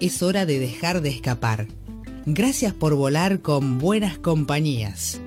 Es 0.00 0.22
hora 0.22 0.46
de 0.46 0.58
dejar 0.58 1.02
de 1.02 1.10
escapar. 1.10 1.66
Gracias 2.24 2.72
por 2.72 2.94
volar 2.94 3.42
con 3.42 3.76
buenas 3.76 4.16
compañías. 4.16 5.20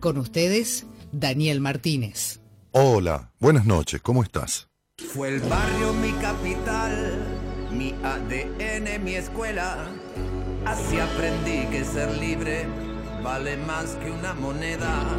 Con 0.00 0.18
ustedes, 0.18 0.84
Daniel 1.12 1.60
Martínez. 1.60 2.40
Hola, 2.72 3.32
buenas 3.40 3.64
noches, 3.64 4.02
¿cómo 4.02 4.22
estás? 4.22 4.68
Fue 5.14 5.30
el 5.30 5.40
barrio 5.40 5.94
mi 5.94 6.12
capital, 6.12 7.24
mi 7.72 7.94
ADN, 8.02 9.02
mi 9.02 9.14
escuela. 9.14 9.88
Así 10.66 10.98
aprendí 10.98 11.66
que 11.70 11.82
ser 11.82 12.14
libre 12.18 12.66
vale 13.22 13.56
más 13.56 13.96
que 13.96 14.10
una 14.10 14.34
moneda. 14.34 15.16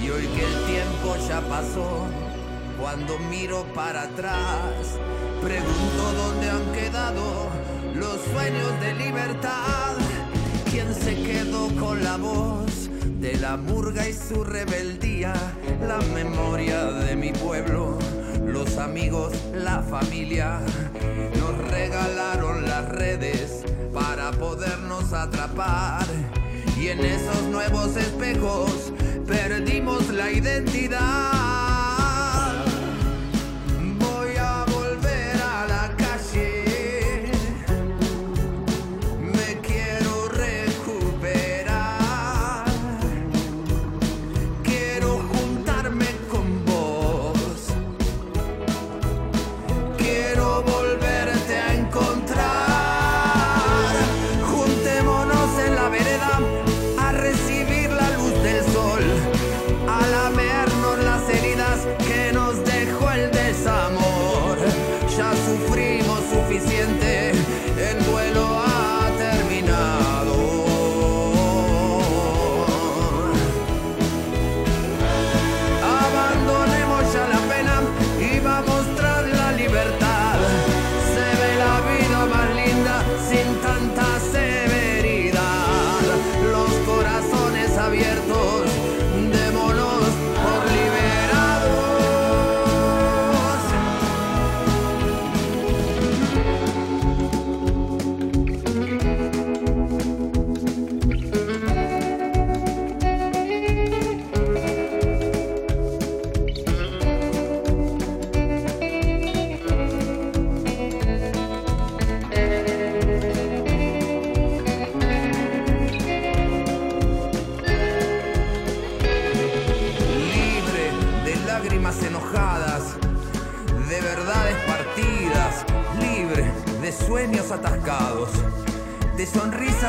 Y 0.00 0.08
hoy 0.08 0.26
que 0.28 0.44
el 0.44 0.66
tiempo 0.66 1.16
ya 1.28 1.40
pasó, 1.48 2.06
cuando 2.80 3.18
miro 3.18 3.64
para 3.74 4.02
atrás, 4.02 4.98
pregunto 5.42 6.12
dónde 6.16 6.48
han 6.48 6.72
quedado 6.72 7.59
los 8.00 8.18
sueños 8.32 8.80
de 8.80 8.94
libertad. 8.94 9.94
¿Quién 10.70 10.94
se 10.94 11.14
quedó 11.14 11.68
con 11.78 12.02
la 12.02 12.16
voz 12.16 12.88
de 13.20 13.36
la 13.36 13.56
murga 13.56 14.08
y 14.08 14.14
su 14.14 14.42
rebeldía? 14.42 15.34
La 15.86 15.98
memoria 16.14 16.86
de 16.86 17.14
mi 17.14 17.32
pueblo, 17.32 17.98
los 18.46 18.78
amigos, 18.78 19.34
la 19.54 19.82
familia. 19.82 20.60
Nos 21.38 21.70
regalaron 21.70 22.66
las 22.66 22.88
redes 22.88 23.62
para 23.92 24.30
podernos 24.32 25.12
atrapar. 25.12 26.06
Y 26.80 26.88
en 26.88 27.00
esos 27.00 27.42
nuevos 27.50 27.96
espejos 27.96 28.92
perdimos 29.26 30.08
la 30.08 30.30
identidad. 30.30 31.59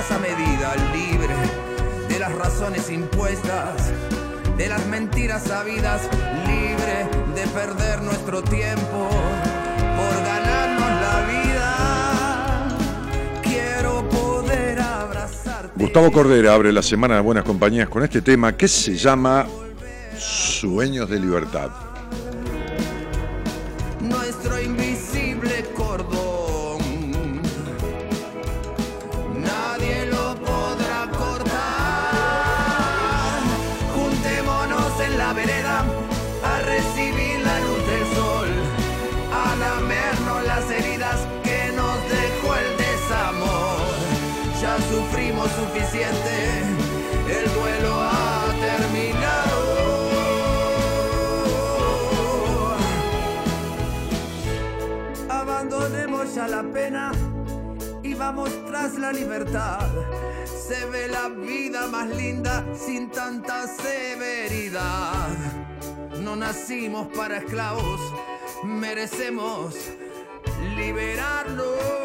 Sonrisas 0.02 0.12
a 0.12 0.20
medida, 0.20 0.76
libre 0.94 1.36
de 2.08 2.20
las 2.20 2.32
razones 2.34 2.90
impuestas, 2.90 3.92
de 4.58 4.68
las 4.68 4.86
mentiras 4.88 5.44
sabidas, 5.44 6.02
libre 6.46 7.08
de 7.36 7.48
perder 7.48 8.02
nuestro 8.02 8.42
tiempo 8.44 9.10
por 9.98 10.24
ganarnos 10.24 10.90
la 11.02 11.26
vida. 11.28 11.72
Quiero 13.44 14.08
poder 14.10 14.80
abrazarte. 14.80 15.72
Gustavo 15.76 16.12
Cordera 16.12 16.54
abre 16.54 16.72
la 16.72 16.82
semana 16.82 17.16
de 17.16 17.22
Buenas 17.22 17.44
Compañías 17.44 17.90
con 17.90 18.04
este 18.04 18.22
tema 18.22 18.56
que 18.56 18.68
se 18.68 18.96
llama 18.96 19.48
Sueños 20.18 21.10
de 21.10 21.20
Libertad. 21.20 21.91
Vamos 58.22 58.52
tras 58.68 59.00
la 59.00 59.12
libertad. 59.12 59.90
Se 60.46 60.86
ve 60.86 61.08
la 61.08 61.28
vida 61.28 61.88
más 61.88 62.08
linda 62.08 62.64
sin 62.76 63.10
tanta 63.10 63.66
severidad. 63.66 65.30
No 66.20 66.36
nacimos 66.36 67.08
para 67.18 67.38
esclavos, 67.38 68.00
merecemos 68.64 69.74
liberarnos. 70.76 72.01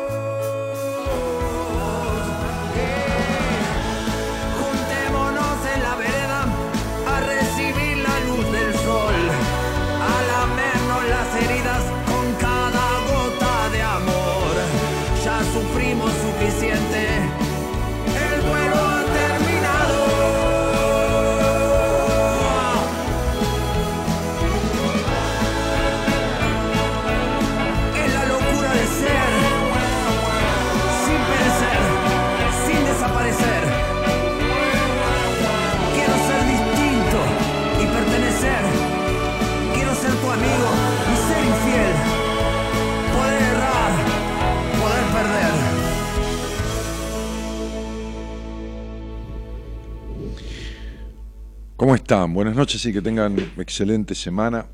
¿Cómo 51.87 51.95
están? 51.95 52.35
Buenas 52.35 52.57
noches 52.57 52.85
y 52.85 52.93
que 52.93 53.01
tengan 53.01 53.39
excelente 53.59 54.17
semana. 54.17 54.67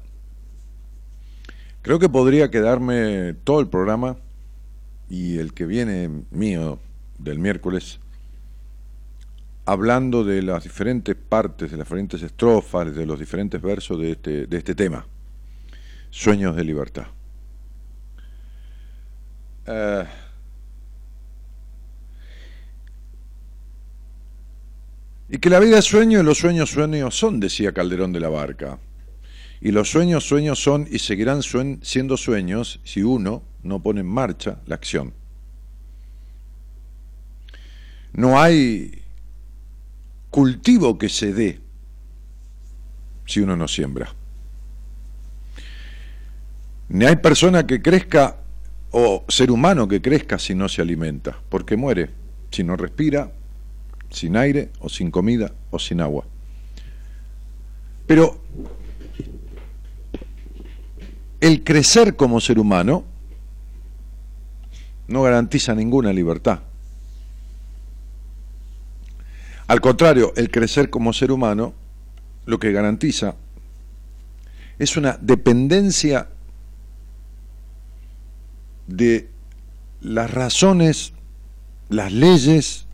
Creo 1.83 1.99
que 1.99 2.09
podría 2.09 2.51
quedarme 2.51 3.35
todo 3.45 3.61
el 3.61 3.69
programa 3.69 4.17
y 5.11 5.37
el 5.37 5.53
que 5.53 5.67
viene 5.67 6.25
mío 6.31 6.79
del 7.19 7.39
miércoles 7.39 8.01
hablando 9.67 10.25
de 10.25 10.41
las 10.41 10.63
diferentes 10.63 11.15
partes, 11.15 11.71
de 11.71 11.77
las 11.77 11.87
diferentes 11.87 12.23
estrofas, 12.23 12.97
de 12.97 13.05
los 13.05 13.19
diferentes 13.19 13.61
versos 13.61 14.01
de 14.01 14.13
este, 14.13 14.47
de 14.47 14.57
este 14.57 14.75
tema, 14.75 15.07
Sueños 16.09 16.57
de 16.57 16.65
Libertad. 16.65 17.09
Uh, 19.67 20.07
Y 25.33 25.39
que 25.39 25.49
la 25.49 25.61
vida 25.61 25.79
es 25.79 25.87
sueño 25.87 26.21
y 26.21 26.23
los 26.23 26.37
sueños 26.37 26.69
sueños 26.69 27.19
son, 27.19 27.41
decía 27.41 27.73
Calderón 27.73 28.13
de 28.13 28.21
la 28.21 28.29
Barca. 28.29 28.79
Y 29.63 29.71
los 29.71 29.91
sueños 29.91 30.29
sueños 30.29 30.63
son 30.63 30.87
y 30.91 30.99
seguirán 30.99 31.41
siendo 31.81 32.19
sueños 32.19 32.81
si 32.85 33.03
uno 33.03 33.43
no 33.63 33.83
pone 33.83 34.01
en 34.01 34.09
marcha 34.09 34.61
la 34.67 34.75
acción. 34.75 35.15
No 38.13 38.39
hay 38.39 39.03
cultivo 40.29 40.99
que 40.99 41.09
se 41.09 41.33
dé 41.33 41.61
si 43.25 43.41
uno 43.41 43.57
no 43.57 43.69
siembra. 43.69 44.15
Ni 46.91 47.07
hay 47.07 47.17
persona 47.17 47.67
que 47.67 47.81
crezca 47.81 48.37
o 48.91 49.25
ser 49.29 49.51
humano 49.51 49.89
que 49.89 50.03
crezca 50.03 50.39
si 50.39 50.55
no 50.55 50.69
se 50.69 50.83
alimenta, 50.83 51.39
porque 51.49 51.79
muere 51.79 52.11
si 52.51 52.65
no 52.65 52.77
respira, 52.77 53.33
sin 54.13 54.37
aire 54.37 54.71
o 54.81 54.89
sin 54.89 55.11
comida 55.11 55.53
o 55.71 55.79
sin 55.79 56.01
agua. 56.01 56.25
Pero 58.07 58.41
el 61.41 61.65
crecer 61.65 62.15
como 62.15 62.41
ser 62.41 62.59
humano 62.59 63.05
no 65.09 65.23
garantiza 65.23 65.75
ninguna 65.75 66.13
libertad. 66.13 66.61
Al 69.67 69.81
contrario, 69.81 70.33
el 70.37 70.51
crecer 70.51 70.91
como 70.91 71.13
ser 71.13 71.33
humano 71.33 71.75
lo 72.47 72.59
que 72.59 72.73
garantiza 72.73 73.37
es 74.79 74.97
una 74.97 75.19
dependencia 75.21 76.29
de 78.87 79.29
las 80.01 80.31
razones, 80.31 81.13
las 81.89 82.13
leyes 82.13 82.87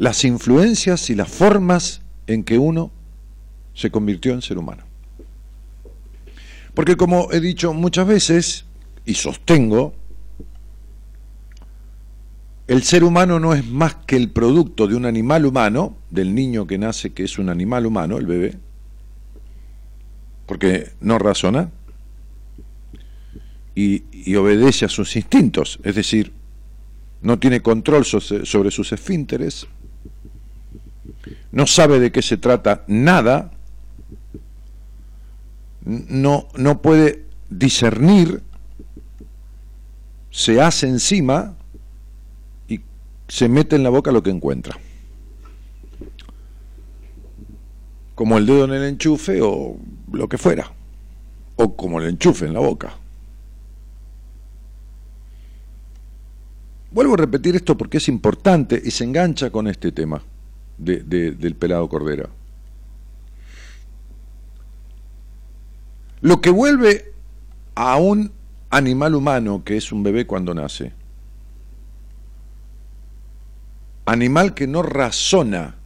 las 0.00 0.24
influencias 0.24 1.10
y 1.10 1.14
las 1.14 1.28
formas 1.28 2.00
en 2.26 2.42
que 2.42 2.56
uno 2.56 2.90
se 3.74 3.90
convirtió 3.90 4.32
en 4.32 4.40
ser 4.40 4.56
humano. 4.56 4.82
Porque 6.72 6.96
como 6.96 7.30
he 7.32 7.40
dicho 7.40 7.74
muchas 7.74 8.06
veces, 8.06 8.64
y 9.04 9.12
sostengo, 9.12 9.92
el 12.66 12.82
ser 12.82 13.04
humano 13.04 13.38
no 13.38 13.52
es 13.52 13.66
más 13.66 13.94
que 13.94 14.16
el 14.16 14.30
producto 14.30 14.86
de 14.86 14.94
un 14.94 15.04
animal 15.04 15.44
humano, 15.44 15.98
del 16.08 16.34
niño 16.34 16.66
que 16.66 16.78
nace 16.78 17.12
que 17.12 17.24
es 17.24 17.38
un 17.38 17.50
animal 17.50 17.84
humano, 17.84 18.16
el 18.16 18.24
bebé, 18.24 18.56
porque 20.46 20.92
no 21.02 21.18
razona 21.18 21.70
y, 23.74 24.04
y 24.12 24.34
obedece 24.36 24.86
a 24.86 24.88
sus 24.88 25.14
instintos, 25.14 25.78
es 25.84 25.94
decir, 25.94 26.32
no 27.20 27.38
tiene 27.38 27.60
control 27.60 28.06
sobre 28.06 28.70
sus 28.70 28.92
esfínteres, 28.92 29.66
no 31.52 31.66
sabe 31.66 31.98
de 31.98 32.12
qué 32.12 32.22
se 32.22 32.36
trata 32.36 32.84
nada, 32.86 33.50
no, 35.84 36.46
no 36.56 36.82
puede 36.82 37.24
discernir, 37.48 38.42
se 40.30 40.60
hace 40.60 40.86
encima 40.88 41.56
y 42.68 42.80
se 43.28 43.48
mete 43.48 43.76
en 43.76 43.82
la 43.82 43.90
boca 43.90 44.12
lo 44.12 44.22
que 44.22 44.30
encuentra. 44.30 44.78
Como 48.14 48.38
el 48.38 48.46
dedo 48.46 48.64
en 48.64 48.72
el 48.72 48.84
enchufe 48.84 49.40
o 49.42 49.76
lo 50.12 50.28
que 50.28 50.38
fuera, 50.38 50.70
o 51.56 51.74
como 51.74 52.00
el 52.00 52.08
enchufe 52.08 52.46
en 52.46 52.52
la 52.52 52.60
boca. 52.60 52.94
Vuelvo 56.92 57.14
a 57.14 57.18
repetir 57.18 57.56
esto 57.56 57.76
porque 57.76 57.98
es 57.98 58.08
importante 58.08 58.80
y 58.84 58.90
se 58.90 59.04
engancha 59.04 59.50
con 59.50 59.68
este 59.68 59.90
tema 59.90 60.22
del 60.80 61.54
pelado 61.56 61.88
Cordera. 61.88 62.28
Lo 66.22 66.40
que 66.40 66.50
vuelve 66.50 67.12
a 67.74 67.96
un 67.96 68.32
animal 68.70 69.14
humano, 69.14 69.62
que 69.64 69.76
es 69.76 69.92
un 69.92 70.02
bebé 70.02 70.26
cuando 70.26 70.54
nace, 70.54 70.92
animal 74.06 74.54
que 74.54 74.66
no 74.66 74.82
razona, 74.82 75.76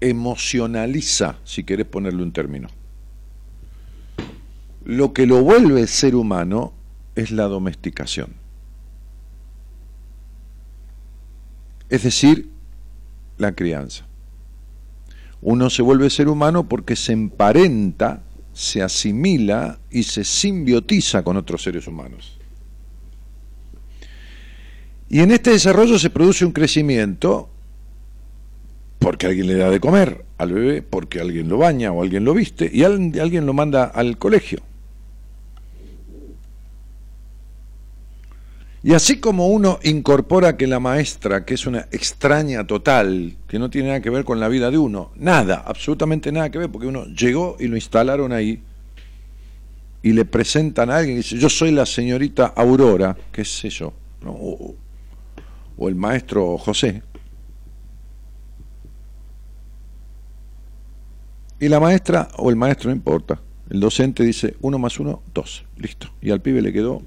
emocionaliza, 0.00 1.36
si 1.44 1.64
querés 1.64 1.86
ponerle 1.86 2.22
un 2.22 2.32
término. 2.32 2.68
Lo 4.84 5.12
que 5.12 5.26
lo 5.26 5.42
vuelve 5.42 5.86
ser 5.86 6.14
humano 6.14 6.72
es 7.14 7.30
la 7.30 7.44
domesticación. 7.44 8.34
Es 11.90 12.04
decir, 12.04 12.48
la 13.40 13.52
crianza. 13.52 14.06
Uno 15.42 15.70
se 15.70 15.82
vuelve 15.82 16.10
ser 16.10 16.28
humano 16.28 16.68
porque 16.68 16.96
se 16.96 17.12
emparenta, 17.12 18.22
se 18.52 18.82
asimila 18.82 19.78
y 19.90 20.02
se 20.02 20.22
simbiotiza 20.22 21.22
con 21.22 21.36
otros 21.36 21.62
seres 21.62 21.86
humanos. 21.86 22.38
Y 25.08 25.20
en 25.20 25.32
este 25.32 25.50
desarrollo 25.50 25.98
se 25.98 26.10
produce 26.10 26.44
un 26.44 26.52
crecimiento 26.52 27.48
porque 28.98 29.26
alguien 29.26 29.46
le 29.46 29.54
da 29.54 29.70
de 29.70 29.80
comer 29.80 30.24
al 30.36 30.52
bebé, 30.52 30.82
porque 30.82 31.20
alguien 31.20 31.48
lo 31.48 31.58
baña 31.58 31.90
o 31.90 32.02
alguien 32.02 32.24
lo 32.24 32.34
viste 32.34 32.70
y 32.72 32.84
alguien 32.84 33.46
lo 33.46 33.54
manda 33.54 33.84
al 33.84 34.18
colegio. 34.18 34.60
Y 38.82 38.94
así 38.94 39.20
como 39.20 39.48
uno 39.48 39.78
incorpora 39.82 40.56
que 40.56 40.66
la 40.66 40.80
maestra, 40.80 41.44
que 41.44 41.54
es 41.54 41.66
una 41.66 41.80
extraña 41.90 42.66
total, 42.66 43.36
que 43.46 43.58
no 43.58 43.68
tiene 43.68 43.88
nada 43.88 44.00
que 44.00 44.08
ver 44.08 44.24
con 44.24 44.40
la 44.40 44.48
vida 44.48 44.70
de 44.70 44.78
uno, 44.78 45.10
nada, 45.16 45.62
absolutamente 45.66 46.32
nada 46.32 46.50
que 46.50 46.58
ver, 46.58 46.70
porque 46.70 46.86
uno 46.86 47.04
llegó 47.06 47.56
y 47.60 47.66
lo 47.66 47.76
instalaron 47.76 48.32
ahí 48.32 48.62
y 50.02 50.12
le 50.12 50.24
presentan 50.24 50.90
a 50.90 50.96
alguien 50.96 51.16
y 51.16 51.18
dice, 51.18 51.36
yo 51.36 51.50
soy 51.50 51.72
la 51.72 51.84
señorita 51.84 52.46
Aurora, 52.46 53.14
qué 53.30 53.44
sé 53.44 53.68
yo, 53.68 53.92
o, 54.24 54.74
o 55.76 55.88
el 55.88 55.94
maestro 55.94 56.56
José. 56.56 57.02
Y 61.58 61.68
la 61.68 61.78
maestra 61.78 62.28
o 62.38 62.48
el 62.48 62.56
maestro 62.56 62.88
no 62.88 62.96
importa. 62.96 63.38
El 63.68 63.80
docente 63.80 64.24
dice 64.24 64.56
uno 64.62 64.78
más 64.78 64.98
uno, 64.98 65.22
dos, 65.34 65.66
listo. 65.76 66.08
Y 66.22 66.30
al 66.30 66.40
pibe 66.40 66.62
le 66.62 66.72
quedó 66.72 67.02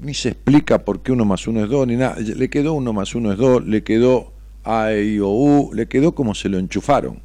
ni 0.00 0.14
se 0.14 0.30
explica 0.30 0.84
por 0.84 1.02
qué 1.02 1.12
uno 1.12 1.24
más 1.24 1.46
uno 1.46 1.64
es 1.64 1.70
dos, 1.70 1.86
ni 1.86 1.96
nada. 1.96 2.16
Le 2.18 2.48
quedó 2.48 2.74
uno 2.74 2.92
más 2.92 3.14
uno 3.14 3.32
es 3.32 3.38
dos, 3.38 3.64
le 3.66 3.82
quedó 3.82 4.32
A, 4.64 4.92
I, 4.92 5.20
O, 5.20 5.28
U, 5.28 5.70
le 5.74 5.88
quedó 5.88 6.14
como 6.14 6.34
se 6.34 6.48
lo 6.48 6.58
enchufaron. 6.58 7.20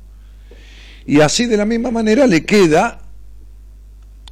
Y 1.06 1.20
así 1.22 1.46
de 1.46 1.58
la 1.58 1.66
misma 1.66 1.92
manera 1.92 2.26
le 2.28 2.46
queda 2.46 3.02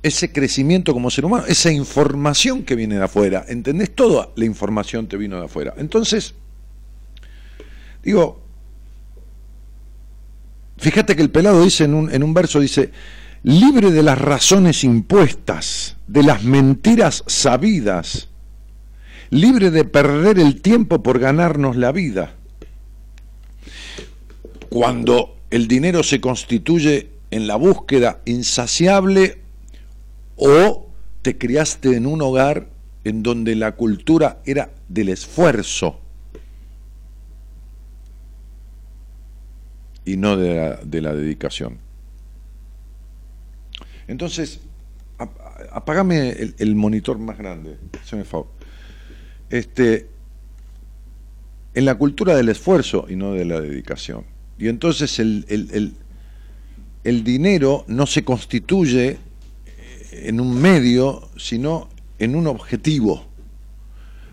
ese 0.04 0.32
crecimiento 0.32 0.94
como 0.94 1.12
ser 1.12 1.26
humano, 1.26 1.46
esa 1.48 1.72
información 1.72 2.64
que 2.64 2.76
viene 2.76 2.96
de 2.96 3.04
afuera. 3.04 3.46
¿Entendés? 3.48 3.94
Toda 3.94 4.30
la 4.36 4.46
información 4.46 5.08
te 5.08 5.18
vino 5.18 5.38
de 5.38 5.46
afuera. 5.46 5.76
Entonces, 5.78 6.34
digo, 8.02 8.42
fíjate 10.78 11.16
que 11.16 11.22
el 11.22 11.30
pelado 11.30 11.64
dice 11.64 11.84
en 11.84 11.94
un, 11.94 12.12
en 12.12 12.24
un 12.24 12.34
verso, 12.34 12.60
dice, 12.60 12.92
libre 13.44 13.92
de 13.92 14.02
las 14.02 14.18
razones 14.18 14.84
impuestas, 14.84 15.98
de 16.08 16.24
las 16.24 16.44
mentiras 16.44 17.24
sabidas, 17.28 18.30
libre 19.32 19.72
de 19.72 19.86
perder 19.86 20.38
el 20.38 20.62
tiempo 20.62 21.02
por 21.02 21.18
ganarnos 21.18 21.78
la 21.78 21.92
vida. 21.92 22.36
Cuando 24.70 25.38
el 25.50 25.68
dinero 25.68 26.04
se 26.04 26.22
constituye 26.22 27.10
en 27.32 27.48
la 27.48 27.56
búsqueda 27.56 28.22
insaciable 28.26 29.40
o 30.36 30.90
te 31.22 31.38
criaste 31.38 31.96
en 31.96 32.06
un 32.06 32.22
hogar 32.22 32.68
en 33.04 33.24
donde 33.24 33.56
la 33.56 33.76
cultura 33.76 34.42
era 34.46 34.70
del 34.90 35.10
esfuerzo 35.10 36.00
y 40.04 40.18
no 40.18 40.36
de 40.36 40.56
la, 40.56 40.76
de 40.78 41.02
la 41.02 41.14
dedicación. 41.14 41.78
Entonces, 44.08 44.60
apagame 45.72 46.32
el, 46.58 46.76
monitor 46.76 47.18
más 47.18 47.38
grande, 47.38 47.78
se 48.04 48.24
favor 48.26 48.61
este, 49.52 50.08
en 51.74 51.86
la 51.86 51.96
cultura 51.96 52.36
del 52.36 52.50
esfuerzo 52.50 53.06
y 53.08 53.16
no 53.16 53.34
de 53.34 53.46
la 53.46 53.62
dedicación. 53.62 54.26
Y 54.58 54.68
entonces 54.68 55.20
el, 55.20 55.46
el, 55.48 55.94
el 57.04 57.24
dinero 57.24 57.86
no 57.88 58.06
se 58.06 58.24
constituye 58.24 59.18
en 60.12 60.40
un 60.40 60.60
medio, 60.60 61.30
sino 61.38 61.90
en 62.20 62.36
un 62.36 62.48
objetivo. 62.48 63.26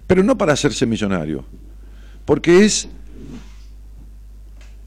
Pero 0.06 0.22
no 0.22 0.38
para 0.38 0.54
hacerse 0.54 0.86
millonario, 0.86 1.44
porque 2.24 2.64
es 2.64 2.88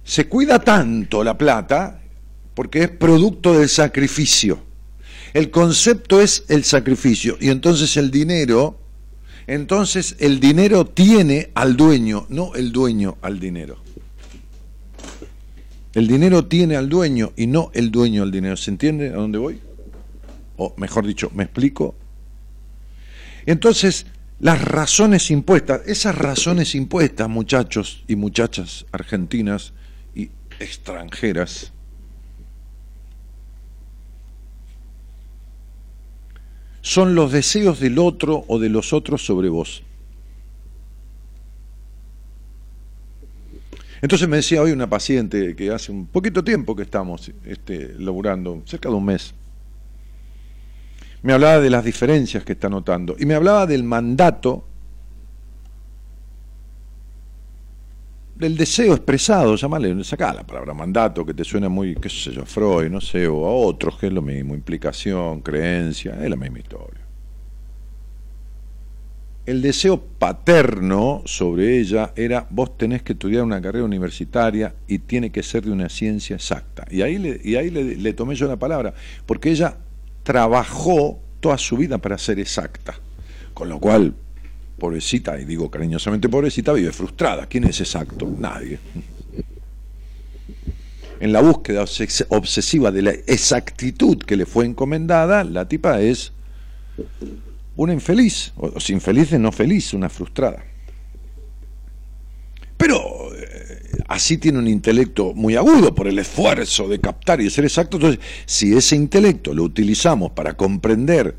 se 0.03 0.27
cuida 0.27 0.59
tanto 0.59 1.23
la 1.23 1.37
plata 1.37 2.01
porque 2.53 2.83
es 2.83 2.89
producto 2.89 3.57
del 3.57 3.69
sacrificio. 3.69 4.61
El 5.33 5.51
concepto 5.51 6.19
es 6.19 6.43
el 6.49 6.65
sacrificio 6.65 7.37
y 7.39 7.49
entonces 7.49 7.95
el 7.95 8.11
dinero, 8.11 8.80
entonces 9.51 10.15
el 10.19 10.39
dinero 10.39 10.85
tiene 10.85 11.51
al 11.55 11.75
dueño, 11.75 12.25
no 12.29 12.55
el 12.55 12.71
dueño 12.71 13.17
al 13.21 13.37
dinero. 13.37 13.77
El 15.93 16.07
dinero 16.07 16.45
tiene 16.45 16.77
al 16.77 16.87
dueño 16.87 17.33
y 17.35 17.47
no 17.47 17.69
el 17.73 17.91
dueño 17.91 18.23
al 18.23 18.31
dinero. 18.31 18.55
¿Se 18.55 18.71
entiende 18.71 19.09
a 19.09 19.15
dónde 19.15 19.39
voy? 19.39 19.59
O 20.55 20.73
mejor 20.77 21.05
dicho, 21.05 21.29
¿me 21.35 21.43
explico? 21.43 21.95
Entonces, 23.45 24.05
las 24.39 24.63
razones 24.63 25.29
impuestas, 25.31 25.81
esas 25.85 26.15
razones 26.17 26.73
impuestas, 26.73 27.27
muchachos 27.27 28.05
y 28.07 28.15
muchachas 28.15 28.85
argentinas 28.93 29.73
y 30.15 30.29
extranjeras, 30.61 31.73
son 36.81 37.15
los 37.15 37.31
deseos 37.31 37.79
del 37.79 37.99
otro 37.99 38.43
o 38.47 38.59
de 38.59 38.69
los 38.69 38.93
otros 38.93 39.25
sobre 39.25 39.49
vos. 39.49 39.83
Entonces 44.01 44.27
me 44.27 44.37
decía 44.37 44.61
hoy 44.61 44.71
una 44.71 44.89
paciente 44.89 45.55
que 45.55 45.69
hace 45.71 45.91
un 45.91 46.07
poquito 46.07 46.43
tiempo 46.43 46.75
que 46.75 46.83
estamos 46.83 47.31
este, 47.45 47.93
laburando, 47.99 48.63
cerca 48.65 48.89
de 48.89 48.95
un 48.95 49.05
mes, 49.05 49.35
me 51.21 51.33
hablaba 51.33 51.59
de 51.59 51.69
las 51.69 51.85
diferencias 51.85 52.43
que 52.43 52.53
está 52.53 52.67
notando 52.67 53.15
y 53.19 53.27
me 53.27 53.35
hablaba 53.35 53.67
del 53.67 53.83
mandato, 53.83 54.65
del 58.41 58.57
deseo 58.57 58.93
expresado, 58.93 59.55
llamale, 59.55 60.03
sacá 60.03 60.33
la 60.33 60.43
palabra 60.43 60.73
mandato 60.73 61.25
que 61.25 61.33
te 61.33 61.43
suena 61.43 61.69
muy, 61.69 61.95
qué 61.95 62.09
sé 62.09 62.31
yo, 62.31 62.45
Freud, 62.45 62.89
no 62.89 62.99
sé, 62.99 63.27
o 63.27 63.45
a 63.45 63.53
otros, 63.53 63.97
que 63.97 64.07
es 64.07 64.13
lo 64.13 64.21
mismo, 64.21 64.53
implicación, 64.53 65.41
creencia, 65.41 66.17
es 66.21 66.29
la 66.29 66.35
misma 66.35 66.59
historia 66.59 67.01
el 69.45 69.61
deseo 69.61 69.99
paterno 70.01 71.23
sobre 71.25 71.79
ella 71.79 72.13
era 72.15 72.45
vos 72.49 72.77
tenés 72.77 73.01
que 73.01 73.13
estudiar 73.13 73.43
una 73.43 73.61
carrera 73.61 73.85
universitaria 73.85 74.75
y 74.87 74.99
tiene 74.99 75.31
que 75.31 75.41
ser 75.41 75.63
de 75.63 75.71
una 75.71 75.89
ciencia 75.89 76.35
exacta. 76.35 76.85
Y 76.89 77.01
ahí 77.01 77.17
le, 77.17 77.41
y 77.43 77.55
ahí 77.55 77.69
le, 77.69 78.13
tomé 78.13 78.35
yo 78.35 78.47
la 78.47 78.57
palabra, 78.57 78.93
porque 79.25 79.51
ella 79.51 79.77
trabajó 80.23 81.19
toda 81.39 81.57
su 81.57 81.75
vida 81.75 81.97
para 81.97 82.17
ser 82.17 82.39
exacta. 82.39 82.95
Con 83.53 83.67
lo 83.67 83.79
cual, 83.79 84.13
pobrecita, 84.81 85.39
y 85.39 85.45
digo 85.45 85.69
cariñosamente 85.69 86.27
pobrecita, 86.27 86.73
vive 86.73 86.91
frustrada. 86.91 87.45
¿Quién 87.45 87.65
es 87.65 87.79
exacto? 87.79 88.27
Nadie. 88.39 88.79
En 91.19 91.31
la 91.31 91.39
búsqueda 91.39 91.85
obsesiva 92.29 92.91
de 92.91 93.01
la 93.03 93.11
exactitud 93.11 94.17
que 94.17 94.35
le 94.35 94.47
fue 94.47 94.65
encomendada, 94.65 95.43
la 95.43 95.67
tipa 95.67 96.01
es 96.01 96.33
una 97.75 97.93
infeliz, 97.93 98.53
o 98.57 98.79
sin 98.79 98.95
infeliz 98.95 99.31
no 99.33 99.51
feliz, 99.51 99.93
una 99.93 100.09
frustrada. 100.09 100.63
Pero 102.75 102.95
eh, 103.35 104.03
así 104.07 104.39
tiene 104.39 104.57
un 104.57 104.67
intelecto 104.67 105.35
muy 105.35 105.55
agudo 105.57 105.93
por 105.93 106.07
el 106.07 106.17
esfuerzo 106.17 106.87
de 106.87 106.99
captar 106.99 107.39
y 107.39 107.43
de 107.43 107.49
ser 107.51 107.65
exacto. 107.65 107.97
Entonces, 107.97 108.19
si 108.47 108.75
ese 108.75 108.95
intelecto 108.95 109.53
lo 109.53 109.61
utilizamos 109.61 110.31
para 110.31 110.57
comprender 110.57 111.35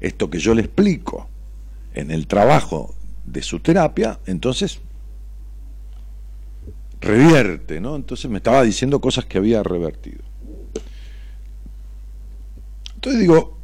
esto 0.00 0.30
que 0.30 0.38
yo 0.38 0.54
le 0.54 0.62
explico 0.62 1.28
en 1.94 2.10
el 2.10 2.26
trabajo 2.26 2.94
de 3.24 3.42
su 3.42 3.60
terapia, 3.60 4.20
entonces 4.26 4.80
revierte, 7.00 7.80
¿no? 7.80 7.96
Entonces 7.96 8.30
me 8.30 8.38
estaba 8.38 8.62
diciendo 8.62 9.00
cosas 9.00 9.24
que 9.24 9.38
había 9.38 9.62
revertido. 9.62 10.22
Entonces 12.94 13.20
digo, 13.20 13.60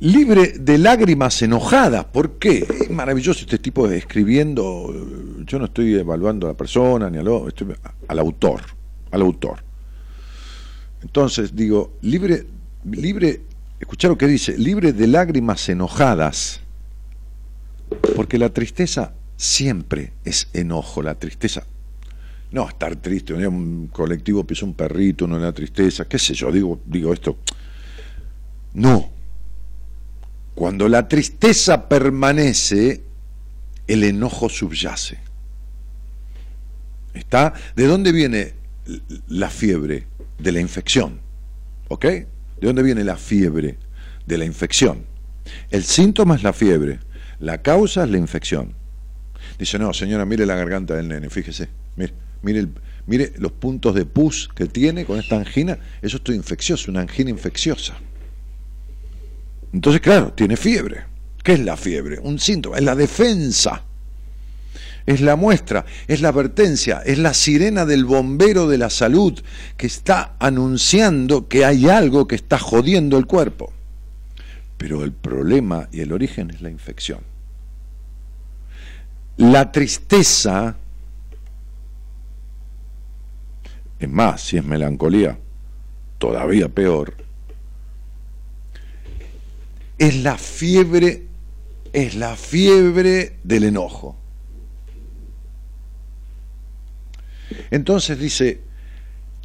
libre 0.00 0.54
de 0.58 0.78
lágrimas 0.78 1.40
enojadas. 1.42 2.04
¿Por 2.06 2.38
qué? 2.38 2.66
Es 2.80 2.90
maravilloso 2.90 3.40
este 3.40 3.58
tipo 3.58 3.88
de 3.88 3.98
escribiendo. 3.98 4.92
Yo 5.46 5.58
no 5.58 5.66
estoy 5.66 5.94
evaluando 5.94 6.46
a 6.46 6.50
la 6.50 6.56
persona 6.56 7.08
ni 7.08 7.18
al, 7.18 7.28
autor, 8.18 8.62
al 9.10 9.22
autor. 9.22 9.58
Entonces 11.02 11.54
digo, 11.54 11.92
libre, 12.02 12.46
libre, 12.84 13.42
escuchar 13.80 14.10
lo 14.10 14.18
que 14.18 14.26
dice, 14.26 14.56
libre 14.56 14.92
de 14.92 15.06
lágrimas 15.06 15.68
enojadas, 15.68 16.60
porque 18.16 18.38
la 18.38 18.50
tristeza 18.50 19.12
siempre 19.36 20.12
es 20.24 20.48
enojo, 20.52 21.02
la 21.02 21.14
tristeza. 21.16 21.64
No, 22.52 22.68
estar 22.68 22.94
triste, 22.96 23.34
un 23.34 23.88
colectivo 23.92 24.44
pisa 24.44 24.64
un 24.64 24.74
perrito, 24.74 25.26
no 25.26 25.38
la 25.38 25.52
tristeza, 25.52 26.04
qué 26.04 26.18
sé 26.18 26.34
yo, 26.34 26.52
digo, 26.52 26.80
digo 26.86 27.12
esto. 27.12 27.38
No, 28.74 29.10
cuando 30.54 30.88
la 30.88 31.08
tristeza 31.08 31.88
permanece, 31.88 33.02
el 33.86 34.04
enojo 34.04 34.48
subyace. 34.48 35.18
¿Está? 37.12 37.54
¿De 37.74 37.86
dónde 37.86 38.12
viene 38.12 38.54
la 39.28 39.50
fiebre? 39.50 40.06
De 40.38 40.52
la 40.52 40.60
infección. 40.60 41.20
¿Ok? 41.88 42.06
¿De 42.60 42.66
dónde 42.66 42.82
viene 42.82 43.04
la 43.04 43.16
fiebre? 43.16 43.78
De 44.26 44.38
la 44.38 44.44
infección. 44.44 45.04
El 45.70 45.84
síntoma 45.84 46.36
es 46.36 46.42
la 46.42 46.52
fiebre, 46.52 47.00
la 47.38 47.62
causa 47.62 48.04
es 48.04 48.10
la 48.10 48.18
infección. 48.18 48.74
Dice, 49.58 49.78
no, 49.78 49.92
señora, 49.92 50.24
mire 50.24 50.46
la 50.46 50.56
garganta 50.56 50.94
del 50.94 51.08
nene, 51.08 51.28
fíjese, 51.28 51.68
mire, 51.96 52.14
mire, 52.42 52.68
mire 53.06 53.32
los 53.36 53.52
puntos 53.52 53.94
de 53.94 54.06
pus 54.06 54.48
que 54.54 54.66
tiene 54.66 55.04
con 55.04 55.18
esta 55.18 55.36
angina, 55.36 55.78
eso 56.00 56.18
es 56.24 56.34
infeccioso, 56.34 56.90
una 56.90 57.00
angina 57.00 57.30
infecciosa. 57.30 57.94
Entonces, 59.72 60.00
claro, 60.00 60.32
tiene 60.32 60.56
fiebre. 60.56 61.04
¿Qué 61.42 61.54
es 61.54 61.60
la 61.60 61.76
fiebre? 61.76 62.18
Un 62.20 62.38
síntoma, 62.38 62.78
es 62.78 62.84
la 62.84 62.94
defensa. 62.94 63.84
Es 65.06 65.20
la 65.20 65.36
muestra, 65.36 65.84
es 66.08 66.22
la 66.22 66.30
advertencia, 66.30 67.02
es 67.04 67.18
la 67.18 67.34
sirena 67.34 67.84
del 67.84 68.06
bombero 68.06 68.68
de 68.68 68.78
la 68.78 68.88
salud 68.88 69.38
que 69.76 69.86
está 69.86 70.34
anunciando 70.38 71.46
que 71.46 71.64
hay 71.64 71.88
algo 71.88 72.26
que 72.26 72.36
está 72.36 72.58
jodiendo 72.58 73.18
el 73.18 73.26
cuerpo. 73.26 73.72
Pero 74.78 75.04
el 75.04 75.12
problema 75.12 75.88
y 75.92 76.00
el 76.00 76.12
origen 76.12 76.50
es 76.50 76.62
la 76.62 76.70
infección. 76.70 77.20
La 79.36 79.72
tristeza, 79.72 80.76
es 83.98 84.08
más, 84.08 84.40
si 84.40 84.56
es 84.56 84.64
melancolía, 84.64 85.38
todavía 86.18 86.68
peor, 86.68 87.14
es 89.98 90.16
la 90.22 90.38
fiebre, 90.38 91.26
es 91.92 92.14
la 92.14 92.36
fiebre 92.36 93.38
del 93.44 93.64
enojo. 93.64 94.23
Entonces 97.70 98.18
dice, 98.18 98.60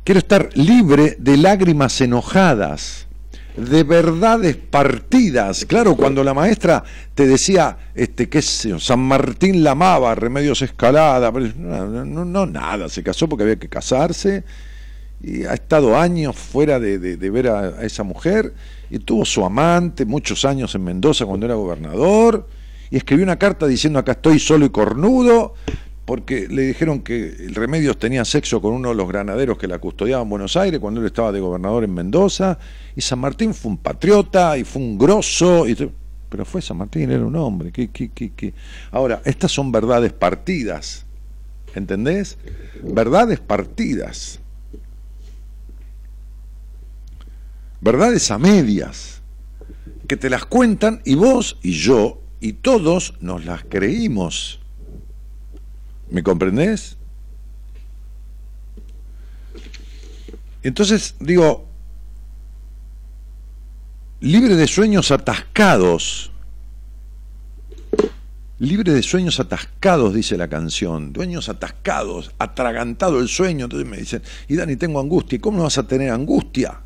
quiero 0.04 0.20
estar 0.20 0.50
libre 0.56 1.16
de 1.20 1.38
lágrimas 1.38 2.00
enojadas, 2.02 3.08
de 3.56 3.84
verdades 3.84 4.56
partidas. 4.56 5.66
Claro, 5.66 5.96
cuando 5.96 6.24
la 6.24 6.34
maestra 6.34 6.84
te 7.16 7.28
decía, 7.28 7.78
este, 7.96 8.30
qué 8.30 8.42
San 8.42 9.00
Martín 9.00 9.64
la 9.64 9.72
amaba, 9.72 10.16
Remedios 10.16 10.62
Escalada, 10.62 11.32
no, 11.32 12.06
no, 12.06 12.26
no, 12.26 12.46
nada, 12.46 12.90
se 12.90 13.04
casó 13.04 13.28
porque 13.28 13.44
había 13.44 13.58
que 13.58 13.70
casarse 13.70 14.44
y 15.22 15.44
ha 15.44 15.54
estado 15.54 15.98
años 15.98 16.36
fuera 16.36 16.80
de, 16.80 17.18
ver 17.18 17.48
a, 17.48 17.84
esa 17.84 18.04
mujer 18.04 18.54
y 18.90 19.00
tuvo 19.00 19.26
su 19.26 19.44
amante 19.44 20.06
muchos 20.06 20.46
años 20.46 20.74
en 20.76 20.84
Mendoza 20.84 21.26
cuando 21.26 21.46
era 21.46 21.56
gobernador 21.56 22.48
y 22.90 22.98
escribió 22.98 23.24
una 23.24 23.38
carta 23.38 23.68
diciendo 23.68 24.00
acá 24.00 24.14
estoy 24.14 24.40
solo 24.40 24.66
y 24.66 24.70
cornudo 24.70 25.56
porque 26.10 26.48
le 26.50 26.64
dijeron 26.64 27.02
que 27.02 27.28
el 27.28 27.54
Remedios 27.54 28.00
tenía 28.00 28.26
sexo 28.26 28.60
con 28.64 28.74
uno 28.74 28.90
de 28.90 28.96
los 28.96 29.08
granaderos 29.08 29.60
que 29.60 29.68
la 29.68 29.78
custodiaban 29.78 30.24
en 30.24 30.30
Buenos 30.32 30.58
Aires 30.58 30.80
cuando 30.80 31.02
él 31.02 31.06
estaba 31.06 31.32
de 31.32 31.40
gobernador 31.40 31.84
en 31.84 31.94
Mendoza 31.94 32.58
y 32.96 33.02
San 33.02 33.20
Martín 33.20 33.54
fue 33.54 33.70
un 33.70 33.78
patriota 33.78 34.58
y 34.58 34.64
fue 34.64 34.82
un 34.82 34.98
grosso 34.98 35.68
y 35.68 35.78
pero 36.28 36.46
fue 36.46 36.64
San 36.64 36.78
Martín 36.78 37.12
era 37.12 37.24
un 37.24 37.36
hombre 37.36 37.72
¿qué, 37.72 37.90
qué, 37.90 38.10
qué, 38.10 38.54
ahora 38.90 39.22
estas 39.24 39.52
son 39.52 39.72
verdades 39.72 40.12
partidas 40.12 41.06
¿entendés? 41.76 42.40
verdades 42.82 43.40
partidas 43.40 44.40
verdades 47.82 48.32
a 48.32 48.40
medias, 48.40 49.22
que 50.08 50.18
te 50.18 50.32
las 50.32 50.46
cuentan 50.46 51.02
y 51.06 51.14
vos 51.14 51.60
y 51.62 51.74
yo 51.74 52.20
y 52.40 52.54
todos 52.54 53.16
nos 53.20 53.46
las 53.46 53.64
creímos. 53.64 54.59
¿Me 56.10 56.24
comprendés? 56.24 56.98
Entonces, 60.64 61.16
digo, 61.20 61.68
libre 64.20 64.56
de 64.56 64.68
sueños 64.68 65.12
atascados, 65.12 66.32
libre 68.58 68.92
de 68.92 69.02
sueños 69.02 69.40
atascados, 69.40 70.14
dice 70.14 70.36
la 70.38 70.50
canción, 70.50 71.14
dueños 71.14 71.48
atascados, 71.48 72.32
atragantado 72.40 73.20
el 73.20 73.30
sueño, 73.30 73.66
entonces 73.66 73.88
me 73.88 73.98
dicen, 73.98 74.22
y 74.50 74.56
Dani, 74.56 74.76
tengo 74.76 75.00
angustia, 75.00 75.38
¿y 75.38 75.40
cómo 75.40 75.58
no 75.58 75.64
vas 75.64 75.78
a 75.78 75.88
tener 75.88 76.12
angustia? 76.12 76.82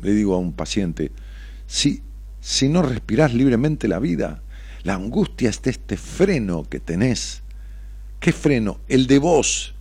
Le 0.00 0.12
digo 0.12 0.34
a 0.34 0.38
un 0.38 0.54
paciente, 0.54 1.12
si, 1.66 2.02
si 2.40 2.68
no 2.68 2.82
respirás 2.82 3.34
libremente 3.34 3.88
la 3.88 3.98
vida, 3.98 4.42
la 4.84 4.94
angustia 4.94 5.50
es 5.50 5.60
este 5.64 5.96
freno 5.96 6.64
que 6.68 6.80
tenés. 6.80 7.41
¿Qué 8.22 8.32
freno? 8.32 8.78
El 8.86 9.08
de 9.08 9.18
vos. 9.18 9.74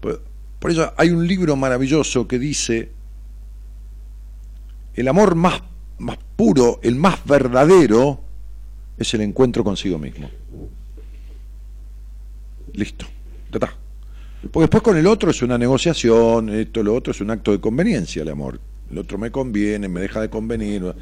Por 0.00 0.70
eso 0.70 0.92
hay 0.96 1.10
un 1.10 1.24
libro 1.24 1.54
maravilloso 1.54 2.26
que 2.26 2.36
dice, 2.36 2.90
el 4.92 5.06
amor 5.06 5.36
más, 5.36 5.62
más 5.98 6.18
puro, 6.34 6.80
el 6.82 6.96
más 6.96 7.24
verdadero, 7.24 8.20
es 8.98 9.14
el 9.14 9.20
encuentro 9.20 9.62
consigo 9.62 9.98
mismo. 9.98 10.28
Listo. 12.72 13.06
Porque 13.50 14.60
después 14.62 14.82
con 14.82 14.96
el 14.96 15.06
otro 15.06 15.30
es 15.30 15.40
una 15.40 15.56
negociación, 15.56 16.48
esto, 16.48 16.82
lo 16.82 16.92
otro 16.92 17.12
es 17.12 17.20
un 17.20 17.30
acto 17.30 17.52
de 17.52 17.60
conveniencia, 17.60 18.22
el 18.22 18.30
amor. 18.30 18.60
El 18.90 18.98
otro 18.98 19.18
me 19.18 19.30
conviene, 19.30 19.88
me 19.88 20.00
deja 20.00 20.20
de 20.20 20.28
convenir. 20.28 20.94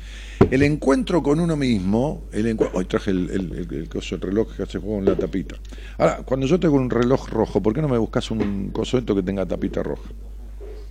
El 0.50 0.62
encuentro 0.62 1.22
con 1.22 1.40
uno 1.40 1.56
mismo, 1.56 2.24
el 2.32 2.56
hoy 2.72 2.84
traje 2.84 3.10
el, 3.10 3.30
el, 3.30 3.68
el, 3.70 4.20
reloj 4.20 4.56
que 4.56 4.62
hace 4.62 4.78
juego 4.78 4.98
en 4.98 5.06
la 5.06 5.16
tapita. 5.16 5.56
Ahora, 5.96 6.18
cuando 6.24 6.46
yo 6.46 6.60
tengo 6.60 6.76
un 6.76 6.90
reloj 6.90 7.28
rojo, 7.28 7.62
¿por 7.62 7.72
qué 7.72 7.80
no 7.80 7.88
me 7.88 7.98
buscas 7.98 8.30
un 8.30 8.70
coso 8.70 9.02
que 9.04 9.22
tenga 9.22 9.46
tapita 9.46 9.82
roja? 9.82 10.10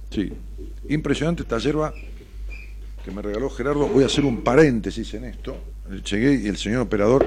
Sí, 0.09 0.31
impresionante 0.89 1.43
esta 1.43 1.59
hierba 1.59 1.93
que 3.05 3.11
me 3.11 3.21
regaló 3.21 3.49
Gerardo. 3.49 3.87
Voy 3.87 4.03
a 4.03 4.07
hacer 4.07 4.25
un 4.25 4.43
paréntesis 4.43 5.13
en 5.13 5.25
esto. 5.25 5.55
Llegué 6.09 6.41
y 6.43 6.47
el 6.47 6.57
señor 6.57 6.81
operador 6.81 7.25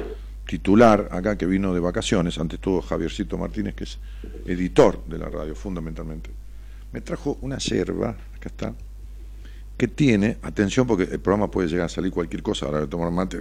titular 0.50 1.08
acá 1.12 1.38
que 1.38 1.46
vino 1.46 1.72
de 1.72 1.78
vacaciones, 1.78 2.36
antes 2.38 2.58
todo 2.58 2.82
Javiercito 2.82 3.38
Martínez, 3.38 3.74
que 3.76 3.84
es 3.84 3.98
editor 4.46 5.04
de 5.06 5.16
la 5.16 5.28
radio 5.28 5.54
fundamentalmente, 5.54 6.30
me 6.92 7.00
trajo 7.00 7.38
una 7.42 7.58
yerba, 7.58 8.16
acá 8.34 8.48
está, 8.48 8.74
que 9.80 9.88
tiene, 9.88 10.36
atención 10.42 10.86
porque 10.86 11.04
el 11.04 11.20
programa 11.20 11.50
puede 11.50 11.66
llegar 11.66 11.86
a 11.86 11.88
salir 11.88 12.12
cualquier 12.12 12.42
cosa, 12.42 12.66
ahora 12.66 12.80
voy 12.80 12.86
a 12.86 12.90
tomar 12.90 13.10
mate, 13.10 13.40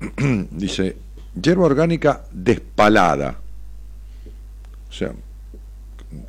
dice, 0.52 0.96
hierba 1.34 1.64
orgánica 1.64 2.22
despalada. 2.30 3.40
O 4.88 4.92
sea, 4.92 5.10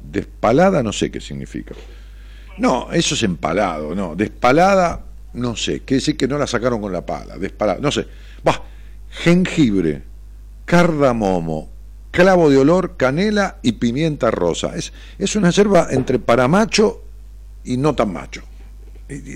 despalada 0.01 0.81
no 0.81 0.91
sé 0.91 1.11
qué 1.11 1.21
significa. 1.21 1.75
No, 2.57 2.91
eso 2.91 3.13
es 3.13 3.21
empalado, 3.21 3.93
no. 3.93 4.15
Despalada, 4.15 5.05
no 5.33 5.55
sé. 5.55 5.81
Quiere 5.81 5.99
decir 5.99 6.17
que 6.17 6.27
no 6.27 6.39
la 6.39 6.47
sacaron 6.47 6.81
con 6.81 6.91
la 6.91 7.05
pala. 7.05 7.37
Despalada, 7.37 7.79
no 7.79 7.91
sé. 7.91 8.07
Va, 8.47 8.63
jengibre, 9.11 10.01
cardamomo, 10.65 11.69
clavo 12.09 12.49
de 12.49 12.57
olor, 12.57 12.97
canela 12.97 13.57
y 13.61 13.73
pimienta 13.73 14.31
rosa. 14.31 14.75
Es, 14.75 14.91
es 15.19 15.35
una 15.35 15.51
hierba 15.51 15.89
entre 15.91 16.17
para 16.17 16.47
macho 16.47 17.03
y 17.63 17.77
no 17.77 17.93
tan 17.93 18.11
macho 18.11 18.41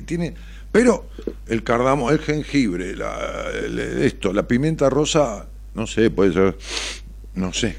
tiene, 0.04 0.34
pero 0.72 1.08
el 1.48 1.64
cardamo, 1.64 2.12
el 2.12 2.20
jengibre, 2.20 2.96
la, 2.96 3.50
esto, 4.02 4.34
la 4.34 4.48
pimienta 4.48 4.90
rosa, 4.90 5.48
no 5.74 5.88
sé, 5.88 6.10
puede 6.10 6.34
ser, 6.34 6.58
no 7.36 7.54
sé. 7.54 7.78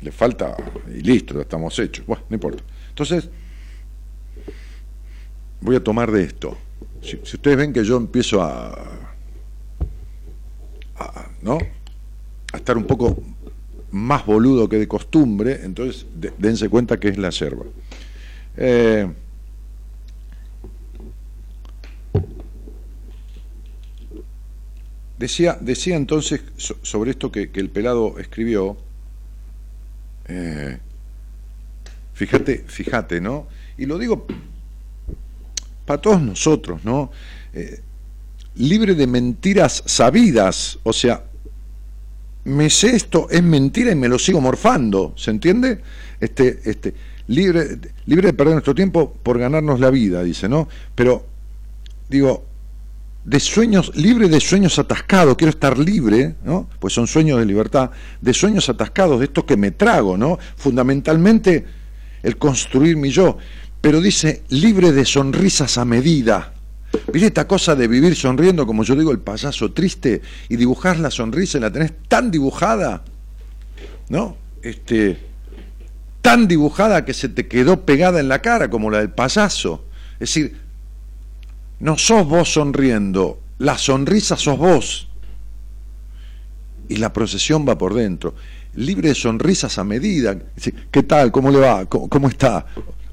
Le 0.00 0.12
falta 0.12 0.56
y 0.88 1.00
listo, 1.02 1.34
ya 1.34 1.42
estamos 1.42 1.78
hechos. 1.78 2.06
Bueno, 2.06 2.24
no 2.28 2.34
importa. 2.34 2.62
Entonces, 2.88 3.28
voy 5.60 5.76
a 5.76 5.84
tomar 5.84 6.10
de 6.10 6.24
esto. 6.24 6.56
Si, 7.02 7.16
ustedes 7.16 7.56
ven 7.56 7.72
que 7.72 7.84
yo 7.84 7.96
empiezo 7.96 8.42
a, 8.42 8.78
¿no? 11.42 11.58
a 12.52 12.56
estar 12.56 12.76
un 12.76 12.84
poco 12.84 13.22
más 13.90 14.24
boludo 14.24 14.68
que 14.68 14.76
de 14.76 14.88
costumbre, 14.88 15.60
entonces 15.62 16.06
dense 16.38 16.68
cuenta 16.68 16.98
que 16.98 17.08
es 17.08 17.18
la 17.18 17.30
yerba. 17.30 17.64
Eh, 18.56 19.08
Decía, 25.20 25.58
decía 25.60 25.96
entonces 25.96 26.40
sobre 26.56 27.10
esto 27.10 27.30
que, 27.30 27.50
el 27.52 27.68
pelado 27.68 28.18
escribió, 28.18 28.78
eh, 30.28 30.78
fíjate, 32.14 32.64
fíjate, 32.66 33.20
¿no? 33.20 33.46
Y 33.76 33.84
lo 33.84 33.98
digo 33.98 34.26
para 35.84 36.00
todos 36.00 36.22
nosotros, 36.22 36.86
¿no? 36.86 37.10
Eh, 37.52 37.82
libre 38.54 38.94
de 38.94 39.06
mentiras 39.06 39.82
sabidas, 39.84 40.78
o 40.84 40.92
sea, 40.94 41.22
me 42.44 42.70
sé 42.70 42.96
esto, 42.96 43.28
es 43.28 43.42
mentira 43.42 43.92
y 43.92 43.96
me 43.96 44.08
lo 44.08 44.18
sigo 44.18 44.40
morfando, 44.40 45.12
¿se 45.18 45.32
entiende? 45.32 45.82
Este, 46.18 46.62
este, 46.64 46.94
libre, 47.26 47.78
libre 48.06 48.28
de 48.28 48.32
perder 48.32 48.54
nuestro 48.54 48.74
tiempo 48.74 49.12
por 49.22 49.38
ganarnos 49.38 49.80
la 49.80 49.90
vida, 49.90 50.22
dice, 50.22 50.48
¿no? 50.48 50.66
Pero, 50.94 51.26
digo, 52.08 52.46
de 53.24 53.40
sueños, 53.40 53.92
libre 53.94 54.28
de 54.28 54.40
sueños 54.40 54.78
atascados, 54.78 55.36
quiero 55.36 55.50
estar 55.50 55.78
libre, 55.78 56.36
¿no? 56.44 56.68
Pues 56.78 56.94
son 56.94 57.06
sueños 57.06 57.38
de 57.38 57.44
libertad, 57.44 57.90
de 58.20 58.32
sueños 58.32 58.68
atascados, 58.68 59.18
de 59.18 59.26
esto 59.26 59.44
que 59.44 59.56
me 59.56 59.70
trago, 59.72 60.16
¿no? 60.16 60.38
Fundamentalmente 60.56 61.66
el 62.22 62.36
construir 62.38 62.96
mi 62.96 63.10
yo, 63.10 63.36
pero 63.80 64.00
dice 64.00 64.42
libre 64.48 64.92
de 64.92 65.04
sonrisas 65.04 65.78
a 65.78 65.84
medida. 65.84 66.54
¿Viste 67.12 67.28
esta 67.28 67.46
cosa 67.46 67.76
de 67.76 67.86
vivir 67.86 68.16
sonriendo, 68.16 68.66
como 68.66 68.82
yo 68.82 68.96
digo, 68.96 69.12
el 69.12 69.20
payaso 69.20 69.72
triste, 69.72 70.22
y 70.48 70.56
dibujar 70.56 70.98
la 70.98 71.10
sonrisa 71.10 71.58
y 71.58 71.60
la 71.60 71.70
tenés 71.70 71.92
tan 72.08 72.30
dibujada, 72.30 73.04
¿no? 74.08 74.36
Este, 74.62 75.18
tan 76.20 76.48
dibujada 76.48 77.04
que 77.04 77.14
se 77.14 77.28
te 77.28 77.46
quedó 77.46 77.84
pegada 77.84 78.18
en 78.18 78.28
la 78.28 78.40
cara, 78.42 78.70
como 78.70 78.90
la 78.90 78.98
del 78.98 79.10
payaso. 79.10 79.84
Es 80.14 80.34
decir, 80.34 80.56
no 81.80 81.96
sos 81.96 82.26
vos 82.26 82.52
sonriendo, 82.52 83.40
la 83.58 83.76
sonrisa 83.76 84.36
sos 84.36 84.58
vos. 84.58 85.08
Y 86.88 86.96
la 86.96 87.12
procesión 87.12 87.66
va 87.68 87.78
por 87.78 87.94
dentro, 87.94 88.34
libre 88.74 89.08
de 89.08 89.14
sonrisas 89.14 89.78
a 89.78 89.84
medida. 89.84 90.36
¿Qué 90.90 91.02
tal? 91.02 91.32
¿Cómo 91.32 91.50
le 91.50 91.58
va? 91.58 91.86
¿Cómo, 91.86 92.28
está? 92.28 92.66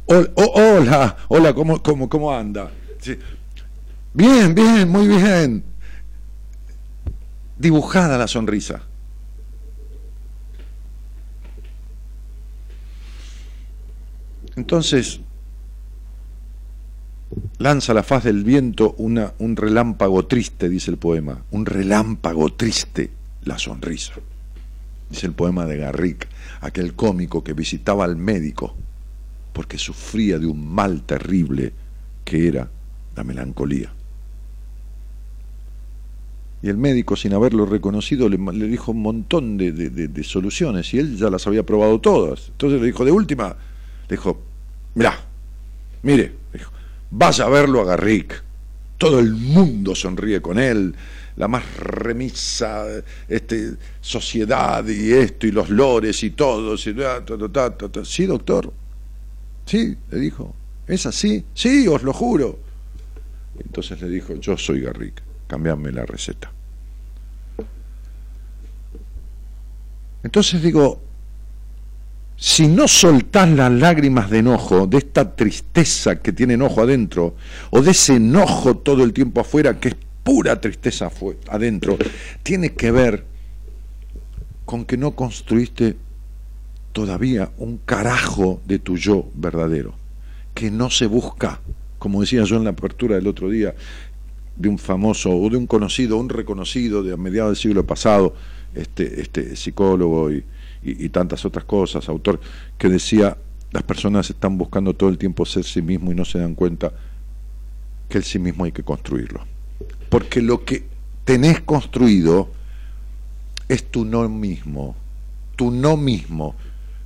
hola, 0.05 1.17
hola, 1.27 1.53
¿cómo, 1.53 1.81
cómo, 1.81 2.09
cómo 2.09 2.33
anda? 2.33 2.71
Bien, 4.13 4.53
bien, 4.53 4.89
muy 4.89 5.07
bien. 5.07 5.63
Dibujada 7.57 8.17
la 8.17 8.27
sonrisa. 8.27 8.81
Entonces, 14.55 15.21
lanza 17.57 17.91
a 17.91 17.95
la 17.95 18.03
faz 18.03 18.23
del 18.23 18.43
viento 18.43 18.95
un 18.97 19.55
relámpago 19.55 20.25
triste, 20.25 20.69
dice 20.69 20.91
el 20.91 20.97
poema, 20.97 21.43
un 21.51 21.65
relámpago 21.65 22.53
triste, 22.53 23.11
la 23.43 23.57
sonrisa. 23.57 24.13
Dice 25.09 25.27
el 25.27 25.33
poema 25.33 25.65
de 25.65 25.77
Garrick, 25.77 26.27
aquel 26.61 26.93
cómico 26.93 27.43
que 27.43 27.53
visitaba 27.53 28.03
al 28.03 28.17
médico 28.17 28.75
porque 29.57 29.79
sufría 29.79 30.37
de 30.37 30.45
un 30.45 30.71
mal 30.71 31.01
terrible 31.01 31.73
que 32.23 32.47
era 32.47 32.69
la 33.15 33.23
melancolía. 33.23 33.91
Y 36.61 36.69
el 36.69 36.77
médico, 36.77 37.15
sin 37.15 37.33
haberlo 37.33 37.65
reconocido, 37.65 38.29
le, 38.29 38.37
dijo 38.67 38.91
un 38.91 39.01
montón 39.01 39.57
de, 39.57 39.71
de, 39.71 40.23
soluciones 40.23 40.93
y 40.93 40.99
él 40.99 41.17
ya 41.17 41.31
las 41.31 41.47
había 41.47 41.65
probado 41.65 41.99
todas. 41.99 42.49
Entonces 42.49 42.79
le 42.79 42.85
dijo, 42.85 43.03
de 43.03 43.11
última, 43.11 43.55
le 44.07 44.15
dijo, 44.15 44.39
mirá, 44.93 45.17
mire, 46.03 46.33
dijo, 46.53 46.71
Vaya 47.11 47.45
a 47.45 47.49
verlo 47.49 47.81
a 47.81 47.85
Garrick. 47.85 48.43
Todo 48.97 49.19
el 49.19 49.33
mundo 49.33 49.95
sonríe 49.95 50.41
con 50.41 50.59
él. 50.59 50.93
La 51.35 51.47
más 51.47 51.63
remisa 51.77 52.85
este, 53.27 53.73
sociedad 54.01 54.85
y 54.87 55.13
esto 55.13 55.45
y 55.45 55.51
los 55.51 55.69
lores 55.69 56.23
y 56.23 56.31
todo. 56.31 56.75
sí, 56.77 58.25
doctor. 58.25 58.73
Sí, 59.65 59.95
le 60.09 60.19
dijo. 60.19 60.55
¿Es 60.87 61.05
así? 61.05 61.43
Sí, 61.53 61.87
os 61.87 62.01
lo 62.03 62.13
juro. 62.13 62.59
Entonces 63.59 64.01
le 64.01 64.09
dijo, 64.09 64.35
yo 64.35 64.57
soy 64.57 64.81
Garrick, 64.81 65.21
cambiame 65.47 65.91
la 65.91 66.05
receta. 66.05 66.51
Entonces 70.23 70.61
digo, 70.61 71.01
si 72.39 72.67
no 72.67 72.87
soltás 72.87 73.49
las 73.49 73.71
lágrimas 73.71 74.29
de 74.29 74.39
enojo, 74.39 74.85
de 74.85 74.99
esta 74.99 75.35
tristeza 75.35 76.19
que 76.19 76.31
tiene 76.31 76.53
enojo 76.53 76.81
adentro, 76.81 77.35
o 77.71 77.81
de 77.81 77.91
ese 77.91 78.17
enojo 78.17 78.77
todo 78.77 79.03
el 79.03 79.11
tiempo 79.11 79.41
afuera, 79.41 79.79
que 79.79 79.89
es 79.89 79.95
pura 80.23 80.61
tristeza 80.61 81.09
adentro, 81.49 81.97
tiene 82.43 82.73
que 82.73 82.91
ver 82.91 83.25
con 84.65 84.85
que 84.85 84.97
no 84.97 85.11
construiste 85.11 85.97
todavía 86.93 87.49
un 87.57 87.77
carajo 87.77 88.61
de 88.65 88.77
tu 88.77 88.97
yo 88.97 89.27
verdadero, 89.33 89.95
que 90.53 90.69
no 90.69 90.91
se 90.91 91.07
busca, 91.07 91.59
como 91.97 92.21
decía 92.21 92.43
yo 92.43 92.57
en 92.57 92.65
la 92.65 92.69
apertura 92.69 93.15
del 93.15 93.27
otro 93.27 93.49
día, 93.49 93.73
de 94.55 94.69
un 94.69 94.77
famoso 94.77 95.31
o 95.35 95.49
de 95.49 95.57
un 95.57 95.65
conocido, 95.65 96.17
un 96.17 96.29
reconocido 96.29 97.01
de 97.01 97.13
a 97.13 97.17
mediados 97.17 97.51
del 97.51 97.57
siglo 97.57 97.87
pasado, 97.87 98.35
este, 98.75 99.21
este 99.21 99.55
psicólogo 99.55 100.31
y, 100.31 100.43
y, 100.81 101.09
tantas 101.09 101.43
otras 101.45 101.65
cosas, 101.65 102.07
autor, 102.07 102.39
que 102.77 102.89
decía, 102.89 103.37
las 103.71 103.83
personas 103.83 104.29
están 104.29 104.57
buscando 104.57 104.93
todo 104.93 105.09
el 105.09 105.17
tiempo 105.17 105.45
ser 105.45 105.63
sí 105.63 105.81
mismo 105.81 106.11
y 106.11 106.15
no 106.15 106.25
se 106.25 106.39
dan 106.39 106.55
cuenta 106.55 106.93
que 108.09 108.17
el 108.17 108.23
sí 108.23 108.39
mismo 108.39 108.63
hay 108.63 108.71
que 108.71 108.83
construirlo. 108.83 109.45
Porque 110.09 110.41
lo 110.41 110.63
que 110.63 110.85
tenés 111.25 111.61
construido 111.61 112.49
es 113.67 113.91
tu 113.91 114.05
no 114.05 114.27
mismo, 114.29 114.95
tu 115.55 115.71
no 115.71 115.97
mismo, 115.97 116.55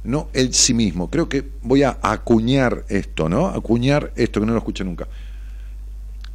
no 0.04 0.30
el 0.34 0.54
sí 0.54 0.74
mismo. 0.74 1.10
Creo 1.10 1.28
que 1.28 1.50
voy 1.64 1.84
a 1.84 1.98
acuñar 2.02 2.86
esto, 2.90 3.30
¿no? 3.30 3.48
Acuñar 3.48 4.12
esto 4.16 4.40
que 4.40 4.46
no 4.46 4.54
lo 4.54 4.60
escuché 4.60 4.84
nunca. 4.84 5.08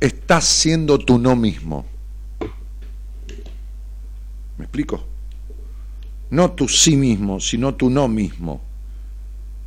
Estás 0.01 0.44
siendo 0.44 0.99
tu 0.99 1.18
no 1.18 1.37
mismo. 1.37 1.87
¿Me 4.59 4.64
explico? 4.64 5.05
No 6.31 6.53
tu 6.53 6.69
sí 6.69 6.97
mismo, 6.97 7.41
sino 7.41 7.75
tu 7.75 7.91
no 7.91 8.09
mismo. 8.09 8.61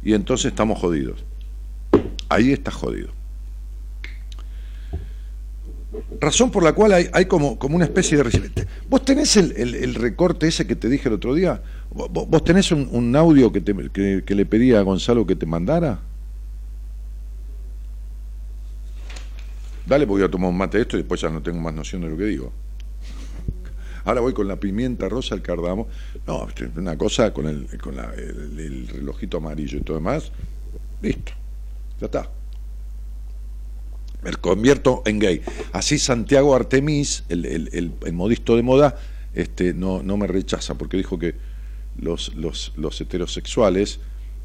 Y 0.04 0.14
entonces 0.14 0.48
estamos 0.48 0.80
jodidos. 0.80 1.24
Ahí 2.30 2.52
estás 2.52 2.74
jodido. 2.74 3.20
Razón 6.20 6.52
por 6.52 6.64
la 6.64 6.74
cual 6.74 6.94
hay, 6.94 7.08
hay 7.14 7.26
como, 7.26 7.58
como, 7.58 7.76
una 7.76 7.86
especie 7.86 8.18
de 8.18 8.24
recipiente. 8.24 8.68
¿Vos 8.90 9.04
tenés 9.04 9.36
el, 9.38 9.96
recorte 9.96 10.48
ese 10.48 10.68
que 10.68 10.76
te 10.76 10.88
dije 10.88 11.08
el 11.10 11.16
otro 11.16 11.34
día? 11.34 11.62
¿Vos, 11.92 12.44
tenés 12.44 12.72
un, 12.72 13.16
audio 13.16 13.52
que, 13.52 13.62
te, 13.62 13.74
que, 14.24 14.36
le 14.36 14.46
pedí 14.46 14.74
a 14.74 14.82
Gonzalo 14.82 15.26
que 15.26 15.36
te 15.36 15.46
mandara? 15.46 16.00
Dale, 19.88 20.06
voy 20.06 20.22
a 20.22 20.30
tomar 20.30 20.52
un 20.52 20.58
mate 20.58 20.78
de 20.78 20.84
esto 20.84 20.98
y 20.98 21.00
después 21.00 21.20
ya 21.20 21.30
no 21.30 21.42
tengo 21.42 21.60
más 21.60 21.74
noción 21.74 22.02
de 22.02 22.10
lo 22.10 22.18
que 22.18 22.26
digo. 22.26 22.52
Ahora 24.10 24.22
voy 24.22 24.34
con 24.34 24.48
la 24.48 24.60
pimienta 24.60 25.08
rosa, 25.08 25.36
el 25.36 25.44
cardamo. 25.44 25.88
No, 26.26 26.48
una 26.76 26.98
cosa 26.98 27.32
con 27.32 27.48
el, 27.48 27.68
con 27.80 27.94
el, 28.00 28.88
relojito 28.88 29.38
amarillo 29.38 29.78
y 29.78 29.82
todo 29.82 29.98
demás. 29.98 30.32
Listo. 31.00 31.32
Ya 32.02 32.08
está. 32.08 32.32
Me 34.24 34.32
convierto 34.32 35.04
en 35.06 35.20
gay. 35.20 35.44
Así 35.74 36.00
Santiago 36.00 36.56
Artemis, 36.56 37.24
el, 37.30 37.94
modisto 38.12 38.56
de 38.56 38.64
moda, 38.64 38.98
este, 39.36 39.76
no, 39.76 40.02
no 40.02 40.18
me 40.18 40.26
rechaza 40.26 40.74
porque 40.74 40.98
dijo 40.98 41.20
que 41.20 41.36
los, 41.96 42.34
los, 42.34 42.74
los 42.78 43.00
heterosexuales 43.00 44.00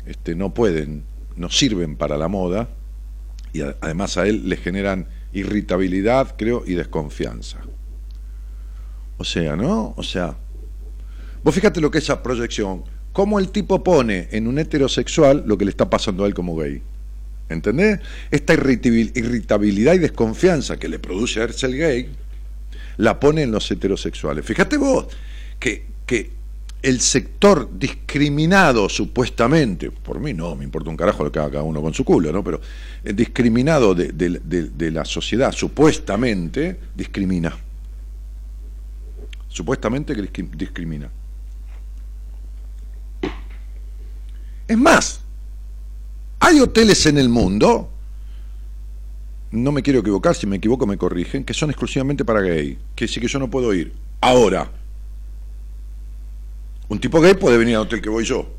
este, 0.04 0.34
no 0.34 0.52
pueden, 0.52 1.04
no 1.36 1.48
sirven 1.48 1.96
para 1.96 2.18
la 2.18 2.28
moda 2.28 2.68
y 3.54 3.62
además 3.62 4.18
a 4.18 4.26
él 4.26 4.46
le 4.46 4.58
generan 4.58 5.06
irritabilidad, 5.32 6.34
creo, 6.36 6.64
y 6.66 6.74
desconfianza. 6.74 7.60
O 9.16 9.24
sea, 9.24 9.56
¿no? 9.56 9.94
O 9.96 10.02
sea, 10.02 10.36
vos 11.42 11.54
fíjate 11.54 11.80
lo 11.80 11.90
que 11.90 11.98
es 11.98 12.04
esa 12.04 12.22
proyección, 12.22 12.82
cómo 13.12 13.38
el 13.38 13.50
tipo 13.50 13.82
pone 13.82 14.28
en 14.32 14.46
un 14.46 14.58
heterosexual 14.58 15.44
lo 15.46 15.56
que 15.56 15.64
le 15.64 15.70
está 15.70 15.88
pasando 15.88 16.24
a 16.24 16.26
él 16.26 16.34
como 16.34 16.56
gay. 16.56 16.82
¿Entendés? 17.48 18.00
Esta 18.30 18.54
irritabilidad 18.54 19.94
y 19.94 19.98
desconfianza 19.98 20.78
que 20.78 20.88
le 20.88 20.98
produce 20.98 21.40
a 21.40 21.44
el 21.44 21.76
gay, 21.76 22.08
la 22.96 23.20
pone 23.20 23.42
en 23.42 23.52
los 23.52 23.70
heterosexuales. 23.70 24.44
Fíjate 24.44 24.78
vos 24.78 25.06
que, 25.58 25.84
que 26.06 26.30
el 26.82 27.00
sector 27.00 27.68
discriminado 27.78 28.88
supuestamente, 28.88 29.90
por 29.90 30.20
mí 30.20 30.34
no, 30.34 30.56
me 30.56 30.64
importa 30.64 30.90
un 30.90 30.96
carajo 30.96 31.24
lo 31.24 31.30
que 31.30 31.38
haga 31.38 31.50
cada 31.50 31.62
uno 31.62 31.80
con 31.82 31.94
su 31.94 32.04
culo, 32.04 32.32
¿no? 32.32 32.42
Pero 32.42 32.60
el 33.04 33.14
discriminado 33.14 33.94
de, 33.94 34.12
de 34.12 34.90
la 34.90 35.04
sociedad 35.04 35.52
supuestamente 35.52 36.78
discrimina 36.94 37.56
supuestamente 39.54 40.16
que 40.16 40.42
discrimina. 40.56 41.08
Es 44.66 44.76
más, 44.76 45.20
hay 46.40 46.58
hoteles 46.58 47.06
en 47.06 47.18
el 47.18 47.28
mundo, 47.28 47.88
no 49.52 49.70
me 49.70 49.82
quiero 49.82 50.00
equivocar, 50.00 50.34
si 50.34 50.48
me 50.48 50.56
equivoco 50.56 50.88
me 50.88 50.98
corrigen, 50.98 51.44
que 51.44 51.54
son 51.54 51.70
exclusivamente 51.70 52.24
para 52.24 52.40
gay, 52.40 52.76
que 52.96 53.06
sí 53.06 53.20
que 53.20 53.28
yo 53.28 53.38
no 53.38 53.48
puedo 53.48 53.72
ir. 53.72 53.92
Ahora, 54.20 54.72
un 56.88 56.98
tipo 56.98 57.20
gay 57.20 57.34
puede 57.34 57.56
venir 57.56 57.76
al 57.76 57.82
hotel 57.82 58.02
que 58.02 58.10
voy 58.10 58.24
yo. 58.24 58.52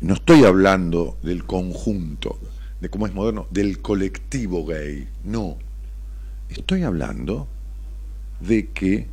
No 0.00 0.14
estoy 0.14 0.44
hablando 0.44 1.18
del 1.22 1.44
conjunto, 1.44 2.40
de 2.80 2.88
cómo 2.88 3.06
es 3.06 3.14
moderno, 3.14 3.46
del 3.52 3.80
colectivo 3.80 4.66
gay, 4.66 5.06
no. 5.22 5.56
Estoy 6.48 6.82
hablando 6.82 7.46
de 8.40 8.68
que 8.68 9.06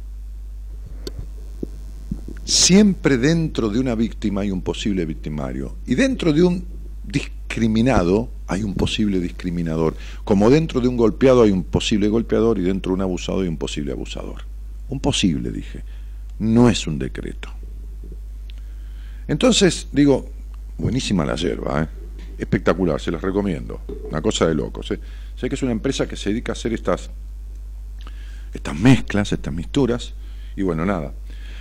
siempre 2.44 3.18
dentro 3.18 3.70
de 3.70 3.80
una 3.80 3.96
víctima 3.96 4.42
hay 4.42 4.52
un 4.52 4.62
posible 4.62 5.06
victimario 5.06 5.76
y 5.88 5.96
dentro 5.96 6.32
de 6.32 6.44
un 6.44 6.66
discriminado 7.04 8.30
hay 8.48 8.64
un 8.64 8.76
posible 8.76 9.20
discriminador, 9.20 9.96
como 10.24 10.50
dentro 10.50 10.80
de 10.82 10.88
un 10.88 10.98
golpeado 10.98 11.44
hay 11.44 11.52
un 11.52 11.64
posible 11.64 12.08
golpeador 12.08 12.60
y 12.60 12.62
dentro 12.62 12.92
de 12.92 12.96
un 12.96 13.02
abusado 13.02 13.42
hay 13.42 13.48
un 13.48 13.58
posible 13.58 13.92
abusador. 13.92 14.44
Un 14.90 15.00
posible, 15.00 15.52
dije, 15.52 15.84
no 16.40 16.70
es 16.70 16.86
un 16.86 17.00
decreto. 17.00 17.50
Entonces, 19.28 19.88
digo, 19.92 20.30
buenísima 20.78 21.26
la 21.26 21.36
yerba, 21.36 21.84
¿eh? 21.84 21.88
espectacular, 22.38 23.02
se 23.02 23.12
las 23.12 23.22
recomiendo, 23.22 23.82
una 24.10 24.22
cosa 24.22 24.46
de 24.46 24.54
locos. 24.54 24.92
¿eh? 24.92 25.00
Sé 25.36 25.50
que 25.50 25.56
es 25.56 25.64
una 25.64 25.72
empresa 25.72 26.08
que 26.08 26.16
se 26.16 26.30
dedica 26.30 26.52
a 26.52 26.54
hacer 26.54 26.74
estas 26.74 27.10
estas 28.56 28.78
mezclas, 28.80 29.32
estas 29.32 29.54
misturas, 29.54 30.14
y 30.56 30.64
bueno, 30.64 30.86
nada. 30.86 31.14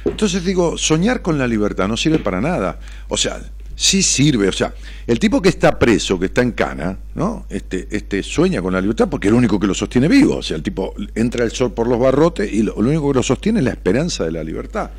Entonces 0.04 0.44
digo, 0.44 0.76
soñar 0.76 1.22
con 1.22 1.38
la 1.38 1.46
libertad 1.46 1.88
no 1.88 1.96
sirve 1.96 2.18
para 2.18 2.40
nada. 2.40 2.78
O 3.08 3.16
sea, 3.16 3.40
sí 3.74 4.02
sirve. 4.02 4.48
O 4.48 4.52
sea, 4.52 4.74
el 5.06 5.18
tipo 5.18 5.40
que 5.40 5.48
está 5.48 5.78
preso, 5.78 6.18
que 6.18 6.26
está 6.26 6.42
en 6.42 6.52
cana, 6.52 6.98
¿no? 7.14 7.46
Este, 7.48 7.88
este 7.90 8.22
sueña 8.22 8.60
con 8.60 8.72
la 8.72 8.80
libertad 8.80 9.08
porque 9.08 9.28
es 9.28 9.32
lo 9.32 9.38
único 9.38 9.58
que 9.58 9.66
lo 9.66 9.74
sostiene 9.74 10.08
vivo. 10.08 10.36
O 10.36 10.42
sea, 10.42 10.56
el 10.56 10.62
tipo 10.62 10.94
entra 11.14 11.44
el 11.44 11.50
sol 11.50 11.72
por 11.72 11.88
los 11.88 11.98
barrotes 11.98 12.52
y 12.52 12.62
lo, 12.62 12.74
lo 12.80 12.88
único 12.88 13.12
que 13.12 13.16
lo 13.16 13.22
sostiene 13.22 13.60
es 13.60 13.64
la 13.64 13.72
esperanza 13.72 14.24
de 14.24 14.32
la 14.32 14.44
libertad. 14.44 14.90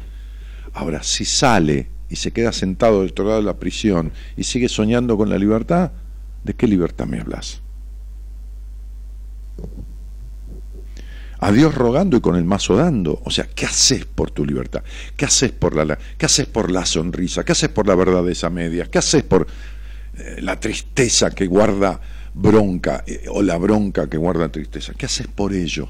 Ahora, 0.74 1.04
si 1.04 1.24
sale 1.24 1.90
y 2.10 2.16
se 2.16 2.32
queda 2.32 2.52
sentado 2.52 3.02
del 3.02 3.12
otro 3.12 3.26
lado 3.26 3.40
de 3.40 3.46
la 3.46 3.58
prisión 3.58 4.12
y 4.36 4.44
sigue 4.44 4.70
soñando 4.70 5.18
con 5.18 5.30
la 5.30 5.38
libertad, 5.38 5.92
¿de 6.44 6.54
qué 6.54 6.68
libertad 6.68 7.06
me 7.06 7.20
hablas? 7.20 7.62
A 11.46 11.52
Dios 11.52 11.76
rogando 11.76 12.18
y 12.18 12.22
con 12.22 12.36
el 12.36 12.44
mazo 12.44 12.76
dando. 12.76 13.22
O 13.24 13.30
sea, 13.30 13.48
¿qué 13.54 13.68
haces 13.68 14.04
por 14.04 14.32
tu 14.32 14.44
libertad? 14.44 14.82
¿Qué 15.16 15.26
haces 15.26 15.52
por 15.52 15.76
la, 15.76 15.96
qué 16.18 16.26
haces 16.26 16.48
por 16.48 16.72
la 16.72 16.88
sonrisa? 16.88 17.46
¿Qué 17.46 17.52
haces 17.52 17.70
por 17.70 17.86
la 17.86 17.94
verdad 17.94 18.24
de 18.24 18.32
esa 18.32 18.50
media? 18.50 18.90
¿Qué 18.90 18.98
haces 18.98 19.22
por 19.22 19.46
eh, 20.18 20.38
la 20.42 20.60
tristeza 20.60 21.30
que 21.30 21.46
guarda 21.46 22.02
bronca 22.34 23.04
eh, 23.06 23.26
o 23.30 23.44
la 23.44 23.58
bronca 23.58 24.10
que 24.10 24.18
guarda 24.18 24.50
tristeza? 24.50 24.94
¿Qué 24.98 25.06
haces 25.06 25.28
por 25.28 25.54
ello? 25.54 25.88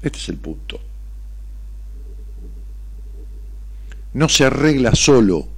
Este 0.00 0.18
es 0.18 0.28
el 0.28 0.36
punto. 0.36 0.78
No 4.14 4.28
se 4.28 4.44
arregla 4.44 4.94
solo. 4.94 5.48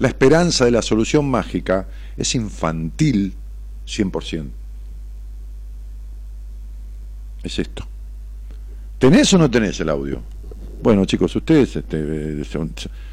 La 0.00 0.08
esperanza 0.08 0.66
de 0.66 0.70
la 0.70 0.82
solución 0.82 1.30
mágica 1.30 1.88
es 2.18 2.34
infantil 2.34 3.32
100% 3.86 4.65
es 7.46 7.58
esto. 7.58 7.86
¿Tenés 8.98 9.32
o 9.34 9.38
no 9.38 9.50
tenés 9.50 9.78
el 9.80 9.88
audio? 9.88 10.22
Bueno, 10.82 11.04
chicos, 11.04 11.34
ustedes 11.34 11.76
este, 11.76 12.44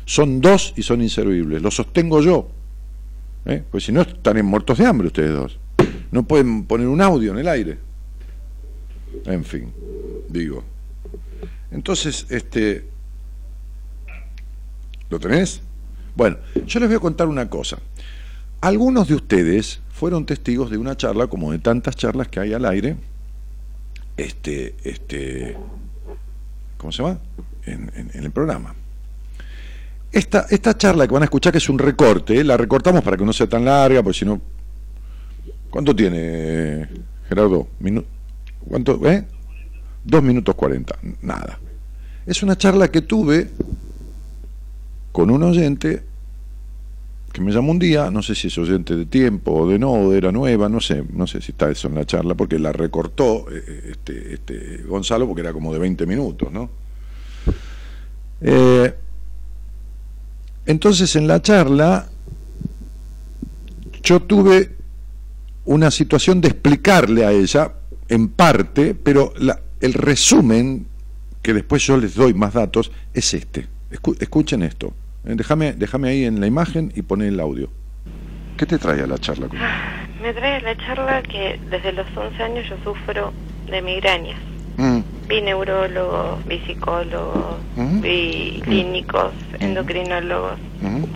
son, 0.06 0.42
dos 0.42 0.74
y 0.76 0.84
son 0.84 1.02
inservibles. 1.02 1.62
Lo 1.62 1.72
sostengo 1.72 2.22
yo. 2.22 2.50
¿eh? 3.46 3.64
Pues 3.70 3.86
si 3.86 3.92
no, 3.92 4.02
están 4.02 4.44
muertos 4.46 4.78
de 4.78 4.86
hambre 4.86 5.08
ustedes 5.08 5.34
dos. 5.34 5.58
No 6.12 6.24
pueden 6.24 6.66
poner 6.66 6.88
un 6.88 7.02
audio 7.02 7.32
en 7.32 7.40
el 7.40 7.48
aire. 7.48 7.78
En 9.26 9.44
fin, 9.44 9.74
digo. 10.30 10.64
Entonces, 11.72 12.28
este. 12.30 12.86
¿Lo 15.10 15.20
tenés? 15.20 15.62
Bueno, 16.16 16.38
yo 16.66 16.80
les 16.80 16.90
voy 16.90 16.98
a 16.98 17.00
contar 17.00 17.28
una 17.28 17.50
cosa. 17.50 17.80
Algunos 18.62 19.08
de 19.08 19.16
ustedes 19.16 19.82
fueron 19.92 20.26
testigos 20.26 20.70
de 20.70 20.78
una 20.78 20.96
charla, 20.96 21.28
como 21.28 21.52
de 21.52 21.60
tantas 21.60 21.96
charlas 21.96 22.28
que 22.28 22.40
hay 22.40 22.54
al 22.54 22.66
aire, 22.66 22.96
este, 24.18 24.76
este, 24.84 25.58
¿cómo 26.78 26.92
se 26.92 27.04
llama? 27.04 27.20
En, 27.66 28.12
el 28.14 28.32
programa. 28.32 28.76
Esta, 30.12 30.46
esta 30.50 30.78
charla 30.78 31.08
que 31.08 31.14
van 31.14 31.24
a 31.24 31.26
escuchar, 31.26 31.52
que 31.52 31.58
es 31.58 31.70
un 31.70 31.80
recorte, 31.80 32.44
la 32.44 32.58
recortamos 32.58 33.04
para 33.04 33.18
que 33.18 33.26
no 33.26 33.34
sea 33.34 33.48
tan 33.48 33.66
larga, 33.66 34.04
porque 34.04 34.20
si 34.20 34.26
no. 34.26 34.42
¿Cuánto 35.70 35.96
tiene, 35.96 36.88
Gerardo? 37.28 37.68
¿Cuánto? 38.68 39.00
¿Eh? 39.10 39.26
Dos 40.04 40.22
minutos 40.22 40.54
cuarenta. 40.54 40.98
Nada. 41.22 41.58
Es 42.26 42.44
una 42.44 42.58
charla 42.58 42.90
que 42.90 43.02
tuve 43.02 43.50
con 45.12 45.32
un 45.32 45.44
oyente 45.44 46.04
que 47.34 47.42
me 47.42 47.52
llamó 47.52 47.72
un 47.72 47.80
día, 47.80 48.12
no 48.12 48.22
sé 48.22 48.36
si 48.36 48.48
es 48.48 48.58
oyente 48.60 48.96
de 48.96 49.08
tiempo 49.08 49.52
o 49.52 49.68
de 49.68 49.80
no, 49.80 50.12
de 50.12 50.20
era 50.20 50.32
nueva, 50.32 50.70
no 50.70 50.80
sé, 50.80 51.04
no 51.14 51.26
sé 51.26 51.42
si 51.42 51.52
está 51.52 51.70
eso 51.72 51.88
en 51.88 51.96
la 51.96 52.06
charla, 52.06 52.36
porque 52.36 52.60
la 52.60 52.72
recortó 52.72 53.48
eh, 53.52 53.90
este, 53.92 54.36
este, 54.36 54.84
Gonzalo 54.88 55.26
porque 55.26 55.42
era 55.42 55.52
como 55.52 55.74
de 55.74 55.80
20 55.80 56.06
minutos, 56.06 56.52
¿no? 56.52 56.70
Eh, 58.40 58.94
entonces 60.68 61.16
en 61.16 61.28
la 61.28 61.42
charla 61.42 62.08
yo 64.04 64.20
tuve 64.22 64.76
una 65.66 65.90
situación 65.90 66.40
de 66.40 66.50
explicarle 66.50 67.26
a 67.26 67.32
ella, 67.32 67.74
en 68.10 68.28
parte, 68.28 68.94
pero 68.94 69.34
el 69.80 69.94
resumen, 69.94 70.86
que 71.42 71.54
después 71.54 71.82
yo 71.82 71.98
les 71.98 72.14
doy 72.14 72.36
más 72.36 72.54
datos, 72.54 72.92
es 73.12 73.34
este. 73.34 73.68
escuchen 74.20 74.62
esto. 74.62 74.94
Eh, 75.26 75.34
déjame, 75.36 75.74
déjame 75.74 76.10
ahí 76.10 76.26
en 76.26 76.40
la 76.40 76.48
imagen 76.48 76.92
y 76.96 77.02
poné 77.02 77.30
el 77.30 77.40
audio. 77.40 77.70
¿Qué 78.58 78.66
te 78.66 78.78
trae 78.78 79.02
a 79.02 79.08
la 79.08 79.18
charla? 79.18 79.48
Me 80.22 80.34
trae 80.34 80.56
a 80.58 80.62
la 80.62 80.78
charla 80.78 81.22
que 81.24 81.60
desde 81.70 81.94
los 81.94 82.06
11 82.16 82.44
años 82.44 82.66
yo 82.70 82.76
sufro 82.84 83.34
de 83.70 83.82
migrañas. 83.82 84.40
Mm. 84.78 85.00
Vi 85.28 85.42
neurólogos, 85.42 86.46
vi 86.46 86.60
psicólogos, 86.60 87.58
vi 88.02 88.62
clínicos, 88.64 89.32
endocrinólogos. 89.60 90.60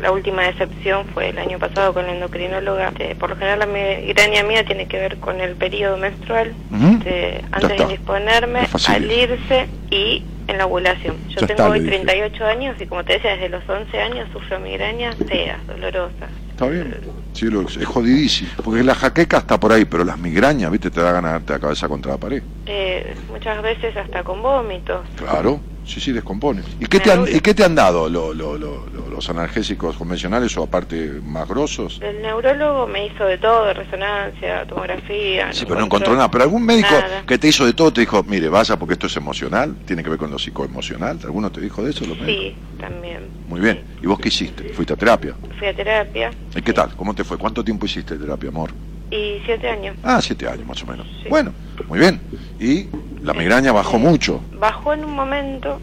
La 0.01 0.11
última 0.11 0.43
decepción 0.43 1.05
fue 1.13 1.29
el 1.29 1.39
año 1.39 1.59
pasado 1.59 1.93
con 1.93 2.05
la 2.05 2.13
endocrinóloga. 2.13 2.89
Este, 2.89 3.15
por 3.15 3.31
lo 3.31 3.35
general 3.35 3.59
la 3.59 3.65
migraña 3.65 4.43
mía 4.43 4.63
tiene 4.63 4.87
que 4.87 4.97
ver 4.97 5.17
con 5.17 5.41
el 5.41 5.55
periodo 5.55 5.97
menstrual, 5.97 6.53
este, 6.93 7.43
antes 7.51 7.77
de 7.77 7.85
disponerme, 7.87 8.67
al 8.87 9.11
irse 9.11 9.67
y 9.91 10.23
en 10.47 10.57
la 10.57 10.65
ovulación. 10.65 11.15
Yo 11.29 11.45
tengo 11.45 11.65
hoy 11.65 11.81
38 11.85 12.45
años 12.45 12.75
y 12.79 12.85
como 12.85 13.03
te 13.03 13.13
decía, 13.13 13.31
desde 13.31 13.49
los 13.49 13.67
11 13.67 13.97
años 13.99 14.29
sufro 14.31 14.59
migrañas 14.59 15.15
feas, 15.27 15.65
dolorosas. 15.67 16.29
Está 16.51 16.67
bien. 16.67 16.95
Sí, 17.37 17.47
es 17.79 17.85
jodidísimo. 17.85 18.49
Porque 18.63 18.83
la 18.83 18.95
jaqueca 18.95 19.37
está 19.37 19.59
por 19.59 19.71
ahí, 19.71 19.85
pero 19.85 20.03
las 20.03 20.17
migrañas, 20.17 20.71
¿viste? 20.71 20.89
Te 20.89 21.01
da 21.01 21.11
ganas 21.11 21.33
de 21.33 21.37
darte 21.37 21.53
la 21.53 21.59
cabeza 21.59 21.87
contra 21.87 22.13
la 22.13 22.17
pared. 22.17 22.41
Eh, 22.65 23.15
muchas 23.31 23.61
veces 23.61 23.95
hasta 23.95 24.23
con 24.23 24.41
vómitos. 24.41 25.01
Claro. 25.15 25.59
Sí, 25.87 26.01
sí, 26.01 26.11
descompone. 26.11 26.63
¿Y 26.81 26.85
qué 26.87 26.99
te 26.99 27.11
han, 27.11 27.25
¿y 27.33 27.39
qué 27.39 27.53
te 27.53 27.63
han 27.63 27.73
dado 27.73 28.09
los 28.09 29.29
analgésicos 29.29 29.95
convencionales 29.95 30.55
o 30.57 30.63
aparte 30.63 31.21
más 31.23 31.47
grosos? 31.47 32.01
El 32.03 32.21
neurólogo 32.21 32.87
me 32.87 33.05
hizo 33.05 33.23
de 33.23 33.37
todo, 33.37 33.73
resonancia, 33.73 34.65
tomografía. 34.67 35.53
Sí, 35.53 35.63
pero 35.65 35.79
no 35.79 35.85
encontró 35.85 36.13
nada. 36.13 36.29
Pero 36.29 36.43
algún 36.43 36.65
médico 36.65 36.89
que 37.25 37.37
te 37.37 37.47
hizo 37.47 37.65
de 37.65 37.71
todo 37.71 37.93
te 37.93 38.01
dijo, 38.01 38.21
mire, 38.23 38.49
vaya 38.49 38.77
porque 38.77 38.93
esto 38.93 39.07
es 39.07 39.15
emocional, 39.15 39.77
tiene 39.85 40.03
que 40.03 40.09
ver 40.09 40.19
con 40.19 40.29
lo 40.29 40.37
psicoemocional. 40.37 41.19
¿Alguno 41.23 41.49
te 41.51 41.61
dijo 41.61 41.81
de 41.81 41.91
eso? 41.91 42.03
sí, 42.03 42.53
también. 42.79 43.29
Muy 43.47 43.61
bien. 43.61 43.81
¿Y 44.01 44.07
vos 44.07 44.19
qué 44.19 44.27
hiciste? 44.27 44.73
¿Fuiste 44.73 44.93
a 44.93 44.97
terapia? 44.97 45.35
Fui 45.57 45.67
a 45.67 45.75
terapia. 45.75 46.31
¿Y 46.53 46.61
qué 46.61 46.73
tal? 46.73 46.93
¿Cómo 46.97 47.15
te 47.15 47.23
fue? 47.27 47.37
¿Cuánto 47.37 47.63
tiempo 47.63 47.85
hiciste 47.85 48.17
terapia, 48.17 48.49
amor? 48.49 48.71
Y 49.11 49.39
siete 49.45 49.69
años. 49.69 49.95
Ah, 50.03 50.21
siete 50.21 50.47
años 50.47 50.65
más 50.65 50.81
o 50.83 50.87
menos. 50.87 51.07
Bueno, 51.29 51.53
muy 51.87 51.99
bien. 51.99 52.19
¿Y 52.59 52.87
la 53.21 53.33
migraña 53.33 53.71
bajó 53.71 53.99
mucho? 53.99 54.41
Bajó 54.59 54.93
en 54.93 55.05
un 55.05 55.13
momento 55.13 55.79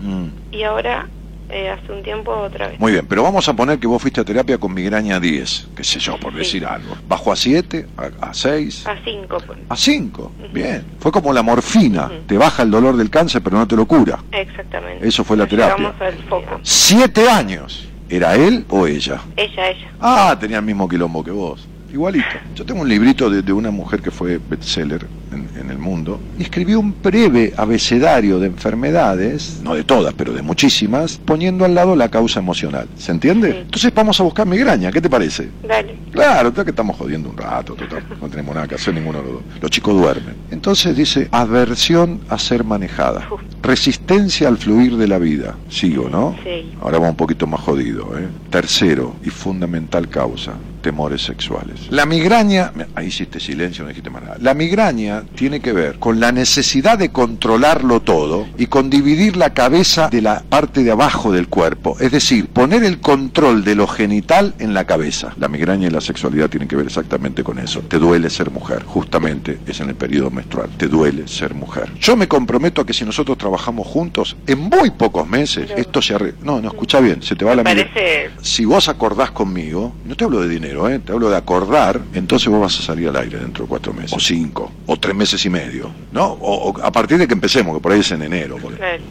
mm. 0.00 0.54
y 0.54 0.62
ahora 0.62 1.06
eh, 1.50 1.68
hace 1.68 1.92
un 1.92 2.02
tiempo 2.02 2.32
otra 2.32 2.68
vez. 2.68 2.80
Muy 2.80 2.92
bien, 2.92 3.06
pero 3.06 3.22
vamos 3.22 3.48
a 3.48 3.54
poner 3.54 3.78
que 3.78 3.86
vos 3.86 4.00
fuiste 4.00 4.20
a 4.20 4.24
terapia 4.24 4.58
con 4.58 4.72
migraña 4.72 5.20
10, 5.20 5.68
qué 5.76 5.84
sé 5.84 6.00
yo, 6.00 6.18
por 6.18 6.34
decir 6.34 6.64
algo. 6.64 6.96
¿Bajó 7.06 7.32
a 7.32 7.36
7? 7.36 7.86
¿A 8.20 8.32
6? 8.32 8.86
A 8.86 8.96
5. 9.04 9.38
¿A 9.68 9.76
5? 9.76 10.32
Bien. 10.52 10.84
Fue 10.98 11.12
como 11.12 11.32
la 11.32 11.42
morfina, 11.42 12.10
te 12.26 12.38
baja 12.38 12.62
el 12.62 12.70
dolor 12.70 12.96
del 12.96 13.10
cáncer 13.10 13.42
pero 13.42 13.58
no 13.58 13.68
te 13.68 13.76
lo 13.76 13.86
cura. 13.86 14.18
Exactamente. 14.32 15.06
Eso 15.06 15.22
fue 15.22 15.36
la 15.36 15.46
terapia. 15.46 15.94
Al 16.00 16.14
foco. 16.24 16.58
Siete 16.62 17.28
años. 17.28 17.88
¿Era 18.08 18.34
él 18.34 18.64
o 18.68 18.86
ella? 18.86 19.20
Ella, 19.36 19.70
ella. 19.70 19.90
Ah, 20.00 20.36
tenía 20.38 20.58
el 20.58 20.64
mismo 20.64 20.88
quilombo 20.88 21.24
que 21.24 21.30
vos. 21.30 21.66
Igualito. 21.92 22.26
Yo 22.54 22.64
tengo 22.66 22.82
un 22.82 22.88
librito 22.88 23.30
de, 23.30 23.52
una 23.52 23.70
mujer 23.70 24.02
que 24.02 24.10
fue 24.10 24.38
bestseller 24.48 25.06
en, 25.34 25.70
el 25.70 25.78
mundo 25.78 26.20
y 26.38 26.42
escribió 26.42 26.78
un 26.78 26.94
breve 27.02 27.52
abecedario 27.56 28.38
de 28.38 28.46
enfermedades, 28.46 29.60
no 29.62 29.74
de 29.74 29.84
todas, 29.84 30.14
pero 30.14 30.32
de 30.32 30.42
muchísimas, 30.42 31.18
poniendo 31.24 31.64
al 31.64 31.74
lado 31.74 31.96
la 31.96 32.08
causa 32.08 32.40
emocional. 32.40 32.86
¿Se 32.96 33.12
entiende? 33.12 33.60
Entonces 33.62 33.92
vamos 33.94 34.20
a 34.20 34.22
buscar 34.22 34.46
migraña, 34.46 34.92
¿qué 34.92 35.00
te 35.00 35.10
parece? 35.10 35.48
Dale. 35.66 35.96
Claro, 36.12 36.52
que 36.52 36.70
estamos 36.70 36.96
jodiendo 36.96 37.30
un 37.30 37.36
rato, 37.36 37.74
total, 37.74 38.04
no 38.20 38.28
tenemos 38.28 38.54
nada 38.54 38.68
que 38.68 38.76
hacer 38.76 38.94
ninguno 38.94 39.18
de 39.18 39.24
los 39.24 39.32
dos. 39.34 39.42
Los 39.60 39.70
chicos 39.70 39.94
duermen. 39.94 40.34
Entonces 40.50 40.96
dice, 40.96 41.28
aversión 41.32 42.20
a 42.28 42.38
ser 42.38 42.62
manejada, 42.62 43.28
resistencia 43.62 44.46
al 44.46 44.58
fluir 44.58 44.96
de 44.96 45.08
la 45.08 45.18
vida. 45.18 45.56
Sigo, 45.68 46.08
¿no? 46.08 46.36
Sí. 46.44 46.72
Ahora 46.80 46.98
va 46.98 47.08
un 47.08 47.16
poquito 47.16 47.46
más 47.46 47.60
jodido, 47.60 48.16
¿eh? 48.18 48.28
Tercero 48.50 49.16
y 49.24 49.30
fundamental 49.30 50.08
causa, 50.08 50.52
temores 50.82 51.22
sexuales. 51.22 51.88
La 51.90 52.06
migraña, 52.06 52.72
ahí 52.94 53.06
hiciste 53.06 53.40
silencio, 53.40 53.82
no 53.82 53.88
dijiste 53.88 54.10
más 54.10 54.22
nada. 54.22 54.36
La 54.40 54.54
migraña 54.54 55.23
tiene 55.26 55.60
que 55.60 55.72
ver 55.72 55.98
con 55.98 56.20
la 56.20 56.32
necesidad 56.32 56.98
de 56.98 57.10
controlarlo 57.10 58.00
todo 58.00 58.46
y 58.58 58.66
con 58.66 58.90
dividir 58.90 59.36
la 59.36 59.54
cabeza 59.54 60.08
de 60.08 60.22
la 60.22 60.42
parte 60.48 60.82
de 60.82 60.90
abajo 60.90 61.32
del 61.32 61.48
cuerpo, 61.48 61.96
es 62.00 62.12
decir, 62.12 62.48
poner 62.48 62.84
el 62.84 63.00
control 63.00 63.64
de 63.64 63.74
lo 63.74 63.86
genital 63.86 64.54
en 64.58 64.74
la 64.74 64.84
cabeza. 64.86 65.34
La 65.38 65.48
migraña 65.48 65.88
y 65.88 65.90
la 65.90 66.00
sexualidad 66.00 66.48
tienen 66.48 66.68
que 66.68 66.76
ver 66.76 66.86
exactamente 66.86 67.42
con 67.42 67.58
eso. 67.58 67.80
Te 67.80 67.98
duele 67.98 68.30
ser 68.30 68.50
mujer, 68.50 68.84
justamente 68.84 69.58
es 69.66 69.80
en 69.80 69.90
el 69.90 69.94
periodo 69.94 70.30
menstrual, 70.30 70.70
te 70.76 70.88
duele 70.88 71.28
ser 71.28 71.54
mujer. 71.54 71.90
Yo 72.00 72.16
me 72.16 72.28
comprometo 72.28 72.80
a 72.80 72.86
que 72.86 72.92
si 72.92 73.04
nosotros 73.04 73.38
trabajamos 73.38 73.86
juntos, 73.86 74.36
en 74.46 74.58
muy 74.60 74.90
pocos 74.90 75.28
meses, 75.28 75.70
esto 75.76 76.02
se 76.02 76.14
arregla. 76.14 76.38
No, 76.42 76.60
no, 76.60 76.68
escucha 76.68 77.00
bien, 77.00 77.22
se 77.22 77.36
te 77.36 77.44
va 77.44 77.54
la 77.54 77.64
parece... 77.64 78.30
Si 78.42 78.64
vos 78.64 78.88
acordás 78.88 79.30
conmigo, 79.30 79.94
no 80.04 80.16
te 80.16 80.24
hablo 80.24 80.40
de 80.40 80.48
dinero, 80.48 80.88
¿eh? 80.88 80.98
te 80.98 81.12
hablo 81.12 81.30
de 81.30 81.36
acordar, 81.36 82.00
entonces 82.14 82.48
vos 82.48 82.60
vas 82.60 82.78
a 82.78 82.82
salir 82.82 83.08
al 83.08 83.16
aire 83.16 83.38
dentro 83.38 83.64
de 83.64 83.68
cuatro 83.68 83.92
meses, 83.92 84.12
o 84.12 84.20
cinco, 84.20 84.70
o 84.86 84.96
tres 84.96 85.13
meses 85.14 85.44
y 85.44 85.50
medio, 85.50 85.90
¿no? 86.12 86.32
O, 86.40 86.78
a 86.82 86.90
partir 86.90 87.18
de 87.18 87.26
que 87.26 87.34
empecemos, 87.34 87.74
que 87.76 87.80
por 87.80 87.92
ahí 87.92 88.00
es 88.00 88.10
en 88.12 88.22
enero, 88.22 88.58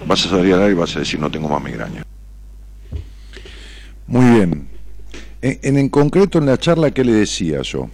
vas 0.05 0.25
a 0.25 0.29
salir 0.29 0.53
al 0.53 0.61
aire 0.61 0.73
y 0.73 0.75
vas 0.75 0.95
a 0.95 0.99
decir, 0.99 1.19
no 1.19 1.29
tengo 1.31 1.49
más 1.49 1.63
migraña. 1.63 2.03
Muy 4.07 4.25
bien. 4.25 4.67
En, 5.41 5.77
en, 5.77 5.89
concreto, 5.89 6.37
en 6.37 6.45
la 6.45 6.57
charla, 6.57 6.91
¿qué 6.91 7.03
le 7.03 7.13
decía 7.13 7.61
yo? 7.61 7.89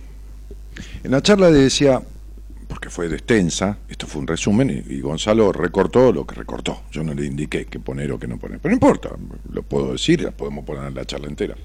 En 1.03 1.11
la 1.11 1.21
charla 1.21 1.49
le 1.49 1.59
decía, 1.59 2.01
porque 2.67 2.89
fue 2.89 3.07
extensa, 3.07 3.79
esto 3.89 4.05
fue 4.05 4.21
un 4.21 4.27
resumen, 4.27 4.83
y, 4.87 5.01
Gonzalo 5.01 5.51
recortó 5.51 6.11
lo 6.11 6.25
que 6.25 6.35
recortó. 6.35 6.83
Yo 6.91 7.03
no 7.03 7.13
le 7.13 7.25
indiqué 7.25 7.65
qué 7.65 7.79
poner 7.79 8.11
o 8.11 8.19
qué 8.19 8.27
no 8.27 8.37
poner. 8.37 8.59
Pero 8.59 8.69
no 8.71 8.75
importa, 8.75 9.09
lo 9.51 9.63
puedo 9.63 9.93
decir, 9.93 10.31
podemos 10.37 10.63
poner 10.65 10.85
en 10.85 10.95
la 10.95 11.05
charla 11.05 11.27
entera. 11.27 11.55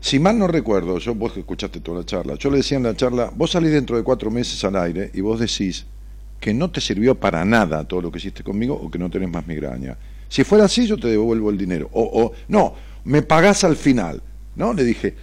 Si 0.00 0.18
mal 0.18 0.38
no 0.38 0.46
recuerdo, 0.46 0.98
yo 0.98 1.14
vos 1.14 1.32
que 1.32 1.40
escuchaste 1.40 1.80
toda 1.80 1.98
la 1.98 2.06
charla, 2.06 2.34
yo 2.36 2.50
le 2.50 2.58
decía 2.58 2.76
en 2.76 2.84
la 2.84 2.96
charla, 2.96 3.30
vos 3.34 3.50
salís 3.50 3.72
dentro 3.72 3.96
de 3.96 4.02
cuatro 4.02 4.30
meses 4.30 4.62
al 4.64 4.76
aire 4.76 5.10
y 5.14 5.20
vos 5.20 5.40
decís 5.40 5.86
que 6.40 6.52
no 6.52 6.70
te 6.70 6.80
sirvió 6.80 7.14
para 7.14 7.44
nada 7.44 7.84
todo 7.84 8.02
lo 8.02 8.12
que 8.12 8.18
hiciste 8.18 8.42
conmigo 8.42 8.74
o 8.74 8.90
que 8.90 8.98
no 8.98 9.10
tenés 9.10 9.30
más 9.30 9.46
migraña. 9.46 9.96
Si 10.28 10.44
fuera 10.44 10.64
así, 10.64 10.86
yo 10.86 10.96
te 10.96 11.08
devuelvo 11.08 11.50
el 11.50 11.58
dinero. 11.58 11.88
O, 11.92 12.02
o 12.02 12.32
no, 12.48 12.74
me 13.04 13.22
pagás 13.22 13.64
al 13.64 13.76
final. 13.76 14.22
¿No? 14.56 14.72
Le 14.72 14.84
dije, 14.84 15.14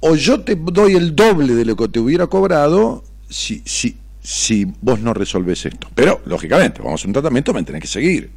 o 0.00 0.14
yo 0.16 0.40
te 0.40 0.56
doy 0.56 0.94
el 0.94 1.14
doble 1.14 1.54
de 1.54 1.64
lo 1.64 1.76
que 1.76 1.88
te 1.88 2.00
hubiera 2.00 2.26
cobrado 2.26 3.04
si, 3.28 3.62
si, 3.64 3.96
si 4.20 4.66
vos 4.80 5.00
no 5.00 5.12
resolvés 5.14 5.66
esto. 5.66 5.88
Pero, 5.94 6.22
lógicamente, 6.24 6.80
vamos 6.82 7.04
a 7.04 7.06
un 7.06 7.12
tratamiento, 7.12 7.52
me 7.52 7.62
tenés 7.62 7.82
que 7.82 7.88
seguir. 7.88 8.30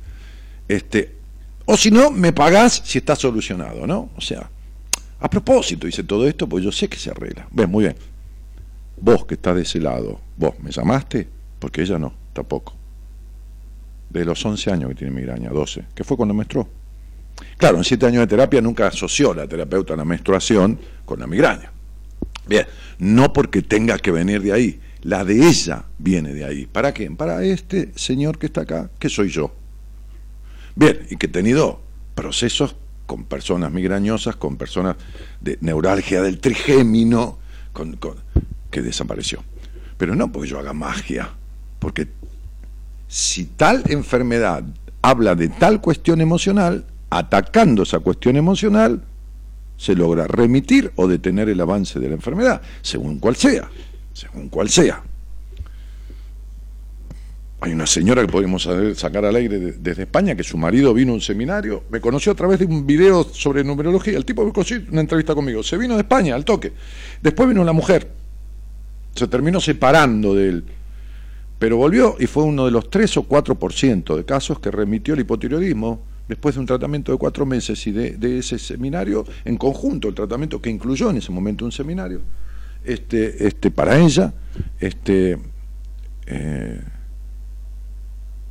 Este, 0.67 1.15
o 1.65 1.77
si 1.77 1.89
no, 1.89 2.11
me 2.11 2.33
pagás 2.33 2.81
si 2.85 2.97
está 2.97 3.15
solucionado, 3.15 3.87
¿no? 3.87 4.09
O 4.15 4.21
sea, 4.21 4.49
a 5.19 5.29
propósito 5.29 5.87
hice 5.87 6.03
todo 6.03 6.27
esto, 6.27 6.47
pues 6.47 6.63
yo 6.63 6.71
sé 6.71 6.87
que 6.87 6.97
se 6.97 7.09
arregla. 7.11 7.47
Ves, 7.51 7.67
muy 7.67 7.83
bien. 7.83 7.95
Vos 9.01 9.25
que 9.25 9.35
estás 9.35 9.55
de 9.55 9.61
ese 9.63 9.79
lado, 9.79 10.19
vos 10.37 10.53
me 10.61 10.71
llamaste, 10.71 11.27
porque 11.59 11.81
ella 11.81 11.99
no, 11.99 12.13
tampoco. 12.33 12.73
De 14.09 14.25
los 14.25 14.43
11 14.43 14.71
años 14.71 14.89
que 14.89 14.95
tiene 14.95 15.13
migraña, 15.13 15.49
12, 15.49 15.85
que 15.93 16.03
fue 16.03 16.17
cuando 16.17 16.33
menstruó. 16.33 16.67
Claro, 17.57 17.77
en 17.77 17.83
7 17.83 18.05
años 18.05 18.21
de 18.21 18.27
terapia 18.27 18.61
nunca 18.61 18.87
asoció 18.87 19.33
la 19.33 19.47
terapeuta 19.47 19.95
la 19.95 20.05
menstruación 20.05 20.79
con 21.05 21.19
la 21.19 21.27
migraña. 21.27 21.71
Bien, 22.47 22.65
no 22.97 23.31
porque 23.31 23.61
tenga 23.61 23.97
que 23.99 24.11
venir 24.11 24.41
de 24.41 24.51
ahí, 24.51 24.79
la 25.03 25.23
de 25.23 25.47
ella 25.47 25.85
viene 25.97 26.33
de 26.33 26.45
ahí. 26.45 26.65
¿Para 26.65 26.91
quién? 26.91 27.15
Para 27.15 27.43
este 27.43 27.91
señor 27.95 28.37
que 28.37 28.47
está 28.47 28.61
acá, 28.61 28.89
que 28.99 29.09
soy 29.09 29.29
yo. 29.29 29.53
Bien, 30.75 31.05
y 31.09 31.17
que 31.17 31.27
he 31.27 31.29
tenido 31.29 31.81
procesos 32.15 32.75
con 33.09 33.23
personas 33.23 33.71
migrañosas, 33.71 34.35
con 34.35 34.55
personas 34.55 34.95
de 35.41 35.57
neuralgia 35.61 36.21
del 36.21 36.39
trigémino, 36.39 37.39
con, 37.73 37.97
que 38.69 38.83
desapareció. 38.83 39.43
Pero 39.97 40.15
no 40.15 40.31
porque 40.31 40.47
yo 40.49 40.59
haga 40.59 40.73
magia, 40.73 41.31
porque 41.79 42.07
si 43.07 43.45
tal 43.45 43.81
enfermedad 43.87 44.63
habla 45.01 45.33
de 45.33 45.49
tal 45.49 45.81
cuestión 45.81 46.21
emocional, 46.21 46.85
atacando 47.09 47.81
esa 47.81 47.97
cuestión 47.97 48.35
emocional, 48.35 49.01
se 49.75 49.95
logra 49.95 50.27
remitir 50.27 50.91
o 50.95 51.07
detener 51.07 51.49
el 51.49 51.59
avance 51.61 51.99
de 51.99 52.09
la 52.09 52.13
enfermedad, 52.13 52.61
según 52.83 53.17
cual 53.17 53.35
sea, 53.35 53.71
según 54.13 54.49
cual 54.49 54.69
sea. 54.69 55.01
Hay 57.61 57.73
una 57.73 57.85
señora 57.85 58.21
que 58.21 58.31
podemos 58.31 58.69
sacar 58.95 59.25
al 59.25 59.35
aire 59.35 59.59
desde 59.59 60.03
España, 60.03 60.33
que 60.33 60.43
su 60.43 60.57
marido 60.57 60.93
vino 60.93 61.11
a 61.11 61.15
un 61.15 61.21
seminario, 61.21 61.83
me 61.89 61.99
conoció 61.99 62.31
a 62.31 62.35
través 62.35 62.59
de 62.59 62.65
un 62.65 62.87
video 62.87 63.23
sobre 63.25 63.65
numerología, 63.65 64.17
el 64.17 64.23
tipo 64.23 64.45
me 64.45 64.53
conoció 64.53 64.81
una 64.91 65.01
entrevista 65.01 65.35
conmigo, 65.35 65.61
se 65.61 65.77
vino 65.77 65.95
de 65.95 66.01
España 66.01 66.35
al 66.35 66.45
toque. 66.45 66.71
Después 67.21 67.49
vino 67.49 67.63
la 67.65 67.73
mujer, 67.73 68.09
se 69.13 69.27
terminó 69.27 69.59
separando 69.59 70.33
de 70.35 70.49
él, 70.49 70.63
pero 71.57 71.75
volvió 71.75 72.15
y 72.17 72.27
fue 72.27 72.43
uno 72.43 72.63
de 72.63 72.71
los 72.71 72.89
3 72.89 73.17
o 73.17 73.27
4% 73.27 74.15
de 74.15 74.23
casos 74.23 74.59
que 74.59 74.71
remitió 74.71 75.13
el 75.13 75.19
hipotiroidismo 75.19 76.01
después 76.29 76.55
de 76.55 76.61
un 76.61 76.67
tratamiento 76.67 77.11
de 77.11 77.17
cuatro 77.17 77.45
meses 77.45 77.85
y 77.87 77.91
de, 77.91 78.37
ese 78.37 78.57
seminario, 78.57 79.25
en 79.43 79.57
conjunto, 79.57 80.07
el 80.07 80.15
tratamiento 80.15 80.61
que 80.61 80.69
incluyó 80.69 81.09
en 81.09 81.17
ese 81.17 81.31
momento 81.31 81.65
un 81.65 81.73
seminario, 81.73 82.21
este, 82.85 83.47
este, 83.47 83.71
para 83.71 83.99
ella, 83.99 84.33
este, 84.79 85.37
eh, 86.27 86.81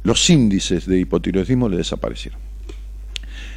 los 0.09 0.31
índices 0.31 0.87
de 0.87 0.99
hipotiroidismo 0.99 1.69
le 1.69 1.77
desaparecieron. 1.77 2.41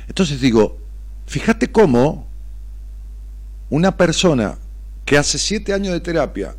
Entonces 0.10 0.42
digo, 0.42 0.78
fíjate 1.26 1.72
cómo 1.72 2.28
una 3.70 3.96
persona 3.96 4.58
que 5.06 5.18
hace 5.18 5.38
siete 5.38 5.72
años 5.74 5.94
de 5.94 6.02
terapia 6.02 6.54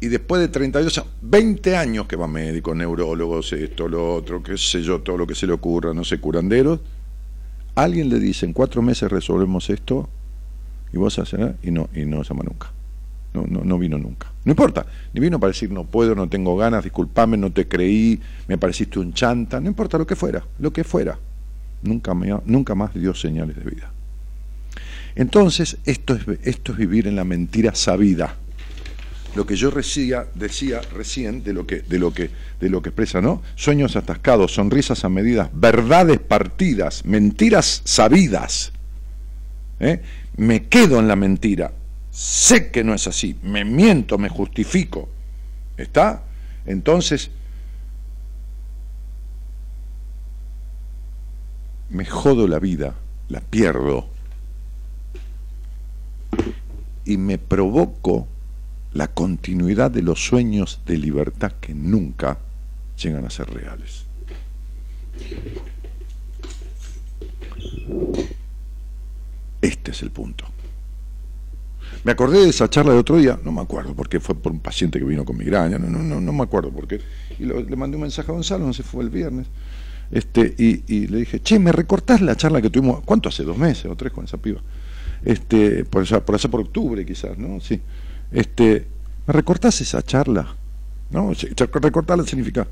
y 0.00 0.08
después 0.08 0.42
de 0.42 0.48
32 0.48 1.04
20 1.20 1.76
años 1.76 2.06
que 2.08 2.16
va 2.16 2.26
médico, 2.26 2.74
neurólogos, 2.74 3.52
esto, 3.52 3.86
lo 3.86 4.12
otro, 4.12 4.42
qué 4.42 4.58
sé 4.58 4.82
yo, 4.82 5.00
todo 5.02 5.16
lo 5.16 5.26
que 5.28 5.36
se 5.36 5.46
le 5.46 5.52
ocurra, 5.52 5.94
no 5.94 6.02
sé, 6.02 6.18
curanderos, 6.18 6.80
alguien 7.76 8.08
le 8.08 8.18
dice, 8.18 8.44
en 8.44 8.52
cuatro 8.52 8.82
meses 8.82 9.08
resolvemos 9.08 9.70
esto, 9.70 10.08
y 10.92 10.96
vos 10.96 11.16
haces, 11.20 11.38
¿eh? 11.38 11.54
y 11.62 11.70
no, 11.70 11.88
y 11.94 12.04
no 12.06 12.24
llama 12.24 12.42
nunca. 12.42 12.71
No, 13.34 13.46
no, 13.48 13.64
no 13.64 13.78
vino 13.78 13.98
nunca. 13.98 14.30
No 14.44 14.52
importa, 14.52 14.84
ni 15.14 15.20
vino 15.20 15.40
para 15.40 15.52
decir 15.52 15.70
no 15.70 15.84
puedo, 15.84 16.14
no 16.14 16.28
tengo 16.28 16.56
ganas, 16.56 16.84
disculpame, 16.84 17.36
no 17.36 17.50
te 17.50 17.66
creí, 17.66 18.20
me 18.46 18.58
pareciste 18.58 18.98
un 18.98 19.14
chanta, 19.14 19.58
no 19.60 19.68
importa 19.68 19.96
lo 19.96 20.06
que 20.06 20.16
fuera, 20.16 20.44
lo 20.58 20.72
que 20.72 20.84
fuera. 20.84 21.18
Nunca, 21.82 22.14
me, 22.14 22.38
nunca 22.44 22.74
más 22.74 22.92
dio 22.94 23.14
señales 23.14 23.56
de 23.56 23.64
vida. 23.64 23.90
Entonces, 25.14 25.78
esto 25.84 26.14
es, 26.14 26.26
esto 26.42 26.72
es 26.72 26.78
vivir 26.78 27.06
en 27.06 27.16
la 27.16 27.24
mentira 27.24 27.74
sabida 27.74 28.36
lo 29.34 29.46
que 29.46 29.56
yo 29.56 29.70
decía, 29.70 30.80
recién 30.92 31.42
de 31.42 31.52
lo 31.52 31.66
que, 31.66 31.80
de 31.80 31.98
lo 31.98 32.12
que, 32.12 32.30
de 32.60 32.68
lo 32.68 32.82
que 32.82 32.90
expresa, 32.90 33.20
¿no? 33.20 33.42
Sueños 33.54 33.96
atascados, 33.96 34.54
sonrisas 34.54 35.04
a 35.04 35.08
medidas, 35.08 35.48
verdades 35.52 36.18
partidas, 36.20 37.04
mentiras 37.04 37.82
sabidas. 37.84 38.72
¿eh? 39.80 40.02
Me 40.36 40.64
quedo 40.64 40.98
en 40.98 41.08
la 41.08 41.16
mentira. 41.16 41.72
Sé 42.12 42.70
que 42.70 42.84
no 42.84 42.94
es 42.94 43.08
así. 43.08 43.36
Me 43.42 43.64
miento, 43.64 44.18
me 44.18 44.28
justifico. 44.28 45.08
¿Está? 45.76 46.22
Entonces, 46.66 47.30
me 51.88 52.04
jodo 52.04 52.46
la 52.46 52.58
vida, 52.58 52.94
la 53.28 53.40
pierdo 53.40 54.08
y 57.04 57.16
me 57.16 57.38
provoco 57.38 58.28
la 58.92 59.08
continuidad 59.08 59.90
de 59.90 60.02
los 60.02 60.24
sueños 60.24 60.80
de 60.86 60.98
libertad 60.98 61.52
que 61.60 61.74
nunca 61.74 62.38
llegan 63.02 63.24
a 63.24 63.30
ser 63.30 63.50
reales. 63.50 64.04
Este 69.62 69.90
es 69.90 70.02
el 70.02 70.10
punto. 70.10 70.51
Me 72.04 72.12
acordé 72.12 72.40
de 72.40 72.48
esa 72.48 72.68
charla 72.68 72.92
de 72.92 72.98
otro 72.98 73.16
día, 73.16 73.38
no 73.44 73.52
me 73.52 73.60
acuerdo 73.60 73.94
porque 73.94 74.18
fue 74.18 74.34
por 74.34 74.52
un 74.52 74.60
paciente 74.60 74.98
que 74.98 75.04
vino 75.04 75.24
con 75.24 75.36
migraña, 75.36 75.78
no, 75.78 75.88
no, 75.88 76.00
no, 76.00 76.20
no 76.20 76.32
me 76.32 76.42
acuerdo 76.42 76.70
por 76.70 76.88
qué. 76.88 77.00
Y 77.38 77.44
le 77.44 77.76
mandé 77.76 77.96
un 77.96 78.02
mensaje 78.02 78.30
a 78.30 78.34
Gonzalo, 78.34 78.66
no 78.66 78.72
sé, 78.72 78.82
fue 78.82 79.04
el 79.04 79.10
viernes, 79.10 79.46
este, 80.10 80.54
y, 80.58 81.06
le 81.06 81.18
dije, 81.18 81.40
che, 81.40 81.58
¿me 81.58 81.72
recortás 81.72 82.20
la 82.20 82.36
charla 82.36 82.60
que 82.60 82.70
tuvimos? 82.70 83.02
¿Cuánto 83.04 83.28
hace? 83.28 83.44
¿Dos 83.44 83.56
meses 83.56 83.86
o 83.86 83.96
tres 83.96 84.12
con 84.12 84.24
esa 84.24 84.36
piba? 84.36 84.60
Este, 85.24 85.84
por, 85.84 86.04
por 86.24 86.34
allá 86.34 86.50
por 86.50 86.60
octubre 86.60 87.06
quizás, 87.06 87.38
¿no? 87.38 87.60
Sí 87.60 87.80
este, 88.32 88.86
¿me 89.26 89.32
recortás 89.32 89.80
esa 89.80 90.02
charla? 90.02 90.56
¿No? 91.10 91.32
Recortarla 91.80 92.24
significa. 92.24 92.66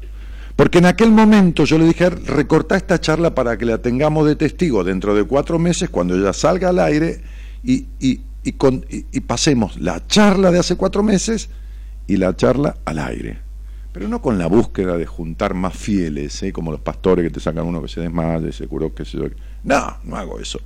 Porque 0.57 0.79
en 0.79 0.87
aquel 0.87 1.11
momento 1.11 1.65
yo 1.65 1.79
le 1.79 1.85
dije, 1.85 2.11
recortá 2.11 2.77
esta 2.77 3.01
charla 3.01 3.35
para 3.35 3.57
que 3.57 3.65
la 3.65 3.79
tengamos 3.79 4.27
de 4.27 4.37
testigo 4.37 4.83
dentro 4.83 5.15
de 5.15 5.25
cuatro 5.25 5.59
meses, 5.59 5.91
cuando 5.91 6.17
ella 6.17 6.33
salga 6.33 6.71
al 6.71 6.79
aire, 6.81 7.21
y, 7.63 7.87
y, 8.01 8.21
y, 8.43 9.21
pasemos 9.21 9.79
la 9.81 10.07
charla 10.07 10.51
de 10.51 10.59
hace 10.59 10.77
cuatro 10.77 11.03
meses 11.03 11.51
y 12.07 12.17
la 12.17 12.35
charla 12.35 12.77
al 12.85 12.99
aire. 12.99 13.39
Pero 13.93 14.09
no 14.09 14.23
con 14.23 14.39
la 14.39 14.47
búsqueda 14.47 14.97
de 14.97 15.07
juntar 15.07 15.55
más 15.55 15.77
fieles, 15.77 16.43
¿eh? 16.43 16.53
como 16.53 16.71
los 16.71 16.81
pastores 16.81 17.25
que 17.25 17.31
te 17.31 17.41
sacan 17.41 17.67
uno 17.67 17.83
que 17.83 17.89
se 17.89 18.01
desmaya, 18.01 18.51
se 18.53 18.67
curó, 18.67 18.95
que 18.95 19.05
se... 19.05 19.19
No, 19.65 19.97
no 20.05 20.17
hago 20.17 20.39
eso. 20.39 20.61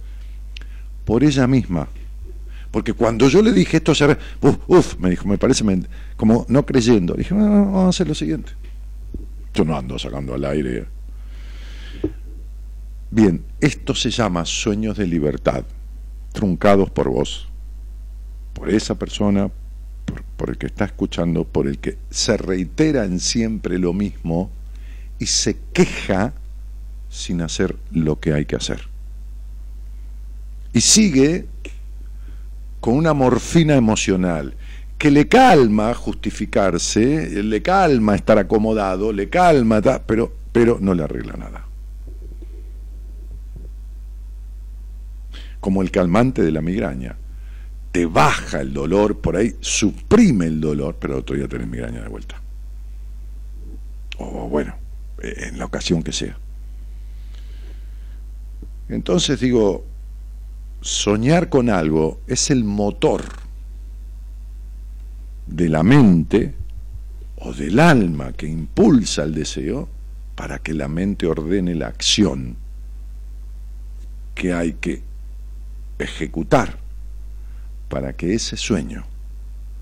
Por 1.04 1.24
ella 1.24 1.46
misma, 1.46 1.88
porque 2.74 2.92
cuando 2.92 3.28
yo 3.28 3.40
le 3.40 3.52
dije 3.52 3.76
esto, 3.76 3.94
se 3.94 4.18
uf, 4.40 4.56
uf, 4.66 4.98
me 4.98 5.08
dijo, 5.08 5.28
me 5.28 5.38
parece 5.38 5.64
como 6.16 6.44
no 6.48 6.66
creyendo. 6.66 7.14
Dije, 7.14 7.32
vamos 7.32 7.84
a 7.84 7.88
hacer 7.90 8.08
lo 8.08 8.16
siguiente. 8.16 8.50
Yo 9.54 9.64
no 9.64 9.76
ando 9.76 9.96
sacando 9.96 10.34
al 10.34 10.44
aire. 10.44 10.84
Bien, 13.12 13.44
esto 13.60 13.94
se 13.94 14.10
llama 14.10 14.44
sueños 14.44 14.96
de 14.96 15.06
libertad, 15.06 15.62
truncados 16.32 16.90
por 16.90 17.10
vos, 17.10 17.46
por 18.54 18.70
esa 18.70 18.94
persona, 18.94 19.50
por, 20.36 20.50
el 20.50 20.56
que 20.56 20.66
está 20.66 20.86
escuchando, 20.86 21.44
por 21.44 21.66
el 21.66 21.78
que 21.78 21.98
se 22.08 22.36
reitera 22.36 23.04
en 23.04 23.20
siempre 23.20 23.78
lo 23.78 23.92
mismo 23.92 24.50
y 25.18 25.26
se 25.26 25.58
queja 25.72 26.32
sin 27.10 27.42
hacer 27.42 27.76
lo 27.90 28.18
que 28.20 28.32
hay 28.32 28.46
que 28.46 28.56
hacer. 28.56 28.88
Y 30.72 30.80
sigue 30.80 31.46
con 32.80 32.94
una 32.94 33.12
morfina 33.12 33.74
emocional 33.74 34.54
que 34.98 35.10
le 35.10 35.28
calma 35.28 35.94
justificarse, 35.94 37.42
le 37.42 37.62
calma 37.62 38.14
estar 38.14 38.38
acomodado, 38.38 39.12
le 39.12 39.28
calma, 39.28 39.80
pero, 40.06 40.32
pero 40.52 40.78
no 40.80 40.94
le 40.94 41.02
arregla 41.02 41.34
nada. 41.34 41.66
Como 45.60 45.82
el 45.82 45.90
calmante 45.90 46.42
de 46.42 46.52
la 46.52 46.62
migraña. 46.62 47.16
Te 47.94 48.06
baja 48.06 48.60
el 48.60 48.72
dolor, 48.72 49.20
por 49.20 49.36
ahí 49.36 49.54
suprime 49.60 50.46
el 50.46 50.60
dolor, 50.60 50.96
pero 50.98 51.18
otro 51.18 51.36
día 51.36 51.46
tenés 51.46 51.68
migraña 51.68 52.02
de 52.02 52.08
vuelta. 52.08 52.42
O 54.18 54.48
bueno, 54.48 54.74
en 55.22 55.56
la 55.60 55.66
ocasión 55.66 56.02
que 56.02 56.12
sea. 56.12 56.36
Entonces 58.88 59.38
digo, 59.38 59.84
soñar 60.80 61.48
con 61.48 61.70
algo 61.70 62.20
es 62.26 62.50
el 62.50 62.64
motor 62.64 63.22
de 65.46 65.68
la 65.68 65.84
mente 65.84 66.52
o 67.36 67.52
del 67.52 67.78
alma 67.78 68.32
que 68.32 68.48
impulsa 68.48 69.22
el 69.22 69.34
deseo 69.34 69.88
para 70.34 70.58
que 70.58 70.74
la 70.74 70.88
mente 70.88 71.28
ordene 71.28 71.76
la 71.76 71.86
acción 71.86 72.56
que 74.34 74.52
hay 74.52 74.72
que 74.72 75.00
ejecutar 76.00 76.82
para 77.88 78.14
que 78.14 78.34
ese 78.34 78.56
sueño 78.56 79.04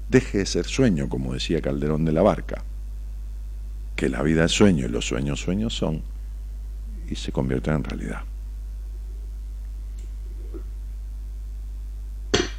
deje 0.09 0.39
de 0.39 0.47
ser 0.47 0.67
sueño, 0.67 1.09
como 1.09 1.35
decía 1.35 1.61
Calderón 1.61 2.05
de 2.05 2.13
la 2.13 2.23
Barca, 2.23 2.63
que 3.97 4.09
la 4.09 4.23
vida 4.23 4.45
es 4.45 4.53
sueño 4.53 4.87
y 4.87 4.89
los 4.89 5.07
sueños 5.07 5.41
sueños 5.41 5.75
son, 5.75 6.03
y 7.09 7.17
se 7.17 7.33
convierta 7.33 7.75
en 7.75 7.85
realidad. 7.85 8.23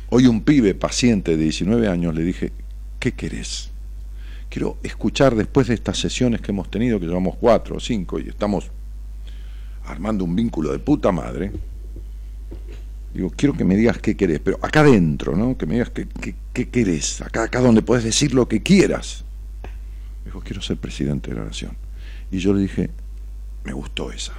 Hoy 0.10 0.28
un 0.28 0.42
pibe 0.42 0.76
paciente 0.76 1.32
de 1.32 1.44
19 1.44 1.88
años 1.88 2.14
le 2.14 2.24
dije, 2.24 2.52
¿qué 3.00 3.14
querés? 3.14 3.72
Quiero 4.50 4.78
escuchar 4.84 5.36
después 5.36 5.68
de 5.68 5.74
estas 5.74 5.98
sesiones 5.98 6.40
que 6.42 6.52
hemos 6.52 6.70
tenido, 6.70 7.00
que 7.00 7.08
llevamos 7.08 7.36
cuatro 7.38 7.78
o 7.78 7.80
cinco 7.80 8.20
y 8.20 8.30
estamos 8.30 8.70
armando 9.86 10.24
un 10.24 10.36
vínculo 10.36 10.72
de 10.72 10.78
puta 10.78 11.12
madre. 11.12 11.52
Digo, 13.14 13.32
quiero 13.36 13.56
que 13.56 13.64
me 13.64 13.76
digas 13.76 14.00
qué 14.00 14.18
querés, 14.18 14.40
pero 14.40 14.58
acá 14.62 14.80
adentro, 14.80 15.36
¿no? 15.36 15.56
Que 15.56 15.68
me 15.68 15.76
digas 15.76 15.92
qué, 15.92 16.08
qué, 16.52 16.70
querés, 16.70 17.22
acá, 17.22 17.44
acá 17.44 17.62
donde 17.62 17.84
puedes 17.84 18.04
decir 18.04 18.34
lo 18.34 18.48
que 18.48 18.64
quieras. 18.64 19.24
Dijo, 20.26 20.42
quiero 20.42 20.62
ser 20.62 20.78
presidente 20.78 21.30
de 21.30 21.38
la 21.38 21.46
nación. 21.46 21.78
Y 22.32 22.40
yo 22.40 22.54
le 22.54 22.62
dije, 22.62 22.90
me 23.66 23.74
gustó 23.74 24.12
esa. 24.12 24.34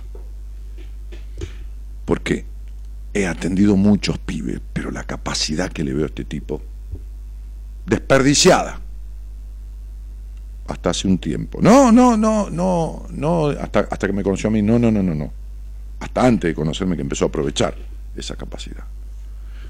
Porque 2.05 2.45
he 3.15 3.27
atendido 3.27 3.77
muchos 3.77 4.19
pibes, 4.19 4.61
pero 4.73 4.91
la 4.91 5.05
capacidad 5.05 5.71
que 5.71 5.85
le 5.85 5.95
veo 5.95 6.03
a 6.03 6.07
este 6.07 6.25
tipo, 6.25 6.61
desperdiciada, 7.87 8.81
hasta 10.67 10.91
hace 10.91 11.07
un 11.07 11.19
tiempo. 11.19 11.61
No, 11.63 11.93
no, 11.93 12.17
no, 12.17 12.51
no, 12.51 13.07
no, 13.09 13.47
hasta, 13.51 13.81
hasta 13.81 14.07
que 14.09 14.13
me 14.13 14.25
conoció 14.25 14.49
a 14.49 14.51
mí, 14.51 14.63
no, 14.63 14.81
no, 14.81 14.91
no, 14.91 15.01
no, 15.01 15.15
no. 15.15 15.33
Hasta 16.01 16.27
antes 16.27 16.51
de 16.51 16.55
conocerme 16.57 16.97
que 16.97 17.03
empezó 17.03 17.27
a 17.27 17.29
aprovechar 17.29 17.94
esa 18.17 18.37
capacidad. 18.37 18.85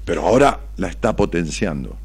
Pero 0.05 0.25
ahora 0.25 0.59
la 0.77 0.87
está 0.87 1.15
potenciando. 1.15 1.97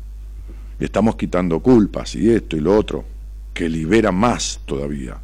Y 0.78 0.84
estamos 0.84 1.16
quitando 1.16 1.60
culpas 1.60 2.14
y 2.14 2.30
esto 2.30 2.56
y 2.56 2.60
lo 2.60 2.76
otro, 2.76 3.04
que 3.52 3.68
libera 3.68 4.10
más 4.10 4.60
todavía. 4.64 5.18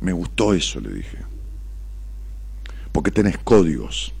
Me 0.00 0.12
gustó 0.12 0.54
eso, 0.54 0.80
le 0.80 0.92
dije. 0.92 1.18
Porque 2.90 3.12
tenés 3.12 3.38
códigos. 3.38 4.12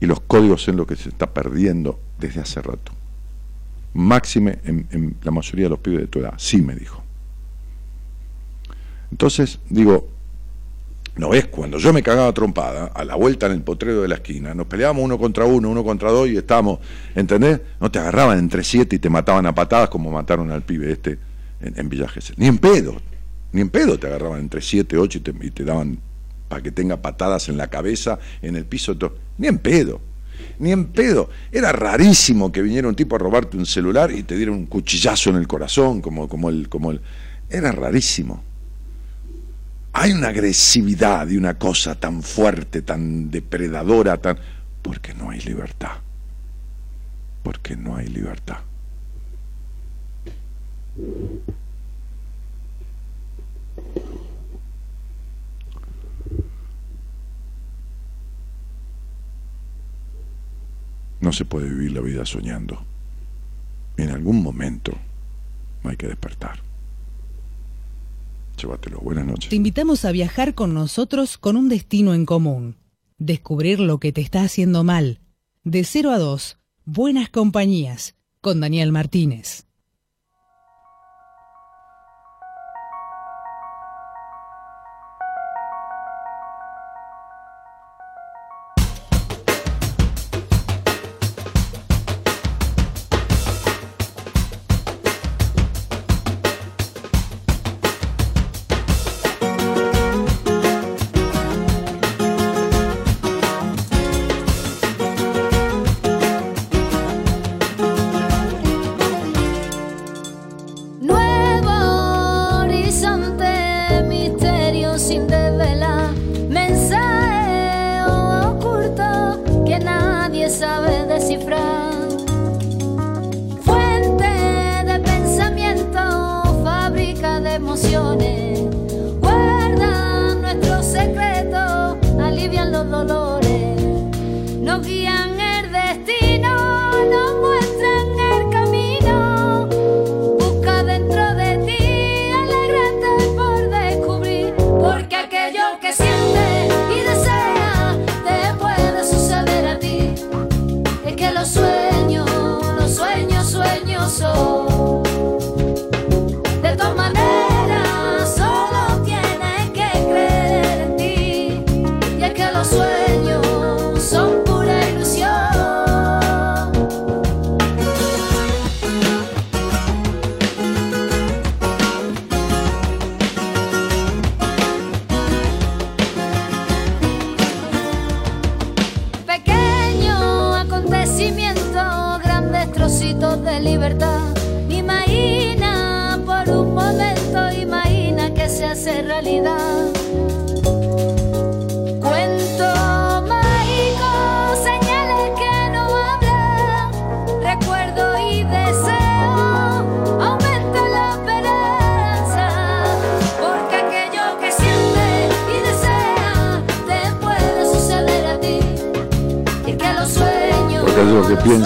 Y 0.00 0.06
los 0.06 0.20
códigos 0.20 0.62
son 0.62 0.76
lo 0.76 0.86
que 0.86 0.96
se 0.96 1.08
está 1.08 1.32
perdiendo 1.32 1.98
desde 2.18 2.40
hace 2.40 2.62
rato. 2.62 2.92
Máxime 3.94 4.60
en, 4.64 4.86
en 4.90 5.16
la 5.22 5.30
mayoría 5.32 5.66
de 5.66 5.70
los 5.70 5.78
pibes 5.80 6.00
de 6.00 6.06
tu 6.06 6.20
edad. 6.20 6.34
Sí, 6.38 6.62
me 6.62 6.74
dijo. 6.74 7.02
Entonces, 9.10 9.58
digo, 9.68 10.08
¿no 11.16 11.28
ves? 11.28 11.46
Cuando 11.46 11.78
yo 11.78 11.92
me 11.92 12.02
cagaba 12.02 12.32
trompada, 12.32 12.86
a 12.86 13.04
la 13.04 13.16
vuelta 13.16 13.46
en 13.46 13.52
el 13.52 13.62
potrero 13.62 14.02
de 14.02 14.08
la 14.08 14.16
esquina, 14.16 14.54
nos 14.54 14.66
peleábamos 14.66 15.04
uno 15.04 15.18
contra 15.18 15.44
uno, 15.44 15.68
uno 15.68 15.84
contra 15.84 16.10
dos 16.10 16.28
y 16.28 16.36
estábamos, 16.36 16.78
¿entendés? 17.14 17.60
No 17.80 17.90
te 17.90 17.98
agarraban 17.98 18.38
entre 18.38 18.64
siete 18.64 18.96
y 18.96 18.98
te 18.98 19.10
mataban 19.10 19.46
a 19.46 19.54
patadas 19.54 19.90
como 19.90 20.10
mataron 20.10 20.50
al 20.50 20.62
pibe 20.62 20.90
este 20.90 21.18
en, 21.60 21.78
en 21.78 21.88
Villa 21.88 22.06
Ni 22.36 22.46
en 22.46 22.58
pedo, 22.58 22.96
ni 23.52 23.60
en 23.60 23.70
pedo 23.70 23.98
te 23.98 24.06
agarraban 24.06 24.40
entre 24.40 24.62
siete, 24.62 24.96
ocho 24.96 25.18
y 25.18 25.20
te, 25.20 25.34
y 25.40 25.50
te 25.50 25.64
daban 25.64 25.98
para 26.48 26.62
que 26.62 26.70
tenga 26.70 27.00
patadas 27.00 27.48
en 27.48 27.56
la 27.56 27.68
cabeza, 27.68 28.18
en 28.40 28.56
el 28.56 28.64
piso, 28.64 28.96
todo. 28.96 29.16
ni 29.38 29.48
en 29.48 29.58
pedo. 29.58 30.00
Ni 30.58 30.72
en 30.72 30.86
pedo. 30.86 31.30
Era 31.50 31.72
rarísimo 31.72 32.50
que 32.52 32.62
viniera 32.62 32.88
un 32.88 32.94
tipo 32.94 33.16
a 33.16 33.18
robarte 33.18 33.56
un 33.56 33.64
celular 33.64 34.10
y 34.10 34.22
te 34.22 34.36
diera 34.36 34.52
un 34.52 34.66
cuchillazo 34.66 35.30
en 35.30 35.36
el 35.36 35.46
corazón, 35.46 36.00
como, 36.00 36.28
como 36.28 36.50
el, 36.50 36.68
como 36.68 36.90
el. 36.90 37.00
Era 37.48 37.72
rarísimo 37.72 38.42
hay 39.92 40.12
una 40.12 40.28
agresividad 40.28 41.28
y 41.28 41.36
una 41.36 41.58
cosa 41.58 41.94
tan 41.94 42.22
fuerte, 42.22 42.82
tan 42.82 43.30
depredadora, 43.30 44.16
tan... 44.16 44.38
porque 44.80 45.12
no 45.14 45.30
hay 45.30 45.40
libertad. 45.40 45.98
Porque 47.42 47.76
no 47.76 47.96
hay 47.96 48.06
libertad. 48.08 48.58
No 61.20 61.32
se 61.32 61.44
puede 61.44 61.68
vivir 61.68 61.92
la 61.92 62.00
vida 62.00 62.24
soñando. 62.24 62.82
En 63.96 64.10
algún 64.10 64.42
momento 64.42 64.92
hay 65.84 65.96
que 65.96 66.08
despertar. 66.08 66.71
Buenas 69.02 69.26
noches. 69.26 69.50
Te 69.50 69.56
invitamos 69.56 70.04
a 70.04 70.12
viajar 70.12 70.54
con 70.54 70.74
nosotros 70.74 71.38
con 71.38 71.56
un 71.56 71.68
destino 71.68 72.14
en 72.14 72.26
común. 72.26 72.76
Descubrir 73.18 73.80
lo 73.80 73.98
que 73.98 74.12
te 74.12 74.20
está 74.20 74.42
haciendo 74.42 74.84
mal. 74.84 75.20
De 75.64 75.84
0 75.84 76.10
a 76.10 76.18
2, 76.18 76.58
Buenas 76.84 77.28
Compañías, 77.28 78.16
con 78.40 78.60
Daniel 78.60 78.92
Martínez. 78.92 79.66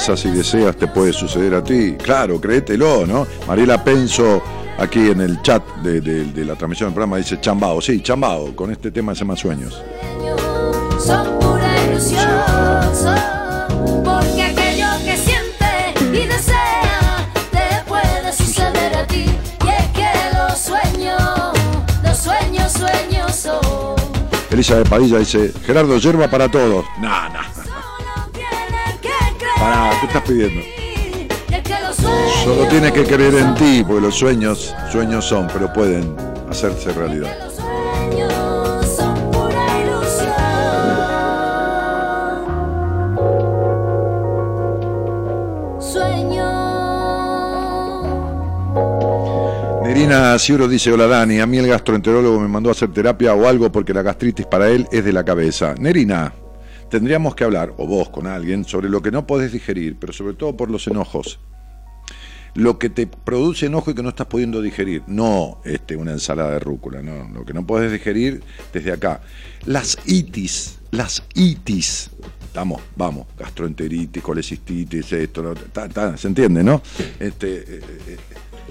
Piensas 0.07 0.25
y 0.25 0.37
deseas 0.37 0.77
te 0.77 0.87
puede 0.87 1.13
suceder 1.13 1.55
a 1.55 1.65
ti. 1.65 1.97
Claro, 2.03 2.41
créetelo, 2.41 3.07
¿no? 3.07 3.27
Mariela 3.47 3.83
Penso, 3.83 4.41
aquí 4.79 5.11
en 5.11 5.21
el 5.21 5.43
chat 5.43 5.63
de, 5.79 6.45
la 6.45 6.55
transmisión 6.55 6.89
del 6.89 6.95
programa, 6.95 7.17
dice 7.17 7.41
chambao. 7.41 7.81
Sí, 7.81 8.01
chambao, 8.01 8.55
con 8.55 8.71
este 8.71 8.91
tema 8.93 9.15
se 9.15 9.21
llama 9.21 9.37
sueños. 9.37 9.83
Son 11.05 11.39
pura 11.41 11.85
ilusión, 11.85 12.25
porque 14.05 14.43
aquello 14.43 14.87
que 15.05 15.17
siente 15.17 16.13
y 16.13 16.27
desea 16.27 17.29
te 17.51 17.89
puede 17.89 18.33
suceder 18.33 18.97
a 18.97 19.07
ti. 19.07 19.25
Y 19.65 19.69
es 19.69 19.91
que 19.93 20.09
los 20.37 20.59
sueños, 20.59 21.53
los 22.05 22.17
sueños, 22.17 22.73
sueños 22.73 23.35
son. 23.35 23.97
Elisa 24.51 24.77
de 24.77 24.85
Padilla 24.85 25.19
dice, 25.19 25.53
Gerardo, 25.65 25.99
yerba 25.99 26.29
para 26.29 26.49
todos. 26.49 26.85
No, 27.01 27.29
no. 27.31 27.36
¿qué 27.36 27.36
estás 27.36 27.36
Solo 32.43 32.66
tienes 32.68 32.91
que 32.93 33.05
creer 33.05 33.35
en 33.35 33.55
ti, 33.55 33.85
porque 33.87 34.01
los 34.03 34.14
sueños, 34.16 34.74
sueños 34.91 35.24
son, 35.24 35.47
pero 35.53 35.72
pueden 35.72 36.16
hacerse 36.51 36.93
realidad. 36.93 37.31
Nerina 49.85 50.37
Ciuro 50.39 50.66
dice, 50.66 50.93
hola 50.93 51.07
Dani, 51.07 51.39
a 51.39 51.47
mí 51.47 51.59
el 51.59 51.68
gastroenterólogo 51.68 52.41
me 52.41 52.49
mandó 52.49 52.68
a 52.68 52.72
hacer 52.72 52.93
terapia 52.93 53.33
o 53.35 53.47
algo 53.47 53.70
porque 53.70 53.95
la 53.95 54.03
gastritis 54.03 54.47
para 54.47 54.68
él 54.68 54.89
es 54.91 55.05
de 55.05 55.12
la 55.12 55.24
cabeza. 55.24 55.74
Nerina, 55.79 56.33
tendríamos 56.97 57.34
que 57.34 57.44
hablar, 57.44 57.74
o 57.76 57.86
vos 57.86 58.09
con 58.09 58.26
alguien, 58.26 58.64
sobre 58.64 58.88
lo 58.88 59.03
que 59.03 59.11
no 59.11 59.26
podés 59.26 59.53
digerir, 59.53 59.99
pero 60.01 60.14
sobre 60.14 60.32
todo 60.32 60.57
por 60.57 60.70
los 60.70 60.86
enojos. 60.86 61.38
Lo 62.55 62.78
que 62.78 62.88
te 62.88 63.07
produce 63.07 63.66
enojo 63.66 63.90
y 63.90 63.94
que 63.94 64.03
no 64.03 64.09
estás 64.09 64.28
pudiendo 64.28 64.62
digerir, 64.62 65.03
no 65.07 65.61
este, 65.66 65.94
una 65.94 66.12
ensalada 66.12 66.53
de 66.53 66.59
rúcula, 66.59 67.03
no, 67.03 67.28
lo 67.28 67.44
que 67.44 67.53
no 67.53 67.66
podés 67.66 67.92
digerir 67.92 68.42
desde 68.72 68.92
acá. 68.92 69.20
Las 69.66 69.99
itis, 70.07 70.78
las 70.90 71.22
itis, 71.34 72.09
estamos, 72.47 72.80
vamos, 72.97 73.26
gastroenteritis, 73.38 74.22
colecistitis, 74.22 75.12
esto, 75.12 75.55
se 76.16 76.28
entiende, 76.28 76.64
¿no? 76.64 76.80
Este, 77.20 77.59
eh, 77.59 77.80
eh, 78.09 78.16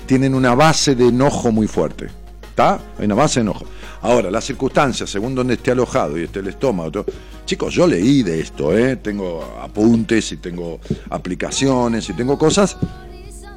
tienen 0.08 0.34
una 0.34 0.56
base 0.56 0.96
de 0.96 1.10
enojo 1.10 1.52
muy 1.52 1.68
fuerte. 1.68 2.08
¿Está? 2.50 2.80
Hay 2.98 3.06
una 3.06 3.14
base 3.16 3.42
de 3.42 3.42
enojo. 3.42 3.66
Ahora, 4.02 4.30
las 4.30 4.46
circunstancias, 4.46 5.10
según 5.10 5.36
donde 5.36 5.56
esté 5.56 5.72
alojado 5.72 6.18
y 6.18 6.24
esté 6.24 6.40
el 6.40 6.48
estómago. 6.48 7.06
Chicos, 7.46 7.74
yo 7.74 7.88
leí 7.88 8.24
de 8.24 8.40
esto, 8.40 8.78
¿eh? 8.78 8.98
Tengo 8.98 9.58
apuntes 9.62 10.32
y 10.32 10.38
tengo 10.38 10.80
aplicaciones 11.10 12.10
y 12.10 12.14
tengo 12.14 12.38
cosas. 12.38 12.78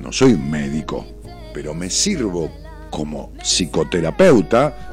No 0.00 0.12
soy 0.12 0.36
médico, 0.36 1.06
pero 1.52 1.74
me 1.74 1.90
sirvo 1.90 2.50
como 2.90 3.32
psicoterapeuta 3.42 4.88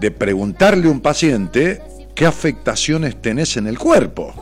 de 0.00 0.10
preguntarle 0.10 0.88
a 0.88 0.90
un 0.90 1.00
paciente 1.00 1.80
qué 2.14 2.26
afectaciones 2.26 3.20
tenés 3.20 3.56
en 3.56 3.66
el 3.66 3.78
cuerpo. 3.78 4.32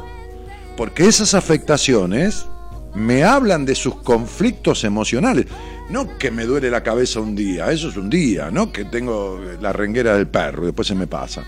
Porque 0.77 1.07
esas 1.07 1.35
afectaciones 1.35 2.47
me 2.95 3.25
hablan 3.25 3.65
de 3.65 3.75
sus 3.75 3.97
conflictos 3.97 4.85
emocionales. 4.85 5.47
No 5.93 6.17
que 6.17 6.31
me 6.31 6.47
duele 6.47 6.71
la 6.71 6.83
cabeza 6.83 7.21
un 7.21 7.37
día, 7.37 7.71
eso 7.71 7.91
es 7.91 7.99
un 7.99 8.09
día, 8.09 8.51
no 8.51 8.73
que 8.73 8.87
tengo 8.87 9.39
la 9.61 9.75
renguera 9.75 10.17
del 10.17 10.27
perro 10.27 10.63
y 10.63 10.67
después 10.67 10.89
se 10.89 10.95
me 10.95 11.07
pasa. 11.07 11.45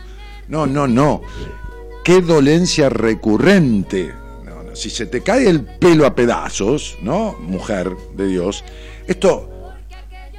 No, 0.48 0.66
no, 0.66 0.86
no. 0.86 1.22
Qué 2.04 2.20
dolencia 2.20 2.90
recurrente. 2.90 4.12
si 4.74 4.90
se 4.90 5.06
te 5.06 5.22
cae 5.22 5.48
el 5.48 5.62
pelo 5.62 6.04
a 6.04 6.14
pedazos, 6.14 6.98
¿no? 7.00 7.34
Mujer 7.40 7.90
de 8.14 8.26
Dios, 8.26 8.62
esto 9.06 9.72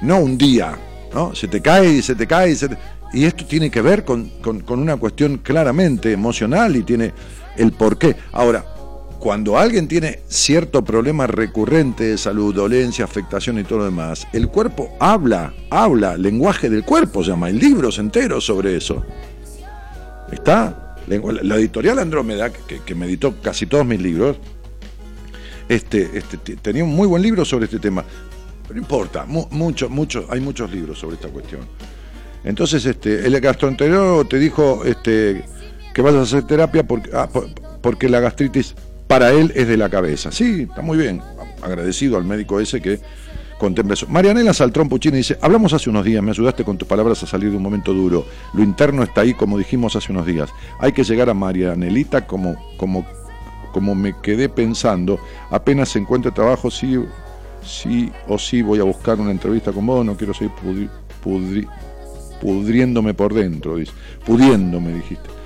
no 0.02 0.20
un 0.20 0.38
día, 0.38 0.78
¿no? 1.12 1.34
Se 1.34 1.48
te 1.48 1.60
cae 1.60 1.88
y 1.88 2.02
se 2.02 2.14
te 2.14 2.28
cae 2.28 2.50
y 2.52 2.54
se 2.54 2.68
Y 3.12 3.24
esto 3.24 3.44
tiene 3.44 3.72
que 3.72 3.82
ver 3.82 4.04
con, 4.04 4.30
con 4.40 4.78
una 4.78 4.98
cuestión 4.98 5.38
claramente 5.38 6.12
emocional 6.12 6.76
y 6.76 6.84
tiene 6.84 7.12
el 7.56 7.72
porqué. 7.72 8.14
Ahora, 8.30 8.75
cuando 9.18 9.58
alguien 9.58 9.88
tiene 9.88 10.20
cierto 10.28 10.84
problema 10.84 11.26
recurrente 11.26 12.04
de 12.04 12.18
salud, 12.18 12.54
dolencia, 12.54 13.04
afectación 13.04 13.58
y 13.58 13.64
todo 13.64 13.80
lo 13.80 13.84
demás, 13.86 14.26
el 14.32 14.48
cuerpo 14.48 14.90
habla, 15.00 15.54
habla, 15.70 16.16
lenguaje 16.16 16.70
del 16.70 16.84
cuerpo 16.84 17.24
se 17.24 17.30
llama, 17.30 17.46
hay 17.46 17.54
libros 17.54 17.98
enteros 17.98 18.44
sobre 18.44 18.76
eso. 18.76 19.04
¿Está? 20.30 20.96
La 21.06 21.56
editorial 21.56 21.98
Andrómeda, 21.98 22.50
que, 22.50 22.94
me 22.94 23.06
editó 23.06 23.40
casi 23.40 23.66
todos 23.66 23.86
mis 23.86 24.00
libros, 24.00 24.38
este, 25.68 26.10
este, 26.14 26.56
tenía 26.56 26.84
un 26.84 26.94
muy 26.94 27.06
buen 27.06 27.22
libro 27.22 27.44
sobre 27.44 27.66
este 27.66 27.78
tema. 27.78 28.04
No 28.68 28.76
importa, 28.76 29.24
mucho, 29.24 29.88
mucho, 29.88 30.26
hay 30.28 30.40
muchos 30.40 30.70
libros 30.72 30.98
sobre 30.98 31.14
esta 31.14 31.28
cuestión. 31.28 31.60
Entonces, 32.44 32.84
este, 32.86 33.26
el 33.26 33.40
gastroenterólogo 33.40 34.24
te 34.24 34.38
dijo 34.38 34.84
este, 34.84 35.44
que 35.94 36.02
vas 36.02 36.14
a 36.14 36.22
hacer 36.22 36.42
terapia 36.44 36.86
porque, 36.86 37.10
ah, 37.12 37.28
porque 37.80 38.08
la 38.08 38.20
gastritis 38.20 38.74
para 39.06 39.32
él 39.32 39.52
es 39.54 39.68
de 39.68 39.76
la 39.76 39.88
cabeza. 39.88 40.32
Sí, 40.32 40.66
está 40.68 40.82
muy 40.82 40.98
bien. 40.98 41.22
Agradecido 41.62 42.16
al 42.16 42.24
médico 42.24 42.60
ese 42.60 42.80
que 42.80 43.00
contempla 43.58 43.94
eso. 43.94 44.06
Marianela 44.08 44.52
Saltrón 44.52 44.88
Puccini 44.88 45.18
dice, 45.18 45.38
hablamos 45.40 45.72
hace 45.72 45.88
unos 45.90 46.04
días, 46.04 46.22
me 46.22 46.30
ayudaste 46.30 46.64
con 46.64 46.76
tus 46.76 46.86
palabras 46.86 47.22
a 47.22 47.26
salir 47.26 47.50
de 47.50 47.56
un 47.56 47.62
momento 47.62 47.94
duro. 47.94 48.26
Lo 48.52 48.62
interno 48.62 49.02
está 49.02 49.22
ahí, 49.22 49.34
como 49.34 49.58
dijimos 49.58 49.96
hace 49.96 50.12
unos 50.12 50.26
días. 50.26 50.50
Hay 50.80 50.92
que 50.92 51.04
llegar 51.04 51.30
a 51.30 51.34
Marianelita 51.34 52.26
como, 52.26 52.56
como, 52.76 53.06
como 53.72 53.94
me 53.94 54.14
quedé 54.20 54.48
pensando. 54.48 55.18
Apenas 55.50 55.90
se 55.90 55.98
encuentre 55.98 56.32
trabajo, 56.32 56.70
sí, 56.70 56.98
sí 57.64 58.10
o 58.28 58.38
sí 58.38 58.62
voy 58.62 58.80
a 58.80 58.84
buscar 58.84 59.18
una 59.20 59.30
entrevista 59.30 59.72
con 59.72 59.86
vos, 59.86 60.04
no 60.04 60.16
quiero 60.16 60.34
seguir 60.34 60.52
pudriéndome 62.40 63.14
por 63.14 63.32
dentro, 63.32 63.76
dice. 63.76 63.92
Pudiéndome, 64.24 64.92
dijiste 64.92 65.36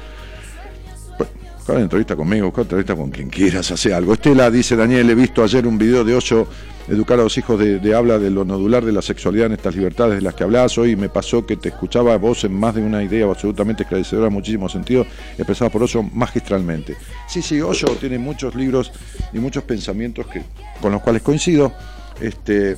entrevista 1.78 2.16
conmigo, 2.16 2.46
buscar 2.46 2.62
entrevista 2.62 2.96
con 2.96 3.10
quien 3.10 3.28
quieras, 3.28 3.70
hace 3.70 3.94
algo. 3.94 4.14
Estela 4.14 4.50
dice, 4.50 4.76
Daniel, 4.76 5.08
he 5.10 5.14
visto 5.14 5.42
ayer 5.42 5.66
un 5.66 5.78
video 5.78 6.04
de 6.04 6.14
Ocho 6.14 6.48
educar 6.88 7.20
a 7.20 7.22
los 7.22 7.38
hijos 7.38 7.58
de, 7.58 7.94
habla 7.94 8.18
de 8.18 8.30
lo 8.30 8.44
nodular 8.44 8.84
de 8.84 8.90
la 8.90 9.00
sexualidad 9.02 9.46
en 9.46 9.52
estas 9.52 9.76
libertades 9.76 10.16
de 10.16 10.22
las 10.22 10.34
que 10.34 10.42
hablas. 10.42 10.76
Hoy 10.76 10.96
me 10.96 11.08
pasó 11.08 11.46
que 11.46 11.56
te 11.56 11.68
escuchaba 11.68 12.16
vos 12.16 12.42
en 12.44 12.52
más 12.52 12.74
de 12.74 12.82
una 12.82 13.02
idea 13.02 13.26
absolutamente 13.26 13.84
esclarecedora 13.84 14.26
en 14.26 14.32
muchísimos 14.32 14.72
sentidos, 14.72 15.06
expresada 15.36 15.70
por 15.70 15.82
Ocho 15.82 16.02
magistralmente. 16.02 16.96
Sí, 17.28 17.42
sí, 17.42 17.60
Ocho 17.60 17.86
tiene 18.00 18.18
muchos 18.18 18.54
libros 18.54 18.92
y 19.32 19.38
muchos 19.38 19.62
pensamientos 19.62 20.26
que, 20.26 20.42
con 20.80 20.90
los 20.92 21.00
cuales 21.00 21.22
coincido. 21.22 21.72
Este, 22.20 22.76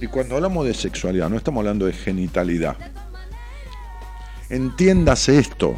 y 0.00 0.06
cuando 0.06 0.36
hablamos 0.36 0.66
de 0.66 0.74
sexualidad, 0.74 1.28
no 1.28 1.36
estamos 1.36 1.60
hablando 1.62 1.86
de 1.86 1.92
genitalidad. 1.92 2.76
Entiéndase 4.48 5.38
esto. 5.38 5.76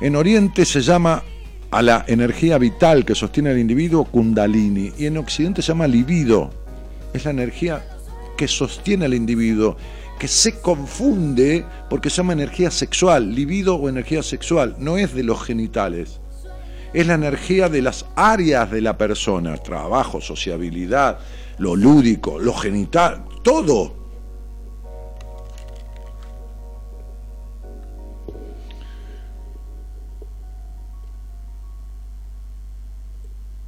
En 0.00 0.14
Oriente 0.14 0.64
se 0.64 0.80
llama 0.80 1.24
a 1.70 1.82
la 1.82 2.04
energía 2.08 2.58
vital 2.58 3.04
que 3.04 3.14
sostiene 3.14 3.50
al 3.50 3.58
individuo 3.58 4.04
kundalini 4.04 4.92
y 4.98 5.06
en 5.06 5.18
Occidente 5.18 5.62
se 5.62 5.68
llama 5.68 5.86
libido. 5.86 6.50
Es 7.12 7.24
la 7.24 7.30
energía 7.30 7.84
que 8.36 8.48
sostiene 8.48 9.04
al 9.04 9.14
individuo, 9.14 9.76
que 10.18 10.28
se 10.28 10.60
confunde 10.60 11.64
porque 11.90 12.10
se 12.10 12.18
llama 12.18 12.32
energía 12.32 12.70
sexual, 12.70 13.34
libido 13.34 13.76
o 13.76 13.88
energía 13.88 14.22
sexual, 14.22 14.76
no 14.78 14.96
es 14.96 15.14
de 15.14 15.24
los 15.24 15.42
genitales. 15.42 16.20
Es 16.94 17.06
la 17.06 17.14
energía 17.14 17.68
de 17.68 17.82
las 17.82 18.06
áreas 18.16 18.70
de 18.70 18.80
la 18.80 18.96
persona, 18.96 19.56
trabajo, 19.58 20.20
sociabilidad, 20.22 21.18
lo 21.58 21.76
lúdico, 21.76 22.38
lo 22.38 22.54
genital, 22.54 23.24
todo. 23.42 23.97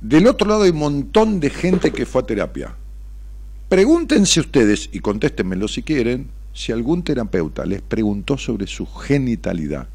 Del 0.00 0.26
otro 0.26 0.48
lado 0.48 0.62
hay 0.62 0.70
un 0.70 0.78
montón 0.78 1.40
de 1.40 1.50
gente 1.50 1.90
que 1.90 2.06
fue 2.06 2.22
a 2.22 2.26
terapia. 2.26 2.74
Pregúntense 3.68 4.40
ustedes, 4.40 4.88
y 4.92 5.00
contéstenmelo 5.00 5.68
si 5.68 5.82
quieren, 5.82 6.28
si 6.52 6.72
algún 6.72 7.02
terapeuta 7.02 7.64
les 7.64 7.82
preguntó 7.82 8.36
sobre 8.38 8.66
su 8.66 8.86
genitalidad, 8.86 9.88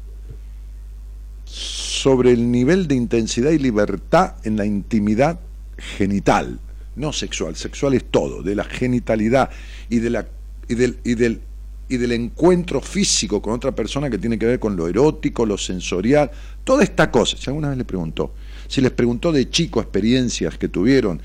sobre 1.44 2.32
el 2.32 2.50
nivel 2.50 2.88
de 2.88 2.94
intensidad 2.94 3.50
y 3.50 3.58
libertad 3.58 4.34
en 4.44 4.56
la 4.56 4.64
intimidad 4.64 5.40
genital, 5.76 6.58
no 6.94 7.12
sexual, 7.12 7.56
sexual 7.56 7.94
es 7.94 8.04
todo, 8.04 8.42
de 8.42 8.54
la 8.54 8.64
genitalidad 8.64 9.50
y, 9.90 9.98
del, 9.98 11.40
del 11.88 12.12
encuentro 12.12 12.80
físico 12.80 13.42
con 13.42 13.52
otra 13.52 13.72
persona 13.72 14.08
que 14.08 14.18
tiene 14.18 14.38
que 14.38 14.46
ver 14.46 14.58
con 14.58 14.76
lo 14.76 14.88
erótico, 14.88 15.44
lo 15.44 15.58
sensorial, 15.58 16.30
toda 16.64 16.82
esta 16.84 17.10
cosa. 17.10 17.36
Si 17.36 17.50
alguna 17.50 17.68
vez 17.68 17.78
le 17.78 17.84
preguntó, 17.84 18.32
si 18.68 18.80
les 18.80 18.90
preguntó 18.90 19.32
de 19.32 19.48
chico 19.50 19.80
experiencias 19.80 20.58
que 20.58 20.68
tuvieron 20.68 21.20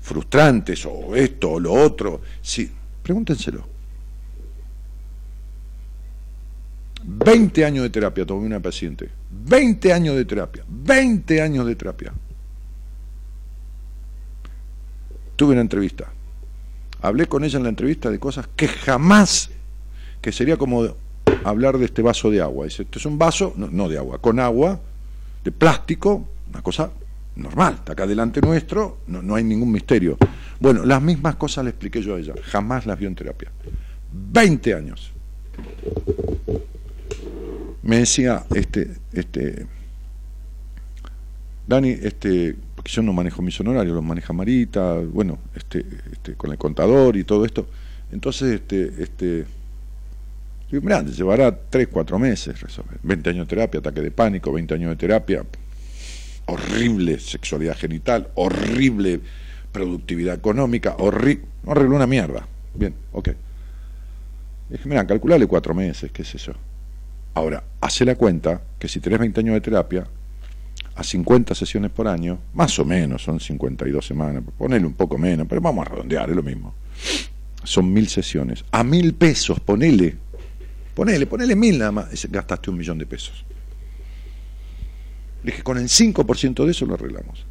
frustrantes 0.00 0.86
o 0.86 1.16
esto 1.16 1.52
o 1.52 1.60
lo 1.60 1.72
otro, 1.72 2.20
sí, 2.40 2.70
pregúntenselo. 3.02 3.76
20 7.06 7.64
años 7.64 7.82
de 7.84 7.90
terapia 7.90 8.26
tomé 8.26 8.46
una 8.46 8.60
paciente. 8.60 9.08
20 9.30 9.92
años 9.92 10.16
de 10.16 10.24
terapia. 10.24 10.64
20 10.68 11.40
años 11.40 11.66
de 11.66 11.76
terapia. 11.76 12.12
Tuve 15.36 15.52
una 15.52 15.60
entrevista. 15.60 16.12
Hablé 17.02 17.26
con 17.26 17.44
ella 17.44 17.58
en 17.58 17.62
la 17.62 17.68
entrevista 17.68 18.10
de 18.10 18.18
cosas 18.18 18.48
que 18.56 18.66
jamás, 18.66 19.50
que 20.20 20.32
sería 20.32 20.56
como 20.56 20.94
hablar 21.44 21.78
de 21.78 21.84
este 21.84 22.02
vaso 22.02 22.30
de 22.30 22.40
agua. 22.40 22.64
Dice, 22.64 22.82
este 22.82 22.98
es 22.98 23.06
un 23.06 23.18
vaso, 23.18 23.54
no 23.56 23.88
de 23.88 23.98
agua, 23.98 24.18
con 24.18 24.40
agua, 24.40 24.80
de 25.44 25.52
plástico, 25.52 26.26
una 26.56 26.62
cosa 26.62 26.90
normal, 27.36 27.74
está 27.74 27.92
acá 27.92 28.06
delante 28.06 28.40
nuestro, 28.40 29.00
no, 29.08 29.20
no 29.20 29.34
hay 29.34 29.44
ningún 29.44 29.70
misterio. 29.70 30.16
Bueno, 30.58 30.86
las 30.86 31.02
mismas 31.02 31.36
cosas 31.36 31.64
le 31.64 31.70
expliqué 31.70 32.00
yo 32.00 32.14
a 32.14 32.18
ella, 32.18 32.32
jamás 32.44 32.86
las 32.86 32.98
vio 32.98 33.08
en 33.08 33.14
terapia. 33.14 33.50
20 34.10 34.74
años. 34.74 35.12
Me 37.82 37.98
decía, 37.98 38.44
este, 38.54 38.90
este, 39.12 39.66
Dani, 41.66 41.90
este, 41.90 42.56
porque 42.74 42.90
yo 42.90 43.02
no 43.02 43.12
manejo 43.12 43.42
mis 43.42 43.60
honorarios, 43.60 43.94
los 43.94 44.04
maneja 44.04 44.32
Marita, 44.32 44.94
bueno, 44.94 45.38
este, 45.54 45.84
este, 46.10 46.34
con 46.34 46.50
el 46.52 46.58
contador 46.58 47.16
y 47.18 47.24
todo 47.24 47.44
esto. 47.44 47.68
Entonces, 48.10 48.54
este, 48.54 49.02
este, 49.02 49.44
mira, 50.70 51.02
llevará 51.02 51.54
3, 51.54 51.88
4 51.88 52.18
meses 52.18 52.60
resolver. 52.60 52.98
20 53.02 53.30
años 53.30 53.46
de 53.46 53.56
terapia, 53.56 53.80
ataque 53.80 54.00
de 54.00 54.10
pánico, 54.10 54.52
20 54.52 54.74
años 54.74 54.90
de 54.90 54.96
terapia, 54.96 55.44
horrible 56.46 57.18
sexualidad 57.18 57.76
genital, 57.76 58.28
horrible 58.34 59.20
productividad 59.72 60.34
económica, 60.34 60.96
horrible, 60.98 61.46
una 61.64 62.06
mierda. 62.06 62.46
Bien, 62.74 62.94
ok. 63.12 63.30
Dije, 64.70 64.88
mira, 64.88 65.06
calculale 65.06 65.46
cuatro 65.46 65.74
meses, 65.74 66.10
qué 66.10 66.22
es 66.22 66.34
eso. 66.34 66.52
Ahora, 67.34 67.62
hace 67.80 68.04
la 68.04 68.14
cuenta 68.14 68.62
que 68.78 68.88
si 68.88 69.00
tenés 69.00 69.18
20 69.18 69.40
años 69.40 69.54
de 69.54 69.60
terapia, 69.60 70.06
a 70.94 71.04
50 71.04 71.54
sesiones 71.54 71.90
por 71.90 72.08
año, 72.08 72.38
más 72.54 72.78
o 72.78 72.84
menos, 72.84 73.22
son 73.22 73.38
52 73.38 74.04
semanas, 74.04 74.42
ponele 74.56 74.86
un 74.86 74.94
poco 74.94 75.18
menos, 75.18 75.46
pero 75.46 75.60
vamos 75.60 75.86
a 75.86 75.90
redondear, 75.90 76.30
es 76.30 76.36
lo 76.36 76.42
mismo. 76.42 76.74
Son 77.62 77.92
mil 77.92 78.08
sesiones. 78.08 78.64
A 78.70 78.82
mil 78.82 79.14
pesos, 79.14 79.60
ponele. 79.60 80.16
Ponele, 80.94 81.26
ponele 81.26 81.54
mil 81.54 81.78
nada 81.78 81.92
más, 81.92 82.26
gastaste 82.30 82.70
un 82.70 82.78
millón 82.78 82.96
de 82.96 83.04
pesos. 83.04 83.44
Le 85.46 85.52
dije, 85.52 85.62
con 85.62 85.78
el 85.78 85.84
5% 85.84 86.64
de 86.64 86.72
eso 86.72 86.86
lo 86.86 86.94
arreglamos. 86.94 87.46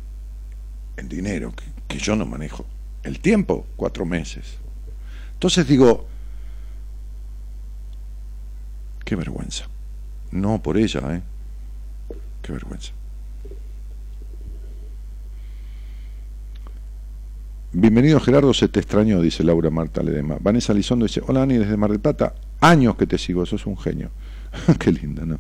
El 0.98 1.08
dinero, 1.08 1.54
que, 1.88 1.98
yo 1.98 2.18
no 2.18 2.26
manejo. 2.26 2.66
El 3.04 3.22
tiempo, 3.22 3.66
cuatro 3.78 4.06
meses. 4.06 4.58
Entonces 5.32 5.66
digo, 5.66 6.06
Qué 9.06 9.16
vergüenza. 9.16 9.70
No 10.32 10.62
por 10.62 10.78
ella, 10.78 11.00
¿eh? 11.16 11.22
Qué 12.42 12.52
vergüenza. 12.52 12.92
Bienvenido 17.72 18.20
Gerardo, 18.20 18.54
se 18.54 18.68
te 18.68 18.82
extrañó, 18.82 19.22
dice 19.22 19.42
Laura 19.46 19.70
Marta 19.70 20.04
Ledema. 20.04 20.38
Vanessa 20.42 20.74
Lizondo 20.74 21.06
dice, 21.06 21.22
hola 21.26 21.44
Ani, 21.44 21.58
desde 21.60 21.78
Mar 21.78 21.92
del 21.92 22.02
Plata, 22.02 22.36
años 22.60 22.98
que 22.98 23.08
te 23.08 23.18
sigo, 23.18 23.46
sos 23.46 23.66
un 23.66 23.78
genio. 23.78 24.10
Qué 24.80 24.92
linda, 24.92 25.24
¿no? 25.26 25.40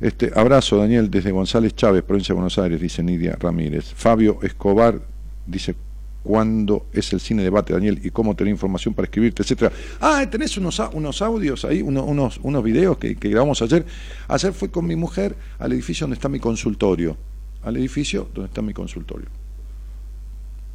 Este, 0.00 0.30
abrazo, 0.34 0.76
Daniel, 0.76 1.10
desde 1.10 1.30
González 1.32 1.74
Chávez, 1.74 2.02
provincia 2.02 2.32
de 2.32 2.36
Buenos 2.36 2.58
Aires, 2.58 2.80
dice 2.80 3.02
Nidia 3.02 3.36
Ramírez. 3.38 3.92
Fabio 3.94 4.38
Escobar 4.42 5.00
dice, 5.46 5.74
¿cuándo 6.22 6.86
es 6.92 7.12
el 7.12 7.20
cine 7.20 7.42
debate, 7.42 7.72
Daniel? 7.72 8.00
¿Y 8.02 8.10
cómo 8.10 8.36
tener 8.36 8.52
información 8.52 8.94
para 8.94 9.06
escribirte, 9.06 9.42
etcétera? 9.42 9.72
Ah, 10.00 10.24
tenés 10.30 10.56
unos, 10.56 10.80
unos 10.92 11.22
audios 11.22 11.64
ahí, 11.64 11.82
unos, 11.82 12.38
unos 12.42 12.62
videos 12.62 12.98
que, 12.98 13.16
que 13.16 13.28
grabamos 13.28 13.60
ayer. 13.62 13.84
Ayer 14.28 14.52
fui 14.52 14.68
con 14.68 14.86
mi 14.86 14.94
mujer 14.94 15.34
al 15.58 15.72
edificio 15.72 16.04
donde 16.04 16.14
está 16.14 16.28
mi 16.28 16.38
consultorio. 16.38 17.16
Al 17.62 17.76
edificio 17.76 18.28
donde 18.32 18.48
está 18.48 18.62
mi 18.62 18.72
consultorio 18.72 19.28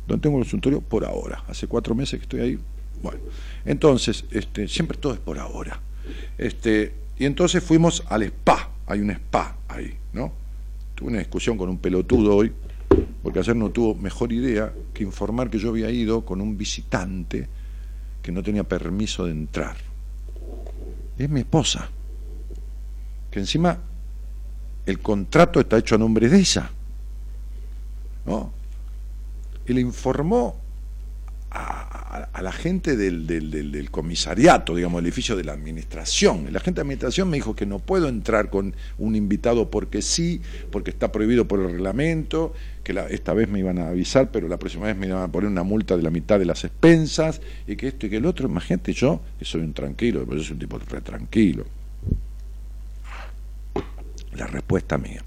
donde 0.07 0.21
tengo 0.21 0.37
el 0.37 0.43
consultorio 0.43 0.81
por 0.81 1.05
ahora. 1.05 1.43
Hace 1.47 1.67
cuatro 1.67 1.95
meses 1.95 2.19
que 2.19 2.23
estoy 2.23 2.39
ahí. 2.41 2.59
Bueno, 3.01 3.19
entonces, 3.65 4.25
este, 4.31 4.67
siempre 4.67 4.97
todo 4.97 5.13
es 5.13 5.19
por 5.19 5.39
ahora. 5.39 5.79
Este, 6.37 6.93
y 7.17 7.25
entonces 7.25 7.63
fuimos 7.63 8.03
al 8.07 8.23
spa, 8.23 8.69
hay 8.87 8.99
un 8.99 9.11
spa 9.11 9.57
ahí, 9.67 9.97
¿no? 10.13 10.31
Tuve 10.95 11.09
una 11.09 11.19
discusión 11.19 11.57
con 11.57 11.69
un 11.69 11.77
pelotudo 11.77 12.35
hoy, 12.35 12.51
porque 13.21 13.39
ayer 13.39 13.55
no 13.55 13.71
tuvo 13.71 13.95
mejor 13.95 14.31
idea 14.31 14.73
que 14.93 15.03
informar 15.03 15.49
que 15.49 15.59
yo 15.59 15.69
había 15.69 15.89
ido 15.89 16.25
con 16.25 16.41
un 16.41 16.57
visitante 16.57 17.47
que 18.21 18.31
no 18.31 18.43
tenía 18.43 18.63
permiso 18.63 19.25
de 19.25 19.31
entrar. 19.31 19.75
Es 21.17 21.29
mi 21.29 21.41
esposa, 21.41 21.89
que 23.31 23.39
encima 23.39 23.77
el 24.85 24.99
contrato 24.99 25.59
está 25.59 25.77
hecho 25.77 25.95
a 25.95 25.97
nombre 25.97 26.29
de 26.29 26.39
ella. 26.39 26.69
¿No? 28.25 28.63
y 29.65 29.73
le 29.73 29.81
informó 29.81 30.55
a, 31.53 32.41
la 32.41 32.51
gente 32.51 32.97
del, 32.97 33.87
comisariato, 33.91 34.75
digamos, 34.75 34.99
el 34.99 35.05
edificio 35.05 35.35
de 35.35 35.43
la 35.43 35.53
administración. 35.53 36.47
La 36.51 36.59
gente 36.59 36.79
de 36.79 36.81
administración 36.81 37.29
me 37.29 37.37
dijo 37.37 37.55
que 37.55 37.65
no 37.65 37.79
puedo 37.79 38.09
entrar 38.09 38.49
con 38.49 38.75
un 38.97 39.15
invitado 39.15 39.69
porque 39.69 40.01
sí, 40.01 40.41
porque 40.71 40.89
está 40.89 41.11
prohibido 41.11 41.47
por 41.47 41.59
el 41.59 41.71
reglamento, 41.71 42.53
que 42.83 42.99
esta 43.11 43.33
vez 43.33 43.47
me 43.47 43.59
iban 43.59 43.77
a 43.79 43.89
avisar, 43.89 44.31
pero 44.31 44.47
la 44.47 44.57
próxima 44.57 44.87
vez 44.87 44.97
me 44.97 45.07
iban 45.07 45.21
a 45.21 45.31
poner 45.31 45.49
una 45.49 45.63
multa 45.63 45.95
de 45.95 46.03
la 46.03 46.09
mitad 46.09 46.39
de 46.39 46.45
las 46.45 46.63
expensas, 46.63 47.39
y 47.67 47.75
que 47.75 47.87
esto 47.87 48.07
y 48.07 48.09
que 48.09 48.17
el 48.17 48.25
otro. 48.25 48.47
Imagínate 48.47 48.93
yo, 48.93 49.21
que 49.37 49.45
soy 49.45 49.61
un 49.61 49.73
tranquilo, 49.73 50.25
pero 50.25 50.37
yo 50.37 50.43
soy 50.43 50.53
un 50.53 50.59
tipo 50.59 50.79
re 50.79 51.01
tranquilo. 51.01 51.65
La 54.35 54.47
respuesta 54.47 54.97
mía. 54.97 55.23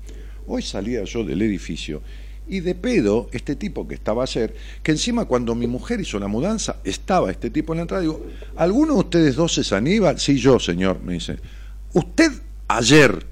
Hoy 0.49 0.62
salía 0.62 1.05
yo 1.05 1.24
del 1.24 1.41
edificio 1.43 2.03
y 2.49 2.61
de 2.61 2.74
pedo, 2.74 3.28
este 3.32 3.57
tipo 3.57 3.86
que 3.88 3.94
estaba 3.94 4.22
ayer, 4.22 4.55
que 4.82 4.92
encima 4.92 5.24
cuando 5.24 5.55
mi 5.55 5.66
mujer 5.66 6.01
hizo 6.01 6.18
la 6.18 6.28
mudanza, 6.28 6.76
estaba 6.84 7.30
este 7.30 7.51
tipo 7.51 7.72
en 7.72 7.78
la 7.78 7.82
entrada, 7.82 8.03
digo, 8.03 8.24
¿alguno 8.57 8.94
de 8.94 9.01
ustedes 9.01 9.34
dos 9.34 9.59
es 9.59 9.72
Aníbal? 9.72 10.18
Sí, 10.20 10.38
yo, 10.38 10.59
señor, 10.59 11.01
me 11.03 11.14
dice. 11.14 11.38
Usted 11.92 12.30
ayer, 12.68 13.26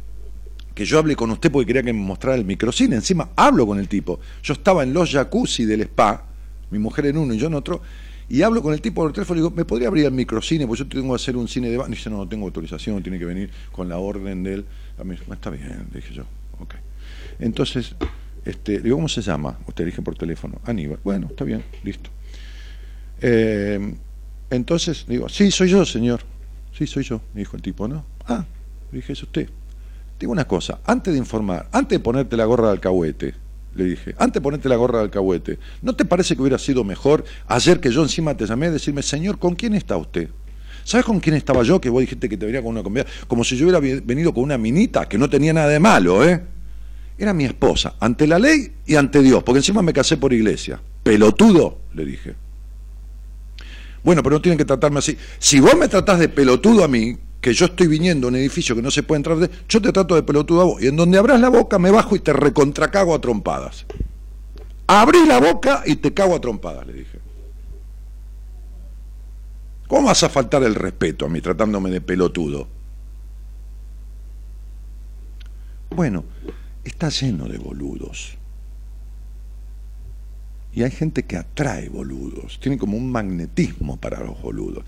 que 0.75 0.85
yo 0.85 0.99
hablé 0.99 1.15
con 1.15 1.31
usted 1.31 1.51
porque 1.51 1.67
quería 1.67 1.83
que 1.83 1.93
me 1.93 2.01
mostrara 2.01 2.37
el 2.37 2.45
microcine, 2.45 2.97
encima 2.97 3.31
hablo 3.37 3.67
con 3.67 3.79
el 3.79 3.89
tipo. 3.89 4.19
Yo 4.43 4.55
estaba 4.55 4.83
en 4.83 4.93
los 4.93 5.13
jacuzzi 5.13 5.65
del 5.65 5.83
spa, 5.83 6.25
mi 6.71 6.79
mujer 6.79 7.07
en 7.07 7.19
uno 7.19 7.35
y 7.35 7.39
yo 7.39 7.47
en 7.47 7.55
otro, 7.55 7.83
y 8.29 8.43
hablo 8.43 8.63
con 8.63 8.73
el 8.73 8.81
tipo 8.81 9.03
por 9.03 9.11
el 9.11 9.15
teléfono 9.15 9.39
y 9.39 9.43
digo, 9.43 9.55
¿me 9.55 9.65
podría 9.65 9.89
abrir 9.89 10.07
el 10.07 10.13
microcine? 10.13 10.67
Pues 10.67 10.79
yo 10.79 10.89
tengo 10.89 11.11
que 11.11 11.17
hacer 11.17 11.37
un 11.37 11.47
cine 11.47 11.69
de... 11.69 11.77
Y 11.77 11.91
dice, 11.91 12.09
no, 12.09 12.17
no 12.17 12.29
tengo 12.29 12.47
autorización, 12.47 13.03
tiene 13.03 13.19
que 13.19 13.27
venir 13.27 13.51
con 13.71 13.89
la 13.89 13.99
orden 13.99 14.43
del... 14.43 14.65
Está 15.31 15.51
bien, 15.51 15.87
dije 15.93 16.15
yo, 16.15 16.25
ok. 16.59 16.75
Entonces 17.39 17.95
este, 18.45 18.81
digo, 18.81 18.97
¿cómo 18.97 19.09
se 19.09 19.23
llama? 19.23 19.59
Usted 19.67 19.87
dije 19.87 20.03
por 20.03 20.17
teléfono, 20.17 20.61
Aníbal. 20.65 20.99
Bueno, 21.03 21.29
está 21.31 21.45
bien, 21.45 21.63
listo. 21.83 22.11
Eh, 23.21 23.95
entonces 24.51 25.05
digo, 25.09 25.29
sí, 25.29 25.51
soy 25.51 25.69
yo, 25.69 25.85
señor. 25.85 26.21
Sí, 26.77 26.87
soy 26.87 27.05
yo, 27.05 27.21
me 27.33 27.41
dijo 27.41 27.57
el 27.57 27.63
tipo, 27.63 27.87
¿no? 27.89 28.05
Ah, 28.27 28.45
dije, 28.93 29.13
es 29.13 29.23
usted. 29.23 29.49
Digo 30.19 30.33
una 30.33 30.47
cosa, 30.47 30.81
antes 30.85 31.13
de 31.13 31.19
informar, 31.19 31.69
antes 31.73 31.99
de 31.99 32.01
ponerte 32.01 32.37
la 32.37 32.45
gorra 32.45 32.67
de 32.67 32.73
alcahuete, 32.73 33.35
le 33.75 33.85
dije, 33.85 34.15
antes 34.19 34.35
de 34.35 34.41
ponerte 34.41 34.69
la 34.69 34.77
gorra 34.77 34.99
de 34.99 35.05
alcahuete, 35.05 35.59
¿no 35.83 35.95
te 35.95 36.05
parece 36.05 36.37
que 36.37 36.43
hubiera 36.43 36.59
sido 36.59 36.85
mejor 36.85 37.25
ayer 37.47 37.81
que 37.81 37.91
yo 37.91 38.03
encima 38.03 38.37
te 38.37 38.47
llamé 38.47 38.71
decirme, 38.71 39.03
señor, 39.03 39.39
¿con 39.39 39.55
quién 39.55 39.75
está 39.75 39.97
usted? 39.97 40.29
¿Sabes 40.85 41.07
con 41.07 41.19
quién 41.19 41.35
estaba 41.35 41.63
yo? 41.63 41.81
Que 41.81 41.89
vos 41.89 42.01
dijiste 42.01 42.29
que 42.29 42.37
te 42.37 42.45
venía 42.45 42.63
con 42.63 42.71
una 42.71 42.83
comida, 42.83 43.07
como 43.27 43.43
si 43.43 43.57
yo 43.57 43.67
hubiera 43.67 43.81
venido 44.05 44.35
con 44.35 44.45
una 44.45 44.59
minita, 44.59 45.09
que 45.09 45.17
no 45.17 45.31
tenía 45.31 45.53
nada 45.53 45.69
de 45.69 45.81
malo, 45.81 46.25
¿eh? 46.25 46.43
Era 47.17 47.33
mi 47.33 47.45
esposa, 47.45 47.95
ante 48.01 48.27
la 48.27 48.39
ley 48.39 48.73
y 48.87 48.97
ante 48.97 49.23
Dios, 49.23 49.43
porque 49.43 49.59
encima 49.59 49.83
me 49.83 49.93
casé 49.93 50.17
por 50.17 50.33
iglesia. 50.33 50.81
Pelotudo, 51.03 51.79
le 51.95 52.05
dije. 52.05 52.35
Bueno, 54.03 54.23
pero 54.23 54.37
no 54.37 54.43
tienen 54.43 54.59
que 54.59 54.65
tratarme 54.65 54.99
así. 54.99 55.17
Si 55.39 55.61
vos 55.61 55.77
me 55.77 55.89
tratás 55.89 56.19
de 56.19 56.29
pelotudo 56.29 56.85
a 56.85 56.89
mí, 56.89 57.17
que 57.41 57.53
yo 57.53 57.67
estoy 57.67 57.87
viniendo 57.87 58.27
a 58.27 58.31
un 58.31 58.37
edificio 58.37 58.75
que 58.75 58.83
no 58.83 58.91
se 58.91 59.03
puede 59.03 59.19
entrar 59.19 59.51
yo 59.69 59.83
te 59.83 59.93
trato 59.93 60.15
de 60.15 60.23
pelotudo 60.23 60.61
a 60.63 60.65
vos. 60.65 60.83
Y 60.83 60.89
en 60.89 60.97
donde 60.97 61.19
abras 61.19 61.41
la 61.41 61.51
boca 61.51 61.79
me 61.79 61.91
bajo 61.91 62.17
y 62.17 62.21
te 62.21 62.33
recontracago 62.33 63.15
a 63.15 63.21
trompadas. 63.21 63.87
Abrí 64.87 65.27
la 65.27 65.39
boca 65.41 65.83
y 65.87 65.97
te 65.97 66.13
cago 66.13 66.35
a 66.35 66.41
trompadas, 66.41 66.87
le 66.87 66.95
dije. 66.95 67.19
¿Cómo 69.87 70.09
vas 70.09 70.23
a 70.23 70.29
faltar 70.29 70.63
el 70.63 70.75
respeto 70.75 71.27
a 71.27 71.29
mí 71.29 71.41
tratándome 71.41 71.91
de 71.91 72.01
pelotudo? 72.01 72.67
Bueno, 75.91 76.25
está 76.85 77.09
lleno 77.09 77.47
de 77.47 77.59
boludos. 77.59 78.37
Y 80.73 80.83
hay 80.83 80.91
gente 80.91 81.23
que 81.25 81.37
atrae 81.37 81.89
boludos, 81.89 82.59
tiene 82.61 82.79
como 82.79 82.97
un 82.97 83.11
magnetismo 83.11 83.97
para 83.97 84.21
los 84.21 84.41
boludos. 84.43 84.85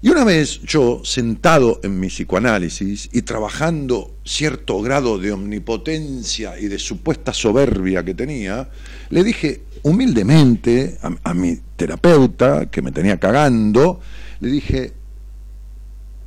Y 0.00 0.10
una 0.10 0.22
vez 0.22 0.60
yo, 0.62 1.00
sentado 1.04 1.80
en 1.82 1.98
mi 1.98 2.06
psicoanálisis 2.06 3.08
y 3.12 3.22
trabajando 3.22 4.14
cierto 4.24 4.80
grado 4.80 5.18
de 5.18 5.32
omnipotencia 5.32 6.58
y 6.60 6.68
de 6.68 6.78
supuesta 6.78 7.32
soberbia 7.32 8.04
que 8.04 8.14
tenía, 8.14 8.70
le 9.10 9.24
dije 9.24 9.62
humildemente 9.82 10.98
a, 11.24 11.34
mi 11.34 11.58
terapeuta, 11.74 12.66
que 12.70 12.80
me 12.80 12.92
tenía 12.92 13.18
cagando, 13.18 13.98
le 14.38 14.50
dije, 14.50 14.92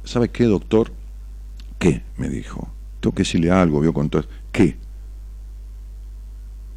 ¿sabe 0.04 0.28
qué, 0.30 0.44
doctor? 0.44 0.92
¿Qué? 1.80 2.02
me 2.18 2.28
dijo. 2.28 2.70
Tengo 3.00 3.16
que 3.16 3.24
decirle 3.24 3.52
algo, 3.52 3.80
vio 3.80 3.94
con 3.94 4.10
todo 4.10 4.26
¿Qué? 4.52 4.78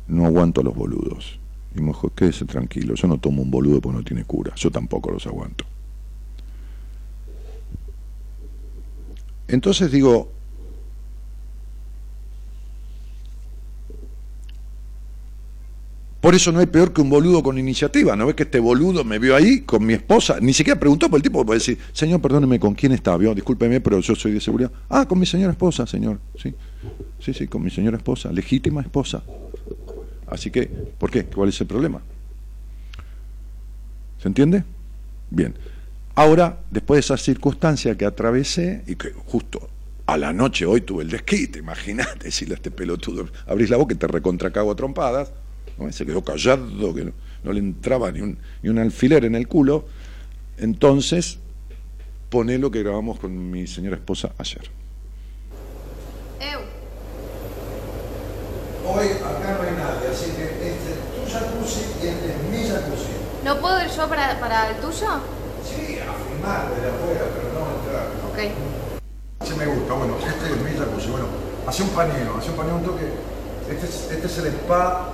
No 0.07 0.27
aguanto 0.27 0.61
a 0.61 0.65
los 0.65 0.75
boludos. 0.75 1.39
Y 1.75 1.81
me 1.81 1.89
dijo, 1.89 2.11
quédese 2.11 2.45
tranquilo, 2.45 2.95
yo 2.95 3.09
no 3.09 3.19
tomo 3.19 3.43
un 3.43 3.51
boludo 3.51 3.81
porque 3.81 3.99
no 3.99 4.05
tiene 4.05 4.25
cura, 4.25 4.55
yo 4.55 4.71
tampoco 4.71 5.11
los 5.11 5.27
aguanto. 5.27 5.65
Entonces 9.49 9.91
digo, 9.91 10.31
Por 16.25 16.35
eso 16.35 16.51
no 16.53 16.61
hay 16.61 16.65
peor 16.65 16.95
que 16.95 17.03
un 17.03 17.11
boludo 17.11 17.43
con 17.43 17.59
iniciativa. 17.59 18.17
¿No 18.17 18.25
ves 18.25 18.35
que 18.35 18.45
este 18.45 18.59
boludo 18.59 19.05
me 19.05 19.19
vio 19.19 19.37
ahí 19.37 19.61
con 19.61 19.85
mi 19.85 19.93
esposa? 19.93 20.39
Ni 20.41 20.55
siquiera 20.55 20.81
preguntó 20.81 21.11
por 21.11 21.19
el 21.19 21.23
tipo, 21.23 21.45
puede 21.45 21.59
decir, 21.59 21.77
señor, 21.93 22.23
perdóneme, 22.23 22.59
¿con 22.59 22.75
quién 22.75 22.93
está? 22.93 23.15
¿Vio? 23.19 23.35
Discúlpeme, 23.35 23.83
pero 23.83 24.01
yo 24.01 24.15
soy 24.15 24.33
de 24.33 24.41
seguridad. 24.41 24.73
Ah, 24.89 25.07
con 25.07 25.19
mi 25.19 25.27
señora 25.27 25.53
esposa, 25.53 25.87
señor. 25.87 26.19
Sí, 26.43 26.55
sí, 27.19 27.33
sí, 27.33 27.47
con 27.47 27.63
mi 27.63 27.71
señora 27.71 27.97
esposa, 27.97 28.33
legítima 28.33 28.81
esposa. 28.81 29.23
Así 30.27 30.51
que, 30.51 30.67
¿por 30.67 31.11
qué? 31.11 31.25
¿Cuál 31.25 31.51
es 31.51 31.61
el 31.61 31.67
problema? 31.67 32.01
¿Se 34.21 34.29
entiende? 34.29 34.65
Bien. 35.31 35.55
Ahora, 36.15 36.61
después 36.71 36.97
de 36.97 37.01
esa 37.01 37.17
circunstancia 37.17 37.97
que 37.97 38.05
atravesé 38.05 38.85
y 38.87 38.95
que 38.95 39.13
justo 39.27 39.69
a 40.07 40.17
la 40.17 40.33
noche 40.33 40.65
hoy 40.67 40.81
tuve 40.81 41.03
el 41.03 41.11
desquite, 41.11 41.59
imagínate, 41.59 42.25
decirle 42.25 42.55
a 42.55 42.57
este 42.57 42.71
pelotudo, 42.71 43.29
abrís 43.47 43.71
la 43.71 43.77
boca 43.77 43.95
y 43.95 43.97
te 43.97 44.07
recontracago 44.07 44.71
a 44.71 44.77
trompadas 44.77 45.33
se 45.91 46.07
quedó 46.07 46.23
callado, 46.23 46.95
que 46.95 47.13
no, 47.43 47.53
le 47.53 47.59
entraba 47.59 48.11
ni 48.13 48.21
un, 48.21 48.39
ni 48.63 48.69
un 48.69 48.79
alfiler 48.79 49.25
en 49.25 49.35
el 49.35 49.49
culo. 49.49 49.87
Entonces, 50.59 51.39
pone 52.31 52.59
lo 52.59 52.71
que 52.71 52.83
grabamos 52.83 53.19
con 53.19 53.51
mi 53.51 53.67
señora 53.67 53.97
esposa 53.97 54.33
ayer. 54.39 54.63
Hoy 58.85 59.17
acá 59.17 59.57
no 59.57 59.65
hay 59.65 59.73
nadie, 59.81 60.13
así 60.13 60.31
que 60.37 60.45
este 60.45 60.93
es 60.93 61.01
tu 61.17 61.25
jacuzzi 61.25 62.05
y 62.05 62.09
este 62.09 62.37
es 62.37 62.39
mi 62.53 62.69
jacuzzi. 62.69 63.17
¿No 63.43 63.57
puedo 63.57 63.81
ir 63.81 63.89
yo 63.89 64.07
para, 64.09 64.39
para 64.39 64.69
el 64.69 64.77
tuyo? 64.77 65.09
Sí, 65.65 65.97
a 66.05 66.13
filmar 66.21 66.69
desde 66.69 66.93
afuera, 66.93 67.25
pero 67.33 67.49
no 67.57 67.65
entrar. 67.81 68.13
Ok. 68.29 68.53
Sí 69.41 69.55
me 69.57 69.67
gusta, 69.73 69.95
bueno, 69.95 70.17
este 70.21 70.53
es 70.53 70.61
mi 70.61 70.77
jacuzzi. 70.77 71.09
Bueno, 71.09 71.27
hace 71.67 71.83
un 71.83 71.89
paneo, 71.97 72.37
hace 72.37 72.51
un 72.51 72.57
paneo, 72.57 72.77
un 72.77 72.85
toque. 72.85 73.09
Este 73.73 73.87
es, 73.87 74.11
este 74.13 74.27
es 74.27 74.39
el 74.39 74.47
spa 74.53 75.09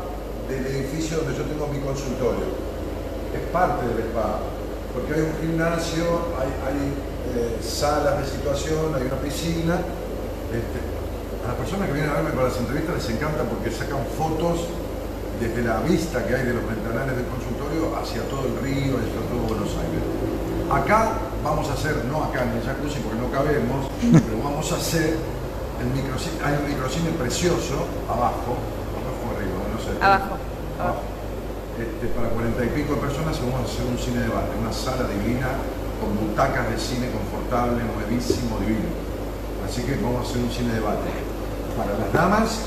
del 0.49 0.67
edificio 0.67 1.19
donde 1.19 1.39
yo 1.39 1.45
tengo 1.45 1.69
mi 1.69 1.79
consultorio. 1.79 2.51
Es 3.31 3.43
parte 3.53 3.87
del 3.87 4.11
spa, 4.11 4.43
porque 4.93 5.15
hay 5.15 5.21
un 5.31 5.35
gimnasio, 5.39 6.35
hay, 6.35 6.51
eh, 7.39 7.59
salas 7.63 8.19
de 8.19 8.27
situación, 8.27 8.97
hay 8.97 9.03
una 9.07 9.23
piscina. 9.23 9.79
Este, 10.51 11.00
a 11.45 11.49
las 11.49 11.57
personas 11.57 11.89
que 11.89 11.95
vienen 11.95 12.11
a 12.11 12.21
verme 12.21 12.31
para 12.31 12.49
las 12.49 12.59
entrevistas 12.59 12.95
les 12.97 13.09
encanta 13.17 13.45
porque 13.45 13.71
sacan 13.71 14.05
fotos 14.17 14.69
desde 15.41 15.65
la 15.65 15.81
vista 15.81 16.21
que 16.27 16.37
hay 16.37 16.45
de 16.45 16.53
los 16.53 16.65
ventanales 16.69 17.17
del 17.17 17.25
consultorio 17.33 17.97
hacia 17.97 18.21
todo 18.29 18.45
el 18.45 18.61
río, 18.61 19.01
hacia 19.01 19.21
todo 19.25 19.49
Buenos 19.49 19.73
Aires. 19.73 20.05
Acá 20.69 21.17
vamos 21.43 21.65
a 21.71 21.73
hacer, 21.73 22.05
no 22.13 22.25
acá 22.25 22.45
en 22.45 22.61
el 22.61 22.63
jacuzzi 22.63 23.01
porque 23.01 23.17
no 23.17 23.33
cabemos, 23.33 23.89
pero 24.01 24.37
vamos 24.45 24.71
a 24.71 24.77
hacer 24.77 25.17
el 25.81 25.89
microcine, 25.97 26.37
hay 26.45 26.61
un 26.61 26.69
microcine 26.69 27.09
precioso 27.17 27.89
abajo, 28.05 28.61
abajo 29.01 29.25
arriba, 29.33 29.65
no 29.73 29.81
sé. 29.81 29.97
Abajo. 29.97 30.37
abajo. 30.77 31.03
Este, 31.81 32.13
para 32.13 32.29
cuarenta 32.29 32.61
y 32.61 32.69
pico 32.77 33.01
de 33.01 33.01
personas 33.01 33.41
vamos 33.41 33.65
a 33.65 33.65
hacer 33.65 33.89
un 33.89 33.97
cine 33.97 34.29
debate, 34.29 34.53
una 34.61 34.77
sala 34.77 35.09
divina 35.09 35.57
con 35.97 36.13
butacas 36.21 36.69
de 36.69 36.77
cine 36.77 37.09
confortable, 37.09 37.81
nuevísimo, 37.81 38.61
divino. 38.61 38.93
Así 39.65 39.89
que 39.89 39.97
vamos 39.97 40.21
a 40.21 40.29
hacer 40.29 40.45
un 40.45 40.51
cine 40.53 40.77
debate 40.77 41.30
para 41.77 41.93
las 41.99 42.13
damas 42.13 42.61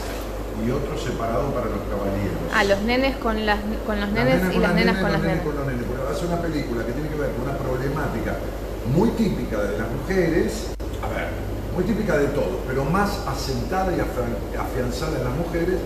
y 0.65 0.71
otro 0.71 0.97
separado 0.97 1.51
para 1.51 1.65
los 1.67 1.81
caballeros. 1.89 2.39
Ah, 2.53 2.63
los 2.63 2.81
nenes 2.81 3.17
con, 3.17 3.45
las, 3.45 3.59
con 3.85 3.99
los 3.99 4.09
nenes 4.11 4.39
y 4.55 4.59
las 4.59 4.73
nenas 4.75 4.97
con 5.01 5.11
las 5.11 5.21
nenas. 5.21 5.43
con 5.43 5.55
los 5.55 5.65
nenes, 5.67 5.83
a 6.09 6.15
ser 6.15 6.27
una 6.27 6.41
película 6.41 6.85
que 6.85 6.91
tiene 6.93 7.09
que 7.09 7.15
ver 7.15 7.31
con 7.31 7.49
una 7.49 7.57
problemática 7.57 8.37
muy 8.95 9.09
típica 9.11 9.57
de 9.63 9.77
las 9.79 9.87
mujeres, 9.89 10.67
a 11.01 11.07
ver, 11.09 11.27
muy 11.75 11.83
típica 11.85 12.17
de 12.17 12.27
todos, 12.27 12.61
pero 12.67 12.85
más 12.85 13.09
asentada 13.27 13.91
y 13.91 13.99
afian- 13.99 14.37
afianzada 14.59 15.17
en 15.17 15.23
las 15.25 15.33
mujeres, 15.35 15.79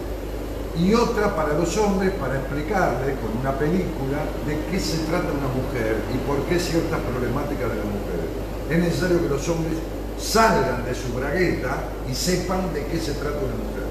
y 0.78 0.94
otra 0.94 1.36
para 1.36 1.54
los 1.58 1.76
hombres 1.78 2.12
para 2.20 2.36
explicarle 2.38 3.16
con 3.18 3.34
una 3.40 3.54
película 3.58 4.20
de 4.46 4.60
qué 4.70 4.80
se 4.80 4.98
trata 5.10 5.26
una 5.34 5.50
mujer 5.50 5.98
y 6.14 6.18
por 6.28 6.38
qué 6.46 6.60
ciertas 6.60 7.00
problemáticas 7.02 7.70
de 7.72 7.78
las 7.82 7.86
mujeres. 7.88 8.30
Es 8.70 8.78
necesario 8.78 9.22
que 9.24 9.30
los 9.30 9.48
hombres 9.50 9.74
salgan 10.20 10.86
de 10.86 10.96
su 10.96 11.14
bragueta 11.14 11.90
y 12.10 12.16
sepan 12.16 12.74
de 12.74 12.86
qué 12.86 13.00
se 13.00 13.14
trata 13.14 13.38
una 13.38 13.56
mujer. 13.56 13.88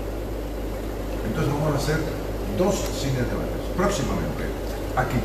Entonces 1.26 1.52
vamos 1.52 1.74
a 1.74 1.78
hacer 1.78 1.98
dos 2.58 2.74
cines 3.00 3.18
de 3.18 3.30
debates 3.30 3.62
próximamente, 3.76 4.44
aquí. 4.96 5.18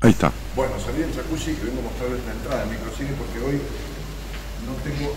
Ahí 0.00 0.10
está. 0.10 0.30
Bueno, 0.54 0.72
salí 0.78 1.00
del 1.00 1.14
jacuzzi 1.14 1.50
y 1.52 1.64
vengo 1.64 1.80
a 1.80 1.84
mostrarles 1.90 2.20
la 2.26 2.32
entrada 2.32 2.60
del 2.60 2.70
microcine 2.70 3.10
porque 3.18 3.38
hoy 3.40 3.60
no 4.66 4.74
tengo 4.84 5.12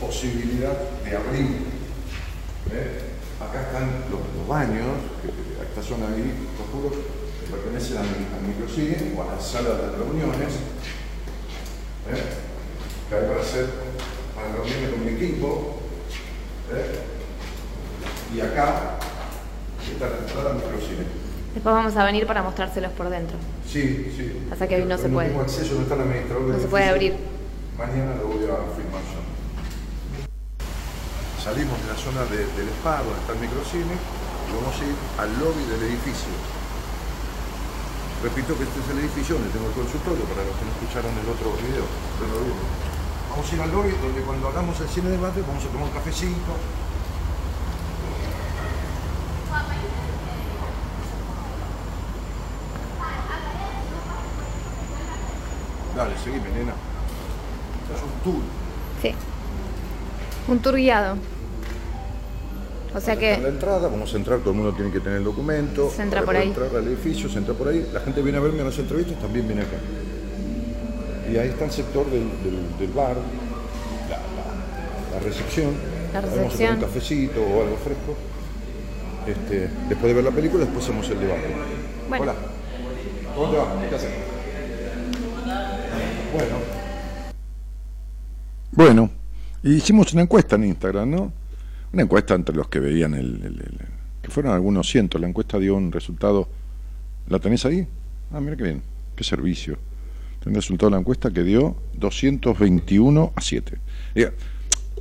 posibilidad 0.00 0.76
de 1.04 1.16
abrir. 1.16 1.66
¿eh? 2.72 3.00
Acá 3.40 3.62
están 3.62 4.04
los, 4.10 4.20
los 4.36 4.46
baños, 4.48 4.96
que, 5.20 5.28
que 5.28 5.68
esta 5.68 5.82
zona 5.82 6.08
ahí, 6.08 6.32
te 6.56 6.64
juro, 6.72 6.90
que 6.90 7.50
pertenece 7.50 7.98
al, 7.98 8.04
al 8.04 8.42
microcine 8.46 9.12
o 9.16 9.22
a 9.22 9.34
la 9.34 9.40
sala 9.40 9.70
de 9.70 9.96
reuniones. 9.96 10.52
¿eh? 12.12 12.45
Que 13.08 13.14
hay 13.14 13.26
para 13.28 13.40
hacer, 13.40 13.66
para 14.34 14.52
reunirme 14.52 14.90
con 14.90 15.04
mi 15.04 15.10
equipo. 15.12 15.76
¿eh? 16.72 16.98
Y 18.34 18.40
acá 18.40 18.98
está 19.92 20.08
la 20.10 20.18
entrada 20.18 20.50
al 20.50 20.56
microcine. 20.56 21.06
Después 21.54 21.74
vamos 21.74 21.96
a 21.96 22.04
venir 22.04 22.26
para 22.26 22.42
mostrárselos 22.42 22.92
por 22.92 23.08
dentro. 23.08 23.36
Sí, 23.66 24.12
sí. 24.16 24.46
Pasa 24.50 24.66
que 24.68 24.76
hoy 24.76 24.84
no 24.84 24.98
se 24.98 25.08
puede. 25.08 25.28
tengo 25.28 25.40
acceso, 25.42 25.74
no 25.74 26.52
No 26.52 26.58
se 26.60 26.66
puede 26.68 26.84
abrir. 26.88 27.14
Mañana 27.78 28.14
lo 28.16 28.28
voy 28.28 28.44
a 28.44 28.60
filmar 28.74 29.00
yo. 29.08 29.20
Salimos 31.42 31.78
de 31.80 31.86
la 31.86 31.96
zona 31.96 32.24
de- 32.26 32.44
del 32.58 32.68
spa, 32.82 32.98
donde 33.06 33.20
está 33.22 33.32
el 33.32 33.38
microcine, 33.40 33.94
y 33.94 34.50
vamos 34.52 34.74
a 34.74 34.82
ir 34.84 34.96
al 35.22 35.30
lobby 35.38 35.62
del 35.70 35.82
edificio. 35.94 36.34
Repito 38.22 38.56
que 38.58 38.64
este 38.64 38.80
es 38.82 38.88
el 38.90 38.98
edificio 39.06 39.36
donde 39.38 39.50
tengo 39.54 39.68
el 39.70 39.76
consultorio, 39.76 40.24
para 40.26 40.42
los 40.42 40.56
que 40.58 40.64
no 40.66 40.72
escucharon 40.74 41.12
el 41.14 41.28
otro 41.30 41.54
video. 41.62 41.86
pero 42.18 42.34
vieron. 43.36 43.50
Vamos 43.50 43.52
a 43.52 43.54
ir 43.54 43.60
al 43.60 43.70
lobby 43.70 43.90
donde 44.00 44.20
cuando 44.22 44.48
hagamos 44.48 44.80
el 44.80 44.88
cine 44.88 45.08
de 45.10 45.16
debate 45.16 45.42
vamos 45.42 45.64
a 45.64 45.68
tomar 45.68 45.84
un 45.84 45.94
cafecito. 45.94 46.52
Dale, 55.94 56.14
seguime, 56.18 56.50
nena. 56.50 56.72
Es 57.94 58.02
un 58.02 58.32
tour. 58.32 58.42
Sí. 59.00 59.14
Un 60.48 60.58
tour 60.58 60.76
guiado. 60.76 61.16
O 62.94 63.00
sea 63.00 63.16
que 63.16 63.38
la 63.38 63.48
entrada, 63.48 63.88
vamos 63.88 64.12
a 64.14 64.16
entrar, 64.16 64.38
todo 64.38 64.50
el 64.50 64.56
mundo 64.56 64.72
tiene 64.72 64.90
que 64.90 65.00
tener 65.00 65.18
el 65.18 65.24
documento. 65.24 65.90
Se 65.90 66.02
entra 66.02 66.22
por 66.22 66.36
ahí. 66.36 66.48
entrar 66.48 66.74
al 66.74 66.86
edificio, 66.86 67.28
se 67.28 67.38
entra 67.38 67.54
por 67.54 67.68
ahí. 67.68 67.86
La 67.92 68.00
gente 68.00 68.22
viene 68.22 68.38
a 68.38 68.40
verme 68.40 68.60
en 68.60 68.66
las 68.66 68.78
entrevistas, 68.78 69.18
también 69.20 69.46
viene 69.46 69.62
acá. 69.62 69.76
Y 71.32 71.36
ahí 71.38 71.48
está 71.48 71.64
el 71.64 71.70
sector 71.70 72.08
del, 72.10 72.28
del- 72.44 72.78
del 72.78 72.90
bar, 72.92 73.16
la, 74.08 74.16
la- 74.16 75.18
la 75.18 75.20
recepción. 75.24 75.72
La 76.12 76.20
Vamos 76.20 76.36
a 76.38 76.42
recepción. 76.44 76.74
un 76.74 76.80
cafecito 76.80 77.40
o 77.42 77.62
algo 77.62 77.76
fresco. 77.76 78.16
Este, 79.26 79.68
después 79.88 80.02
de 80.04 80.14
ver 80.14 80.24
la 80.24 80.30
película, 80.30 80.64
después 80.64 80.84
hacemos 80.84 81.08
el 81.10 81.18
debate. 81.20 81.48
Bueno. 82.08 82.22
Hola. 82.24 82.34
¿Cómo 83.34 83.50
te 83.50 83.56
va? 83.58 83.88
¿Qué 83.88 83.94
haces? 83.96 84.10
Bueno. 86.32 86.56
Bueno, 88.72 89.10
y 89.62 89.74
hicimos 89.74 90.12
una 90.12 90.22
encuesta 90.22 90.56
en 90.56 90.64
Instagram, 90.64 91.10
¿no? 91.10 91.32
Una 91.92 92.02
encuesta 92.02 92.34
entre 92.34 92.54
los 92.54 92.68
que 92.68 92.78
veían 92.78 93.14
el, 93.14 93.36
el- 93.44 93.60
el- 93.60 93.78
que 94.22 94.30
fueron 94.30 94.52
algunos 94.52 94.88
cientos. 94.88 95.20
La 95.20 95.28
encuesta 95.28 95.58
dio 95.58 95.74
un 95.76 95.90
resultado. 95.92 96.48
¿La 97.28 97.38
tenés 97.38 97.64
ahí? 97.64 97.86
Ah, 98.32 98.40
mira 98.40 98.56
qué 98.56 98.62
bien. 98.64 98.82
Qué 99.14 99.24
servicio. 99.24 99.78
El 100.46 100.54
resultado 100.54 100.90
de 100.90 100.96
la 100.96 101.00
encuesta 101.00 101.30
que 101.30 101.42
dio 101.42 101.76
221 101.98 103.32
a 103.34 103.40
7. 103.40 103.78
Diga, 104.14 104.32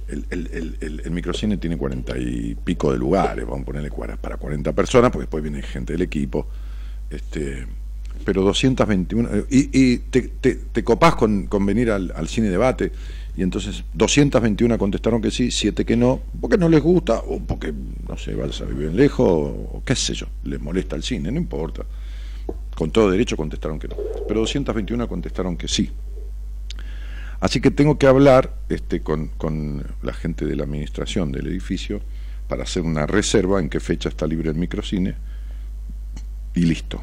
el, 0.08 0.26
el- 0.30 0.78
el- 0.82 1.12
microcine 1.12 1.58
tiene 1.58 1.78
cuarenta 1.78 2.18
y 2.18 2.56
pico 2.64 2.92
de 2.92 2.98
lugares, 2.98 3.46
vamos 3.46 3.62
a 3.62 3.66
ponerle 3.66 3.90
para 4.18 4.38
40 4.38 4.74
personas, 4.74 5.12
porque 5.12 5.24
después 5.24 5.44
viene 5.44 5.62
gente 5.62 5.94
del 5.94 6.02
equipo. 6.02 6.48
Este, 7.10 7.66
pero 8.24 8.42
221. 8.44 9.30
eh, 9.32 9.46
Y, 9.50 9.70
y 9.94 9.98
te, 10.00 10.22
te- 10.24 10.56
te 10.56 10.84
copás 10.84 11.16
con, 11.16 11.48
venir 11.66 11.92
al, 11.92 12.12
cine 12.28 12.50
debate, 12.50 12.92
y 13.38 13.42
entonces 13.44 13.84
221 13.94 14.78
contestaron 14.78 15.22
que 15.22 15.30
sí, 15.32 15.52
7 15.52 15.86
que 15.86 15.96
no, 15.98 16.22
porque 16.40 16.58
no 16.58 16.70
les 16.70 16.82
gusta, 16.82 17.20
o 17.20 17.40
porque, 17.40 17.74
no 18.08 18.18
sé, 18.18 18.34
vas 18.36 18.62
a 18.62 18.66
vivir 18.66 18.94
lejos, 18.94 19.28
o 19.28 19.82
qué 19.86 19.96
sé 19.96 20.14
yo, 20.14 20.28
les 20.44 20.60
molesta 20.62 20.96
el 20.96 21.04
cine, 21.04 21.32
no 21.32 21.40
importa. 21.40 21.84
Con 22.76 22.92
todo 22.92 23.10
derecho 23.10 23.38
contestaron 23.38 23.80
que 23.80 23.88
no. 23.88 23.96
Pero 24.28 24.42
221 24.42 25.08
contestaron 25.08 25.58
que 25.58 25.68
sí. 25.68 25.92
Así 27.40 27.62
que 27.62 27.72
tengo 27.72 27.98
que 27.98 28.08
hablar 28.08 28.54
este, 28.70 29.02
con, 29.02 29.28
con 29.38 29.86
la 30.02 30.14
gente 30.14 30.46
de 30.46 30.56
la 30.56 30.64
administración 30.64 31.32
del 31.32 31.48
edificio 31.48 32.02
para 32.48 32.64
hacer 32.64 32.84
una 32.84 33.06
reserva 33.06 33.60
en 33.60 33.70
qué 33.70 33.80
fecha 33.80 34.10
está 34.10 34.28
libre 34.28 34.50
el 34.50 34.56
microcine 34.56 35.16
y 36.54 36.62
listo. 36.62 37.02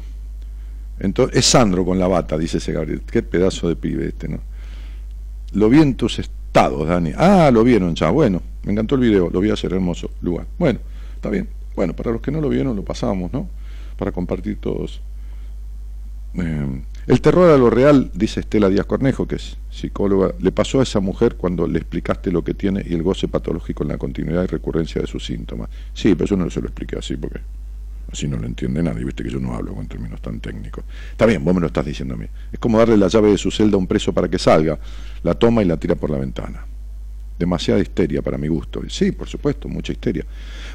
Entonces, 0.99 1.37
es 1.37 1.45
Sandro 1.45 1.85
con 1.85 1.99
la 1.99 2.07
bata, 2.07 2.37
dice 2.37 2.57
ese 2.57 2.71
Gabriel. 2.71 3.01
Qué 3.09 3.23
pedazo 3.23 3.67
de 3.67 3.75
pibe 3.75 4.07
este, 4.07 4.27
¿no? 4.27 4.39
Lo 5.53 5.69
vi 5.69 5.79
en 5.79 5.95
tus 5.95 6.19
estados, 6.19 6.87
Dani. 6.87 7.11
Ah, 7.15 7.49
lo 7.51 7.63
vieron 7.63 7.95
ya. 7.95 8.09
Bueno, 8.09 8.41
me 8.63 8.71
encantó 8.71 8.95
el 8.95 9.01
video, 9.01 9.29
lo 9.29 9.39
vi 9.39 9.49
a 9.49 9.53
hacer 9.53 9.73
hermoso 9.73 10.11
lugar. 10.21 10.47
Bueno, 10.57 10.79
está 11.15 11.29
bien. 11.29 11.47
Bueno, 11.75 11.95
para 11.95 12.11
los 12.11 12.21
que 12.21 12.31
no 12.31 12.41
lo 12.41 12.49
vieron, 12.49 12.75
lo 12.75 12.83
pasamos, 12.83 13.31
¿no? 13.33 13.47
Para 13.97 14.11
compartir 14.11 14.57
todos. 14.59 15.01
Eh, 16.35 16.81
el 17.05 17.19
terror 17.19 17.49
a 17.49 17.57
lo 17.57 17.69
real, 17.69 18.11
dice 18.13 18.39
Estela 18.39 18.69
Díaz 18.69 18.85
Cornejo, 18.85 19.27
que 19.27 19.35
es 19.35 19.57
psicóloga, 19.69 20.33
le 20.39 20.51
pasó 20.53 20.79
a 20.79 20.83
esa 20.83 21.01
mujer 21.01 21.35
cuando 21.35 21.67
le 21.67 21.79
explicaste 21.79 22.31
lo 22.31 22.43
que 22.43 22.53
tiene 22.53 22.83
y 22.87 22.93
el 22.93 23.03
goce 23.03 23.27
patológico 23.27 23.83
en 23.83 23.89
la 23.89 23.97
continuidad 23.97 24.43
y 24.43 24.47
recurrencia 24.47 25.01
de 25.01 25.07
sus 25.07 25.25
síntomas. 25.25 25.69
Sí, 25.93 26.15
pero 26.15 26.25
yo 26.29 26.37
no 26.37 26.49
se 26.49 26.61
lo 26.61 26.67
expliqué 26.67 26.97
así 26.97 27.17
porque 27.17 27.41
así 28.09 28.27
no 28.27 28.37
lo 28.37 28.45
entiende 28.45 28.81
nadie, 28.81 29.03
viste 29.03 29.23
que 29.23 29.29
yo 29.29 29.39
no 29.39 29.53
hablo 29.53 29.73
con 29.73 29.87
términos 29.87 30.21
tan 30.21 30.39
técnicos. 30.39 30.85
Está 31.11 31.25
bien, 31.25 31.43
vos 31.43 31.53
me 31.53 31.59
lo 31.59 31.67
estás 31.67 31.85
diciendo 31.85 32.13
a 32.13 32.17
mí. 32.17 32.27
Es 32.53 32.59
como 32.59 32.77
darle 32.77 32.95
la 32.95 33.09
llave 33.09 33.31
de 33.31 33.37
su 33.37 33.51
celda 33.51 33.75
a 33.75 33.79
un 33.79 33.87
preso 33.87 34.13
para 34.13 34.29
que 34.29 34.39
salga, 34.39 34.79
la 35.23 35.33
toma 35.33 35.61
y 35.61 35.65
la 35.65 35.75
tira 35.75 35.95
por 35.95 36.09
la 36.09 36.19
ventana. 36.19 36.65
Demasiada 37.43 37.81
histeria 37.81 38.21
para 38.21 38.37
mi 38.37 38.47
gusto. 38.47 38.81
Sí, 38.87 39.11
por 39.11 39.27
supuesto, 39.27 39.67
mucha 39.67 39.91
histeria. 39.91 40.25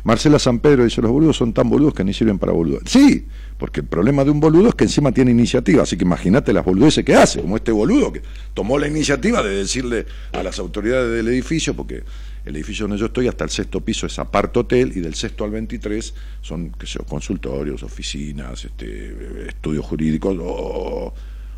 Marcela 0.05 0.39
San 0.39 0.59
Pedro 0.59 0.85
dice, 0.85 1.01
los 1.01 1.11
boludos 1.11 1.35
son 1.35 1.55
tan 1.55 1.71
boludos 1.71 1.95
que 1.95 2.05
ni 2.05 2.13
sirven 2.13 2.39
para 2.39 2.53
boludos. 2.53 2.83
Sí, 2.85 3.27
porque 3.57 3.81
el 3.81 3.87
problema 3.87 4.23
de 4.23 4.31
un 4.31 4.39
boludo 4.39 4.69
es 4.69 4.75
que 4.75 4.85
encima 4.85 5.11
tiene 5.11 5.31
iniciativa, 5.31 5.85
así 5.85 5.97
que 5.97 6.05
imagínate 6.05 6.53
las 6.53 6.67
boludeces 6.67 7.07
que 7.07 7.15
hace, 7.15 7.41
como 7.41 7.57
este 7.57 7.73
boludo 7.73 8.13
que 8.13 8.21
tomó 8.53 8.79
la 8.79 8.87
iniciativa 8.87 9.43
de 9.43 9.49
decirle 9.57 10.05
a 10.35 10.43
las 10.43 10.59
autoridades 10.59 11.11
del 11.11 11.29
edificio, 11.29 11.75
porque 11.75 12.03
el 12.45 12.55
edificio 12.55 12.85
donde 12.85 13.01
yo 13.01 13.07
estoy 13.07 13.29
hasta 13.29 13.45
el 13.45 13.51
sexto 13.51 13.81
piso 13.81 14.05
es 14.07 14.19
apart 14.19 14.55
hotel 14.55 14.93
y 14.95 15.01
del 15.01 15.15
sexto 15.15 15.45
al 15.45 15.53
23 15.53 16.15
son 16.43 16.71
qué 16.79 16.87
sé 16.87 16.99
consultorios, 17.09 17.83
oficinas, 17.83 18.63
este, 18.63 19.49
estudios 19.49 19.87
jurídicos 19.87 20.37
o, 20.39 21.15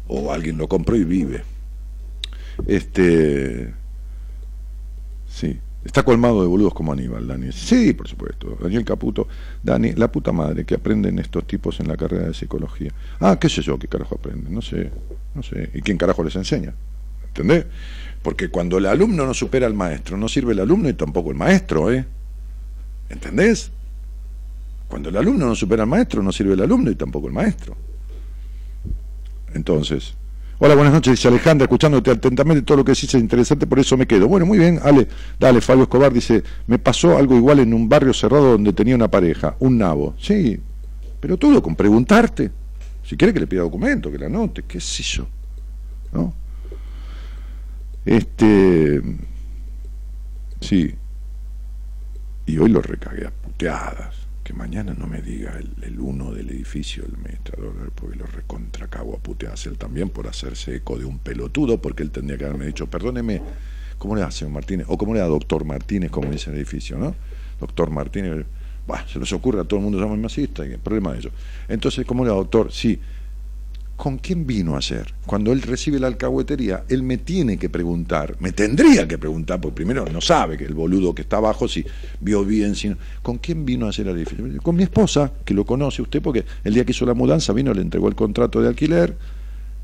o 0.06 0.32
alguien 0.32 0.56
lo 0.56 0.68
compró 0.68 0.94
y 0.94 1.02
vive. 1.02 1.42
Este, 2.68 3.72
sí, 5.30 5.58
está 5.84 6.02
colmado 6.02 6.42
de 6.42 6.48
boludos 6.48 6.74
como 6.74 6.92
Aníbal, 6.92 7.26
Dani. 7.26 7.52
Sí, 7.52 7.92
por 7.92 8.08
supuesto. 8.08 8.58
Daniel 8.60 8.84
Caputo, 8.84 9.28
Dani, 9.62 9.92
la 9.92 10.10
puta 10.10 10.32
madre 10.32 10.64
que 10.64 10.74
aprenden 10.74 11.18
estos 11.18 11.46
tipos 11.46 11.80
en 11.80 11.88
la 11.88 11.96
carrera 11.96 12.26
de 12.26 12.34
psicología. 12.34 12.90
Ah, 13.20 13.38
qué 13.40 13.48
sé 13.48 13.62
yo, 13.62 13.78
qué 13.78 13.88
carajo 13.88 14.16
aprenden, 14.16 14.52
no 14.52 14.62
sé, 14.62 14.90
no 15.34 15.42
sé. 15.42 15.70
¿Y 15.74 15.80
quién 15.80 15.96
carajo 15.96 16.22
les 16.24 16.36
enseña? 16.36 16.74
¿Entendés? 17.28 17.66
Porque 18.22 18.48
cuando 18.48 18.78
el 18.78 18.86
alumno 18.86 19.24
no 19.24 19.32
supera 19.32 19.66
al 19.66 19.74
maestro, 19.74 20.16
no 20.16 20.28
sirve 20.28 20.52
el 20.52 20.60
alumno 20.60 20.88
y 20.88 20.94
tampoco 20.94 21.30
el 21.30 21.36
maestro, 21.36 21.90
¿eh? 21.92 22.04
¿Entendés? 23.08 23.70
Cuando 24.88 25.08
el 25.08 25.16
alumno 25.16 25.46
no 25.46 25.54
supera 25.54 25.84
al 25.84 25.88
maestro, 25.88 26.22
no 26.22 26.32
sirve 26.32 26.54
el 26.54 26.60
alumno 26.60 26.90
y 26.90 26.96
tampoco 26.96 27.28
el 27.28 27.32
maestro. 27.32 27.76
Entonces, 29.54 30.14
hola, 30.60 30.74
buenas 30.74 30.92
noches, 30.92 31.24
Alejandra, 31.26 31.64
escuchándote 31.64 32.10
atentamente 32.10 32.62
todo 32.62 32.76
lo 32.78 32.84
que 32.84 32.92
decís 32.92 33.12
es 33.12 33.20
interesante, 33.20 33.66
por 33.66 33.78
eso 33.78 33.96
me 33.96 34.06
quedo. 34.06 34.28
Bueno, 34.28 34.46
muy 34.46 34.58
bien, 34.58 34.78
Ale, 34.82 35.08
dale, 35.38 35.60
Fabio 35.60 35.84
Escobar 35.84 36.12
dice, 36.12 36.44
me 36.66 36.78
pasó 36.78 37.16
algo 37.16 37.34
igual 37.34 37.60
en 37.60 37.74
un 37.74 37.88
barrio 37.88 38.12
cerrado 38.12 38.52
donde 38.52 38.72
tenía 38.72 38.94
una 38.94 39.08
pareja, 39.08 39.56
un 39.58 39.78
nabo. 39.78 40.14
Sí, 40.18 40.60
pero 41.18 41.36
todo 41.36 41.62
con 41.62 41.74
preguntarte. 41.74 42.52
Si 43.02 43.16
quiere 43.16 43.34
que 43.34 43.40
le 43.40 43.46
pida 43.46 43.62
documento, 43.62 44.12
que 44.12 44.18
la 44.18 44.26
anote, 44.26 44.62
qué 44.68 44.80
sé 44.80 45.02
yo. 45.02 45.26
¿No? 46.12 46.32
Este. 48.04 49.02
Sí. 50.60 50.94
Y 52.46 52.58
hoy 52.58 52.68
lo 52.68 52.82
recagué 52.82 53.26
a 53.26 53.30
puteadas. 53.30 54.19
Que 54.50 54.56
mañana 54.56 54.96
no 54.98 55.06
me 55.06 55.22
diga 55.22 55.56
el, 55.56 56.00
uno 56.00 56.32
del 56.32 56.50
edificio 56.50 57.04
del 57.04 57.14
administrador, 57.14 57.92
porque 57.94 58.16
lo 58.16 58.26
recontracago 58.26 59.14
a 59.14 59.18
puteadas 59.20 59.64
él 59.66 59.78
también 59.78 60.08
por 60.10 60.26
hacerse 60.26 60.74
eco 60.74 60.98
de 60.98 61.04
un 61.04 61.20
pelotudo, 61.20 61.80
porque 61.80 62.02
él 62.02 62.10
tendría 62.10 62.36
que 62.36 62.46
haberme 62.46 62.66
dicho, 62.66 62.88
perdóneme, 62.88 63.40
¿cómo 63.96 64.16
le 64.16 64.22
da, 64.22 64.32
señor 64.32 64.52
Martínez? 64.52 64.88
O 64.88 64.98
¿cómo 64.98 65.14
le 65.14 65.20
da, 65.20 65.26
doctor 65.26 65.64
Martínez, 65.64 66.10
como 66.10 66.32
dice 66.32 66.50
el 66.50 66.56
edificio, 66.56 66.98
¿no? 66.98 67.14
Doctor 67.60 67.90
Martínez, 67.90 68.44
bah, 68.88 69.06
se 69.06 69.20
les 69.20 69.32
ocurre 69.32 69.60
a 69.60 69.64
todo 69.64 69.78
el 69.78 69.84
mundo 69.84 70.00
llama 70.00 70.16
masista, 70.16 70.64
el 70.64 70.80
problema 70.80 71.12
de 71.12 71.20
eso. 71.20 71.30
Entonces, 71.68 72.04
¿cómo 72.04 72.24
le 72.24 72.30
da, 72.30 72.34
doctor? 72.34 72.72
Sí, 72.72 72.98
¿con 74.00 74.16
quién 74.16 74.46
vino 74.46 74.78
ayer? 74.78 75.12
Cuando 75.26 75.52
él 75.52 75.60
recibe 75.60 76.00
la 76.00 76.06
alcahuetería, 76.06 76.84
él 76.88 77.02
me 77.02 77.18
tiene 77.18 77.58
que 77.58 77.68
preguntar, 77.68 78.34
me 78.40 78.50
tendría 78.50 79.06
que 79.06 79.18
preguntar, 79.18 79.60
porque 79.60 79.76
primero 79.76 80.06
no 80.06 80.22
sabe 80.22 80.56
que 80.56 80.64
el 80.64 80.72
boludo 80.72 81.14
que 81.14 81.20
está 81.20 81.36
abajo, 81.36 81.68
si 81.68 81.84
vio 82.18 82.42
bien, 82.42 82.74
si 82.74 82.96
¿con 83.20 83.36
quién 83.36 83.66
vino 83.66 83.86
ayer 83.86 84.08
al 84.08 84.16
edificio? 84.16 84.62
Con 84.62 84.76
mi 84.76 84.84
esposa, 84.84 85.30
que 85.44 85.52
lo 85.52 85.66
conoce 85.66 86.00
usted, 86.00 86.22
porque 86.22 86.46
el 86.64 86.72
día 86.72 86.86
que 86.86 86.92
hizo 86.92 87.04
la 87.04 87.12
mudanza 87.12 87.52
vino, 87.52 87.74
le 87.74 87.82
entregó 87.82 88.08
el 88.08 88.14
contrato 88.14 88.62
de 88.62 88.68
alquiler, 88.68 89.18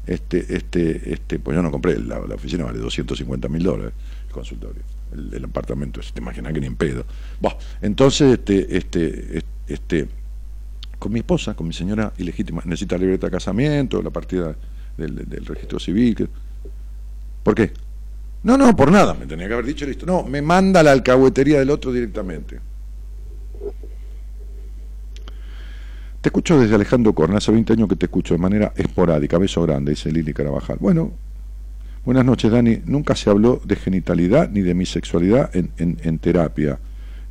este, 0.06 0.46
este, 0.56 1.12
este, 1.12 1.38
pues 1.38 1.54
yo 1.54 1.60
no 1.60 1.70
compré, 1.70 1.98
la, 1.98 2.18
oficina 2.20 2.64
vale 2.64 2.78
250 2.78 3.50
mil 3.50 3.64
dólares, 3.64 3.92
el 4.28 4.32
consultorio, 4.32 4.82
el, 5.12 5.44
apartamento, 5.44 6.00
te 6.00 6.22
imaginas 6.22 6.54
que 6.54 6.60
ni 6.60 6.68
en 6.68 6.76
pedo. 6.76 7.04
entonces, 7.82 8.38
este, 8.38 8.78
este, 8.78 9.42
este, 9.68 10.08
con 11.06 11.12
mi 11.12 11.20
esposa, 11.20 11.54
con 11.54 11.68
mi 11.68 11.72
señora 11.72 12.12
ilegítima. 12.18 12.62
Necesita 12.64 12.98
libreta 12.98 13.28
de 13.28 13.30
casamiento, 13.30 14.02
la 14.02 14.10
partida 14.10 14.56
del, 14.96 15.46
registro 15.46 15.78
civil. 15.78 16.28
¿Por 17.44 17.54
qué? 17.54 17.70
No, 18.42 18.58
no, 18.58 18.74
por 18.74 18.90
nada, 18.90 19.14
me 19.14 19.24
tenía 19.24 19.46
que 19.46 19.52
haber 19.52 19.66
dicho 19.66 19.86
listo. 19.86 20.04
No, 20.04 20.24
me 20.24 20.42
manda 20.42 20.82
la 20.82 20.90
alcahuetería 20.90 21.60
del 21.60 21.70
otro 21.70 21.92
directamente. 21.92 22.58
Te 26.20 26.28
escucho 26.28 26.58
desde 26.58 26.74
Alejandro 26.74 27.12
Corna, 27.12 27.36
hace 27.36 27.52
20 27.52 27.74
años 27.74 27.88
que 27.88 27.94
te 27.94 28.06
escucho 28.06 28.34
de 28.34 28.38
manera 28.38 28.72
esporádica, 28.74 29.38
beso 29.38 29.62
grande, 29.62 29.92
dice 29.92 30.10
Lili 30.10 30.34
Carabajal. 30.34 30.78
Bueno, 30.80 31.12
buenas 32.04 32.24
noches, 32.24 32.50
Dani. 32.50 32.82
Nunca 32.84 33.14
se 33.14 33.30
habló 33.30 33.60
de 33.64 33.76
genitalidad 33.76 34.50
ni 34.50 34.62
de 34.62 34.74
mi 34.74 34.86
sexualidad 34.86 35.54
en, 35.54 35.70
en 35.78 36.18
terapia 36.18 36.80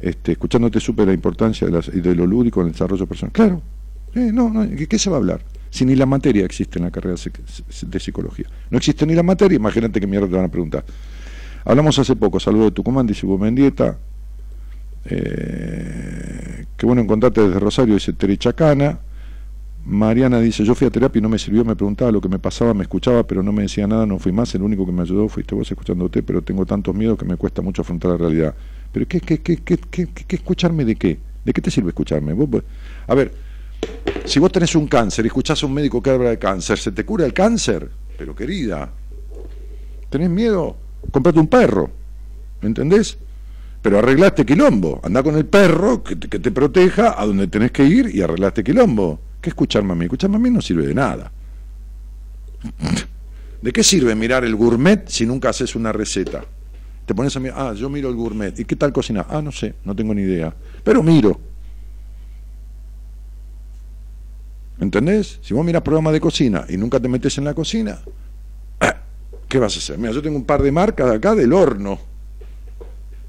este, 0.06 0.34
escuchándote 0.34 0.80
supe 0.80 1.03
la 1.03 1.14
importancia 1.14 1.68
de, 1.68 2.16
lo 2.16 2.28
lúdico 2.28 2.62
en 2.62 2.68
el 2.68 2.74
desarrollo 2.74 3.08
personal. 3.08 3.32
Claro, 3.32 3.60
eh, 4.14 4.30
no, 4.32 4.51
no, 4.51 4.64
¿qué, 4.88 4.99
se 4.99 5.10
va 5.10 5.16
a 5.16 5.20
hablar? 5.20 5.41
Si 5.72 5.84
ni 5.84 5.95
la 5.95 6.06
materia 6.06 6.45
existe 6.45 6.78
en 6.78 6.86
la 6.86 6.91
carrera 6.91 7.16
de 7.16 7.99
psicología. 7.99 8.45
No 8.70 8.78
existe 8.78 9.08
ni 9.08 9.16
la 9.16 9.24
materia, 9.24 9.56
imagínate 9.56 9.99
qué 9.99 10.06
mierda 10.06 10.28
te 10.28 10.36
van 10.36 10.45
a 10.45 10.49
preguntar. 10.49 10.86
Hablamos 11.64 11.97
hace 11.97 12.16
poco, 12.16 12.39
saludo 12.39 12.66
de 12.66 12.72
Tucumán, 12.72 13.08
dice 13.08 13.26
Hugo 13.26 13.39
Mendieta. 13.39 13.97
Eh, 15.06 16.66
qué 16.78 16.86
bueno 16.86 17.01
encontrarte 17.01 17.41
desde 17.41 17.60
Rosario, 17.60 17.95
dice 17.95 18.14
Terichacana. 18.14 18.99
Mariana 19.86 20.39
dice, 20.39 20.64
yo 20.64 20.76
fui 20.76 20.86
a 20.86 20.91
terapia 20.91 21.18
y 21.18 21.24
no 21.24 21.30
me 21.30 21.39
sirvió, 21.39 21.66
me 21.66 21.76
preguntaba 21.76 22.12
lo 22.12 22.22
que 22.22 22.30
me 22.30 22.38
pasaba, 22.38 22.76
me 22.76 22.84
escuchaba, 22.84 23.26
pero 23.26 23.41
no 23.41 23.51
me 23.51 23.64
decía 23.64 23.88
nada, 23.88 24.06
no 24.06 24.20
fui 24.20 24.32
más, 24.32 24.53
el 24.53 24.62
único 24.62 24.86
que 24.86 24.91
me 24.91 25.01
ayudó 25.01 25.28
fuiste 25.30 25.56
vos 25.56 25.72
escuchándote, 25.72 26.22
pero 26.22 26.43
tengo 26.43 26.64
tantos 26.68 26.93
miedos 26.93 27.18
que 27.18 27.26
me 27.26 27.38
cuesta 27.38 27.64
mucho 27.64 27.82
afrontar 27.82 28.12
la 28.12 28.18
realidad. 28.18 28.56
Pero 28.92 29.08
¿qué, 29.08 29.20
qué, 29.20 29.42
qué, 29.42 29.58
qué, 29.58 29.78
qué, 29.88 30.36
escucharme 30.36 30.86
de 30.86 30.96
qué? 30.96 31.20
¿De 31.44 31.54
qué 31.54 31.62
te 31.62 31.70
sirve 31.70 31.90
escucharme? 31.90 32.36
a 33.08 33.16
ver, 33.16 33.34
si 34.26 34.40
vos 34.40 34.52
tenés 34.52 34.76
un 34.76 34.88
cáncer 34.88 35.26
y 35.26 35.28
escuchás 35.28 35.62
a 35.62 35.66
un 35.66 35.74
médico 35.74 36.02
que 36.02 36.10
habla 36.10 36.30
de 36.30 36.40
cáncer, 36.40 36.78
¿se 36.78 36.92
te 36.92 37.06
cura 37.06 37.26
el 37.26 37.34
cáncer? 37.34 37.90
Pero 38.18 38.36
querida, 38.36 38.90
¿tenés 40.10 40.30
miedo? 40.30 40.78
Comprate 41.12 41.40
un 41.40 41.48
perro, 41.48 41.92
¿me 42.62 42.70
entendés? 42.70 43.18
Pero 43.82 44.00
arreglaste 44.00 44.46
quilombo, 44.46 45.00
anda 45.04 45.22
con 45.22 45.36
el 45.36 45.46
perro 45.46 46.04
que 46.04 46.16
te, 46.16 46.28
que 46.28 46.40
te 46.40 46.52
proteja 46.52 47.22
a 47.22 47.26
donde 47.26 47.48
tenés 47.48 47.72
que 47.72 47.84
ir 47.84 48.10
y 48.16 48.22
arreglaste 48.22 48.64
quilombo. 48.64 49.20
¿Qué 49.40 49.50
escucharme 49.50 49.92
a 49.92 49.96
mí? 49.96 50.06
Escucharme 50.06 50.38
a 50.38 50.40
mí 50.40 50.50
no 50.50 50.62
sirve 50.62 50.88
de 50.88 50.96
nada. 50.96 51.32
¿De 53.62 53.72
qué 53.72 53.84
sirve 53.84 54.16
mirar 54.16 54.44
el 54.44 54.56
gourmet 54.56 55.08
si 55.08 55.26
nunca 55.26 55.50
haces 55.50 55.76
una 55.76 55.92
receta? 55.92 56.44
Te 57.06 57.14
pones 57.14 57.36
a 57.36 57.39
mirar, 57.39 57.56
ah, 57.58 57.74
yo 57.74 57.89
miro 57.89 58.10
el 58.10 58.16
gourmet. 58.16 58.60
¿Y 58.60 58.66
qué 58.66 58.76
tal 58.76 58.91
cocina? 58.91 59.26
Ah, 59.30 59.41
no 59.41 59.51
sé, 59.51 59.76
no 59.84 59.95
tengo 59.95 60.14
ni 60.14 60.24
idea. 60.24 60.53
Pero 60.84 61.03
miro. 61.03 61.39
¿Entendés? 64.80 65.39
Si 65.41 65.53
vos 65.53 65.64
miras 65.64 65.84
programas 65.84 66.14
de 66.14 66.20
cocina 66.20 66.66
y 66.68 66.78
nunca 66.78 66.99
te 66.99 67.08
metes 67.08 67.38
en 67.38 67.45
la 67.45 67.53
cocina, 67.53 67.99
¿qué 69.47 69.60
vas 69.60 69.76
a 69.76 69.80
hacer? 69.80 69.97
Mira, 69.97 70.12
yo 70.12 70.22
tengo 70.22 70.36
un 70.36 70.45
par 70.45 70.64
de 70.64 70.72
marcas 70.72 71.10
de 71.10 71.16
acá 71.16 71.36
del 71.36 71.53
horno. 71.53 71.99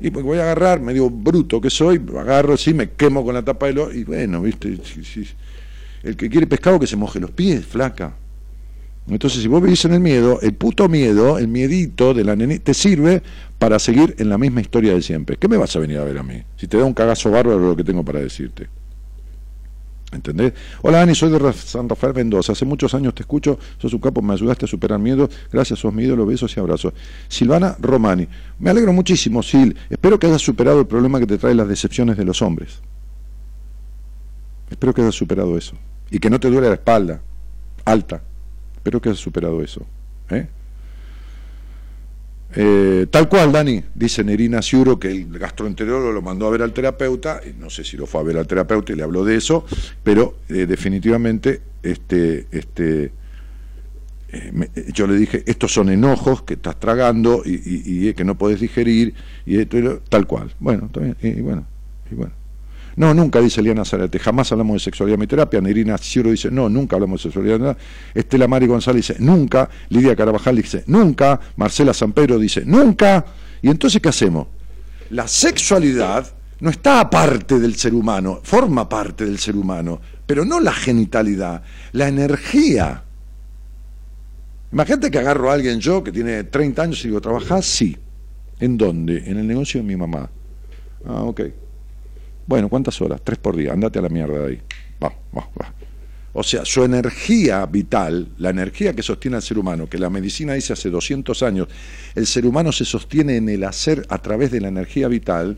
Y 0.01 0.11
pues 0.11 0.25
voy 0.25 0.39
a 0.39 0.43
agarrar, 0.43 0.81
medio 0.81 1.09
bruto 1.09 1.61
que 1.61 1.71
soy, 1.71 2.03
agarro 2.19 2.55
así, 2.55 2.75
me 2.75 2.91
quemo 2.91 3.25
con 3.25 3.35
la 3.35 3.43
tapa 3.43 3.67
del 3.67 3.79
horno. 3.79 3.95
Y 3.95 4.05
bueno, 4.05 4.41
viste, 4.41 4.79
el 6.03 6.17
que 6.17 6.31
quiere 6.31 6.47
pescado 6.47 6.81
que 6.81 6.87
se 6.87 6.97
moje 6.97 7.21
los 7.21 7.31
pies, 7.31 7.65
flaca. 7.65 8.15
Entonces, 9.09 9.41
si 9.41 9.49
vos 9.49 9.63
vivís 9.63 9.85
en 9.85 9.95
el 9.95 10.01
miedo, 10.01 10.41
el 10.41 10.55
puto 10.55 10.89
miedo, 10.89 11.39
el 11.39 11.47
miedito 11.47 12.13
de 12.13 12.25
la 12.25 12.35
nene, 12.35 12.59
te 12.59 12.75
sirve 12.75 13.23
para 13.59 13.79
seguir 13.79 14.17
en 14.19 14.29
la 14.29 14.37
misma 14.37 14.61
historia 14.61 14.95
de 14.95 15.03
siempre. 15.03 15.37
¿Qué 15.37 15.47
me 15.47 15.57
vas 15.57 15.77
a 15.77 15.79
venir 15.79 15.99
a 15.99 16.05
ver 16.05 16.19
a 16.19 16.25
mí? 16.25 16.43
Si 16.57 16.67
te 16.67 16.77
da 16.77 16.85
un 16.85 16.95
cagazo 16.95 17.31
bárbaro 17.31 17.61
lo 17.61 17.77
que 17.77 17.85
tengo 17.85 18.05
para 18.05 18.19
decirte. 18.19 18.69
¿Entendés? 20.13 20.55
Hola 20.83 20.99
Dani, 20.99 21.15
soy 21.15 21.31
de 21.31 21.53
San 21.53 21.89
Rafael 21.89 22.15
Mendoza. 22.15 22.53
Hace 22.53 22.65
muchos 22.65 22.95
años 22.95 23.15
te 23.15 23.23
escucho, 23.23 23.59
sos 23.79 23.93
un 23.93 24.01
capo, 24.01 24.23
me 24.23 24.35
ayudaste 24.35 24.65
a 24.65 24.69
superar 24.69 24.99
miedo. 24.99 25.29
Gracias, 25.53 25.79
sos 25.79 25.93
mi 25.93 26.05
ídolo, 26.05 26.27
besos 26.27 26.57
y 26.57 26.61
abrazos. 26.61 26.93
Silvana 27.29 27.77
Romani. 27.81 28.27
Me 28.59 28.71
alegro 28.71 28.93
muchísimo, 28.93 29.43
Sil. 29.43 29.77
Espero 29.91 30.19
que 30.19 30.27
hayas 30.27 30.43
superado 30.43 30.81
el 30.81 30.87
problema 30.87 31.21
que 31.21 31.27
te 31.27 31.39
trae 31.39 31.55
las 31.55 31.69
decepciones 31.69 32.17
de 32.17 32.25
los 32.25 32.41
hombres. 32.43 32.81
Espero 34.71 34.95
que 34.95 35.03
hayas 35.03 35.15
superado 35.15 35.57
eso. 35.57 35.77
Y 36.11 36.19
que 36.19 36.31
no 36.31 36.41
te 36.41 36.51
duele 36.51 36.69
la 36.69 36.75
espalda, 36.75 37.21
alta. 37.85 38.23
Espero 38.87 39.01
que 39.01 39.09
hayas 39.09 39.21
superado 39.21 39.61
eso. 39.65 39.85
¿eh? 40.31 40.47
Eh, 42.55 43.07
tal 43.11 43.29
cual, 43.29 43.51
Dani, 43.51 43.83
dice 43.93 44.23
Nerina 44.23 44.63
Ciuro 44.63 44.97
que 44.97 45.11
el 45.11 45.41
gastroenterólogo 45.41 46.13
lo 46.13 46.23
mandó 46.23 46.47
a 46.47 46.51
ver 46.51 46.63
al 46.63 46.73
terapeuta, 46.73 47.41
y 47.45 47.61
no 47.61 47.69
sé 47.69 47.83
si 47.83 47.97
lo 47.97 48.07
fue 48.07 48.21
a 48.21 48.23
ver 48.23 48.37
al 48.37 48.47
terapeuta 48.47 48.93
y 48.93 48.95
le 48.95 49.03
habló 49.03 49.25
de 49.25 49.35
eso, 49.35 49.67
pero 50.05 50.37
eh, 50.49 50.67
definitivamente 50.67 51.63
este, 51.83 52.47
este, 52.53 53.11
yo 54.93 55.09
le 55.09 55.17
dije, 55.17 55.43
estos 55.47 55.73
son 55.73 55.89
enojos 55.89 56.43
que 56.43 56.55
estás 56.55 56.79
tragando 56.79 57.43
y, 57.45 58.15
que 58.15 58.25
no 58.25 58.39
puedes 58.39 58.61
digerir, 58.61 59.15
y 59.47 59.59
esto, 59.59 60.01
tal 60.09 60.29
cual. 60.29 60.55
Bueno, 60.61 60.89
también, 60.93 61.17
y 61.21 61.41
bueno, 61.41 61.67
y 62.09 62.15
bueno. 62.15 62.46
No, 62.97 63.13
nunca, 63.13 63.41
dice 63.41 63.61
Eliana 63.61 63.85
Zarate, 63.85 64.19
jamás 64.19 64.51
hablamos 64.53 64.75
de 64.75 64.81
sexualidad 64.81 65.15
en 65.15 65.21
mi 65.21 65.27
terapia. 65.27 65.61
Nerina 65.61 65.99
Ciro 65.99 66.31
dice, 66.31 66.51
no, 66.51 66.69
nunca 66.71 66.97
hablamos 66.97 67.23
de 67.23 67.31
sexualidad. 67.31 67.77
Estela 68.15 68.49
Mari 68.49 68.67
González 68.67 69.07
dice, 69.07 69.23
nunca. 69.23 69.69
Lidia 69.91 70.17
Carabajal 70.17 70.57
dice, 70.57 70.83
nunca. 70.87 71.39
Marcela 71.57 71.93
Sampero 71.93 72.39
dice, 72.39 72.65
nunca. 72.65 73.25
¿Y 73.61 73.69
entonces 73.69 74.01
qué 74.01 74.09
hacemos? 74.09 74.47
La 75.11 75.29
sexualidad 75.29 76.27
no 76.61 76.71
está 76.71 77.01
aparte 77.01 77.59
del 77.59 77.77
ser 77.77 77.95
humano, 77.95 78.41
forma 78.43 78.89
parte 78.89 79.27
del 79.27 79.39
ser 79.39 79.57
humano, 79.57 80.01
pero 80.27 80.47
no 80.47 80.59
la 80.59 80.73
genitalidad, 80.73 81.63
la 81.93 82.09
energía. 82.09 83.03
Imagínate 84.73 85.11
que 85.11 85.19
agarro 85.19 85.51
a 85.51 85.55
alguien 85.55 85.81
yo 85.81 86.03
que 86.03 86.13
tiene 86.13 86.45
30 86.45 86.83
años 86.83 87.05
y 87.05 87.09
digo, 87.09 87.21
¿trabajás? 87.21 87.67
Sí. 87.67 87.97
¿En 88.59 88.79
dónde? 88.79 89.19
En 89.27 89.37
el 89.37 89.47
negocio 89.47 89.81
de 89.81 89.87
mi 89.87 89.97
mamá. 89.97 90.31
Ah, 91.05 91.23
ok. 91.23 91.43
Bueno, 92.47 92.69
¿cuántas 92.69 93.01
horas? 93.01 93.21
Tres 93.23 93.39
por 93.39 93.57
día, 93.57 93.73
andate 93.73 93.99
a 93.99 94.03
la 94.03 94.09
mierda 94.09 94.39
de 94.39 94.47
ahí. 94.47 94.61
Va, 95.03 95.13
va, 95.37 95.49
va. 95.61 95.75
O 96.39 96.43
sea, 96.43 96.67
su 96.67 96.85
energía 96.85 97.65
vital, 97.65 98.29
la 98.39 98.51
energía 98.51 98.93
que 98.93 99.03
sostiene 99.03 99.37
al 99.39 99.43
ser 99.43 99.59
humano, 99.59 99.89
que 99.89 99.99
la 99.99 100.11
medicina 100.11 100.53
dice 100.53 100.75
hace 100.75 100.91
200 100.91 101.43
años, 101.43 101.67
el 102.15 102.27
ser 102.27 102.45
humano 102.45 102.73
se 102.73 102.85
sostiene 102.85 103.37
en 103.37 103.49
el 103.49 103.65
hacer 103.65 104.05
a 104.11 104.19
través 104.19 104.51
de 104.51 104.61
la 104.61 104.69
energía 104.69 105.09
vital, 105.09 105.57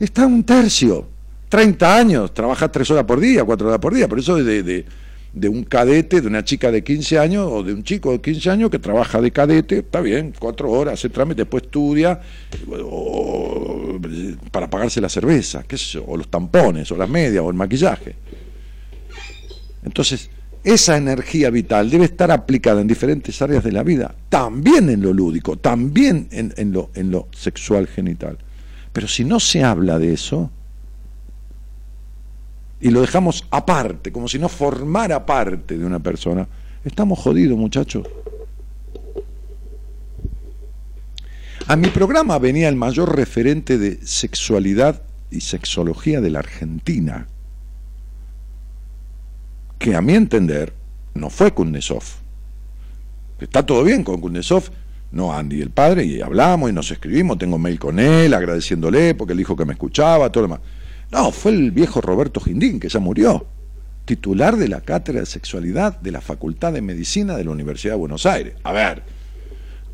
está 0.00 0.26
un 0.26 0.42
tercio. 0.44 1.08
30 1.50 1.96
años, 1.96 2.34
trabaja 2.34 2.72
tres 2.72 2.90
horas 2.90 3.04
por 3.04 3.20
día, 3.20 3.44
cuatro 3.44 3.68
horas 3.68 3.78
por 3.78 3.94
día, 3.94 4.08
por 4.08 4.18
eso 4.18 4.36
de, 4.36 4.62
de, 4.62 4.84
de 5.34 5.48
un 5.48 5.64
cadete, 5.64 6.20
de 6.20 6.28
una 6.28 6.44
chica 6.44 6.70
de 6.70 6.84
15 6.84 7.18
años 7.18 7.48
o 7.50 7.62
de 7.64 7.74
un 7.74 7.82
chico 7.82 8.12
de 8.12 8.20
15 8.20 8.50
años 8.50 8.70
que 8.70 8.78
trabaja 8.78 9.20
de 9.20 9.32
cadete, 9.32 9.78
está 9.78 10.00
bien, 10.00 10.32
cuatro 10.38 10.70
horas, 10.70 10.94
hace 10.94 11.08
trámite, 11.08 11.42
después 11.42 11.64
estudia 11.64 12.20
para 14.52 14.70
pagarse 14.70 15.00
la 15.00 15.08
cerveza, 15.08 15.64
qué 15.66 15.76
sé 15.76 16.00
o 16.04 16.16
los 16.16 16.28
tampones, 16.28 16.90
o 16.92 16.96
las 16.96 17.08
medias, 17.08 17.42
o 17.42 17.50
el 17.50 17.56
maquillaje. 17.56 18.14
Entonces, 19.84 20.30
esa 20.62 20.96
energía 20.96 21.50
vital 21.50 21.90
debe 21.90 22.06
estar 22.06 22.30
aplicada 22.30 22.80
en 22.80 22.86
diferentes 22.86 23.42
áreas 23.42 23.64
de 23.64 23.72
la 23.72 23.82
vida, 23.82 24.14
también 24.28 24.88
en 24.88 25.02
lo 25.02 25.12
lúdico, 25.12 25.56
también 25.56 26.28
en, 26.30 26.72
lo, 26.72 26.90
en 26.94 27.10
lo 27.10 27.28
sexual 27.32 27.88
genital. 27.88 28.38
Pero 28.92 29.08
si 29.08 29.24
no 29.24 29.40
se 29.40 29.64
habla 29.64 29.98
de 29.98 30.14
eso, 30.14 30.50
y 32.84 32.90
lo 32.90 33.00
dejamos 33.00 33.46
aparte, 33.50 34.12
como 34.12 34.28
si 34.28 34.38
no 34.38 34.50
formara 34.50 35.24
parte 35.24 35.78
de 35.78 35.86
una 35.86 36.00
persona, 36.00 36.46
estamos 36.84 37.18
jodidos, 37.18 37.58
muchachos. 37.58 38.06
A 41.66 41.76
mi 41.76 41.88
programa 41.88 42.38
venía 42.38 42.68
el 42.68 42.76
mayor 42.76 43.16
referente 43.16 43.78
de 43.78 44.06
sexualidad 44.06 45.00
y 45.30 45.40
sexología 45.40 46.20
de 46.20 46.28
la 46.28 46.40
Argentina, 46.40 47.26
que 49.78 49.96
a 49.96 50.02
mi 50.02 50.12
entender 50.12 50.74
no 51.14 51.30
fue 51.30 51.54
Kuznetsov. 51.54 52.04
Está 53.40 53.64
todo 53.64 53.82
bien 53.82 54.04
con 54.04 54.20
Kuznetsov, 54.20 54.64
no 55.10 55.32
Andy 55.32 55.62
el 55.62 55.70
padre, 55.70 56.04
y 56.04 56.20
hablamos 56.20 56.68
y 56.68 56.74
nos 56.74 56.90
escribimos, 56.90 57.38
tengo 57.38 57.56
mail 57.56 57.78
con 57.78 57.98
él 57.98 58.34
agradeciéndole 58.34 59.14
porque 59.14 59.32
él 59.32 59.38
dijo 59.38 59.56
que 59.56 59.64
me 59.64 59.72
escuchaba, 59.72 60.30
todo 60.30 60.46
lo 60.46 60.48
demás. 60.48 60.73
No, 61.10 61.30
fue 61.30 61.52
el 61.52 61.70
viejo 61.70 62.00
Roberto 62.00 62.40
Gindín, 62.40 62.80
que 62.80 62.88
ya 62.88 63.00
murió, 63.00 63.46
titular 64.04 64.56
de 64.56 64.68
la 64.68 64.80
Cátedra 64.80 65.20
de 65.20 65.26
Sexualidad 65.26 66.00
de 66.00 66.10
la 66.12 66.20
Facultad 66.20 66.72
de 66.72 66.82
Medicina 66.82 67.36
de 67.36 67.44
la 67.44 67.50
Universidad 67.50 67.94
de 67.94 67.98
Buenos 67.98 68.26
Aires. 68.26 68.54
A 68.64 68.72
ver, 68.72 69.02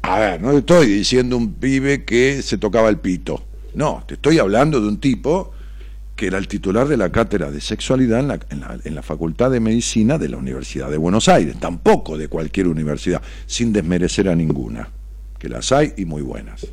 a 0.02 0.18
ver, 0.18 0.40
no 0.40 0.50
te 0.52 0.58
estoy 0.58 0.86
diciendo 0.86 1.36
un 1.36 1.54
pibe 1.54 2.04
que 2.04 2.42
se 2.42 2.58
tocaba 2.58 2.88
el 2.88 2.98
pito. 2.98 3.44
No, 3.74 4.02
te 4.06 4.14
estoy 4.14 4.38
hablando 4.38 4.80
de 4.80 4.88
un 4.88 4.98
tipo 4.98 5.52
que 6.16 6.26
era 6.26 6.38
el 6.38 6.48
titular 6.48 6.86
de 6.86 6.98
la 6.98 7.10
cátedra 7.10 7.50
de 7.50 7.62
sexualidad 7.62 8.20
en 8.20 8.28
la, 8.28 8.40
en, 8.50 8.60
la, 8.60 8.78
en 8.84 8.94
la, 8.94 9.02
Facultad 9.02 9.50
de 9.50 9.60
Medicina 9.60 10.18
de 10.18 10.28
la 10.28 10.36
Universidad 10.36 10.90
de 10.90 10.98
Buenos 10.98 11.28
Aires, 11.28 11.58
tampoco 11.58 12.18
de 12.18 12.28
cualquier 12.28 12.68
universidad, 12.68 13.22
sin 13.46 13.72
desmerecer 13.72 14.28
a 14.28 14.34
ninguna, 14.34 14.90
que 15.38 15.48
las 15.48 15.72
hay 15.72 15.94
y 15.96 16.04
muy 16.04 16.20
buenas 16.20 16.66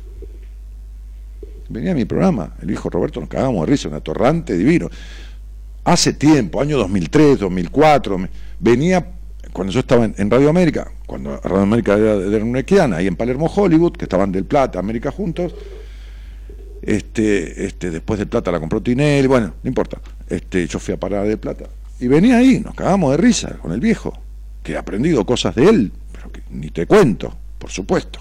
venía 1.68 1.92
a 1.92 1.94
mi 1.94 2.04
programa, 2.04 2.54
el 2.62 2.70
hijo 2.70 2.90
Roberto, 2.90 3.20
nos 3.20 3.28
cagamos 3.28 3.66
de 3.66 3.72
risa, 3.72 3.88
un 3.88 3.94
atorrante 3.94 4.56
divino. 4.56 4.88
Hace 5.84 6.12
tiempo, 6.12 6.60
año 6.60 6.78
2003, 6.78 7.38
2004, 7.38 8.28
venía 8.60 9.06
cuando 9.52 9.72
yo 9.72 9.80
estaba 9.80 10.04
en, 10.04 10.30
Radio 10.30 10.50
América, 10.50 10.90
cuando 11.06 11.38
Radio 11.38 11.62
América 11.62 11.96
era 11.96 12.16
de 12.16 12.44
Nequiana, 12.44 12.96
ahí 12.96 13.06
en 13.06 13.16
Palermo, 13.16 13.46
Hollywood, 13.46 13.92
que 13.92 14.04
estaban 14.04 14.30
del 14.30 14.44
Plata, 14.44 14.78
América 14.78 15.10
juntos, 15.10 15.54
este, 16.82 17.64
este, 17.64 17.90
después 17.90 18.18
del 18.18 18.28
Plata 18.28 18.52
la 18.52 18.60
compró 18.60 18.82
Tinelli, 18.82 19.26
bueno, 19.26 19.54
no 19.62 19.68
importa, 19.68 20.00
este, 20.28 20.66
yo 20.66 20.78
fui 20.78 20.94
a 20.94 21.00
parar 21.00 21.26
de 21.26 21.36
Plata, 21.36 21.64
y 21.98 22.06
venía 22.06 22.38
ahí, 22.38 22.60
nos 22.60 22.74
cagamos 22.74 23.10
de 23.12 23.16
risa 23.16 23.56
con 23.60 23.72
el 23.72 23.80
viejo, 23.80 24.12
que 24.62 24.72
he 24.72 24.76
aprendido 24.76 25.24
cosas 25.24 25.54
de 25.54 25.68
él, 25.68 25.92
pero 26.12 26.30
que 26.30 26.42
ni 26.50 26.70
te 26.70 26.86
cuento, 26.86 27.34
por 27.58 27.70
supuesto. 27.70 28.20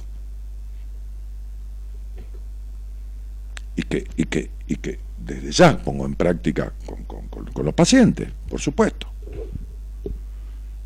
Y 3.78 3.84
que, 3.84 4.08
y 4.18 4.26
que, 4.26 4.50
y 4.68 4.76
que 4.76 5.00
desde 5.18 5.52
ya 5.52 5.78
pongo 5.78 6.06
en 6.06 6.16
práctica 6.16 6.74
con, 6.86 7.66
los 7.66 7.74
pacientes, 7.74 8.30
por 8.50 8.60
supuesto. 8.60 9.08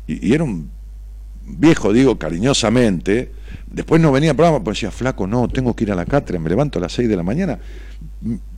Y, 0.06 0.32
era 0.34 0.44
un 0.44 0.70
viejo, 1.44 1.92
digo 1.92 2.18
cariñosamente, 2.18 3.32
después 3.66 4.00
no 4.00 4.12
venía 4.12 4.30
al 4.30 4.36
programa, 4.36 4.62
pues 4.62 4.76
decía, 4.76 4.90
flaco, 4.90 5.26
no, 5.26 5.48
tengo 5.48 5.74
que 5.74 5.84
ir 5.84 5.92
a 5.92 5.94
la 5.94 6.04
cátedra, 6.04 6.38
me 6.38 6.50
levanto 6.50 6.78
a 6.78 6.82
las 6.82 6.92
6 6.92 7.08
de 7.08 7.16
la 7.16 7.22
mañana, 7.22 7.58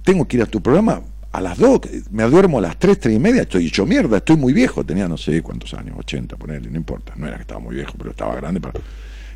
tengo 0.03 0.27
que 0.27 0.37
ir 0.37 0.43
a 0.43 0.47
tu 0.47 0.61
programa 0.61 1.01
a 1.33 1.41
las 1.41 1.59
2, 1.59 1.81
me 2.11 2.25
duermo 2.25 2.59
a 2.59 2.63
las 2.63 2.79
3, 2.79 2.99
3 2.99 3.17
y 3.17 3.19
media, 3.21 3.43
estoy 3.43 3.69
hecho 3.69 3.87
mierda, 3.87 4.17
estoy 4.19 4.37
muy 4.37 4.53
viejo, 4.53 4.85
tenía 4.85 5.07
no 5.07 5.17
sé 5.17 5.43
cuántos 5.43 5.75
años, 5.75 5.97
80, 5.99 6.37
ponerle, 6.37 6.71
no 6.71 6.77
importa, 6.77 7.15
no 7.17 7.27
era 7.29 7.37
que 7.37 7.43
estaba 7.43 7.61
muy 7.61 7.77
viejo, 7.77 7.93
pero 7.97 8.11
estaba 8.11 8.35
grande. 8.35 8.61
Para... 8.61 8.81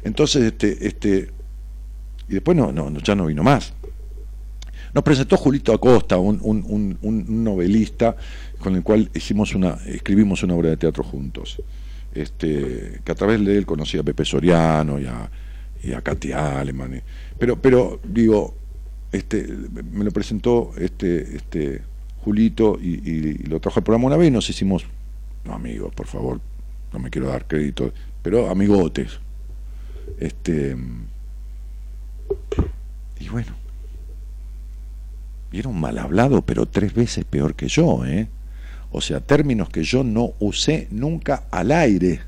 Entonces, 0.03 0.43
este, 0.43 0.87
este, 0.87 1.31
y 2.29 2.35
después 2.35 2.57
no, 2.57 2.73
no, 2.73 2.91
ya 2.99 3.15
no 3.15 3.27
vino 3.27 3.43
más. 3.43 3.75
Nos 4.95 5.05
presentó 5.05 5.37
Julito 5.37 5.73
Acosta, 5.73 6.19
un, 6.19 6.99
novelista 7.29 8.17
con 8.59 8.77
el 8.77 8.83
cual 8.83 9.11
escribimos 9.15 10.43
una 10.43 10.55
obra 10.55 10.71
de 10.71 10.77
teatro 10.77 11.05
juntos. 11.05 11.63
Este, 12.15 13.01
que 13.05 13.13
a 13.13 13.15
través 13.15 13.45
de 13.45 13.59
él 13.59 13.67
conocí 13.67 13.99
a 13.99 14.03
Pepe 14.03 14.25
Soriano 14.25 14.99
y 14.99 15.07
a, 15.07 15.31
y 15.83 15.93
a 16.33 16.61
Aleman. 16.61 17.03
Pero, 17.39 17.61
pero 17.61 18.01
digo, 18.03 18.55
este, 19.13 19.47
me 19.93 20.05
lo 20.05 20.11
presentó 20.11 20.73
este, 20.79 21.37
este 21.37 21.83
Julito 22.25 22.79
y, 22.81 23.39
lo 23.45 23.61
trajo 23.61 23.81
al 23.81 23.85
programa 23.85 24.07
una 24.07 24.17
vez 24.17 24.29
y 24.29 24.31
nos 24.31 24.51
hicimos, 24.51 24.85
no 25.45 25.55
amigos, 25.55 25.95
por 25.95 26.07
favor, 26.07 26.41
no 26.93 26.99
me 26.99 27.11
quiero 27.11 27.29
dar 27.29 27.47
crédito, 27.47 27.93
pero 28.23 28.51
amigotes. 28.51 29.21
Este, 30.19 30.77
y 33.21 33.29
bueno, 33.29 33.53
un 35.53 35.81
mal 35.81 35.99
hablado, 35.99 36.43
pero 36.43 36.67
tres 36.67 36.95
veces 36.95 37.25
peor 37.25 37.55
que 37.55 37.69
yo, 37.69 38.05
¿eh? 38.05 38.29
O 38.91 39.01
sea, 39.01 39.21
términos 39.21 39.69
que 39.69 39.83
yo 39.83 40.03
no 40.05 40.33
usé 40.39 40.89
nunca 40.91 41.45
al 41.51 41.73
aire 41.73 42.21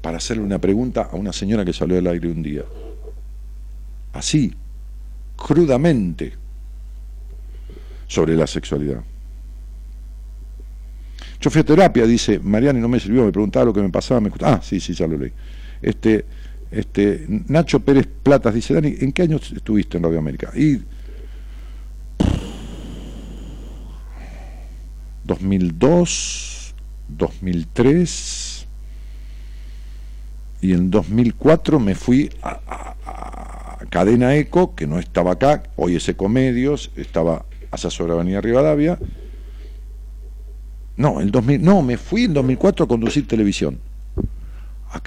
para 0.00 0.16
hacerle 0.16 0.42
una 0.42 0.58
pregunta 0.58 1.08
a 1.12 1.16
una 1.16 1.32
señora 1.32 1.64
que 1.64 1.72
salió 1.72 1.96
del 1.96 2.06
aire 2.08 2.28
un 2.28 2.42
día. 2.42 2.64
Así, 4.12 4.52
crudamente, 5.36 6.32
sobre 8.08 8.36
la 8.36 8.46
sexualidad. 8.46 9.02
Yo 11.40 11.50
fui 11.50 11.60
a 11.60 11.64
terapia, 11.64 12.06
dice 12.06 12.38
Mariana, 12.38 12.78
y 12.78 12.82
no 12.82 12.88
me 12.88 13.00
sirvió, 13.00 13.24
me 13.24 13.32
preguntaba 13.32 13.66
lo 13.66 13.72
que 13.72 13.82
me 13.82 13.88
pasaba, 13.88 14.20
me 14.20 14.30
Ah, 14.42 14.60
sí, 14.62 14.80
sí, 14.80 14.94
ya 14.94 15.06
lo 15.06 15.16
leí. 15.16 15.32
Este, 15.80 16.24
este, 16.70 17.26
Nacho 17.48 17.80
Pérez 17.80 18.08
Platas 18.22 18.54
dice, 18.54 18.74
Dani, 18.74 18.94
¿en 19.00 19.12
qué 19.12 19.22
año 19.22 19.36
estuviste 19.36 19.96
en 19.96 20.04
Radio 20.04 20.18
América? 20.18 20.52
Y 20.54 20.80
2002, 25.32 26.74
2003 27.08 28.66
y 30.60 30.72
en 30.74 30.90
2004 30.90 31.80
me 31.80 31.94
fui 31.94 32.30
a, 32.42 32.60
Cadena 33.88 34.36
Eco, 34.36 34.74
que 34.74 34.86
no 34.86 34.98
estaba 34.98 35.32
acá, 35.32 35.64
hoy 35.76 35.96
es 35.96 36.08
Ecomedios, 36.08 36.90
estaba 36.96 37.44
hacia 37.70 37.90
sobre 37.90 38.12
Avenida 38.12 38.40
Rivadavia. 38.40 38.98
No, 40.96 41.20
el 41.20 41.30
2000, 41.30 41.62
no, 41.62 41.82
me 41.82 41.98
fui 41.98 42.24
en 42.24 42.34
2004 42.34 42.84
a 42.84 42.88
conducir 42.88 43.26
televisión, 43.26 43.78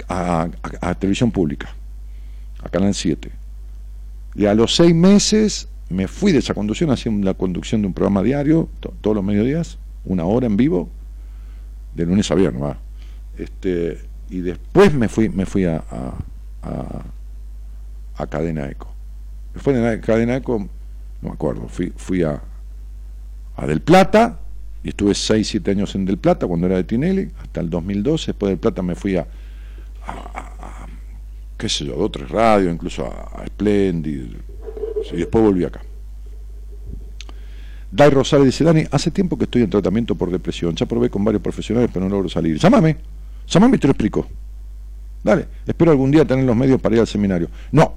a, 0.08 0.48
a 0.80 0.94
televisión 0.94 1.32
pública, 1.32 1.68
a 2.62 2.68
Canal 2.68 2.94
7. 2.94 3.30
Y 4.36 4.46
a 4.46 4.54
los 4.54 4.76
seis 4.76 4.94
meses 4.94 5.68
me 5.88 6.06
fui 6.06 6.30
de 6.30 6.38
esa 6.38 6.54
conducción, 6.54 6.90
hacía 6.90 7.10
la 7.12 7.34
conducción 7.34 7.80
de 7.80 7.88
un 7.88 7.94
programa 7.94 8.22
diario, 8.22 8.68
todos 9.00 9.16
los 9.16 9.24
mediodías, 9.24 9.78
una 10.06 10.24
hora 10.24 10.46
en 10.46 10.56
vivo, 10.56 10.88
de 11.94 12.06
lunes 12.06 12.30
a 12.30 12.34
viernes, 12.34 12.62
va. 12.62 12.78
Este, 13.36 13.98
y 14.30 14.40
después 14.40 14.94
me 14.94 15.08
fui, 15.08 15.28
me 15.28 15.46
fui 15.46 15.64
a, 15.64 15.82
a, 15.90 17.04
a, 18.16 18.26
Cadena 18.26 18.68
Eco. 18.68 18.88
Después 19.54 19.76
de 19.76 20.00
Cadena 20.00 20.36
Eco, 20.36 20.58
no 20.58 21.28
me 21.28 21.30
acuerdo, 21.30 21.68
fui, 21.68 21.92
fui 21.96 22.22
a, 22.22 22.40
a 23.56 23.66
Del 23.66 23.80
Plata, 23.80 24.40
y 24.82 24.90
estuve 24.90 25.14
6, 25.14 25.48
7 25.48 25.70
años 25.70 25.94
en 25.94 26.04
Del 26.04 26.18
Plata 26.18 26.46
cuando 26.46 26.66
era 26.66 26.76
de 26.76 26.84
Tinelli, 26.84 27.30
hasta 27.40 27.60
el 27.60 27.70
2012, 27.70 28.26
después 28.26 28.50
del 28.50 28.58
Plata 28.58 28.82
me 28.82 28.94
fui 28.94 29.16
a, 29.16 29.26
qué 31.56 31.68
sé 31.68 31.84
yo, 31.86 31.94
a 31.94 31.98
otras 31.98 32.30
radios, 32.30 32.72
incluso 32.72 33.06
a 33.06 33.44
Splendid, 33.46 34.36
y 35.12 35.16
después 35.16 35.44
volví 35.44 35.64
acá. 35.64 35.82
Dai 37.90 38.10
Rosales 38.10 38.46
dice, 38.46 38.64
Dani, 38.64 38.84
hace 38.90 39.10
tiempo 39.10 39.38
que 39.38 39.44
estoy 39.44 39.62
en 39.62 39.70
tratamiento 39.70 40.14
por 40.14 40.30
depresión, 40.30 40.74
ya 40.74 40.86
probé 40.86 41.08
con 41.08 41.24
varios 41.24 41.42
profesionales, 41.42 41.90
pero 41.92 42.06
no 42.06 42.14
logro 42.14 42.28
salir. 42.28 42.58
Llámame, 42.58 42.96
llámame 43.46 43.76
y 43.76 43.80
te 43.80 43.86
lo 43.86 43.92
explico. 43.92 44.26
Dale, 45.22 45.46
espero 45.66 45.90
algún 45.90 46.10
día 46.10 46.24
tener 46.24 46.44
los 46.44 46.56
medios 46.56 46.80
para 46.80 46.96
ir 46.96 47.00
al 47.00 47.06
seminario. 47.06 47.48
No, 47.72 47.94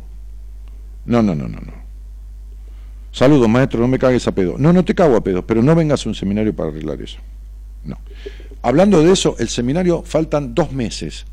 no, 1.05 1.21
no, 1.21 1.35
no, 1.35 1.47
no, 1.47 1.59
no. 1.59 1.73
Saludos, 3.11 3.49
maestro, 3.49 3.79
no 3.79 3.87
me 3.87 3.97
cagues 3.97 4.27
a 4.27 4.31
pedo. 4.31 4.55
No, 4.57 4.71
no 4.71 4.85
te 4.85 4.93
cago 4.93 5.15
a 5.15 5.23
pedo, 5.23 5.45
pero 5.45 5.63
no 5.63 5.75
vengas 5.75 6.05
a 6.05 6.09
un 6.09 6.15
seminario 6.15 6.55
para 6.55 6.69
arreglar 6.69 7.01
eso. 7.01 7.17
No. 7.83 7.97
Hablando 8.61 9.01
de 9.03 9.11
eso, 9.11 9.35
el 9.39 9.49
seminario 9.49 10.03
faltan 10.03 10.53
dos 10.53 10.71
meses. 10.71 11.25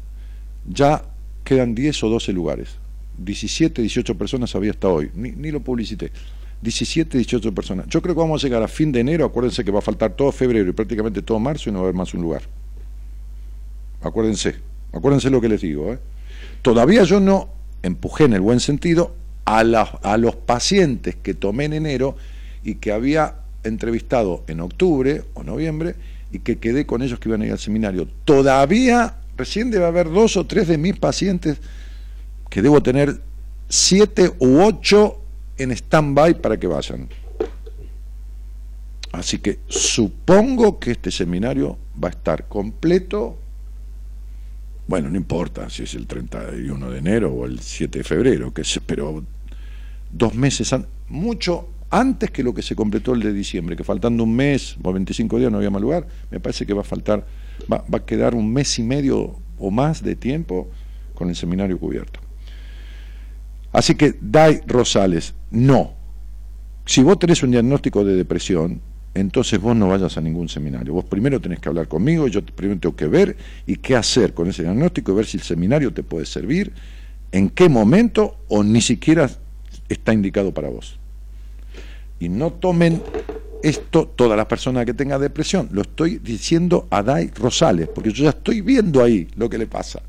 Ya 0.68 1.02
quedan 1.44 1.74
10 1.74 2.04
o 2.04 2.08
12 2.08 2.32
lugares. 2.32 2.76
17, 3.18 3.82
18 3.82 4.16
personas 4.16 4.54
había 4.54 4.70
hasta 4.70 4.88
hoy. 4.88 5.10
Ni, 5.14 5.32
ni 5.32 5.50
lo 5.50 5.60
publicité. 5.60 6.12
17, 6.62 7.18
18 7.18 7.54
personas. 7.54 7.86
Yo 7.88 8.00
creo 8.00 8.14
que 8.14 8.20
vamos 8.20 8.42
a 8.42 8.46
llegar 8.46 8.62
a 8.62 8.68
fin 8.68 8.90
de 8.92 9.00
enero, 9.00 9.24
acuérdense 9.24 9.64
que 9.64 9.70
va 9.70 9.80
a 9.80 9.82
faltar 9.82 10.14
todo 10.14 10.32
febrero 10.32 10.68
y 10.68 10.72
prácticamente 10.72 11.22
todo 11.22 11.38
marzo 11.38 11.68
y 11.68 11.72
no 11.72 11.80
va 11.80 11.84
a 11.84 11.88
haber 11.88 11.94
más 11.94 12.14
un 12.14 12.22
lugar. 12.22 12.42
acuérdense, 14.02 14.56
acuérdense 14.92 15.30
lo 15.30 15.40
que 15.40 15.48
les 15.48 15.60
digo. 15.60 15.92
¿eh? 15.92 15.98
Todavía 16.62 17.04
yo 17.04 17.20
no 17.20 17.48
empujé 17.82 18.24
en 18.24 18.32
el 18.32 18.40
buen 18.40 18.60
sentido 18.60 19.14
a, 19.44 19.60
a 19.60 20.16
los 20.16 20.36
pacientes 20.36 21.16
que 21.16 21.34
tomé 21.34 21.66
en 21.66 21.74
enero 21.74 22.16
y 22.64 22.76
que 22.76 22.92
había 22.92 23.36
entrevistado 23.62 24.44
en 24.48 24.60
octubre 24.60 25.24
o 25.34 25.42
noviembre 25.42 25.94
y 26.32 26.40
que 26.40 26.58
quedé 26.58 26.86
con 26.86 27.02
ellos 27.02 27.18
que 27.18 27.28
iban 27.28 27.42
a 27.42 27.46
ir 27.46 27.52
al 27.52 27.58
seminario. 27.58 28.08
Todavía, 28.24 29.16
recién 29.36 29.70
debe 29.70 29.84
haber 29.84 30.10
dos 30.10 30.36
o 30.36 30.46
tres 30.46 30.68
de 30.68 30.78
mis 30.78 30.96
pacientes 30.98 31.58
que 32.50 32.62
debo 32.62 32.82
tener 32.82 33.20
siete 33.68 34.32
u 34.38 34.60
ocho 34.60 35.20
en 35.58 35.70
stand-by 35.72 36.40
para 36.40 36.58
que 36.58 36.66
vayan. 36.66 37.08
Así 39.12 39.38
que 39.38 39.60
supongo 39.66 40.78
que 40.78 40.90
este 40.92 41.10
seminario 41.10 41.78
va 42.02 42.08
a 42.08 42.10
estar 42.10 42.48
completo. 42.48 43.38
Bueno, 44.86 45.08
no 45.08 45.16
importa 45.16 45.70
si 45.70 45.84
es 45.84 45.94
el 45.94 46.06
31 46.06 46.90
de 46.90 46.98
enero 46.98 47.32
o 47.32 47.46
el 47.46 47.60
7 47.60 47.98
de 47.98 48.04
febrero, 48.04 48.52
que 48.52 48.62
pero 48.84 49.24
dos 50.12 50.34
meses, 50.34 50.74
mucho 51.08 51.68
antes 51.90 52.30
que 52.30 52.42
lo 52.42 52.52
que 52.52 52.62
se 52.62 52.76
completó 52.76 53.14
el 53.14 53.20
de 53.20 53.32
diciembre, 53.32 53.74
que 53.74 53.84
faltando 53.84 54.22
un 54.22 54.34
mes 54.36 54.76
o 54.82 54.92
25 54.92 55.38
días 55.38 55.50
no 55.50 55.58
había 55.58 55.70
más 55.70 55.82
lugar, 55.82 56.06
me 56.30 56.38
parece 56.38 56.66
que 56.66 56.74
va 56.74 56.82
a 56.82 56.84
faltar, 56.84 57.26
va, 57.72 57.84
va 57.92 57.98
a 57.98 58.04
quedar 58.04 58.34
un 58.34 58.52
mes 58.52 58.78
y 58.78 58.82
medio 58.82 59.38
o 59.58 59.70
más 59.70 60.02
de 60.02 60.14
tiempo 60.14 60.68
con 61.14 61.28
el 61.30 61.36
seminario 61.36 61.78
cubierto. 61.78 62.25
Así 63.76 63.94
que, 63.94 64.14
Dai 64.22 64.62
Rosales, 64.66 65.34
no. 65.50 65.92
Si 66.86 67.02
vos 67.02 67.18
tenés 67.18 67.42
un 67.42 67.50
diagnóstico 67.50 68.06
de 68.06 68.16
depresión, 68.16 68.80
entonces 69.12 69.60
vos 69.60 69.76
no 69.76 69.88
vayas 69.88 70.16
a 70.16 70.22
ningún 70.22 70.48
seminario. 70.48 70.94
Vos 70.94 71.04
primero 71.04 71.42
tenés 71.42 71.60
que 71.60 71.68
hablar 71.68 71.86
conmigo, 71.86 72.26
yo 72.26 72.42
primero 72.42 72.80
tengo 72.80 72.96
que 72.96 73.06
ver 73.06 73.36
y 73.66 73.76
qué 73.76 73.94
hacer 73.94 74.32
con 74.32 74.48
ese 74.48 74.62
diagnóstico, 74.62 75.12
y 75.12 75.16
ver 75.16 75.26
si 75.26 75.36
el 75.36 75.42
seminario 75.42 75.92
te 75.92 76.02
puede 76.02 76.24
servir, 76.24 76.72
en 77.32 77.50
qué 77.50 77.68
momento 77.68 78.38
o 78.48 78.64
ni 78.64 78.80
siquiera 78.80 79.28
está 79.90 80.14
indicado 80.14 80.54
para 80.54 80.70
vos. 80.70 80.98
Y 82.18 82.30
no 82.30 82.54
tomen 82.54 83.02
esto 83.62 84.06
todas 84.06 84.38
las 84.38 84.46
personas 84.46 84.86
que 84.86 84.94
tengan 84.94 85.20
depresión, 85.20 85.68
lo 85.70 85.82
estoy 85.82 86.16
diciendo 86.16 86.86
a 86.88 87.02
Dai 87.02 87.30
Rosales, 87.34 87.88
porque 87.88 88.10
yo 88.10 88.24
ya 88.24 88.30
estoy 88.30 88.62
viendo 88.62 89.04
ahí 89.04 89.28
lo 89.36 89.50
que 89.50 89.58
le 89.58 89.66
pasa. 89.66 90.00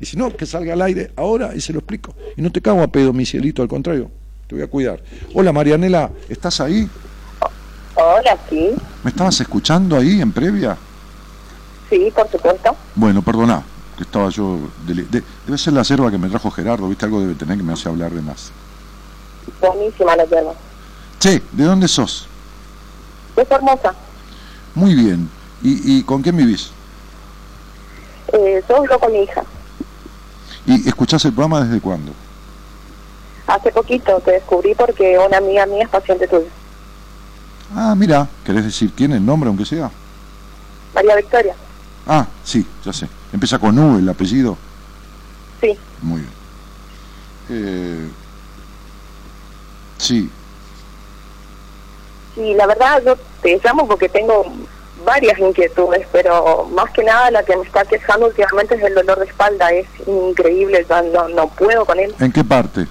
Y 0.00 0.06
si 0.06 0.16
no, 0.16 0.34
que 0.34 0.46
salga 0.46 0.72
al 0.72 0.80
aire 0.82 1.12
ahora 1.14 1.54
y 1.54 1.60
se 1.60 1.74
lo 1.74 1.80
explico. 1.80 2.14
Y 2.36 2.40
no 2.40 2.50
te 2.50 2.62
cago 2.62 2.82
a 2.82 2.88
pedo, 2.88 3.12
mi 3.12 3.26
cielito, 3.26 3.60
al 3.60 3.68
contrario, 3.68 4.10
te 4.48 4.54
voy 4.54 4.64
a 4.64 4.66
cuidar. 4.66 5.02
Hola 5.34 5.52
Marianela, 5.52 6.10
¿estás 6.28 6.58
ahí? 6.60 6.88
Hola, 7.94 8.38
sí. 8.48 8.70
¿Me 9.04 9.10
estabas 9.10 9.38
escuchando 9.42 9.96
ahí 9.96 10.22
en 10.22 10.32
previa? 10.32 10.76
Sí, 11.90 12.10
por 12.14 12.30
supuesto. 12.30 12.74
Bueno, 12.94 13.20
perdona, 13.20 13.62
que 13.98 14.04
estaba 14.04 14.30
yo... 14.30 14.58
debe 14.86 15.58
ser 15.58 15.74
la 15.74 15.82
yerba 15.82 16.10
que 16.10 16.16
me 16.16 16.30
trajo 16.30 16.50
Gerardo, 16.50 16.88
¿viste? 16.88 17.04
Algo 17.04 17.20
debe 17.20 17.34
tener 17.34 17.58
que 17.58 17.62
me 17.62 17.74
hace 17.74 17.90
hablar 17.90 18.10
de 18.12 18.22
más. 18.22 18.50
Buenísima 19.60 20.16
la 20.16 20.24
yerba. 20.24 20.54
Sí, 21.18 21.42
¿de 21.52 21.64
dónde 21.64 21.88
sos? 21.88 22.26
De 23.36 23.44
Formosa. 23.44 23.94
Muy 24.74 24.94
bien. 24.94 25.28
¿Y, 25.62 25.98
y 25.98 26.02
con 26.04 26.22
quién 26.22 26.38
vivís? 26.38 26.70
Eh, 28.32 28.62
solo 28.66 28.98
con 28.98 29.12
mi 29.12 29.24
hija. 29.24 29.44
¿Y 30.66 30.88
escuchás 30.88 31.24
el 31.24 31.32
programa 31.32 31.64
desde 31.64 31.80
cuándo? 31.80 32.12
Hace 33.46 33.72
poquito 33.72 34.20
te 34.20 34.32
descubrí 34.32 34.74
porque 34.74 35.18
una 35.18 35.38
amiga 35.38 35.66
mía 35.66 35.84
es 35.84 35.88
paciente 35.88 36.28
tuya. 36.28 36.48
Ah, 37.74 37.94
mira, 37.96 38.28
¿querés 38.44 38.64
decir 38.64 38.92
quién 38.94 39.12
el 39.12 39.24
nombre, 39.24 39.48
aunque 39.48 39.64
sea? 39.64 39.90
María 40.94 41.16
Victoria. 41.16 41.54
Ah, 42.06 42.26
sí, 42.44 42.66
ya 42.84 42.92
sé. 42.92 43.08
Empieza 43.32 43.58
con 43.58 43.78
U 43.78 43.98
el 43.98 44.08
apellido. 44.08 44.56
Sí. 45.60 45.76
Muy 46.02 46.20
bien. 46.20 46.32
Eh, 47.50 48.08
sí. 49.98 50.30
Sí, 52.34 52.54
la 52.54 52.66
verdad 52.66 53.02
yo 53.04 53.16
te 53.42 53.60
llamo 53.62 53.86
porque 53.86 54.08
tengo 54.08 54.44
varias 55.04 55.38
inquietudes, 55.38 56.06
pero 56.12 56.68
más 56.72 56.90
que 56.90 57.04
nada 57.04 57.30
la 57.30 57.42
que 57.42 57.56
me 57.56 57.64
está 57.64 57.84
quejando 57.84 58.26
últimamente 58.26 58.74
es 58.74 58.82
el 58.82 58.94
dolor 58.94 59.18
de 59.18 59.26
espalda, 59.26 59.70
es 59.70 59.86
increíble, 60.06 60.86
no, 61.12 61.28
no 61.28 61.48
puedo 61.48 61.84
con 61.84 61.98
él. 61.98 62.14
¿En 62.18 62.32
qué 62.32 62.44
parte? 62.44 62.86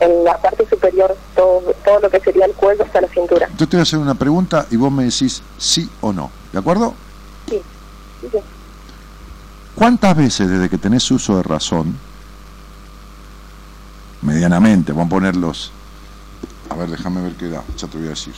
En 0.00 0.24
la 0.24 0.36
parte 0.38 0.66
superior, 0.68 1.16
todo, 1.36 1.74
todo 1.84 2.00
lo 2.00 2.10
que 2.10 2.20
sería 2.20 2.46
el 2.46 2.52
cuello 2.52 2.82
hasta 2.84 3.00
la 3.00 3.08
cintura. 3.08 3.48
Yo 3.56 3.68
te 3.68 3.76
voy 3.76 3.80
a 3.80 3.82
hacer 3.82 3.98
una 3.98 4.14
pregunta 4.14 4.66
y 4.70 4.76
vos 4.76 4.90
me 4.90 5.04
decís 5.04 5.42
sí 5.58 5.88
o 6.00 6.12
no, 6.12 6.30
¿de 6.52 6.58
acuerdo? 6.58 6.94
Sí, 7.48 7.62
sí. 8.20 8.38
¿Cuántas 9.74 10.16
veces 10.16 10.48
desde 10.48 10.68
que 10.68 10.78
tenés 10.78 11.10
uso 11.10 11.36
de 11.36 11.42
razón, 11.42 11.96
medianamente, 14.20 14.92
vamos 14.92 15.06
a 15.06 15.10
ponerlos, 15.10 15.72
a 16.68 16.74
ver, 16.74 16.90
déjame 16.90 17.22
ver 17.22 17.32
qué 17.34 17.48
da, 17.48 17.62
ya 17.76 17.86
te 17.88 17.98
voy 17.98 18.06
a 18.06 18.10
decir, 18.10 18.34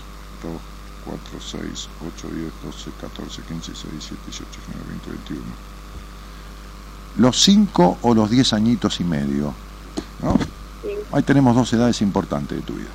4, 1.05 1.41
6, 1.41 1.89
8, 2.19 2.29
10, 2.29 2.53
12, 2.65 2.91
14, 3.01 3.43
15, 3.43 3.73
16, 3.73 3.93
17, 3.93 4.23
18, 4.27 4.51
19, 4.67 4.89
20, 4.89 5.11
21. 5.11 5.43
Los 7.19 7.43
5 7.43 7.99
o 8.03 8.15
los 8.15 8.31
10 8.31 8.53
añitos 8.55 9.01
y 9.01 9.05
medio. 9.05 9.55
¿no? 10.23 10.39
Ahí 11.13 11.23
tenemos 11.23 11.55
dos 11.55 11.73
edades 11.73 12.01
importantes 12.03 12.59
de 12.59 12.65
tu 12.65 12.75
vida. 12.75 12.89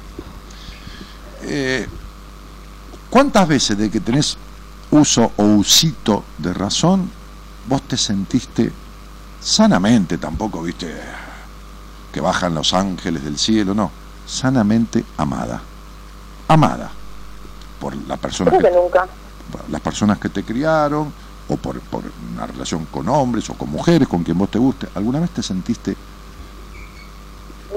Eh, 1.44 1.88
¿Cuántas 3.10 3.48
veces 3.48 3.78
de 3.78 3.90
que 3.90 4.00
tenés 4.00 4.38
uso 4.92 5.32
o 5.38 5.44
usito 5.44 6.24
de 6.38 6.54
razón, 6.54 7.10
vos 7.68 7.82
te 7.84 7.98
sentiste 7.98 8.72
sanamente, 9.40 10.18
tampoco, 10.18 10.62
viste, 10.64 10.94
que 12.12 12.22
bajan 12.22 12.56
los 12.56 12.74
ángeles 12.74 13.24
del 13.24 13.38
cielo, 13.38 13.74
no, 13.74 13.92
sanamente 14.26 15.06
amada? 15.18 15.62
Amada 16.48 16.99
por 17.80 17.96
la 18.08 18.18
persona 18.18 18.52
que, 18.52 18.72
nunca. 18.72 19.08
las 19.70 19.82
personas 19.82 20.20
que 20.20 20.30
te 20.30 20.44
criaron 20.44 21.12
o 21.48 21.58
por, 21.58 21.80
por, 21.82 22.04
una 22.34 22.46
relación 22.46 22.86
con 22.86 23.10
hombres 23.10 23.50
o 23.50 23.54
con 23.54 23.70
mujeres 23.70 24.08
con 24.08 24.24
quien 24.24 24.38
vos 24.38 24.52
te 24.52 24.60
guste. 24.60 24.88
Alguna 24.96 25.20
vez 25.20 25.32
te 25.32 25.42
sentiste 25.42 25.96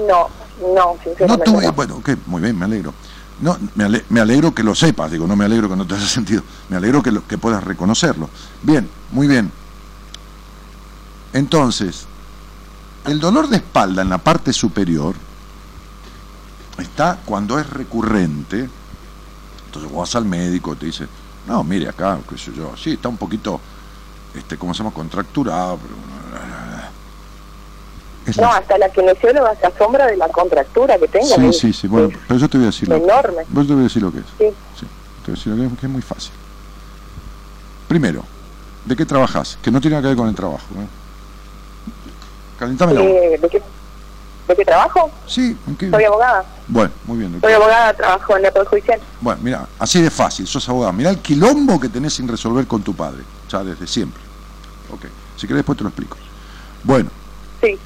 no 0.07 0.29
no 0.75 0.97
sinceramente 1.03 1.51
no, 1.51 1.71
bueno 1.73 1.95
ok, 1.97 2.09
muy 2.27 2.41
bien 2.41 2.57
me 2.57 2.65
alegro. 2.65 2.93
No 3.41 3.57
me, 3.75 3.83
ale, 3.83 4.05
me, 4.09 4.21
alegro 4.21 4.53
que 4.53 4.63
lo 4.63 4.75
sepas 4.75 5.11
digo 5.11 5.25
no 5.27 5.35
me 5.35 5.45
alegro 5.45 5.67
que 5.67 5.75
no 5.75 5.85
te 5.85 5.95
haya 5.95 6.05
sentido. 6.07 6.43
Me 6.69 6.77
alegro 6.77 7.01
que 7.01 7.11
lo, 7.11 7.25
que 7.27 7.37
puedas 7.37 7.63
reconocerlo. 7.63 8.29
Bien 8.61 8.89
muy 9.11 9.27
bien. 9.27 9.51
Entonces 11.33 12.05
el 13.05 13.19
dolor 13.19 13.49
de 13.49 13.57
espalda 13.57 14.01
en 14.01 14.09
la 14.09 14.19
parte 14.19 14.53
superior 14.53 15.15
está 16.77 17.19
cuando 17.25 17.59
es 17.59 17.69
recurrente 17.69 18.69
entonces 19.73 19.91
vos 19.91 20.01
vas 20.01 20.15
al 20.15 20.25
médico, 20.25 20.75
te 20.75 20.85
dice, 20.85 21.07
no, 21.47 21.63
mire 21.63 21.89
acá, 21.89 22.19
qué 22.29 22.37
sé 22.37 22.51
yo, 22.55 22.77
sí, 22.77 22.91
está 22.91 23.09
un 23.09 23.17
poquito, 23.17 23.59
este, 24.35 24.55
¿cómo 24.55 24.71
se 24.71 24.83
llama? 24.83 24.93
Contracturado, 24.93 25.79
pero... 25.81 25.95
No, 28.37 28.43
la... 28.43 28.57
hasta 28.57 28.77
la 28.77 28.87
kinesióloga 28.89 29.55
se 29.55 29.65
asombra 29.65 30.05
de 30.05 30.15
la 30.15 30.29
contractura 30.29 30.97
que 30.97 31.07
tengo. 31.07 31.25
Sí, 31.25 31.51
sí, 31.51 31.73
sí, 31.73 31.87
bueno, 31.87 32.09
pero 32.27 32.39
yo 32.39 32.47
te 32.47 32.57
voy 32.57 32.65
a 32.65 32.67
decir... 32.67 32.91
Enorme. 32.93 33.43
Lo, 33.51 33.61
yo 33.61 33.67
te 33.67 33.73
voy 33.73 33.81
a 33.81 33.83
decir 33.83 34.01
lo 34.01 34.11
que 34.11 34.19
es. 34.19 34.25
Sí. 34.37 34.45
sí. 34.79 34.85
Te 35.25 35.31
voy 35.31 35.33
a 35.33 35.37
decir 35.37 35.51
lo 35.51 35.57
que 35.57 35.65
es, 35.65 35.79
que 35.79 35.85
es 35.87 35.91
muy 35.91 36.01
fácil. 36.01 36.31
Primero, 37.87 38.23
¿de 38.85 38.95
qué 38.95 39.05
trabajas? 39.05 39.57
Que 39.61 39.71
no 39.71 39.81
tiene 39.81 39.95
nada 39.95 40.03
que 40.03 40.07
ver 40.09 40.17
con 40.17 40.29
el 40.29 40.35
trabajo. 40.35 40.65
¿eh? 40.75 40.87
Calentame 42.59 42.93
eh, 42.93 43.39
¿de, 43.39 43.49
qué, 43.49 43.61
¿De 44.53 44.57
qué 44.57 44.65
trabajo? 44.65 45.09
Sí. 45.25 45.57
Soy 45.79 46.03
abogada. 46.03 46.45
Bueno, 46.67 46.91
muy 47.05 47.17
bien. 47.17 47.41
Soy 47.41 47.53
abogada, 47.53 47.91
trabajo 47.91 48.37
en 48.37 48.45
el 48.45 48.51
Poder 48.51 48.67
Judicial. 48.67 49.01
Bueno, 49.19 49.41
mira, 49.41 49.67
así 49.79 49.99
de 49.99 50.11
fácil, 50.11 50.45
sos 50.45 50.69
abogada. 50.69 50.91
Mira 50.91 51.09
el 51.09 51.17
quilombo 51.17 51.79
que 51.79 51.89
tenés 51.89 52.13
sin 52.13 52.27
resolver 52.27 52.67
con 52.67 52.83
tu 52.83 52.93
padre, 52.93 53.23
ya 53.49 53.63
desde 53.63 53.87
siempre. 53.87 54.21
Ok, 54.91 55.05
si 55.37 55.47
querés 55.47 55.61
después 55.61 55.75
te 55.75 55.83
lo 55.83 55.89
explico. 55.89 56.17
Bueno. 56.83 57.09
Sí. 57.61 57.79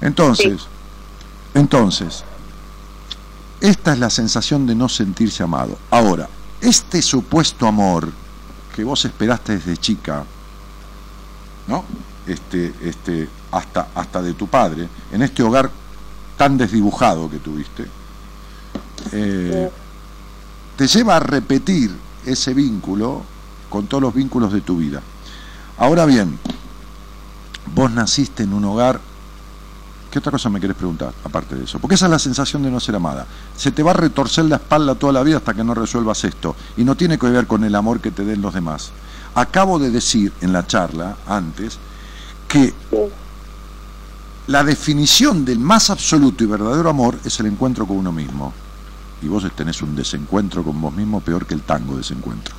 Entonces, 0.00 0.60
sí. 0.62 0.68
entonces, 1.54 2.22
esta 3.60 3.94
es 3.94 3.98
la 3.98 4.10
sensación 4.10 4.68
de 4.68 4.76
no 4.76 4.88
sentirse 4.88 5.42
amado. 5.42 5.76
Ahora, 5.90 6.28
este 6.60 7.02
supuesto 7.02 7.66
amor 7.66 8.08
que 8.76 8.84
vos 8.84 9.04
esperaste 9.04 9.56
desde 9.56 9.76
chica, 9.76 10.22
¿no? 11.66 11.84
Este, 12.26 12.72
este, 12.82 13.28
hasta, 13.50 13.88
hasta 13.94 14.22
de 14.22 14.32
tu 14.32 14.46
padre, 14.46 14.88
en 15.12 15.22
este 15.22 15.42
hogar 15.42 15.70
tan 16.38 16.56
desdibujado 16.56 17.30
que 17.30 17.38
tuviste, 17.38 17.86
eh, 19.12 19.70
te 20.76 20.86
lleva 20.86 21.16
a 21.16 21.20
repetir 21.20 21.94
ese 22.24 22.54
vínculo 22.54 23.22
con 23.68 23.86
todos 23.86 24.02
los 24.02 24.14
vínculos 24.14 24.52
de 24.52 24.60
tu 24.60 24.78
vida. 24.78 25.02
Ahora 25.78 26.06
bien, 26.06 26.38
vos 27.74 27.90
naciste 27.90 28.44
en 28.44 28.52
un 28.52 28.64
hogar, 28.64 29.00
¿qué 30.10 30.18
otra 30.18 30.32
cosa 30.32 30.48
me 30.48 30.60
querés 30.60 30.76
preguntar 30.76 31.12
aparte 31.24 31.56
de 31.56 31.64
eso? 31.64 31.78
Porque 31.78 31.96
esa 31.96 32.06
es 32.06 32.10
la 32.10 32.18
sensación 32.18 32.62
de 32.62 32.70
no 32.70 32.80
ser 32.80 32.96
amada. 32.96 33.26
Se 33.56 33.72
te 33.72 33.82
va 33.82 33.90
a 33.90 33.94
retorcer 33.94 34.44
la 34.44 34.56
espalda 34.56 34.94
toda 34.94 35.12
la 35.12 35.22
vida 35.22 35.38
hasta 35.38 35.54
que 35.54 35.64
no 35.64 35.74
resuelvas 35.74 36.24
esto. 36.24 36.54
Y 36.76 36.84
no 36.84 36.96
tiene 36.96 37.18
que 37.18 37.26
ver 37.26 37.46
con 37.46 37.64
el 37.64 37.74
amor 37.74 38.00
que 38.00 38.10
te 38.10 38.24
den 38.24 38.40
los 38.40 38.54
demás. 38.54 38.92
acabo 39.34 39.80
de 39.80 39.90
decir 39.90 40.32
en 40.40 40.52
la 40.52 40.64
charla 40.64 41.16
antes 41.26 41.78
que 42.54 42.72
la 44.46 44.62
definición 44.62 45.44
del 45.44 45.58
más 45.58 45.90
absoluto 45.90 46.44
y 46.44 46.46
verdadero 46.46 46.88
amor 46.88 47.18
es 47.24 47.40
el 47.40 47.46
encuentro 47.46 47.84
con 47.84 47.96
uno 47.96 48.12
mismo. 48.12 48.52
Y 49.22 49.26
vos 49.26 49.44
tenés 49.56 49.82
un 49.82 49.96
desencuentro 49.96 50.62
con 50.62 50.80
vos 50.80 50.94
mismo 50.94 51.20
peor 51.20 51.46
que 51.46 51.54
el 51.54 51.62
tango 51.62 51.96
desencuentro. 51.96 52.54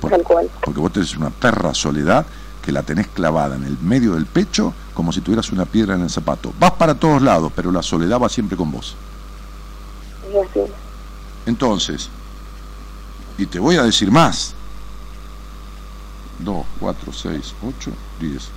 Cual. 0.00 0.48
Porque 0.64 0.80
vos 0.80 0.92
tenés 0.92 1.16
una 1.16 1.30
perra 1.30 1.74
soledad 1.74 2.24
que 2.62 2.70
la 2.70 2.84
tenés 2.84 3.08
clavada 3.08 3.56
en 3.56 3.64
el 3.64 3.76
medio 3.80 4.14
del 4.14 4.26
pecho 4.26 4.72
como 4.94 5.12
si 5.12 5.20
tuvieras 5.22 5.50
una 5.50 5.64
piedra 5.64 5.96
en 5.96 6.02
el 6.02 6.10
zapato. 6.10 6.52
Vas 6.60 6.72
para 6.72 6.94
todos 6.94 7.20
lados, 7.20 7.50
pero 7.56 7.72
la 7.72 7.82
soledad 7.82 8.20
va 8.20 8.28
siempre 8.28 8.56
con 8.56 8.70
vos. 8.70 8.94
Entonces, 11.46 12.08
y 13.38 13.46
te 13.46 13.58
voy 13.58 13.76
a 13.76 13.82
decir 13.82 14.12
más. 14.12 14.54
2, 16.44 16.66
4, 16.80 17.12
6, 17.12 17.54
8, 17.78 17.90
10. 18.20 18.48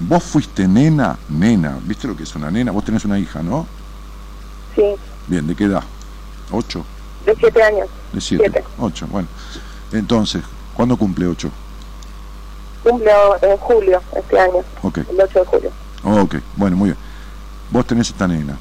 Vos 0.00 0.22
fuiste 0.22 0.66
nena, 0.66 1.18
nena, 1.28 1.78
¿viste 1.84 2.08
lo 2.08 2.16
que 2.16 2.22
es 2.22 2.34
una 2.34 2.50
nena? 2.50 2.72
Vos 2.72 2.84
tenés 2.84 3.04
una 3.04 3.18
hija, 3.18 3.42
¿no? 3.42 3.66
Sí, 4.74 4.82
Bien, 5.26 5.46
¿de 5.46 5.54
qué 5.54 5.64
edad? 5.64 5.82
8, 6.52 6.84
de 7.26 7.36
siete 7.36 7.62
años. 7.62 7.88
de 8.12 8.20
7, 8.20 8.44
Siete. 8.50 8.64
8, 8.78 9.06
bueno. 9.10 9.28
Entonces, 9.92 10.42
¿cuándo 10.74 10.96
cumple 10.96 11.26
8? 11.26 11.50
Cumple 12.82 13.10
en 13.42 13.56
julio 13.58 14.00
este 14.16 14.40
año, 14.40 14.64
Ok, 14.82 14.98
el 14.98 15.20
8 15.20 15.38
de 15.40 15.44
julio. 15.44 15.70
ok, 16.02 16.36
bueno, 16.56 16.76
muy 16.76 16.88
bien. 16.90 16.98
Vos 17.70 17.86
tenés 17.86 18.08
esta 18.08 18.26
nena. 18.26 18.56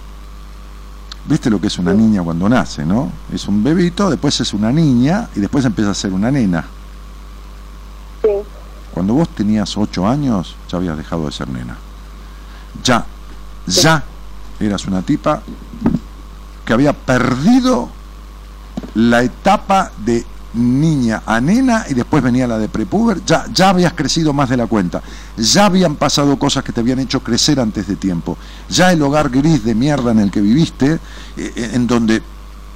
¿Viste 1.25 1.49
lo 1.49 1.59
que 1.61 1.67
es 1.67 1.77
una 1.79 1.93
niña 1.93 2.21
cuando 2.21 2.49
nace, 2.49 2.85
no? 2.85 3.11
Es 3.33 3.47
un 3.47 3.63
bebito, 3.63 4.09
después 4.09 4.39
es 4.41 4.53
una 4.53 4.71
niña 4.71 5.29
y 5.35 5.39
después 5.39 5.63
empieza 5.63 5.91
a 5.91 5.95
ser 5.95 6.11
una 6.11 6.29
nena. 6.31 6.65
Cuando 8.93 9.13
vos 9.13 9.29
tenías 9.29 9.77
8 9.77 10.07
años, 10.07 10.55
ya 10.69 10.77
habías 10.77 10.97
dejado 10.97 11.25
de 11.25 11.31
ser 11.31 11.49
nena. 11.49 11.77
Ya, 12.83 13.05
ya 13.67 14.03
eras 14.59 14.85
una 14.85 15.01
tipa 15.01 15.41
que 16.65 16.73
había 16.73 16.93
perdido 16.93 17.89
la 18.95 19.23
etapa 19.23 19.91
de 19.97 20.25
niña 20.53 21.21
a 21.25 21.39
nena 21.39 21.85
y 21.89 21.93
después 21.93 22.23
venía 22.23 22.47
la 22.47 22.57
de 22.57 22.69
prepuber. 22.69 23.23
Ya, 23.25 23.45
ya 23.53 23.69
habías 23.69 23.93
crecido 23.93 24.33
más 24.33 24.49
de 24.49 24.57
la 24.57 24.67
cuenta. 24.67 25.01
Ya 25.37 25.65
habían 25.65 25.95
pasado 25.95 26.37
cosas 26.37 26.63
que 26.63 26.71
te 26.71 26.81
habían 26.81 26.99
hecho 26.99 27.21
crecer 27.21 27.59
antes 27.59 27.87
de 27.87 27.95
tiempo. 27.95 28.37
Ya 28.69 28.91
el 28.91 29.01
hogar 29.01 29.29
gris 29.29 29.63
de 29.63 29.75
mierda 29.75 30.11
en 30.11 30.19
el 30.19 30.31
que 30.31 30.41
viviste, 30.41 30.99
eh, 31.37 31.71
en 31.73 31.87
donde 31.87 32.21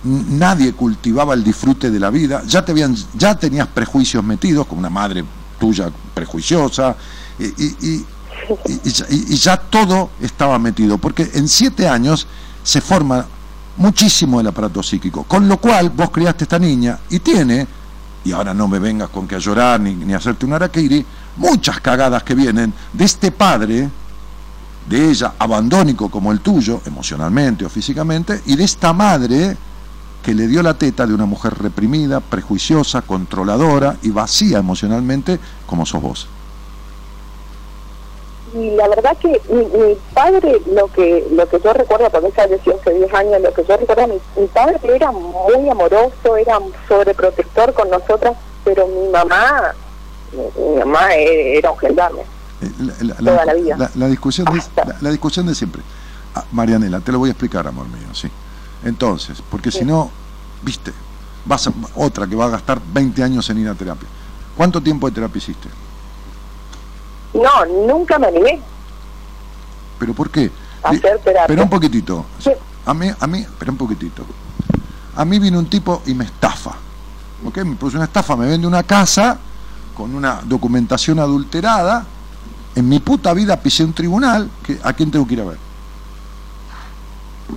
nadie 0.04 0.74
cultivaba 0.74 1.34
el 1.34 1.44
disfrute 1.44 1.90
de 1.90 2.00
la 2.00 2.10
vida, 2.10 2.44
ya, 2.46 2.64
te 2.64 2.72
habían, 2.72 2.96
ya 3.18 3.36
tenías 3.36 3.68
prejuicios 3.68 4.24
metidos, 4.24 4.68
con 4.68 4.80
una 4.80 4.90
madre 4.90 5.24
tuya 5.64 5.90
prejuiciosa, 6.14 6.94
y, 7.40 7.46
y- 7.46 7.76
y- 7.88 8.06
y- 9.32 9.38
ya- 9.38 9.56
todo 9.56 10.10
estaba 10.22 10.60
metido, 10.60 10.98
porque 10.98 11.32
en 11.36 11.48
siete 11.48 11.88
años 11.88 12.28
se 12.64 12.82
forma 12.82 13.26
muchísimo 13.78 14.42
el 14.42 14.48
aparato 14.48 14.84
psíquico, 14.84 15.24
con 15.24 15.48
lo 15.48 15.58
cual 15.58 15.90
vos 15.90 16.10
criaste 16.10 16.44
esta 16.44 16.60
niña 16.60 17.00
y 17.10 17.20
tiene, 17.20 17.66
y 18.26 18.34
ahora 18.34 18.54
no 18.54 18.68
me 18.68 18.78
vengas 18.80 19.08
con 19.08 19.26
que 19.26 19.36
a 19.36 19.40
llorar 19.40 19.80
ni, 19.80 19.94
ni 19.96 20.14
hacerte 20.14 20.46
un 20.46 20.52
araquiri, 20.52 21.06
muchas 21.38 21.80
cagadas 21.80 22.24
que 22.24 22.36
vienen 22.36 22.74
de 22.92 23.06
este 23.06 23.32
padre, 23.32 23.90
de 24.90 25.10
ella 25.10 25.36
abandónico 25.40 26.10
como 26.12 26.34
el 26.34 26.42
tuyo, 26.42 26.82
emocionalmente 26.86 27.64
o 27.64 27.70
físicamente, 27.70 28.42
y 28.48 28.58
de 28.58 28.66
esta 28.66 28.92
madre 28.92 29.56
que 30.24 30.34
le 30.34 30.48
dio 30.48 30.64
la 30.64 30.74
teta 30.76 31.06
de 31.06 31.14
una 31.14 31.26
mujer 31.26 31.54
reprimida, 31.62 32.20
prejuiciosa, 32.22 33.02
controladora 33.02 33.98
y 34.02 34.10
vacía 34.12 34.60
emocionalmente 34.60 35.40
como 35.68 35.86
sos 35.86 36.02
vos. 36.02 36.28
y 38.56 38.70
la 38.76 38.88
verdad 38.88 39.18
que 39.18 39.42
mi, 39.50 39.64
mi 39.66 39.98
padre, 40.14 40.62
lo 40.68 40.88
que 40.88 41.26
lo 41.32 41.48
que 41.50 41.60
yo 41.60 41.74
recuerdo, 41.74 42.10
porque 42.12 42.28
él 42.28 42.34
falleció 42.34 42.76
hace 42.80 42.94
10 42.94 43.14
años, 43.16 43.42
lo 43.42 43.52
que 43.52 43.66
yo 43.66 43.76
recuerdo, 43.78 44.08
mi, 44.08 44.20
mi 44.42 44.48
padre 44.48 44.78
era 44.84 45.12
muy 45.12 45.70
amoroso, 45.70 46.38
era 46.38 46.60
sobreprotector 46.88 47.74
con 47.74 47.90
nosotras, 47.90 48.38
pero 48.64 48.86
mi 48.88 49.10
mamá, 49.10 49.74
mi, 50.32 50.64
mi 50.70 50.76
mamá 50.78 51.14
era 51.16 51.72
un 51.72 51.80
gendarme. 51.80 52.22
Eh, 52.62 52.70
La, 53.02 53.16
Toda 53.16 53.46
la 53.46 53.54
vida. 53.56 53.92
la- 53.96 54.08
discusión 54.08 54.46
de, 54.54 54.62
la 55.02 55.10
discusión 55.10 55.48
de 55.48 55.56
siempre. 55.56 55.82
Ah, 56.36 56.46
Marianela, 56.52 57.00
te 57.00 57.12
lo 57.12 57.18
voy 57.20 57.30
a 57.30 57.32
explicar, 57.32 57.66
amor 57.68 57.88
mío, 57.88 58.08
sí. 58.14 58.30
Entonces, 58.84 59.42
porque 59.50 59.72
si 59.72 59.86
no, 59.86 60.10
viste, 60.62 60.92
vas 61.46 61.68
a, 61.68 61.74
otra 61.96 62.28
que 62.28 62.36
va 62.36 62.46
a 62.46 62.50
gastar 62.50 62.82
20 62.94 63.24
años 63.24 63.50
en 63.50 63.60
ir 63.60 63.70
a 63.70 63.76
terapia. 63.76 64.08
¿Cuánto 64.56 64.82
tiempo 64.82 65.08
de 65.08 65.16
terapia 65.16 65.38
hiciste? 65.38 65.70
No, 67.34 67.66
nunca 67.88 68.20
me 68.20 68.28
animé 68.28 68.62
¿Pero 69.98 70.14
por 70.14 70.30
qué? 70.30 70.52
hacer 70.84 71.20
terapia. 71.20 71.48
Pero 71.48 71.64
un 71.64 71.70
poquitito. 71.70 72.26
Sí. 72.40 72.52
A 72.86 72.94
mí, 72.94 73.10
a 73.18 73.28
mí, 73.28 73.40
espera 73.40 73.72
un 73.72 73.78
poquitito. 73.78 74.26
A 75.16 75.26
mí 75.26 75.40
vino 75.40 75.60
un 75.60 75.68
tipo 75.68 76.02
y 76.06 76.14
me 76.14 76.26
estafa. 76.26 76.76
¿Ok? 77.46 77.58
Me 77.60 77.76
produce 77.76 77.98
una 77.98 78.06
estafa, 78.06 78.36
me 78.36 78.48
vende 78.48 78.68
una 78.68 78.84
casa 78.84 79.38
con 79.96 80.14
una 80.14 80.42
documentación 80.44 81.20
adulterada. 81.20 82.06
En 82.76 82.90
mi 82.90 83.00
puta 83.00 83.34
vida 83.34 83.58
pisé 83.58 83.84
un 83.86 83.94
tribunal. 83.94 84.50
Que, 84.66 84.80
¿A 84.84 84.94
quién 84.94 85.12
tengo 85.12 85.26
que 85.28 85.36
ir 85.36 85.42
a 85.42 85.46
ver? 85.46 85.58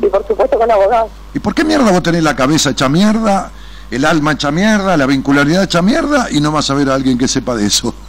Y 0.02 0.06
por 0.06 0.26
supuesto 0.26 0.58
con 0.58 0.70
abogados. 0.70 1.10
¿Y 1.34 1.38
por 1.38 1.54
qué 1.54 1.64
mierda 1.64 1.90
vos 1.90 2.02
tenés 2.02 2.22
la 2.22 2.34
cabeza 2.36 2.70
hecha 2.70 2.88
mierda, 2.88 3.50
el 3.90 4.04
alma 4.04 4.32
hecha 4.32 4.50
mierda, 4.50 4.96
la 4.96 5.06
vincularidad 5.06 5.62
hecha 5.64 5.82
mierda 5.82 6.28
y 6.30 6.40
no 6.40 6.52
vas 6.52 6.68
a 6.70 6.74
ver 6.74 6.90
a 6.90 6.94
alguien 6.94 7.16
que 7.18 7.28
sepa 7.28 7.54
de 7.56 7.66
eso? 7.66 7.94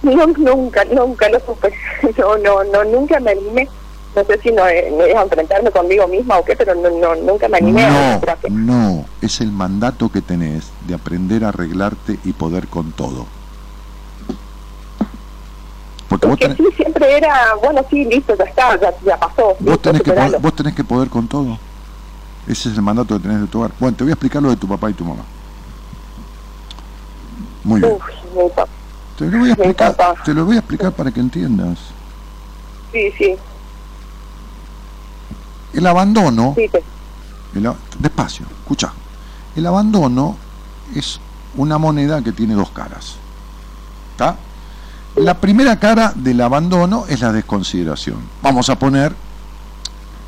No, 0.00 0.26
nunca, 0.28 0.84
nunca 0.84 1.28
lo 1.28 1.40
supe. 1.40 1.72
No, 2.18 2.36
no, 2.38 2.64
no, 2.64 2.84
nunca 2.84 3.18
me 3.20 3.32
animé. 3.32 3.68
No 4.14 4.24
sé 4.24 4.38
si 4.42 4.50
no, 4.52 4.66
eh, 4.66 4.92
me 4.96 5.04
deja 5.04 5.22
enfrentarme 5.22 5.70
conmigo 5.70 6.06
misma 6.08 6.38
o 6.38 6.44
qué, 6.44 6.56
pero 6.56 6.74
no, 6.74 6.88
no, 6.90 7.14
nunca 7.16 7.48
me 7.48 7.58
animé 7.58 7.84
a 7.84 8.12
No, 8.14 8.20
terapia. 8.20 8.48
no, 8.50 9.04
es 9.20 9.40
el 9.40 9.50
mandato 9.52 10.08
que 10.10 10.22
tenés 10.22 10.64
de 10.86 10.94
aprender 10.94 11.44
a 11.44 11.48
arreglarte 11.48 12.18
y 12.24 12.32
poder 12.32 12.68
con 12.68 12.92
todo. 12.92 13.26
Porque 16.08 16.26
vos 16.26 16.38
tenés, 16.38 16.56
sí, 16.56 16.64
siempre 16.76 17.16
era, 17.18 17.54
bueno, 17.62 17.84
sí, 17.90 18.04
listo, 18.04 18.34
ya 18.36 18.44
está, 18.44 18.80
ya, 18.80 18.94
ya 19.04 19.16
pasó. 19.18 19.54
vos 19.60 19.82
tenés 19.82 20.02
que 20.02 20.12
poder, 20.12 20.40
vos 20.40 20.56
tenés 20.56 20.74
que 20.74 20.84
poder 20.84 21.08
con 21.08 21.28
todo. 21.28 21.58
Ese 22.46 22.70
es 22.70 22.76
el 22.76 22.82
mandato 22.82 23.14
que 23.16 23.22
tenés 23.22 23.42
de 23.42 23.46
tu 23.46 23.58
hogar. 23.58 23.72
Bueno, 23.78 23.94
te 23.96 24.04
voy 24.04 24.10
a 24.10 24.14
explicar 24.14 24.42
lo 24.42 24.48
de 24.48 24.56
tu 24.56 24.66
papá 24.66 24.88
y 24.88 24.94
tu 24.94 25.04
mamá. 25.04 25.22
Muy 27.64 27.80
bien. 27.80 27.92
Uf, 27.92 28.02
mi 28.34 28.48
papá. 28.48 28.70
Te 29.18 29.26
lo 29.26 29.38
voy 29.38 29.48
a 29.48 29.52
explicar, 29.52 29.96
te 30.24 30.34
lo 30.34 30.44
voy 30.46 30.56
a 30.56 30.58
explicar 30.60 30.92
para 30.92 31.10
que 31.10 31.20
entiendas. 31.20 31.78
Sí, 32.92 33.12
sí, 33.18 33.36
El 35.74 35.86
abandono 35.86 36.54
sí, 36.56 36.68
te- 36.68 36.82
El 37.54 37.70
despacio, 37.98 38.46
escucha. 38.62 38.92
El 39.56 39.66
abandono 39.66 40.36
es 40.94 41.20
una 41.56 41.76
moneda 41.78 42.22
que 42.22 42.32
tiene 42.32 42.54
dos 42.54 42.70
caras. 42.70 43.16
¿Está? 44.12 44.36
La 45.18 45.34
primera 45.40 45.78
cara 45.80 46.12
del 46.14 46.40
abandono 46.40 47.04
es 47.08 47.20
la 47.20 47.32
desconsideración. 47.32 48.18
Vamos 48.40 48.70
a 48.70 48.78
poner 48.78 49.14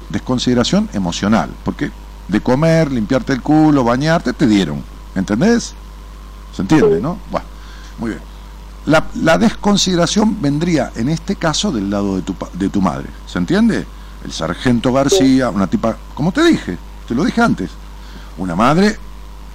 desconsideración 0.08 0.88
emocional, 0.92 1.50
porque 1.64 1.92
de 2.26 2.40
comer, 2.40 2.90
limpiarte 2.90 3.32
el 3.32 3.40
culo, 3.40 3.84
bañarte, 3.84 4.32
te 4.32 4.48
dieron. 4.48 4.82
¿Entendés? 5.14 5.74
¿Se 6.54 6.62
entiende, 6.62 7.00
no? 7.00 7.18
Bueno, 7.30 7.46
muy 7.98 8.10
bien. 8.10 8.22
La, 8.86 9.06
la 9.14 9.38
desconsideración 9.38 10.42
vendría, 10.42 10.90
en 10.96 11.08
este 11.08 11.36
caso, 11.36 11.70
del 11.70 11.88
lado 11.88 12.16
de 12.16 12.22
tu, 12.22 12.34
de 12.54 12.68
tu 12.68 12.80
madre. 12.80 13.06
¿Se 13.26 13.38
entiende? 13.38 13.86
El 14.24 14.32
sargento 14.32 14.92
García, 14.92 15.50
una 15.50 15.68
tipa, 15.68 15.96
como 16.14 16.32
te 16.32 16.42
dije, 16.42 16.76
te 17.06 17.14
lo 17.14 17.24
dije 17.24 17.40
antes. 17.40 17.70
Una 18.38 18.56
madre 18.56 18.98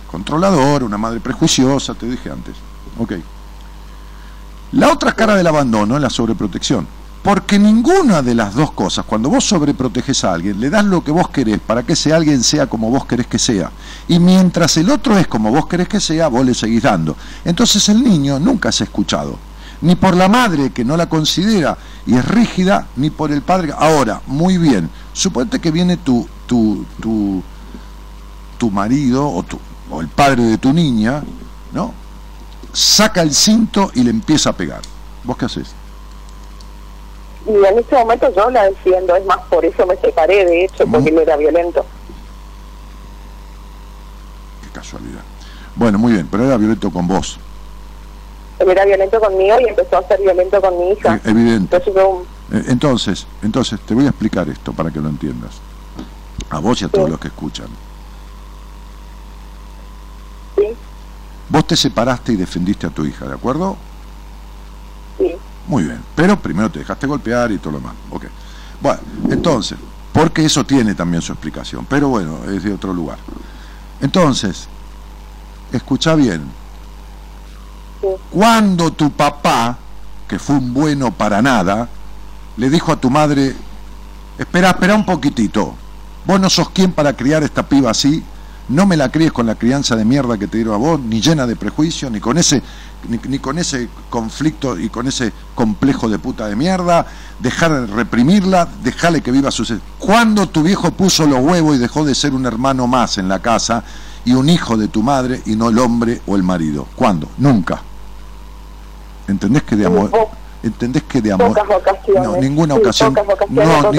controladora, 0.10 0.86
una 0.86 0.98
madre 0.98 1.20
prejuiciosa, 1.20 1.94
te 1.94 2.06
dije 2.06 2.32
antes. 2.32 2.56
Ok. 2.98 3.14
La 4.72 4.92
otra 4.92 5.14
cara 5.14 5.36
del 5.36 5.48
abandono 5.48 5.96
es 5.96 6.02
la 6.02 6.10
sobreprotección. 6.10 6.88
Porque 7.26 7.58
ninguna 7.58 8.22
de 8.22 8.36
las 8.36 8.54
dos 8.54 8.72
cosas, 8.72 9.04
cuando 9.04 9.30
vos 9.30 9.44
sobreproteges 9.44 10.24
a 10.24 10.34
alguien, 10.34 10.60
le 10.60 10.70
das 10.70 10.86
lo 10.86 11.04
que 11.04 11.10
vos 11.10 11.30
querés 11.30 11.60
para 11.60 11.82
que 11.82 11.94
ese 11.94 12.14
alguien 12.14 12.44
sea 12.44 12.68
como 12.68 12.92
vos 12.92 13.08
querés 13.08 13.26
que 13.26 13.40
sea. 13.40 13.72
Y 14.08 14.20
mientras 14.20 14.78
el 14.78 14.92
otro 14.92 15.18
es 15.18 15.26
como 15.26 15.50
vos 15.50 15.66
querés 15.66 15.88
que 15.88 16.00
sea, 16.00 16.28
vos 16.28 16.46
le 16.46 16.54
seguís 16.54 16.84
dando. 16.84 17.18
Entonces 17.44 17.90
el 17.90 18.04
niño 18.04 18.38
nunca 18.38 18.70
ha 18.70 18.84
escuchado. 18.84 19.40
Ni 19.82 19.96
por 19.96 20.16
la 20.16 20.28
madre 20.28 20.70
que 20.70 20.86
no 20.86 20.96
la 20.96 21.10
considera 21.10 21.76
y 22.06 22.14
es 22.14 22.24
rígida, 22.24 22.86
ni 22.96 23.10
por 23.10 23.32
el 23.32 23.42
padre. 23.42 23.74
Ahora, 23.76 24.22
muy 24.28 24.60
bien, 24.60 24.88
suponte 25.12 25.60
que 25.60 25.72
viene 25.72 25.98
tu, 25.98 26.28
tu, 26.46 26.86
tu, 27.02 27.42
tu 28.60 28.70
marido 28.70 29.28
o, 29.28 29.42
tu, 29.42 29.58
o 29.90 30.00
el 30.00 30.10
padre 30.10 30.44
de 30.44 30.60
tu 30.60 30.72
niña, 30.74 31.24
¿no? 31.74 32.05
Saca 32.76 33.22
el 33.22 33.34
cinto 33.34 33.90
y 33.94 34.04
le 34.04 34.10
empieza 34.10 34.50
a 34.50 34.54
pegar. 34.54 34.82
¿Vos 35.24 35.38
qué 35.38 35.46
haces? 35.46 35.70
Y 37.48 37.52
en 37.52 37.80
este 37.80 37.96
momento 37.96 38.30
yo 38.36 38.50
la 38.50 38.64
defiendo, 38.66 39.16
es 39.16 39.26
más, 39.26 39.38
por 39.50 39.64
eso 39.64 39.86
me 39.86 39.96
separé, 39.98 40.46
de 40.46 40.66
hecho, 40.66 40.86
porque 40.86 41.10
él 41.10 41.20
era 41.20 41.38
violento. 41.38 41.86
Qué 44.64 44.70
casualidad. 44.72 45.22
Bueno, 45.76 45.98
muy 46.00 46.14
bien, 46.14 46.28
pero 46.30 46.44
era 46.46 46.58
violento 46.58 46.92
con 46.92 47.08
vos. 47.08 47.38
Él 48.60 48.70
era 48.70 48.84
violento 48.86 49.20
conmigo 49.22 49.58
y 49.62 49.70
empezó 49.70 49.98
a 49.98 50.08
ser 50.08 50.20
violento 50.22 50.60
con 50.62 50.78
mi 50.78 50.90
hija. 50.92 51.20
Evidente. 51.24 51.78
Entonces, 51.78 52.04
un- 52.04 52.36
Eh, 52.58 52.64
Entonces, 52.68 53.26
entonces, 53.42 53.80
te 53.88 53.94
voy 53.96 54.06
a 54.06 54.10
explicar 54.10 54.48
esto 54.50 54.72
para 54.74 54.92
que 54.92 55.00
lo 55.00 55.10
entiendas. 55.10 55.52
A 56.50 56.60
vos 56.60 56.82
y 56.82 56.86
a 56.86 56.90
todos 56.90 57.10
los 57.10 57.20
que 57.20 57.30
escuchan. 57.30 57.68
sí, 60.56 60.68
Vos 61.50 61.68
te 61.68 61.76
separaste 61.76 62.34
y 62.34 62.36
defendiste 62.38 62.88
a 62.88 62.92
tu 62.92 63.06
hija, 63.06 63.26
¿de 63.28 63.34
acuerdo? 63.36 63.84
sí, 65.18 65.42
Muy 65.66 65.84
bien. 65.84 66.06
Pero 66.16 66.40
primero 66.42 66.72
te 66.72 66.80
dejaste 66.80 67.08
golpear 67.08 67.52
y 67.52 67.60
todo 67.60 67.74
lo 67.74 67.80
demás. 67.80 67.96
Ok. 68.10 68.26
Bueno, 68.82 69.02
entonces, 69.30 69.80
porque 70.12 70.46
eso 70.46 70.66
tiene 70.66 70.96
también 70.96 71.22
su 71.22 71.32
explicación. 71.34 71.86
Pero 71.88 72.10
bueno, 72.10 72.46
es 72.52 72.64
de 72.64 72.74
otro 72.74 72.94
lugar. 72.94 73.20
Entonces, 74.02 74.70
escucha 75.72 76.16
bien. 76.16 76.56
sí. 78.02 78.08
Cuando 78.30 78.92
tu 78.94 79.12
papá, 79.12 79.80
que 80.28 80.40
fue 80.40 80.56
un 80.58 80.74
bueno 80.74 81.12
para 81.12 81.42
nada, 81.42 81.90
le 82.58 82.70
dijo 82.70 82.92
a 82.92 82.98
tu 83.00 83.10
madre, 83.10 83.56
espera, 84.38 84.70
espera 84.72 84.96
un 84.96 85.06
poquitito, 85.06 85.76
vos 86.26 86.40
no 86.40 86.50
sos 86.50 86.70
quien 86.72 86.92
para 86.94 87.16
criar 87.16 87.44
esta 87.44 87.68
piba 87.68 87.92
así, 87.92 88.24
no 88.70 88.86
me 88.86 88.98
la 88.98 89.12
críes 89.12 89.32
con 89.32 89.46
la 89.46 89.56
crianza 89.56 89.96
de 89.96 90.06
mierda 90.06 90.38
que 90.38 90.48
te 90.48 90.58
dieron 90.58 90.74
a 90.74 90.78
vos, 90.78 91.00
ni 91.00 91.22
llena 91.22 91.46
de 91.46 91.56
prejuicios, 91.56 92.12
ni 92.12 92.20
con 92.20 92.38
ese, 92.38 92.62
ni, 93.08 93.20
ni 93.30 93.40
con 93.40 93.58
ese 93.60 93.90
conflicto 94.10 94.80
y 94.80 94.90
con 94.90 95.08
ese 95.08 95.32
complejo 95.54 96.10
de 96.10 96.18
puta 96.18 96.48
de 96.48 96.56
mierda, 96.56 97.06
dejar 97.40 97.82
de 97.82 97.88
reprimirla, 97.88 98.68
dejarle 98.84 99.22
que 99.22 99.32
viva 99.32 99.52
su... 99.52 99.80
Cuando 100.00 100.50
tu 100.50 100.64
viejo 100.64 100.92
puso 100.92 101.28
los 101.28 101.40
huevos 101.42 101.76
y 101.76 101.80
dejó 101.80 102.04
de 102.06 102.16
ser 102.16 102.34
un 102.34 102.46
hermano 102.46 102.88
más 102.88 103.18
en 103.20 103.28
la 103.30 103.40
casa 103.40 103.84
y 104.26 104.34
un 104.34 104.50
hijo 104.50 104.76
de 104.78 104.88
tu 104.88 105.04
madre 105.04 105.42
y 105.46 105.56
no 105.56 105.70
el 105.70 105.78
hombre 105.78 106.22
o 106.26 106.36
el 106.36 106.42
marido? 106.44 106.88
¿Cuándo? 106.96 107.30
Nunca. 107.38 107.82
¿Entendés 109.28 109.64
que 109.64 109.76
de 109.76 109.86
amor? 109.86 110.10
¿Entendés 110.64 111.04
que 111.04 111.22
de 111.22 111.32
amor? 111.32 111.50
No, 112.24 112.38
ninguna 112.42 112.74
ocasión. 112.88 113.14
ni- 113.92 113.98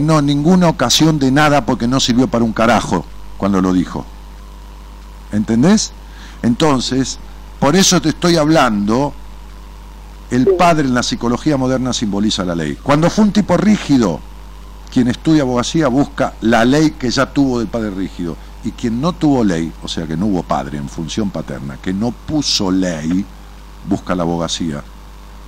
no, 0.00 0.20
ninguna 0.20 0.68
ocasión 0.68 1.18
de 1.18 1.30
nada 1.30 1.64
porque 1.64 1.88
no 1.88 1.98
sirvió 2.00 2.26
para 2.26 2.44
un 2.44 2.52
carajo 2.52 3.04
cuando 3.36 3.60
lo 3.60 3.72
dijo. 3.72 4.04
¿Entendés? 5.32 5.92
Entonces, 6.42 7.18
por 7.58 7.76
eso 7.76 8.00
te 8.00 8.10
estoy 8.10 8.36
hablando, 8.36 9.14
el 10.30 10.46
padre 10.56 10.88
en 10.88 10.94
la 10.94 11.02
psicología 11.02 11.56
moderna 11.56 11.92
simboliza 11.92 12.44
la 12.44 12.54
ley. 12.54 12.78
Cuando 12.82 13.10
fue 13.10 13.24
un 13.24 13.32
tipo 13.32 13.56
rígido, 13.56 14.20
quien 14.92 15.08
estudia 15.08 15.42
abogacía 15.42 15.88
busca 15.88 16.34
la 16.40 16.64
ley 16.64 16.92
que 16.92 17.10
ya 17.10 17.32
tuvo 17.32 17.58
del 17.58 17.68
padre 17.68 17.90
rígido. 17.90 18.36
Y 18.64 18.72
quien 18.72 19.00
no 19.00 19.12
tuvo 19.12 19.44
ley, 19.44 19.72
o 19.82 19.88
sea 19.88 20.06
que 20.06 20.16
no 20.16 20.26
hubo 20.26 20.42
padre 20.42 20.78
en 20.78 20.88
función 20.88 21.30
paterna, 21.30 21.76
que 21.76 21.92
no 21.92 22.10
puso 22.10 22.70
ley, 22.70 23.24
busca 23.88 24.14
la 24.14 24.24
abogacía 24.24 24.82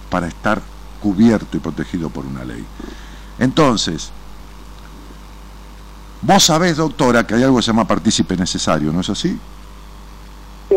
para 0.09 0.29
estar 0.29 0.63
cubierto 1.01 1.57
y 1.57 1.61
protegido 1.61 2.11
por 2.11 2.27
una 2.27 2.45
ley. 2.45 2.65
Entonces, 3.39 4.13
vos 6.23 6.43
sabés, 6.45 6.77
doctora, 6.77 7.27
que 7.27 7.35
hay 7.35 7.43
algo 7.43 7.57
que 7.57 7.63
se 7.63 7.69
llama 7.69 7.87
partícipe 7.87 8.37
necesario, 8.37 8.93
¿no 8.93 9.01
es 9.01 9.09
así? 9.11 9.39
Sí. 10.69 10.75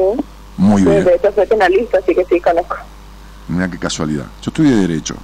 Muy 0.57 0.81
Sí, 0.83 0.87
bien. 0.89 1.03
de 1.05 1.15
hecho 1.15 1.31
soy 1.33 1.47
penalista, 1.47 1.97
así 1.97 2.13
que 2.13 2.25
sí 2.25 2.39
conozco. 2.39 2.75
Mira 3.47 3.69
qué 3.69 3.77
casualidad. 3.79 4.25
Yo 4.41 4.49
estudié 4.49 4.71
Derecho. 4.75 5.15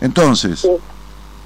Entonces, 0.00 0.60
Sí. 0.60 0.70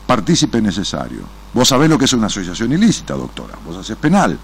partícipe 0.06 0.60
necesario. 0.60 1.20
Vos 1.55 1.69
sabés 1.69 1.89
lo 1.89 1.98
que 1.98 2.05
es 2.05 2.12
una 2.12 2.27
asociación 2.27 2.73
ilícita, 2.73 3.15
doctora. 3.15 3.55
Vos 3.65 3.77
haces 3.77 3.97
penal. 3.97 4.39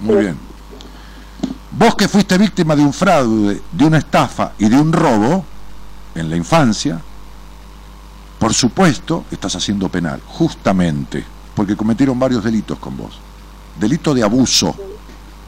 Muy 0.00 0.14
Sí. 0.16 0.20
bien. 0.20 0.38
Vos 1.72 1.94
que 1.94 2.08
fuiste 2.08 2.36
víctima 2.36 2.76
de 2.76 2.82
un 2.82 2.92
fraude, 2.92 3.60
de 3.70 3.84
una 3.84 3.98
estafa 3.98 4.52
y 4.58 4.68
de 4.68 4.76
un 4.78 4.92
robo 4.92 5.44
en 6.14 6.28
la 6.28 6.36
infancia, 6.36 7.00
por 8.38 8.52
supuesto, 8.52 9.24
estás 9.30 9.54
haciendo 9.56 9.88
penal, 9.88 10.20
justamente, 10.26 11.24
porque 11.54 11.76
cometieron 11.76 12.18
varios 12.18 12.44
delitos 12.44 12.78
con 12.78 12.96
vos. 12.96 13.18
Delito 13.78 14.14
de 14.14 14.22
abuso, 14.22 14.74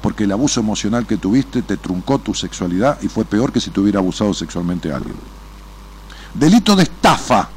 porque 0.03 0.25
el 0.25 0.33
abuso 0.33 0.61
emocional 0.61 1.07
que 1.07 1.17
tuviste 1.17 1.63
te 1.63 1.77
truncó 1.77 2.19
tu 2.19 2.35
sexualidad 2.35 2.99
y 3.03 3.09
fue 3.09 3.25
peor 3.25 3.53
que 3.53 3.61
si 3.61 3.71
te 3.71 3.81
hubiera 3.81 4.01
abusado 4.01 4.35
sexualmente 4.35 4.93
a 4.93 4.97
alguien. 4.97 5.17
Delito 6.35 6.77
de 6.77 6.83
estafa, 6.83 7.49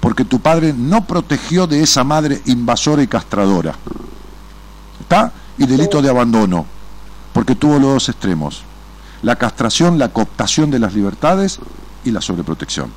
porque 0.00 0.24
tu 0.24 0.40
padre 0.40 0.72
no 0.72 1.04
protegió 1.04 1.66
de 1.66 1.82
esa 1.82 2.04
madre 2.04 2.40
invasora 2.46 3.02
y 3.02 3.08
castradora. 3.08 3.74
¿Está? 5.00 5.32
Y 5.58 5.66
delito 5.66 6.00
de 6.00 6.08
abandono, 6.08 6.66
porque 7.32 7.54
tuvo 7.54 7.78
los 7.78 7.92
dos 7.92 8.08
extremos. 8.08 8.62
La 9.22 9.36
castración, 9.36 9.98
la 9.98 10.10
cooptación 10.10 10.70
de 10.70 10.78
las 10.78 10.94
libertades 10.94 11.58
y 12.04 12.10
la 12.12 12.20
sobreprotección. 12.20 12.92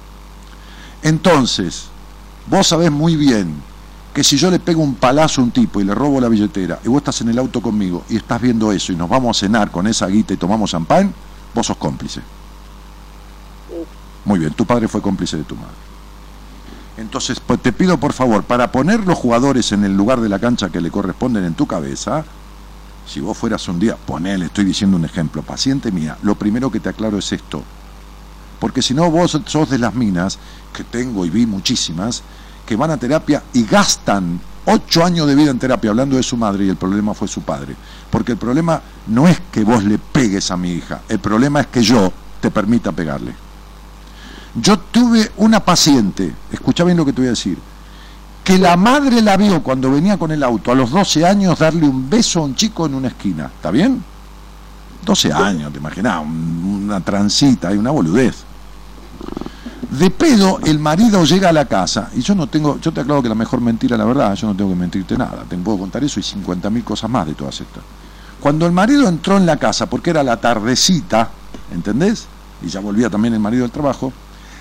Entonces, 1.02 1.88
vos 2.48 2.68
sabés 2.68 2.92
muy 2.92 3.16
bien 3.16 3.71
que 4.14 4.24
si 4.24 4.38
yo 4.38 4.52
le 4.52 4.60
pego 4.60 4.82
un 4.82 4.96
palazo 4.96 5.42
a 5.42 5.44
un 5.46 5.52
tipo 5.52 5.80
y 5.80 5.84
le 5.84 5.96
robo 5.96 6.20
la 6.20 6.28
billetera 6.28 6.80
y 6.84 6.90
vos 6.90 6.98
estás 6.98 7.22
en 7.22 7.30
el 7.30 7.40
auto 7.40 7.62
conmigo 7.62 8.04
y 8.10 8.18
estás 8.18 8.42
viendo 8.42 8.72
eso 8.72 8.92
y 8.92 8.96
nos 8.96 9.10
vamos 9.10 9.38
a 9.38 9.40
cenar 9.40 9.72
con 9.72 9.88
esa 9.88 10.08
guita 10.08 10.34
y 10.34 10.38
tomamos 10.38 10.72
champán, 10.72 11.14
vos 11.54 11.68
sos 11.68 11.78
cómplice. 11.78 12.22
Muy 14.26 14.40
bien, 14.40 14.54
tu 14.54 14.66
padre 14.66 14.88
fue 14.88 15.02
cómplice 15.02 15.38
de 15.38 15.44
tu 15.44 15.56
madre. 15.56 15.76
Entonces, 16.98 17.40
pues, 17.40 17.62
te 17.62 17.72
pido 17.72 17.98
por 17.98 18.14
favor, 18.14 18.44
para 18.44 18.72
poner 18.72 19.08
los 19.08 19.18
jugadores 19.18 19.72
en 19.72 19.84
el 19.84 19.96
lugar 19.96 20.20
de 20.20 20.30
la 20.30 20.40
cancha 20.40 20.70
que 20.70 20.82
le 20.82 20.92
corresponden 20.92 21.46
en 21.46 21.56
tu 21.56 21.66
cabeza, 21.66 22.26
si 23.08 23.20
vos 23.20 23.38
fueras 23.38 23.68
un 23.68 23.80
día, 23.80 23.96
ponele, 23.96 24.46
estoy 24.46 24.66
diciendo 24.66 24.98
un 24.98 25.06
ejemplo, 25.06 25.42
paciente 25.42 25.92
mía, 25.92 26.18
lo 26.22 26.36
primero 26.36 26.70
que 26.70 26.80
te 26.80 26.90
aclaro 26.90 27.18
es 27.18 27.32
esto. 27.32 27.64
Porque 28.60 28.82
si 28.82 28.94
no, 28.94 29.10
vos 29.10 29.40
sos 29.46 29.70
de 29.70 29.80
las 29.80 29.96
minas, 29.96 30.38
que 30.74 30.84
tengo 30.84 31.26
y 31.26 31.30
vi 31.32 31.48
muchísimas, 31.48 32.22
que 32.72 32.78
van 32.78 32.90
a 32.92 32.96
terapia 32.96 33.44
y 33.52 33.66
gastan 33.66 34.40
ocho 34.64 35.04
años 35.04 35.28
de 35.28 35.36
vida 35.36 35.52
en 35.52 35.60
terapia 35.60 35.90
hablando 35.90 36.16
de 36.16 36.24
su 36.24 36.38
madre 36.38 36.64
y 36.64 36.70
el 36.70 36.78
problema 36.78 37.14
fue 37.14 37.28
su 37.28 37.42
padre. 37.42 37.76
Porque 38.10 38.32
el 38.32 38.38
problema 38.38 38.82
no 39.08 39.28
es 39.28 39.42
que 39.52 39.66
vos 39.66 39.84
le 39.84 39.98
pegues 39.98 40.50
a 40.52 40.56
mi 40.56 40.72
hija, 40.72 41.02
el 41.10 41.20
problema 41.20 41.60
es 41.60 41.68
que 41.68 41.84
yo 41.84 42.14
te 42.40 42.50
permita 42.50 42.94
pegarle. 42.94 43.36
Yo 44.56 44.80
tuve 44.80 45.34
una 45.36 45.60
paciente, 45.60 46.34
escucha 46.50 46.86
bien 46.86 46.96
lo 46.96 47.04
que 47.04 47.12
te 47.12 47.20
voy 47.20 47.28
a 47.28 47.32
decir, 47.32 47.58
que 48.42 48.58
la 48.58 48.78
madre 48.78 49.22
la 49.22 49.36
vio 49.36 49.62
cuando 49.62 49.92
venía 49.92 50.18
con 50.18 50.32
el 50.32 50.42
auto 50.42 50.72
a 50.72 50.76
los 50.76 50.92
12 50.92 51.26
años 51.26 51.60
darle 51.60 51.86
un 51.86 52.10
beso 52.10 52.40
a 52.40 52.44
un 52.44 52.56
chico 52.56 52.86
en 52.86 52.96
una 52.96 53.10
esquina, 53.10 53.48
¿está 53.54 53.70
bien? 53.70 54.02
12 55.04 55.34
años, 55.34 55.74
te 55.74 55.80
imaginás, 55.80 56.22
un- 56.24 56.84
una 56.86 57.02
transita 57.02 57.74
y 57.74 57.78
una 57.78 57.92
boludez. 57.92 58.46
De 59.92 60.10
pedo, 60.10 60.60
el 60.64 60.80
marido 60.80 61.26
llega 61.26 61.50
a 61.50 61.54
la 61.54 61.66
casa, 61.66 62.10
y 62.16 62.22
yo 62.22 62.34
no 62.34 62.48
tengo, 62.48 62.80
yo 62.80 62.94
te 62.94 63.02
aclaro 63.02 63.22
que 63.22 63.28
la 63.28 63.36
mejor 63.36 63.60
mentira, 63.60 63.98
la 63.98 64.06
verdad, 64.06 64.34
yo 64.36 64.48
no 64.48 64.56
tengo 64.56 64.70
que 64.70 64.78
mentirte 64.78 65.18
nada, 65.18 65.44
te 65.48 65.58
puedo 65.58 65.80
contar 65.80 66.02
eso 66.04 66.20
y 66.20 66.24
50.000 66.24 66.84
cosas 66.84 67.10
más 67.10 67.28
de 67.28 67.34
todas 67.34 67.60
estas. 67.60 67.84
Cuando 68.40 68.66
el 68.66 68.72
marido 68.72 69.08
entró 69.10 69.36
en 69.36 69.46
la 69.46 69.58
casa, 69.58 69.88
porque 69.88 70.12
era 70.12 70.24
la 70.24 70.38
tardecita, 70.38 71.30
¿entendés? 71.74 72.26
Y 72.62 72.70
ya 72.70 72.80
volvía 72.80 73.10
también 73.10 73.34
el 73.34 73.42
marido 73.42 73.64
del 73.64 73.72
trabajo, 73.72 74.14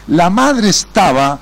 la 0.09 0.31
madre 0.31 0.69
estaba 0.69 1.39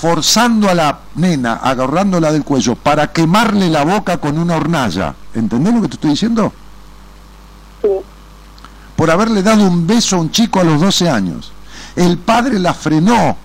forzando 0.00 0.68
a 0.68 0.74
la 0.74 0.98
nena, 1.14 1.54
agarrándola 1.54 2.32
del 2.32 2.42
cuello, 2.42 2.74
para 2.74 3.12
quemarle 3.12 3.70
la 3.70 3.84
boca 3.84 4.18
con 4.18 4.36
una 4.36 4.56
hornalla. 4.56 5.14
¿Entendés 5.32 5.74
lo 5.74 5.82
que 5.82 5.88
te 5.88 5.94
estoy 5.94 6.10
diciendo? 6.10 6.52
Sí. 7.82 7.88
por 8.96 9.12
haberle 9.12 9.44
dado 9.44 9.64
un 9.64 9.86
beso 9.86 10.16
a 10.16 10.18
un 10.18 10.32
chico 10.32 10.58
a 10.58 10.64
los 10.64 10.80
12 10.80 11.08
años. 11.08 11.52
El 11.98 12.16
padre 12.16 12.60
la 12.60 12.74
frenó. 12.74 13.36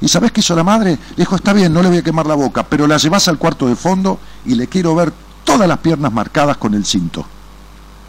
¿Y 0.00 0.08
sabés 0.08 0.32
qué 0.32 0.40
hizo 0.40 0.56
la 0.56 0.64
madre? 0.64 0.98
Le 1.10 1.16
dijo, 1.22 1.36
está 1.36 1.52
bien, 1.52 1.72
no 1.72 1.82
le 1.82 1.88
voy 1.88 1.98
a 1.98 2.02
quemar 2.02 2.26
la 2.26 2.34
boca, 2.34 2.64
pero 2.64 2.84
la 2.88 2.96
llevas 2.96 3.28
al 3.28 3.38
cuarto 3.38 3.68
de 3.68 3.76
fondo 3.76 4.18
y 4.44 4.56
le 4.56 4.66
quiero 4.66 4.92
ver 4.96 5.12
todas 5.44 5.68
las 5.68 5.78
piernas 5.78 6.12
marcadas 6.12 6.56
con 6.56 6.74
el 6.74 6.84
cinto. 6.84 7.24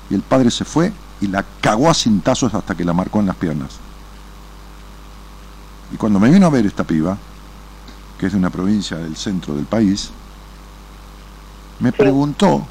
Y 0.10 0.16
el 0.16 0.24
padre 0.24 0.50
se 0.50 0.66
fue 0.66 0.92
y 1.22 1.28
la 1.28 1.46
cagó 1.62 1.92
a 1.92 1.94
cintazos 1.94 2.56
hasta 2.56 2.74
que 2.74 2.84
la 2.84 2.94
marcó 2.94 3.20
en 3.20 3.28
las 3.28 3.36
piernas. 3.36 3.70
Y 5.94 5.98
cuando 5.98 6.20
me 6.20 6.32
vino 6.32 6.48
a 6.48 6.50
ver 6.50 6.66
esta 6.66 6.84
piba, 6.84 7.16
que 8.18 8.26
es 8.26 8.32
de 8.32 8.40
una 8.40 8.50
provincia 8.50 8.98
del 8.98 9.16
centro 9.16 9.54
del 9.54 9.66
país, 9.66 10.10
me 11.80 11.92
preguntó, 11.92 12.66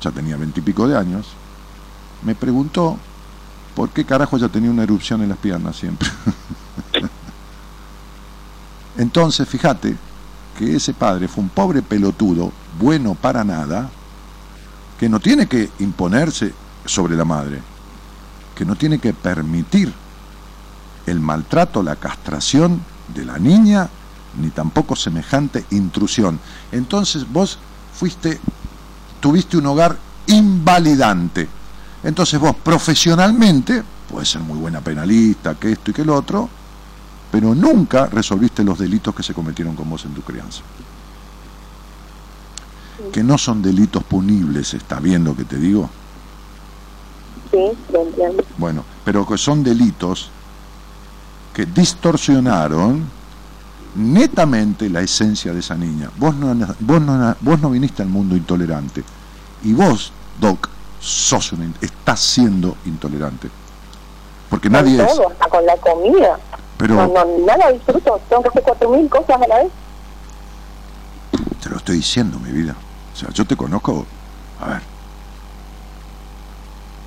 ya 0.00 0.10
tenía 0.10 0.36
veintipico 0.36 0.88
de 0.88 0.98
años, 0.98 1.28
me 2.22 2.34
preguntó 2.34 2.98
por 3.74 3.90
qué 3.90 4.04
carajo 4.04 4.36
ya 4.36 4.48
tenía 4.48 4.70
una 4.70 4.82
erupción 4.82 5.22
en 5.22 5.28
las 5.28 5.38
piernas 5.38 5.76
siempre. 5.76 6.08
Entonces, 8.98 9.48
fíjate 9.48 9.96
que 10.58 10.76
ese 10.76 10.92
padre 10.92 11.28
fue 11.28 11.44
un 11.44 11.50
pobre 11.50 11.80
pelotudo, 11.82 12.52
bueno 12.78 13.14
para 13.14 13.44
nada, 13.44 13.88
que 14.98 15.08
no 15.08 15.20
tiene 15.20 15.46
que 15.46 15.70
imponerse 15.78 16.52
sobre 16.84 17.16
la 17.16 17.24
madre, 17.24 17.60
que 18.54 18.64
no 18.64 18.76
tiene 18.76 18.98
que 18.98 19.14
permitir 19.14 19.92
el 21.06 21.20
maltrato, 21.20 21.82
la 21.82 21.96
castración 21.96 22.82
de 23.14 23.24
la 23.24 23.38
niña, 23.38 23.88
ni 24.38 24.50
tampoco 24.50 24.94
semejante 24.96 25.64
intrusión. 25.70 26.38
Entonces 26.70 27.30
vos 27.30 27.58
fuiste, 27.94 28.38
tuviste 29.20 29.56
un 29.56 29.66
hogar 29.66 29.96
invalidante. 30.26 31.48
Entonces 32.02 32.40
vos 32.40 32.56
profesionalmente, 32.56 33.82
puedes 34.10 34.28
ser 34.28 34.40
muy 34.42 34.58
buena 34.58 34.80
penalista, 34.80 35.54
que 35.54 35.72
esto 35.72 35.90
y 35.90 35.94
que 35.94 36.02
el 36.02 36.10
otro, 36.10 36.48
pero 37.30 37.54
nunca 37.54 38.06
resolviste 38.06 38.64
los 38.64 38.78
delitos 38.78 39.14
que 39.14 39.22
se 39.22 39.34
cometieron 39.34 39.76
con 39.76 39.88
vos 39.88 40.04
en 40.04 40.14
tu 40.14 40.22
crianza. 40.22 40.62
Que 43.12 43.22
no 43.22 43.38
son 43.38 43.62
delitos 43.62 44.02
punibles, 44.04 44.74
¿está 44.74 45.00
bien 45.00 45.24
lo 45.24 45.36
que 45.36 45.44
te 45.44 45.56
digo? 45.56 45.88
Sí, 47.50 47.58
lo 47.92 48.02
entiendo. 48.02 48.44
Bueno, 48.58 48.84
pero 49.04 49.26
que 49.26 49.36
son 49.36 49.62
delitos 49.62 50.30
que 51.52 51.66
distorsionaron 51.66 53.04
netamente 53.96 54.88
la 54.88 55.00
esencia 55.00 55.52
de 55.52 55.60
esa 55.60 55.76
niña. 55.76 56.10
Vos 56.16 56.34
no, 56.36 56.54
vos 56.80 57.02
no, 57.02 57.36
vos 57.40 57.60
no 57.60 57.70
viniste 57.70 58.02
al 58.02 58.08
mundo 58.08 58.36
intolerante. 58.36 59.02
Y 59.64 59.72
vos, 59.72 60.12
Doc, 60.40 60.68
sos 61.00 61.52
un, 61.52 61.74
estás 61.80 62.20
siendo 62.20 62.76
intolerante. 62.84 63.48
Porque 64.48 64.68
Con 64.68 64.72
nadie 64.84 65.02
es. 65.02 65.10
hasta 65.10 65.48
con 65.48 65.64
la 65.64 65.76
comida. 65.76 66.38
Pero 66.76 66.94
No, 66.94 67.06
no, 67.08 67.24
nada 67.46 67.70
disfruto. 67.72 68.20
Tengo 68.28 68.42
que 68.42 68.48
hacer 68.48 68.62
cuatro 68.62 68.90
mil 68.90 69.08
cosas 69.08 69.40
a 69.42 69.46
la 69.46 69.58
vez. 69.62 69.68
te 71.62 71.68
lo 71.70 71.76
estoy 71.76 71.96
diciendo, 71.96 72.38
mi 72.38 72.50
vida. 72.50 72.74
O 73.12 73.16
sea, 73.16 73.30
yo 73.30 73.44
te 73.44 73.56
conozco. 73.56 74.04
A 74.60 74.68
ver. 74.70 74.82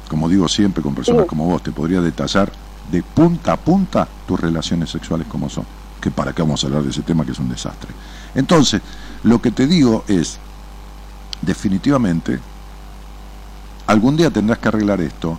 Como 0.09 0.29
digo 0.29 0.47
siempre 0.47 0.83
con 0.83 0.93
personas 0.95 1.23
Sí. 1.23 1.27
como 1.27 1.45
vos, 1.45 1.61
te 1.63 1.71
podría 1.71 2.01
detallar 2.01 2.51
de 2.91 3.01
punta 3.01 3.53
a 3.53 3.57
punta 3.57 4.07
tus 4.27 4.39
relaciones 4.39 4.89
sexuales 4.89 5.27
como 5.27 5.49
son. 5.49 5.65
Que 5.99 6.11
para 6.11 6.33
qué 6.33 6.41
vamos 6.41 6.63
a 6.63 6.67
hablar 6.67 6.83
de 6.83 6.89
ese 6.91 7.01
tema 7.01 7.25
que 7.25 7.31
es 7.31 7.39
un 7.39 7.49
desastre. 7.49 7.89
Entonces, 8.35 8.81
lo 9.23 9.41
que 9.41 9.51
te 9.51 9.65
digo 9.67 10.03
es, 10.07 10.37
definitivamente, 11.41 12.39
algún 13.87 14.15
día 14.15 14.29
tendrás 14.29 14.59
que 14.59 14.67
arreglar 14.67 15.01
esto, 15.01 15.37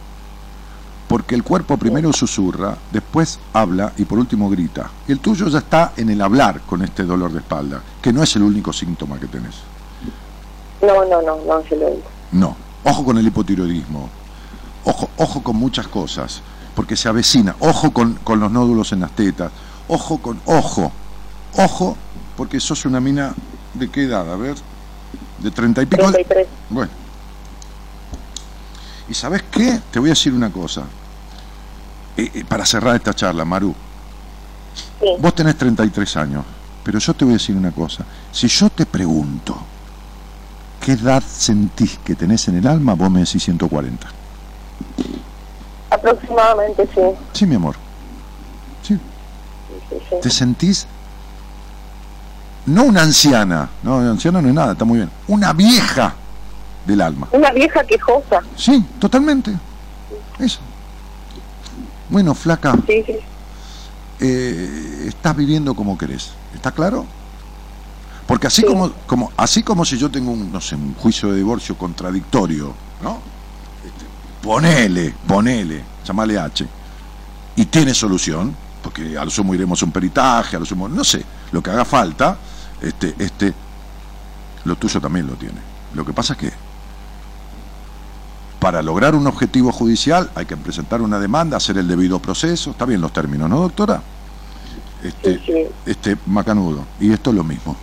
porque 1.09 1.35
el 1.35 1.43
cuerpo 1.43 1.77
primero 1.77 2.13
susurra, 2.13 2.77
después 2.91 3.39
habla 3.53 3.93
y 3.97 4.05
por 4.05 4.19
último 4.19 4.49
grita. 4.49 4.91
Y 5.07 5.13
el 5.13 5.21
tuyo 5.21 5.49
ya 5.49 5.59
está 5.59 5.93
en 5.97 6.11
el 6.11 6.21
hablar 6.21 6.61
con 6.63 6.83
este 6.83 7.05
dolor 7.05 7.33
de 7.33 7.39
espalda, 7.39 7.81
que 8.01 8.13
no 8.13 8.23
es 8.23 8.35
el 8.37 8.43
único 8.43 8.73
síntoma 8.73 9.19
que 9.19 9.27
tenés. 9.27 9.57
No, 10.83 11.05
no, 11.05 11.23
no, 11.23 11.39
no 11.47 11.63
se 11.69 11.77
lo 11.77 11.87
digo. 11.91 12.03
No. 12.33 12.57
Ojo 12.85 13.05
con 13.05 13.19
el 13.19 13.27
hipotiroidismo. 13.27 14.09
Ojo, 14.85 15.09
ojo 15.17 15.43
con 15.43 15.57
muchas 15.57 15.89
cosas, 15.89 16.43
porque 16.75 16.97
se 16.97 17.09
avecina. 17.09 17.57
Ojo 17.61 17.93
con, 17.93 18.15
con 18.25 18.41
los 18.41 18.51
nódulos 18.51 18.93
en 18.93 19.01
las 19.01 19.13
tetas. 19.13 19.51
Ojo 19.89 20.19
con. 20.19 20.41
Ojo. 20.45 20.93
Ojo, 21.57 21.97
porque 22.37 22.61
sos 22.61 22.85
una 22.85 23.01
mina. 23.01 23.35
¿De 23.73 23.89
qué 23.89 24.05
edad? 24.05 24.31
A 24.31 24.37
ver. 24.37 24.57
De 25.39 25.51
treinta 25.51 25.83
y 25.83 25.87
pico. 25.87 26.03
33. 26.03 26.47
Bueno. 26.71 27.04
¿Y 29.09 29.15
sabes 29.15 29.43
qué? 29.51 29.81
Te 29.91 29.99
voy 29.99 30.09
a 30.09 30.13
decir 30.13 30.33
una 30.33 30.51
cosa. 30.51 30.83
Eh, 32.17 32.31
eh, 32.35 32.45
para 32.49 32.65
cerrar 32.65 32.97
esta 32.97 33.13
charla, 33.13 33.45
Maru. 33.45 33.75
Sí. 35.01 35.07
Vos 35.19 35.35
tenés 35.35 35.57
33 35.57 36.17
años, 36.17 36.45
pero 36.83 36.99
yo 36.99 37.15
te 37.15 37.25
voy 37.25 37.35
a 37.35 37.37
decir 37.37 37.57
una 37.57 37.71
cosa. 37.73 38.05
Si 38.33 38.49
yo 38.49 38.71
te 38.71 38.87
pregunto 38.87 39.57
qué 40.81 40.93
edad 40.93 41.23
sentís 41.23 41.99
que 42.05 42.15
tenés 42.15 42.49
en 42.49 42.57
el 42.57 42.67
alma, 42.67 42.95
vos 42.95 43.11
me 43.11 43.21
decís 43.21 43.43
140. 43.43 44.07
Aproximadamente, 45.91 46.89
sí. 46.95 47.01
Sí, 47.33 47.47
mi 47.47 47.57
amor. 47.57 47.77
Sí. 48.83 48.95
sí, 49.91 49.97
sí. 50.09 50.17
¿Te 50.23 50.31
sentís? 50.31 50.87
No 52.67 52.85
una 52.85 53.03
anciana, 53.03 53.69
no, 53.83 53.99
anciana 53.99 54.41
no 54.41 54.49
es 54.49 54.55
nada, 54.55 54.73
está 54.73 54.85
muy 54.85 54.99
bien. 54.99 55.11
Una 55.29 55.53
vieja 55.53 56.15
del 56.87 57.01
alma. 57.01 57.29
Una 57.33 57.51
vieja 57.53 57.83
quejosa. 57.85 58.41
Sí, 58.57 58.85
totalmente. 58.99 59.53
Eso. 60.39 60.61
Bueno, 62.11 62.35
flaca, 62.35 62.75
Sí, 62.87 63.03
sí. 63.07 63.17
eh, 64.21 65.05
estás 65.09 65.37
viviendo 65.37 65.75
como 65.75 65.97
querés. 65.99 66.31
¿Está 66.55 66.71
claro? 66.73 67.07
Porque 68.27 68.47
así 68.47 68.63
Sí. 68.63 68.69
como, 68.69 68.91
como, 69.07 69.33
así 69.37 69.63
como 69.63 69.85
si 69.85 69.99
yo 69.99 70.11
tengo 70.11 70.31
un, 70.33 70.51
no 70.53 70.61
sé, 70.61 70.75
un 70.77 70.95
juicio 70.95 71.31
de 71.31 71.37
divorcio 71.39 71.77
contradictorio, 71.77 72.73
¿no? 73.03 73.19
Este, 73.85 74.05
ponele, 74.43 75.15
ponele, 75.27 75.83
llamale 76.07 76.39
H. 76.39 76.67
Y 77.57 77.67
tiene 77.67 77.93
solución, 77.95 78.55
porque 78.83 79.17
a 79.19 79.25
lo 79.25 79.31
sumo 79.31 79.55
iremos 79.55 79.81
a 79.83 79.85
un 79.85 79.93
peritaje, 79.93 80.57
a 80.57 80.59
lo 80.59 80.65
sumo, 80.67 80.89
no 80.89 81.05
sé, 81.05 81.25
lo 81.53 81.63
que 81.63 81.71
haga 81.71 81.85
falta, 81.85 82.37
este, 82.81 83.15
este, 83.19 83.53
lo 84.65 84.77
tuyo 84.77 85.01
también 85.01 85.27
lo 85.27 85.35
tiene. 85.35 85.61
Lo 85.95 86.05
que 86.05 86.13
pasa 86.13 86.33
es 86.35 86.39
que 86.39 86.53
para 88.65 88.81
lograr 88.81 89.15
un 89.15 89.27
objetivo 89.27 89.71
judicial 89.73 90.31
hay 90.35 90.47
que 90.47 90.57
presentar 90.57 91.03
una 91.03 91.19
demanda, 91.21 91.59
hacer 91.59 91.77
el 91.77 91.87
debido 91.87 92.19
proceso, 92.19 92.71
está 92.71 92.87
bien 92.87 93.03
los 93.03 93.13
términos, 93.13 93.47
¿no, 93.47 93.61
doctora? 93.61 94.01
Este, 95.03 95.35
Sí, 95.41 95.43
sí. 95.45 95.67
este 95.85 96.17
macanudo. 96.25 96.87
Y 96.99 97.13
esto 97.13 97.29
es 97.29 97.37
lo 97.37 97.45
mismo. 97.45 97.77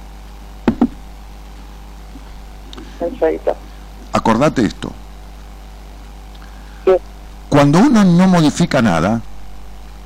Perfecto. 2.98 3.56
Acordate 4.12 4.66
esto. 4.66 4.92
Sí. 6.86 6.94
Cuando 7.48 7.78
uno 7.78 8.04
no 8.04 8.28
modifica 8.28 8.82
nada 8.82 9.22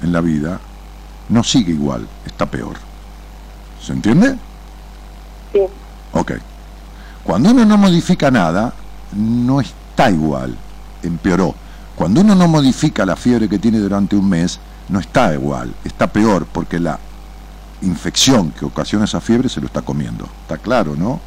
en 0.03 0.11
la 0.11 0.19
vida, 0.19 0.59
no 1.29 1.41
sigue 1.45 1.71
igual, 1.71 2.05
está 2.25 2.47
peor. 2.47 2.75
¿Se 3.81 3.93
entiende? 3.93 4.35
Sí. 5.53 5.61
Ok. 6.11 6.33
Cuando 7.23 7.51
uno 7.51 7.63
no 7.63 7.77
modifica 7.77 8.29
nada, 8.29 8.73
no 9.13 9.61
está 9.61 10.11
igual, 10.11 10.57
empeoró. 11.07 11.55
Cuando 11.95 12.21
uno 12.21 12.35
no 12.35 12.47
modifica 12.47 13.05
la 13.05 13.15
fiebre 13.15 13.47
que 13.47 13.59
tiene 13.59 13.79
durante 13.79 14.15
un 14.15 14.29
mes, 14.29 14.59
no 14.89 14.99
está 14.99 15.33
igual, 15.33 15.73
está 15.83 16.07
peor, 16.07 16.45
porque 16.45 16.79
la 16.79 16.99
infección 17.81 18.51
que 18.51 18.65
ocasiona 18.65 19.05
esa 19.05 19.21
fiebre 19.21 19.49
se 19.49 19.61
lo 19.61 19.67
está 19.67 19.81
comiendo. 19.81 20.27
¿Está 20.41 20.57
claro, 20.57 20.95
no? 20.95 21.19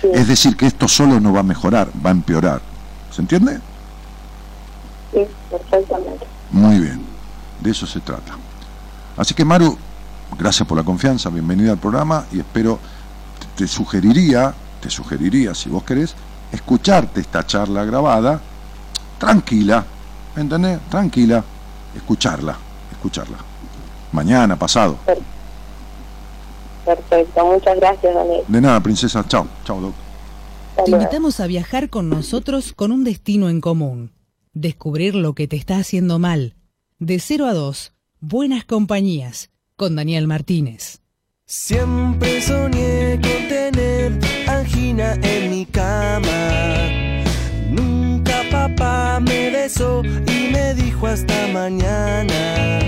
Sí. 0.00 0.08
Es 0.12 0.28
decir, 0.28 0.56
que 0.56 0.66
esto 0.66 0.88
solo 0.88 1.20
no 1.20 1.32
va 1.32 1.40
a 1.40 1.44
mejorar, 1.44 1.88
va 2.04 2.10
a 2.10 2.12
empeorar. 2.12 2.60
¿Se 3.10 3.20
entiende? 3.20 3.60
Sí, 5.12 5.26
perfectamente. 5.50 6.26
Muy 6.50 6.78
bien, 6.78 7.02
de 7.60 7.70
eso 7.70 7.86
se 7.86 8.00
trata. 8.00 8.32
Así 9.16 9.34
que 9.34 9.44
Maru, 9.44 9.76
gracias 10.38 10.66
por 10.66 10.78
la 10.78 10.84
confianza, 10.84 11.28
bienvenida 11.30 11.72
al 11.72 11.78
programa 11.78 12.24
y 12.32 12.38
espero, 12.38 12.78
te, 13.56 13.64
te 13.64 13.68
sugeriría, 13.68 14.54
te 14.80 14.88
sugeriría, 14.88 15.54
si 15.54 15.68
vos 15.68 15.82
querés, 15.82 16.14
escucharte 16.52 17.20
esta 17.20 17.46
charla 17.46 17.84
grabada, 17.84 18.40
tranquila, 19.18 19.84
¿entendés? 20.36 20.80
Tranquila, 20.88 21.44
escucharla, 21.94 22.56
escucharla. 22.92 23.38
Mañana, 24.12 24.56
pasado. 24.56 24.98
Perfecto. 26.84 27.44
Muchas 27.44 27.76
gracias, 27.76 28.14
Daniel. 28.14 28.42
De 28.48 28.60
nada, 28.60 28.80
princesa, 28.80 29.24
chao, 29.28 29.46
chao, 29.64 29.80
doc. 29.80 29.94
Te 30.84 30.90
invitamos 30.92 31.40
a 31.40 31.46
viajar 31.46 31.90
con 31.90 32.08
nosotros 32.08 32.72
con 32.72 32.92
un 32.92 33.04
destino 33.04 33.48
en 33.48 33.60
común. 33.60 34.12
Descubrir 34.54 35.14
lo 35.14 35.34
que 35.34 35.48
te 35.48 35.56
está 35.56 35.76
haciendo 35.76 36.18
mal. 36.18 36.54
De 36.98 37.18
0 37.18 37.46
a 37.46 37.52
2, 37.52 37.92
Buenas 38.20 38.64
Compañías, 38.64 39.50
con 39.76 39.96
Daniel 39.96 40.26
Martínez. 40.26 41.00
Siempre 41.46 42.40
soñé 42.40 43.20
con 43.20 43.48
tener 43.48 44.18
angina 44.48 45.14
en 45.22 45.50
mi 45.50 45.66
cama. 45.66 46.37
Y 49.70 50.50
me 50.50 50.74
dijo 50.74 51.06
hasta 51.06 51.46
mañana. 51.48 52.78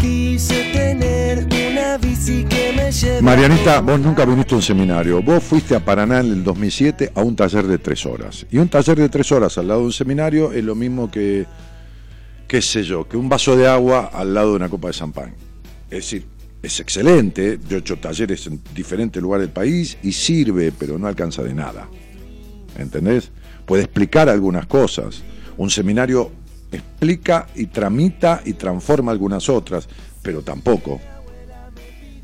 Quise 0.00 0.72
tener 0.72 1.46
una 1.70 1.96
bici 1.98 2.44
que 2.44 2.72
me. 2.72 3.22
Marianita, 3.22 3.80
vos 3.82 4.00
nunca 4.00 4.24
viniste 4.24 4.54
a 4.54 4.56
un 4.56 4.62
seminario. 4.62 5.22
Vos 5.22 5.44
fuiste 5.44 5.76
a 5.76 5.84
Paraná 5.84 6.18
en 6.20 6.26
el 6.26 6.42
2007 6.42 7.12
a 7.14 7.22
un 7.22 7.36
taller 7.36 7.68
de 7.68 7.78
tres 7.78 8.04
horas. 8.04 8.46
Y 8.50 8.58
un 8.58 8.68
taller 8.68 8.98
de 8.98 9.08
tres 9.08 9.30
horas 9.30 9.58
al 9.58 9.68
lado 9.68 9.80
de 9.80 9.86
un 9.86 9.92
seminario 9.92 10.52
es 10.52 10.64
lo 10.64 10.74
mismo 10.74 11.08
que, 11.08 11.46
qué 12.48 12.60
sé 12.60 12.82
yo, 12.82 13.06
que 13.06 13.16
un 13.16 13.28
vaso 13.28 13.56
de 13.56 13.68
agua 13.68 14.10
al 14.12 14.34
lado 14.34 14.50
de 14.50 14.56
una 14.56 14.68
copa 14.68 14.88
de 14.88 14.94
champán. 14.94 15.34
Es 15.84 15.98
decir, 15.98 16.26
es 16.64 16.80
excelente. 16.80 17.60
Yo 17.68 17.76
he 17.76 17.80
hecho 17.80 17.96
talleres 17.96 18.44
en 18.48 18.60
diferentes 18.74 19.22
lugares 19.22 19.46
del 19.46 19.54
país 19.54 19.98
y 20.02 20.10
sirve, 20.10 20.72
pero 20.76 20.98
no 20.98 21.06
alcanza 21.06 21.44
de 21.44 21.54
nada. 21.54 21.88
¿Entendés? 22.76 23.30
Puede 23.64 23.84
explicar 23.84 24.28
algunas 24.28 24.66
cosas. 24.66 25.22
Un 25.56 25.70
seminario 25.70 26.30
explica 26.72 27.46
y 27.54 27.66
tramita 27.66 28.42
y 28.44 28.54
transforma 28.54 29.12
algunas 29.12 29.48
otras, 29.48 29.88
pero 30.22 30.42
tampoco 30.42 31.00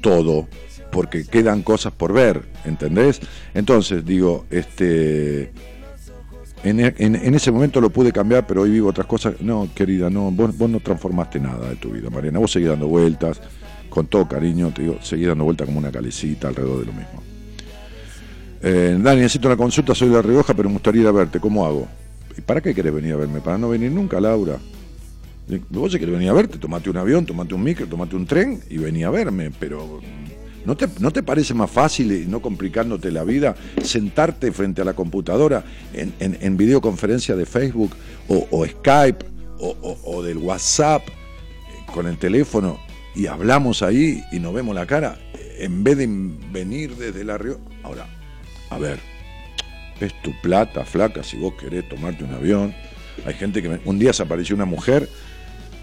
todo, 0.01 0.49
porque 0.91 1.25
quedan 1.25 1.63
cosas 1.63 1.93
por 1.93 2.13
ver, 2.13 2.43
¿entendés? 2.65 3.21
Entonces, 3.55 4.05
digo, 4.05 4.47
este. 4.51 5.53
En, 6.65 6.79
e- 6.79 6.95
en- 6.99 7.17
en 7.17 7.35
ese 7.35 7.51
momento 7.51 7.81
lo 7.81 7.91
pude 7.91 8.13
cambiar, 8.13 8.47
pero 8.47 8.63
hoy 8.63 8.71
vivo 8.71 8.89
otras 8.91 9.07
cosas. 9.07 9.41
No, 9.41 9.69
querida, 9.75 10.11
no, 10.11 10.31
vos, 10.31 10.57
vos 10.57 10.71
no 10.71 10.81
transformaste 10.81 11.41
nada 11.41 11.71
de 11.71 11.77
tu 11.77 11.91
vida, 11.91 12.09
Mariana. 12.11 12.39
Vos 12.39 12.53
seguís 12.53 12.69
dando 12.69 12.87
vueltas, 12.87 13.41
con 13.89 14.07
todo 14.07 14.29
cariño, 14.29 14.71
te 14.73 14.83
digo, 14.83 14.99
seguís 15.03 15.27
dando 15.29 15.45
vueltas 15.45 15.67
como 15.67 15.79
una 15.79 15.91
calecita 15.91 16.49
alrededor 16.49 16.81
de 16.81 16.87
lo 16.87 16.93
mismo. 16.93 17.23
Eh, 18.63 18.97
Dani, 19.01 19.21
necesito 19.23 19.49
una 19.49 19.57
consulta, 19.57 19.93
soy 19.95 20.09
de 20.09 20.15
La 20.15 20.23
Rioja, 20.23 20.55
pero 20.55 20.69
me 20.69 20.75
gustaría 20.75 21.03
ir 21.03 21.09
a 21.09 21.13
verte. 21.13 21.41
¿Cómo 21.41 21.67
hago? 21.67 21.89
¿Y 22.37 22.41
para 22.41 22.61
qué 22.61 22.75
querés 22.75 22.95
venir 22.95 23.13
a 23.15 23.17
verme? 23.17 23.41
Para 23.41 23.59
no 23.59 23.69
venir 23.69 23.91
nunca, 23.93 24.21
Laura. 24.21 24.59
Vos 25.71 25.93
si 25.93 25.99
querés 25.99 26.15
venir 26.15 26.31
a 26.31 26.33
verte, 26.35 26.59
tomate 26.59 26.89
un 26.89 26.97
avión, 26.97 27.27
tomate 27.27 27.55
un 27.55 27.63
micro, 27.63 27.87
tomate 27.87 28.17
un 28.17 28.27
tren 28.27 28.61
y 28.71 28.79
vení 28.79 29.03
a 29.05 29.11
verme, 29.11 29.51
pero 29.51 30.01
¿no 30.65 30.77
te, 30.77 30.87
¿no 31.01 31.11
te 31.11 31.23
parece 31.23 31.53
más 31.53 31.71
fácil 31.71 32.13
y 32.13 32.27
no 32.27 32.41
complicándote 32.41 33.11
la 33.11 33.25
vida 33.25 33.55
sentarte 33.83 34.53
frente 34.53 34.81
a 34.83 34.85
la 34.85 34.95
computadora 34.95 35.65
en, 35.93 36.15
en, 36.21 36.39
en 36.41 36.57
videoconferencia 36.57 37.35
de 37.37 37.45
Facebook 37.45 37.91
o, 38.29 38.65
Skype 38.65 39.27
o, 39.59 39.77
o- 39.83 39.99
o 40.17 40.23
del 40.23 40.39
WhatsApp 40.39 41.03
eh, 41.09 41.13
con 41.93 42.07
el 42.07 42.17
teléfono 42.19 42.79
y 43.15 43.27
hablamos 43.27 43.83
ahí 43.83 44.23
y 44.33 44.39
nos 44.39 44.55
vemos 44.55 44.75
la 44.75 44.87
cara 44.87 45.19
en 45.59 45.85
vez 45.85 45.99
de 45.99 46.07
venir 46.53 46.97
desde 46.97 47.25
la 47.25 47.37
Río? 47.37 47.59
Ahora, 47.83 48.07
a 48.71 48.79
ver, 48.79 49.01
es 50.07 50.21
tu 50.23 50.33
plata, 50.41 50.85
flaca, 50.85 51.23
si 51.23 51.37
vos 51.37 51.55
querés 51.55 51.89
tomarte 51.89 52.25
un 52.25 52.33
avión. 52.33 52.75
Hay 53.27 53.35
gente 53.35 53.63
que 53.63 53.69
me- 53.69 53.81
un 53.85 53.99
día 53.99 54.13
se 54.13 54.23
apareció 54.23 54.55
una 54.57 54.65
mujer 54.65 55.09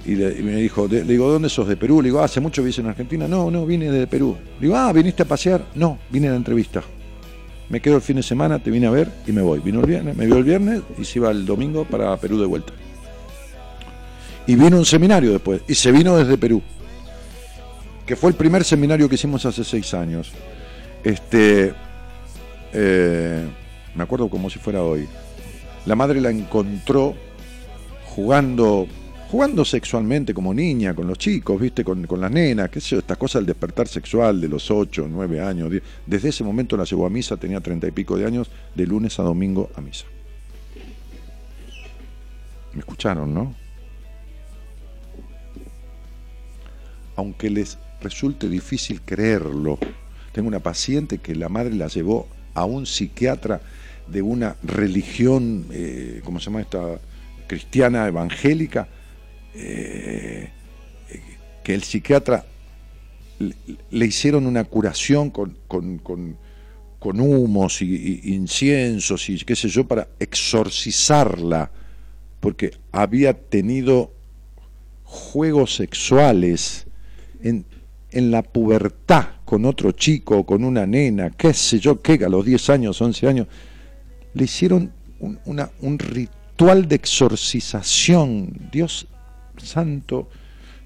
y, 0.06 0.12
me 0.12 0.56
dijo, 0.56 0.88
le 0.88 1.04
digo, 1.04 1.32
¿dónde 1.32 1.50
sos 1.50 1.68
de 1.68 1.76
Perú? 1.78 2.02
Le 2.02 2.08
digo, 2.08 2.20
"Ah, 2.22 2.26
hace 2.26 2.40
mucho 2.40 2.62
vivís 2.62 2.80
en 2.80 2.88
Argentina. 2.88 3.28
No, 3.28 3.52
no, 3.52 3.66
vine 3.66 3.92
de 3.92 4.08
Perú. 4.08 4.38
Le 4.60 4.68
digo, 4.68 4.76
ah, 4.78 4.92
¿viniste 4.94 5.24
a 5.24 5.26
pasear? 5.26 5.64
No, 5.76 6.00
vine 6.10 6.28
a 6.28 6.32
la 6.32 6.38
entrevista. 6.38 6.82
Me 7.70 7.80
quedo 7.82 7.98
el 7.98 8.02
fin 8.02 8.16
de 8.16 8.24
semana, 8.24 8.58
te 8.58 8.72
vine 8.72 8.88
a 8.88 8.92
ver 8.92 9.10
y 9.28 9.32
me 9.32 9.42
voy. 9.44 9.60
Vino 9.60 9.80
el 9.82 9.86
viernes, 9.86 10.16
me 10.16 10.26
vio 10.26 10.38
el 10.38 10.44
viernes 10.44 10.82
y 10.98 11.06
se 11.06 11.20
iba 11.20 11.30
el 11.30 11.46
domingo 11.46 11.86
para 11.86 12.18
Perú 12.18 12.40
de 12.40 12.48
vuelta. 12.48 12.74
Y 14.48 14.56
vino 14.56 14.78
un 14.78 14.86
seminario 14.86 15.32
después, 15.32 15.62
y 15.68 15.76
se 15.76 15.92
vino 15.92 16.18
desde 16.18 16.36
Perú, 16.38 16.64
que 18.08 18.16
fue 18.16 18.32
el 18.32 18.36
primer 18.36 18.64
seminario 18.64 19.08
que 19.08 19.14
hicimos 19.16 19.46
hace 19.46 19.64
seis 19.64 19.94
años. 19.94 20.32
Este, 21.04 21.74
eh, 22.74 23.46
me 24.00 24.06
acuerdo 24.06 24.30
como 24.30 24.50
si 24.50 24.60
fuera 24.60 24.82
hoy. 24.82 25.10
La 25.86 25.94
madre 25.94 26.22
la 26.22 26.30
encontró 26.30 27.16
jugando, 28.06 28.88
jugando 29.30 29.66
sexualmente 29.66 30.34
como 30.34 30.54
niña 30.54 30.94
con 30.94 31.06
los 31.06 31.18
chicos, 31.18 31.60
viste, 31.60 31.84
con, 31.84 32.08
con 32.08 32.22
las 32.22 32.32
nenas, 32.32 32.70
qué 32.70 32.80
sé 32.80 32.92
yo, 32.92 33.00
estas 33.00 33.18
cosas 33.18 33.42
del 33.42 33.48
despertar 33.48 33.90
sexual 33.90 34.40
de 34.40 34.48
los 34.48 34.72
8, 34.72 35.08
9 35.10 35.42
años. 35.42 35.70
10. 35.70 35.84
Desde 36.06 36.30
ese 36.30 36.46
momento 36.46 36.78
la 36.78 36.86
llevó 36.86 37.06
a 37.06 37.10
misa, 37.10 37.36
tenía 37.36 37.60
treinta 37.60 37.88
y 37.88 37.92
pico 37.92 38.16
de 38.16 38.26
años, 38.26 38.50
de 38.74 38.88
lunes 38.88 39.20
a 39.20 39.24
domingo 39.24 39.70
a 39.76 39.82
misa. 39.82 40.06
¿Me 42.72 42.80
escucharon, 42.80 43.34
no? 43.34 43.54
Aunque 47.18 47.50
les 47.50 47.78
resulte 48.00 48.48
difícil 48.48 49.02
creerlo, 49.02 49.78
tengo 50.32 50.48
una 50.48 50.62
paciente 50.62 51.18
que 51.18 51.36
la 51.36 51.50
madre 51.50 51.76
la 51.76 51.88
llevó 51.88 52.30
a 52.54 52.64
un 52.64 52.86
psiquiatra 52.86 53.62
de 54.12 54.22
una 54.22 54.56
religión, 54.64 55.66
eh, 55.72 56.22
¿cómo 56.24 56.40
se 56.40 56.46
llama 56.46 56.62
esta? 56.62 57.00
Cristiana 57.48 58.08
evangélica, 58.08 58.88
eh, 59.56 60.50
eh, 61.10 61.22
que 61.64 61.74
el 61.74 61.84
psiquiatra 61.84 62.46
le, 63.92 64.06
hicieron 64.06 64.46
una 64.46 64.64
curación 64.66 65.30
con, 65.32 65.58
con- 65.68 65.98
con- 66.00 66.38
humos 67.22 67.82
y, 67.82 68.22
y 68.26 68.34
inciensos 68.36 69.30
y 69.30 69.38
qué 69.40 69.56
sé 69.56 69.70
yo 69.70 69.88
para 69.88 70.10
exorcizarla, 70.20 71.72
porque 72.40 72.72
había 72.92 73.34
tenido 73.34 74.12
juegos 75.06 75.76
sexuales 75.76 76.86
en, 77.42 77.66
en 78.12 78.32
la 78.32 78.44
pubertad 78.44 79.28
con 79.46 79.66
otro 79.66 79.92
chico, 79.94 80.46
con 80.46 80.64
una 80.64 80.86
nena, 80.86 81.32
qué 81.32 81.54
sé 81.54 81.80
yo, 81.80 82.02
qué, 82.02 82.20
a 82.26 82.30
los 82.30 82.46
10 82.46 82.70
años, 82.70 83.02
11 83.02 83.28
años, 83.28 83.48
le 84.34 84.44
hicieron 84.44 84.92
un, 85.20 86.00
ritual 86.00 86.88
de 86.88 86.96
exorcización. 86.96 88.70
Dios 88.72 89.08
santo, 89.58 90.30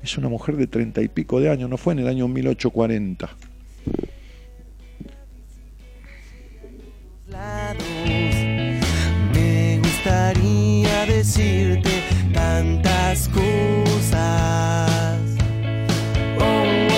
es 0.01 0.17
una 0.17 0.29
mujer 0.29 0.57
de 0.57 0.67
treinta 0.67 1.01
y 1.01 1.07
pico 1.07 1.39
de 1.39 1.49
años, 1.49 1.69
no 1.69 1.77
fue 1.77 1.93
en 1.93 1.99
el 1.99 2.07
año 2.07 2.27
1840. 2.27 3.29
Me 9.33 9.79
gustaría 9.79 11.05
decirte 11.05 11.89
tantas 12.33 13.29
cosas. 13.29 15.19
Oh, 16.39 16.92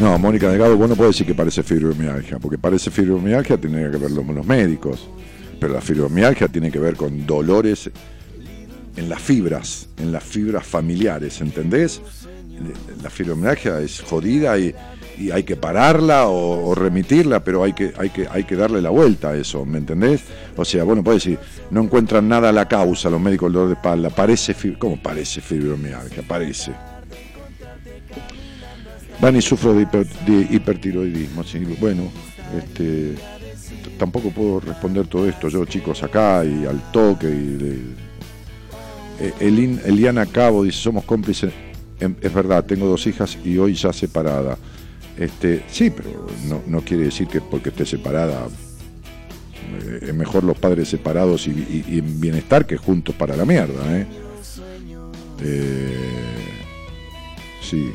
No, 0.00 0.18
Mónica 0.18 0.48
Delgado, 0.48 0.76
vos 0.78 0.88
no 0.88 0.96
podés 0.96 1.12
decir 1.12 1.26
que 1.26 1.34
parece 1.34 1.62
fibromialgia, 1.62 2.38
porque 2.38 2.56
parece 2.56 2.90
fibromialgia 2.90 3.58
tiene 3.58 3.82
que 3.90 3.98
con 3.98 4.34
los 4.34 4.46
médicos, 4.46 5.06
pero 5.60 5.74
la 5.74 5.80
fibromialgia 5.82 6.48
tiene 6.48 6.70
que 6.70 6.78
ver 6.78 6.96
con 6.96 7.26
dolores 7.26 7.90
en 8.96 9.08
las 9.10 9.20
fibras, 9.20 9.88
en 9.98 10.10
las 10.10 10.24
fibras 10.24 10.66
familiares, 10.66 11.40
¿entendés? 11.42 12.00
La 13.02 13.10
fibromialgia 13.10 13.78
es 13.80 14.00
jodida 14.00 14.58
y, 14.58 14.74
y 15.18 15.30
hay 15.32 15.42
que 15.42 15.56
pararla 15.56 16.28
o, 16.28 16.74
remitirla, 16.74 17.44
pero 17.44 17.62
hay 17.62 17.74
que, 17.74 17.92
hay, 17.98 18.08
que, 18.08 18.26
hay 18.30 18.44
que 18.44 18.56
darle 18.56 18.80
la 18.80 18.90
vuelta 18.90 19.30
a 19.30 19.36
eso, 19.36 19.66
¿me 19.66 19.78
entendés? 19.78 20.22
O 20.56 20.64
sea, 20.64 20.82
bueno, 20.84 21.04
puedes 21.04 21.24
decir, 21.24 21.38
no 21.70 21.82
encuentran 21.82 22.26
nada 22.26 22.48
a 22.48 22.52
la 22.52 22.66
causa 22.68 23.10
los 23.10 23.20
médicos 23.20 23.48
del 23.48 23.52
dolor 23.54 23.68
de 23.68 23.74
espalda, 23.74 24.08
parece, 24.08 24.54
fib- 24.56 24.78
¿cómo 24.78 24.96
parece 25.02 25.42
fibromialgia? 25.42 26.22
Parece. 26.26 26.72
Dani, 29.20 29.42
sufro 29.42 29.74
de, 29.74 29.82
hiper- 29.86 30.06
de 30.26 30.54
hipertiroidismo. 30.54 31.44
sí. 31.44 31.58
Bueno, 31.80 32.04
este, 32.56 33.14
tampoco 33.98 34.30
puedo 34.30 34.60
responder 34.60 35.06
todo 35.06 35.28
esto 35.28 35.48
yo, 35.48 35.64
chicos, 35.66 36.02
acá 36.02 36.44
y 36.44 36.64
al 36.66 36.90
toque. 36.92 37.26
Y 37.28 37.56
de- 37.56 38.10
Eh, 39.22 39.34
Eliana 39.84 40.24
Cabo 40.24 40.64
dice, 40.64 40.78
somos 40.78 41.04
cómplices. 41.04 41.52
Es 42.22 42.32
verdad, 42.32 42.64
tengo 42.64 42.86
dos 42.86 43.06
hijas 43.06 43.36
y 43.44 43.58
hoy 43.58 43.74
ya 43.74 43.92
separada. 43.92 44.56
Este, 45.18 45.62
sí, 45.70 45.90
pero 45.90 46.26
no, 46.48 46.62
no 46.66 46.80
quiere 46.80 47.04
decir 47.04 47.28
que 47.28 47.42
porque 47.42 47.68
esté 47.68 47.84
separada 47.84 48.46
eh, 49.82 49.98
es 50.08 50.14
mejor 50.14 50.44
los 50.44 50.56
padres 50.58 50.88
separados 50.88 51.46
y, 51.46 51.50
y- 51.50 51.84
y 51.86 51.98
en 51.98 52.18
bienestar 52.18 52.66
que 52.66 52.78
juntos 52.78 53.14
para 53.14 53.36
la 53.36 53.44
mierda. 53.44 53.98
¿eh? 53.98 54.06
Eh, 55.42 55.94
sí. 57.60 57.92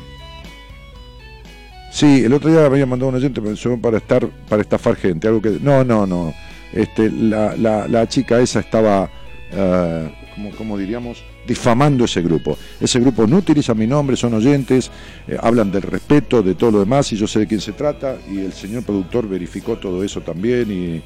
Sí, 1.96 2.24
el 2.26 2.34
otro 2.34 2.50
día 2.50 2.60
me 2.60 2.66
había 2.66 2.84
mandado 2.84 3.08
un 3.08 3.14
oyente 3.14 3.40
para 3.80 3.96
estar 3.96 4.28
para 4.50 4.60
estafar 4.60 4.96
gente, 4.96 5.28
algo 5.28 5.40
que 5.40 5.58
no, 5.62 5.82
no, 5.82 6.06
no. 6.06 6.34
Este, 6.70 7.10
la, 7.10 7.56
la, 7.56 7.88
la 7.88 8.06
chica 8.06 8.38
esa 8.38 8.60
estaba, 8.60 9.08
eh, 9.50 10.10
como, 10.34 10.50
como 10.50 10.76
diríamos, 10.76 11.24
difamando 11.46 12.04
ese 12.04 12.20
grupo. 12.20 12.58
Ese 12.78 13.00
grupo 13.00 13.26
no 13.26 13.38
utiliza 13.38 13.72
mi 13.72 13.86
nombre, 13.86 14.14
son 14.14 14.34
oyentes, 14.34 14.90
eh, 15.26 15.38
hablan 15.42 15.72
del 15.72 15.80
respeto, 15.80 16.42
de 16.42 16.54
todo 16.54 16.72
lo 16.72 16.80
demás, 16.80 17.10
y 17.14 17.16
yo 17.16 17.26
sé 17.26 17.38
de 17.38 17.46
quién 17.46 17.62
se 17.62 17.72
trata, 17.72 18.18
y 18.30 18.40
el 18.40 18.52
señor 18.52 18.82
productor 18.82 19.26
verificó 19.26 19.78
todo 19.78 20.04
eso 20.04 20.20
también, 20.20 20.70
y 20.70 21.02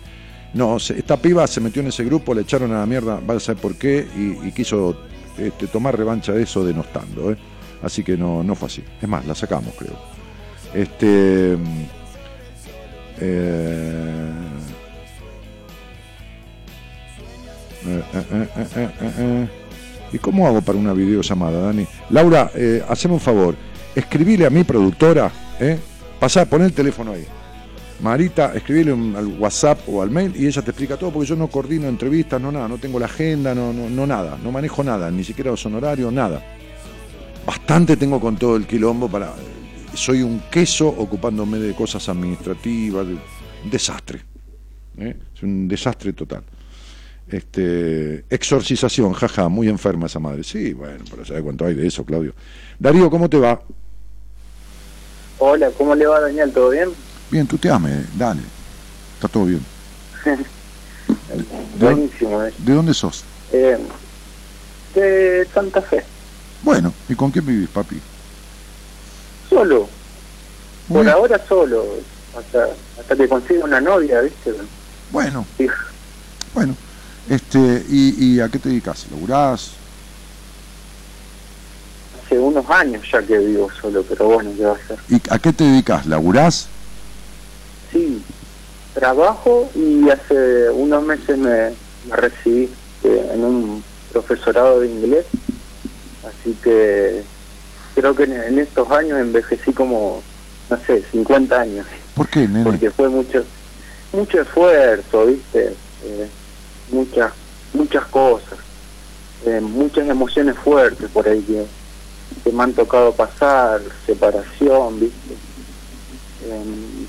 no, 0.54 0.76
esta 0.78 1.16
piba 1.18 1.46
se 1.46 1.60
metió 1.60 1.82
en 1.82 1.86
ese 1.86 2.02
grupo, 2.02 2.34
le 2.34 2.40
echaron 2.40 2.72
a 2.72 2.80
la 2.80 2.86
mierda, 2.86 3.20
va 3.20 3.34
a 3.34 3.38
saber 3.38 3.62
por 3.62 3.76
qué, 3.76 4.08
y, 4.16 4.48
y 4.48 4.50
quiso 4.50 4.96
este, 5.38 5.68
tomar 5.68 5.96
revancha 5.96 6.32
de 6.32 6.42
eso 6.42 6.64
denostando, 6.64 7.30
¿eh? 7.30 7.36
Así 7.80 8.02
que 8.02 8.16
no, 8.16 8.42
no 8.42 8.56
fue 8.56 8.66
así. 8.66 8.82
Es 9.00 9.08
más, 9.08 9.24
la 9.24 9.36
sacamos, 9.36 9.72
creo. 9.78 10.19
Este. 10.74 11.55
eh, 13.20 14.38
eh, 18.76 18.90
eh. 19.18 19.48
¿Y 20.12 20.18
cómo 20.18 20.47
hago 20.47 20.60
para 20.60 20.78
una 20.78 20.92
videollamada, 20.92 21.60
Dani? 21.60 21.86
Laura, 22.10 22.51
eh, 22.55 22.82
haceme 22.88 23.14
un 23.14 23.20
favor. 23.20 23.55
Escribile 23.94 24.47
a 24.47 24.51
mi 24.51 24.64
productora, 24.64 25.30
¿eh? 25.59 25.78
Pasá, 26.18 26.44
pon 26.44 26.62
el 26.62 26.72
teléfono 26.72 27.12
ahí. 27.12 27.24
Marita, 28.01 28.52
escribile 28.55 28.92
al 28.92 29.26
WhatsApp 29.38 29.80
o 29.88 30.02
al 30.02 30.10
mail 30.10 30.32
y 30.34 30.47
ella 30.47 30.62
te 30.62 30.70
explica 30.70 30.97
todo 30.97 31.10
porque 31.10 31.28
yo 31.28 31.36
no 31.36 31.48
coordino 31.48 31.86
entrevistas, 31.86 32.40
no 32.40 32.51
nada, 32.51 32.66
no 32.66 32.78
tengo 32.78 32.98
la 32.98 33.06
agenda, 33.06 33.55
no, 33.55 33.72
no, 33.72 33.90
no 33.90 34.06
nada, 34.06 34.38
no 34.42 34.51
manejo 34.51 34.82
nada, 34.82 35.10
ni 35.10 35.22
siquiera 35.22 35.51
los 35.51 35.64
honorarios, 35.66 36.10
nada. 36.12 36.42
Bastante 37.44 37.97
tengo 37.97 38.18
con 38.18 38.36
todo 38.36 38.56
el 38.56 38.66
quilombo 38.66 39.09
para. 39.09 39.34
Soy 39.94 40.22
un 40.22 40.40
queso 40.50 40.88
ocupándome 40.88 41.58
de 41.58 41.74
cosas 41.74 42.08
administrativas, 42.08 43.06
de- 43.06 43.14
un 43.14 43.70
desastre. 43.70 44.20
¿eh? 44.98 45.16
Es 45.34 45.42
un 45.42 45.68
desastre 45.68 46.12
total. 46.12 46.42
Este, 47.28 48.24
exorcización, 48.30 49.12
jaja, 49.12 49.48
muy 49.48 49.68
enferma 49.68 50.06
esa 50.06 50.18
madre. 50.18 50.42
Sí, 50.42 50.72
bueno, 50.72 51.04
pero 51.10 51.24
¿sabes 51.24 51.42
cuánto 51.42 51.64
hay 51.66 51.74
de 51.74 51.86
eso, 51.86 52.04
Claudio? 52.04 52.34
Darío, 52.78 53.10
¿cómo 53.10 53.28
te 53.28 53.38
va? 53.38 53.60
Hola, 55.38 55.70
¿cómo 55.76 55.94
le 55.94 56.06
va 56.06 56.20
Daniel? 56.20 56.50
¿Todo 56.52 56.70
bien? 56.70 56.88
Bien, 57.30 57.46
tú 57.46 57.56
te 57.58 57.70
ames, 57.70 58.06
dale. 58.18 58.42
Está 59.14 59.28
todo 59.28 59.44
bien. 59.46 59.64
¿De, 61.78 61.84
Buenísimo. 61.84 62.42
eh. 62.44 62.52
¿De 62.58 62.72
dónde 62.74 62.94
sos? 62.94 63.24
Eh, 63.52 63.78
de 64.94 65.46
Santa 65.54 65.80
Fe. 65.82 66.02
Bueno, 66.62 66.92
¿y 67.08 67.14
con 67.14 67.30
quién 67.30 67.46
vivís, 67.46 67.68
papi? 67.68 67.96
Solo. 69.51 69.89
Por 70.89 71.02
bien. 71.02 71.09
ahora 71.14 71.40
solo. 71.47 71.85
Hasta, 72.39 72.68
hasta 72.98 73.16
que 73.16 73.28
consiga 73.28 73.64
una 73.64 73.81
novia, 73.81 74.20
¿viste? 74.20 74.52
Bueno, 75.10 75.44
Sí. 75.59 75.66
Bueno, 76.55 76.74
este, 77.28 77.85
¿y, 77.89 78.35
y 78.36 78.40
a 78.40 78.48
qué 78.48 78.59
te 78.59 78.68
dedicas? 78.68 79.06
¿Laburás? 79.10 79.72
Hace 82.24 82.39
unos 82.39 82.68
años 82.70 83.02
ya 83.12 83.20
que 83.22 83.39
vivo 83.39 83.68
solo, 83.81 84.02
pero 84.09 84.27
bueno, 84.27 84.51
¿qué 84.56 84.64
va 84.64 84.72
a 84.72 84.86
ser? 84.86 84.98
¿Y 85.09 85.16
a 85.31 85.39
qué 85.39 85.52
te 85.52 85.64
dedicas? 85.64 86.06
¿Laburás? 86.06 86.68
Sí, 87.93 88.22
trabajo 88.94 89.68
y 89.74 90.09
hace 90.10 90.70
unos 90.70 91.02
meses 91.05 91.36
me, 91.39 91.70
me 92.09 92.16
recibí 92.16 92.68
eh, 93.05 93.31
en 93.35 93.44
un 93.44 93.85
profesorado 94.12 94.81
de 94.81 94.89
inglés, 94.89 95.27
así 96.28 96.56
que 96.62 97.22
creo 97.94 98.14
que 98.14 98.24
en, 98.24 98.32
en 98.32 98.58
estos 98.58 98.90
años 98.90 99.18
envejecí 99.20 99.72
como, 99.72 100.22
no 100.68 100.78
sé, 100.86 101.02
50 101.12 101.60
años, 101.60 101.86
¿Por 102.14 102.28
qué, 102.28 102.46
nene? 102.46 102.64
porque 102.64 102.90
fue 102.90 103.08
mucho 103.08 103.44
mucho 104.12 104.40
esfuerzo, 104.40 105.26
¿viste? 105.26 105.74
Eh, 106.04 106.28
muchas 106.90 107.32
muchas 107.72 108.04
cosas, 108.06 108.58
eh, 109.46 109.60
muchas 109.60 110.08
emociones 110.08 110.56
fuertes 110.56 111.08
por 111.10 111.28
ahí 111.28 111.40
que, 111.42 111.64
que 112.42 112.52
me 112.52 112.64
han 112.64 112.72
tocado 112.72 113.12
pasar, 113.12 113.80
separación, 114.06 114.98
¿viste? 115.00 115.34
Em, 116.48 117.06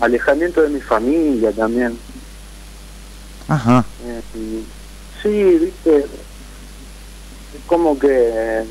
alejamiento 0.00 0.62
de 0.62 0.70
mi 0.70 0.80
familia 0.80 1.52
también. 1.52 1.98
Ajá. 3.48 3.84
Y 4.34 4.64
sí, 5.22 5.58
viste, 5.58 5.98
es 5.98 6.06
como 7.66 7.98
que 7.98 8.64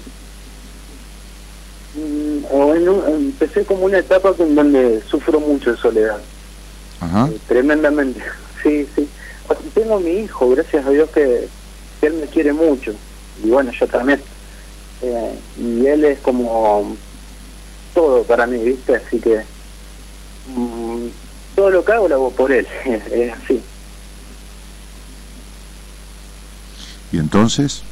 mm, 1.94 2.46
o 2.52 2.76
en 2.76 2.90
un- 2.90 3.08
empecé 3.08 3.66
como 3.66 3.86
una 3.86 4.00
etapa 4.00 4.36
en 4.40 4.56
donde 4.56 5.02
sufro 5.08 5.40
mucho 5.40 5.72
de 5.72 5.78
soledad, 5.78 6.26
Ajá. 7.00 7.30
eh, 7.32 7.40
tremendamente. 7.48 8.22
Sí, 8.64 8.90
sí. 8.98 9.10
Tengo 9.74 10.02
mi 10.02 10.12
hijo, 10.20 10.50
gracias 10.50 10.86
a 10.86 10.90
Dios 10.90 11.10
que, 11.16 11.50
que 12.02 12.08
él 12.08 12.16
me 12.16 12.28
quiere 12.28 12.52
mucho 12.52 13.00
y 13.38 13.50
bueno, 13.50 13.72
yo 13.80 13.88
también. 13.88 14.26
Eh, 15.02 15.42
y 15.56 15.86
él 15.88 16.04
es 16.04 16.20
como 16.20 16.98
todo 17.94 18.28
para 18.28 18.46
mí, 18.48 18.58
viste, 18.62 18.96
así 18.98 19.20
que 19.22 19.48
mm, 20.46 21.10
todo 21.56 21.70
lo 21.72 21.86
que 21.86 21.94
hago 21.94 22.10
lo 22.10 22.16
hago 22.16 22.36
por 22.36 22.52
él, 22.52 22.68
es 22.86 23.34
así. 23.34 23.66
¿Y 27.12 27.18
entonces? 27.20 27.89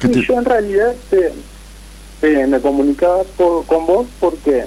¿Qué 0.00 0.08
Sí, 0.08 0.12
te- 0.14 0.26
yo 0.26 0.34
en 0.38 0.44
realidad 0.44 0.96
eh, 1.12 1.34
eh, 2.22 2.46
me 2.46 2.60
comunicaba 2.60 3.24
por- 3.24 3.66
con 3.66 3.86
vos 3.86 4.08
porque 4.18 4.66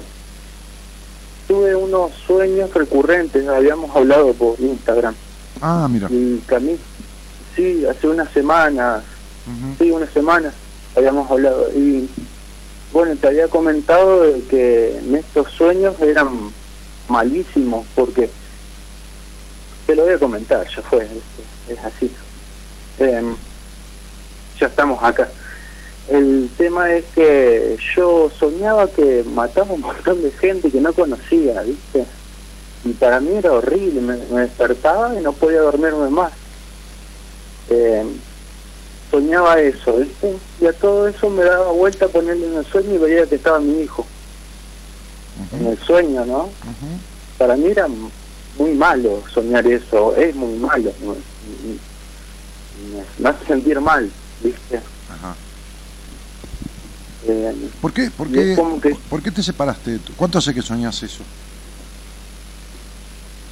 tuve 1.46 1.74
unos 1.74 2.12
sueños 2.26 2.72
recurrentes, 2.74 3.46
habíamos 3.48 3.94
hablado 3.96 4.34
por 4.34 4.60
Instagram. 4.60 5.16
Ah, 5.60 5.88
mira. 5.90 6.08
Y 6.10 6.38
que 6.42 6.54
a 6.54 6.60
mí, 6.60 6.78
sí, 7.56 7.84
hace 7.86 8.06
unas 8.06 8.30
semanas, 8.32 9.04
sí, 9.80 9.90
unas 9.90 10.12
semanas 10.12 10.54
habíamos 10.94 11.30
hablado. 11.30 11.72
Y 11.74 12.08
bueno, 12.90 13.16
te 13.18 13.28
había 13.28 13.48
comentado 13.48 14.22
de 14.22 14.46
que 14.46 14.96
en 14.98 15.14
estos 15.16 15.50
sueños 15.52 15.96
eran 16.00 16.54
malísimos 17.08 17.86
porque 17.94 18.32
te 19.86 19.94
lo 19.94 20.04
voy 20.04 20.12
a 20.14 20.18
comentar, 20.18 20.66
ya 20.76 20.82
fue, 20.82 21.04
es, 21.04 21.44
es 21.66 21.78
así. 21.84 22.14
Em, 22.98 23.36
ya 24.60 24.66
estamos 24.66 25.02
acá. 25.02 25.28
El 26.08 26.48
tema 26.56 26.90
es 26.94 27.04
que 27.14 27.76
yo 27.96 28.30
soñaba 28.38 28.88
que 28.88 29.22
mataba 29.34 29.72
un 29.74 29.82
montón 29.82 30.22
de 30.22 30.30
gente 30.32 30.70
que 30.70 30.80
no 30.80 30.92
conocía, 30.92 31.60
¿viste? 31.62 32.04
Y 32.84 32.92
para 32.94 33.20
mí 33.20 33.36
era 33.36 33.52
horrible, 33.52 34.00
me, 34.00 34.16
me 34.30 34.40
despertaba 34.42 35.14
y 35.18 35.22
no 35.22 35.32
podía 35.32 35.60
dormirme 35.60 36.08
más. 36.08 36.32
Eh, 37.70 38.04
soñaba 39.10 39.60
eso, 39.60 39.96
¿viste? 39.96 40.34
Y 40.60 40.66
a 40.66 40.72
todo 40.72 41.08
eso 41.08 41.28
me 41.28 41.44
daba 41.44 41.72
vuelta 41.72 42.06
a 42.06 42.08
ponerle 42.08 42.46
en 42.46 42.56
el 42.56 42.64
sueño 42.66 42.94
y 42.94 42.98
veía 42.98 43.26
que 43.26 43.34
estaba 43.34 43.58
mi 43.60 43.82
hijo. 43.82 44.06
En 45.52 45.66
el 45.66 45.78
sueño, 45.78 46.24
¿no? 46.24 46.50
Para 47.36 47.56
mí 47.56 47.66
era 47.70 47.86
muy 48.58 48.72
malo 48.72 49.22
soñar 49.32 49.66
eso, 49.66 50.16
es 50.16 50.34
muy 50.34 50.58
malo. 50.58 50.90
me- 51.02 51.14
me 53.18 53.28
hace 53.28 53.44
sentir 53.46 53.80
mal, 53.80 54.08
¿viste? 54.40 54.82
Ajá. 55.08 55.36
Eh, 57.22 57.70
¿Por 57.80 57.92
qué, 57.92 58.10
por 58.10 58.30
qué, 58.30 58.56
que 58.82 58.96
por 59.08 59.22
qué 59.22 59.30
te 59.30 59.42
separaste? 59.42 60.00
¿Cuánto 60.16 60.38
hace 60.38 60.54
que 60.54 60.62
soñás 60.62 61.02
eso? 61.02 61.24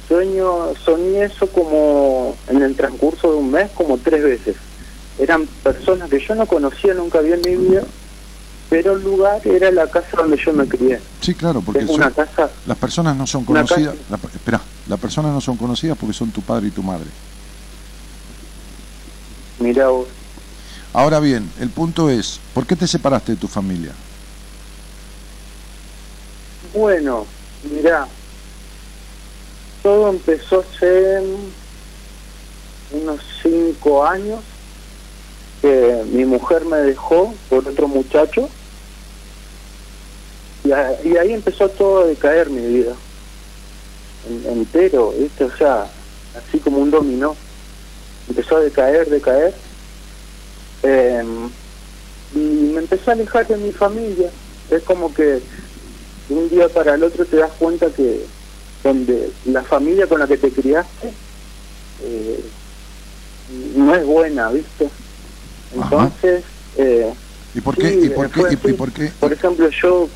sueño, 0.07 0.73
soñé 0.85 1.25
eso 1.25 1.51
como 1.51 2.37
en 2.47 2.61
el 2.61 2.75
transcurso 2.77 3.29
de 3.31 3.37
un 3.37 3.51
mes, 3.51 3.69
como 3.75 3.97
tres 3.99 4.23
veces. 4.23 4.55
Eran 5.17 5.47
personas 5.47 6.09
que 6.09 6.19
yo 6.25 6.33
no 6.33 6.47
conocía, 6.47 6.93
nunca 6.93 7.19
vi 7.19 7.33
en 7.33 7.41
mi 7.45 7.55
vida, 7.57 7.83
pero 8.69 8.93
el 8.93 9.03
lugar 9.03 9.41
era 9.45 9.69
la 9.71 9.87
casa 9.89 10.07
donde 10.17 10.37
yo 10.45 10.53
me 10.53 10.65
crié. 10.67 11.03
Sí, 11.19 11.35
claro, 11.35 11.61
porque 11.61 11.83
es 11.83 11.89
una 11.89 12.05
son- 12.05 12.13
casa, 12.13 12.51
las 12.63 12.77
personas 12.77 13.17
no 13.17 13.27
son 13.27 13.43
conocidas. 13.43 13.97
La, 14.07 14.15
espera, 14.33 14.61
las 14.85 14.99
personas 14.99 15.33
no 15.33 15.41
son 15.41 15.57
conocidas 15.57 15.97
porque 15.97 16.13
son 16.13 16.31
tu 16.31 16.41
padre 16.41 16.67
y 16.67 16.71
tu 16.71 16.83
madre. 16.83 17.11
mira 19.59 19.89
vos, 19.89 20.07
Ahora 20.97 21.19
bien, 21.19 21.53
el 21.59 21.69
punto 21.69 22.09
es, 22.09 22.41
¿por 22.53 22.65
qué 22.65 22.75
te 22.75 22.87
separaste 22.87 23.33
de 23.33 23.37
tu 23.37 23.47
familia? 23.47 23.93
Bueno, 26.73 27.27
mira, 27.61 28.09
todo 29.83 30.09
empezó 30.09 30.61
hace 30.61 31.21
unos 32.89 33.21
cinco 33.43 34.03
años 34.03 34.43
que 35.61 36.03
mi 36.07 36.25
mujer 36.25 36.65
me 36.65 36.77
dejó 36.79 37.37
por 37.47 37.69
otro 37.69 37.87
muchacho 37.87 38.49
y, 40.63 40.71
a- 40.71 40.97
y 41.03 41.15
ahí 41.15 41.31
empezó 41.31 41.69
todo 41.69 41.99
a 41.99 42.05
decaer 42.07 42.49
mi 42.49 42.65
vida 42.65 42.97
En- 44.23 44.47
entero, 44.47 45.11
¿viste? 45.11 45.43
O 45.43 45.55
sea, 45.57 45.93
así 46.33 46.59
como 46.59 46.79
un 46.79 46.89
dominó. 46.89 47.37
Empezó 48.27 48.57
a 48.57 48.61
decaer, 48.61 49.07
decaer. 49.11 49.66
Eh, 50.83 51.23
y 52.33 52.39
me 52.39 52.81
empecé 52.81 53.09
a 53.09 53.13
alejar 53.13 53.47
de 53.47 53.57
mi 53.57 53.71
familia. 53.71 54.29
Es 54.69 54.83
como 54.83 55.13
que 55.13 55.23
de 55.23 56.35
un 56.35 56.49
día 56.49 56.67
para 56.69 56.95
el 56.95 57.03
otro 57.03 57.25
te 57.25 57.37
das 57.37 57.51
cuenta 57.57 57.87
que 57.91 58.25
donde 58.83 59.29
la 59.45 59.63
familia 59.63 60.07
con 60.07 60.19
la 60.19 60.27
que 60.27 60.37
te 60.37 60.51
criaste 60.51 61.11
eh, 62.03 62.43
no 63.75 63.95
es 63.95 64.05
buena, 64.05 64.49
¿viste? 64.49 64.89
Entonces, 65.73 66.43
eh, 66.77 67.13
¿Y 67.53 67.61
por 67.61 67.75
sí, 67.75 67.81
qué? 67.81 67.93
¿Y 68.05 68.09
por 68.09 68.29
qué? 68.29 68.41
¿Y, 68.51 68.73
por 68.73 68.91
qué? 68.91 69.11
Por 69.19 69.33
ejemplo, 69.33 69.69
yo, 69.81 70.07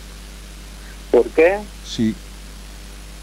¿por 1.12 1.24
qué? 1.30 1.60
Sí, 1.84 2.14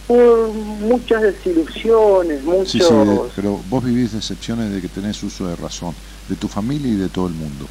Por 0.07 0.49
muchas 0.49 1.23
desilusiones, 1.23 2.43
muchos... 2.43 2.71
sí, 2.71 2.81
sí, 2.81 2.95
pero 3.37 3.63
vos 3.69 3.85
vivís 3.85 4.13
decepciones 4.13 4.73
de 4.73 4.81
que 4.81 4.89
tenés 4.89 5.23
uso 5.23 5.47
de 5.47 5.57
razón, 5.57 5.95
de 6.29 6.37
tu 6.37 6.49
familia 6.49 6.93
y 6.93 6.97
de 6.97 7.09
todo 7.09 7.27
el 7.27 7.35
mundo. 7.35 7.67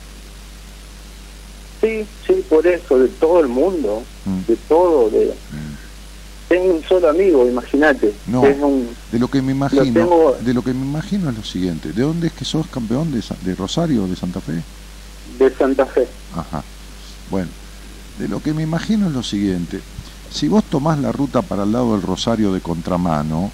Sí, 1.82 2.06
sí, 2.26 2.34
por 2.50 2.66
eso, 2.66 2.98
de 2.98 3.08
todo 3.10 3.40
el 3.40 3.48
mundo, 3.48 4.04
Mm. 4.26 4.40
de 4.48 4.56
todo, 4.68 5.10
de... 5.10 5.34
Tengo 6.50 6.76
un 6.76 6.84
solo 6.88 7.10
amigo, 7.10 7.46
imagínate. 7.46 8.14
No, 8.26 8.42
un- 8.42 8.88
de 9.12 9.20
lo 9.20 9.28
que 9.28 9.42
me 9.42 9.52
imagino, 9.52 9.84
tengo- 9.84 10.38
de 10.42 10.54
lo 10.54 10.62
que 10.64 10.74
me 10.74 10.86
imagino 10.86 11.30
es 11.30 11.36
lo 11.38 11.44
siguiente. 11.44 11.92
¿De 11.92 12.02
dónde 12.04 12.28
es 12.28 12.34
que 12.34 12.46
sos 12.46 12.66
campeón 12.68 13.12
de, 13.12 13.22
de 13.42 13.56
Rosario 13.56 14.04
o 14.06 14.08
de 14.08 14.16
Santa 14.16 14.40
Fe? 14.42 14.64
de 15.38 15.54
Santa 15.56 15.86
Fe. 15.86 16.08
Ajá. 16.36 16.64
Bueno, 17.30 17.50
de 18.18 18.28
lo 18.30 18.42
que 18.42 18.54
me 18.54 18.64
imagino 18.64 19.08
es 19.08 19.14
lo 19.14 19.22
siguiente. 19.24 19.82
Si 20.32 20.48
vos 20.48 20.64
tomás 20.64 20.98
la 21.00 21.12
ruta 21.12 21.42
para 21.42 21.64
el 21.64 21.72
lado 21.74 21.92
del 21.94 22.02
Rosario 22.02 22.54
de 22.54 22.62
contramano, 22.62 23.52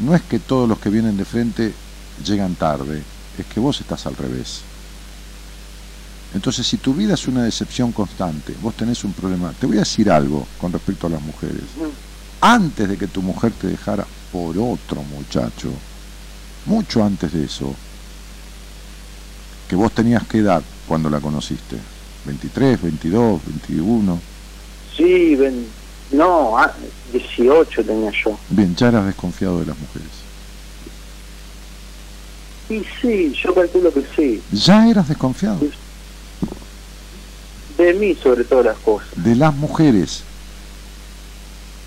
no 0.00 0.14
es 0.16 0.22
que 0.22 0.40
todos 0.40 0.68
los 0.68 0.78
que 0.80 0.90
vienen 0.90 1.16
de 1.16 1.24
frente 1.24 1.72
llegan 2.24 2.56
tarde, 2.56 3.02
es 3.42 3.48
que 3.48 3.60
vos 3.60 3.80
estás 3.80 4.06
al 4.06 4.16
revés. 4.16 4.60
Entonces, 6.34 6.66
si 6.66 6.76
tu 6.76 6.92
vida 6.92 7.14
es 7.14 7.26
una 7.26 7.42
decepción 7.42 7.90
constante, 7.92 8.54
vos 8.62 8.74
tenés 8.74 9.02
un 9.04 9.12
problema. 9.12 9.52
Te 9.58 9.66
voy 9.66 9.76
a 9.76 9.80
decir 9.80 10.10
algo 10.10 10.46
con 10.60 10.72
respecto 10.72 11.06
a 11.06 11.10
las 11.10 11.22
mujeres. 11.22 11.62
Antes 12.40 12.88
de 12.88 12.96
que 12.98 13.06
tu 13.06 13.22
mujer 13.22 13.52
te 13.52 13.66
dejara 13.68 14.06
por 14.30 14.56
otro 14.58 15.02
muchacho, 15.02 15.70
mucho 16.66 17.02
antes 17.02 17.32
de 17.32 17.44
eso, 17.44 17.74
que 19.68 19.76
vos 19.76 19.92
tenías 19.92 20.26
que 20.26 20.38
edad 20.38 20.62
cuando 20.86 21.08
la 21.10 21.20
conociste, 21.20 21.76
23, 22.26 22.82
22, 22.82 23.40
21, 23.46 24.20
Sí, 24.96 25.36
ven, 25.36 25.66
no, 26.12 26.58
ah, 26.58 26.74
18 27.12 27.84
tenía 27.84 28.10
yo. 28.24 28.36
bien, 28.50 28.74
ya 28.76 28.88
eras 28.88 29.06
desconfiado 29.06 29.60
de 29.60 29.66
las 29.66 29.78
mujeres. 29.78 30.08
Y 32.70 32.82
sí, 33.00 33.32
yo 33.42 33.54
calculo 33.54 33.92
que 33.92 34.02
sí. 34.14 34.42
Ya 34.52 34.88
eras 34.88 35.08
desconfiado 35.08 35.60
De 37.78 37.94
mí 37.94 38.14
sobre 38.22 38.44
todas 38.44 38.66
las 38.66 38.78
cosas. 38.78 39.08
de 39.16 39.34
las 39.36 39.54
mujeres. 39.54 40.24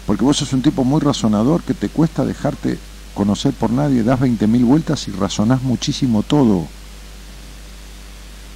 Porque 0.07 0.23
vos 0.23 0.37
sos 0.37 0.51
un 0.53 0.61
tipo 0.61 0.83
muy 0.83 0.99
razonador 0.99 1.61
que 1.63 1.73
te 1.73 1.89
cuesta 1.89 2.25
dejarte 2.25 2.77
conocer 3.15 3.53
por 3.53 3.71
nadie, 3.71 4.03
das 4.03 4.19
20.000 4.19 4.65
vueltas 4.65 5.07
y 5.07 5.11
razonás 5.11 5.61
muchísimo 5.61 6.23
todo. 6.23 6.67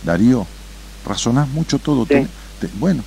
Darío, 0.03 0.45
razonás 1.06 1.47
mucho 1.49 1.77
todo. 1.80 2.06
Sí. 2.06 2.26
Te- 2.60 2.69
bueno, 2.80 3.03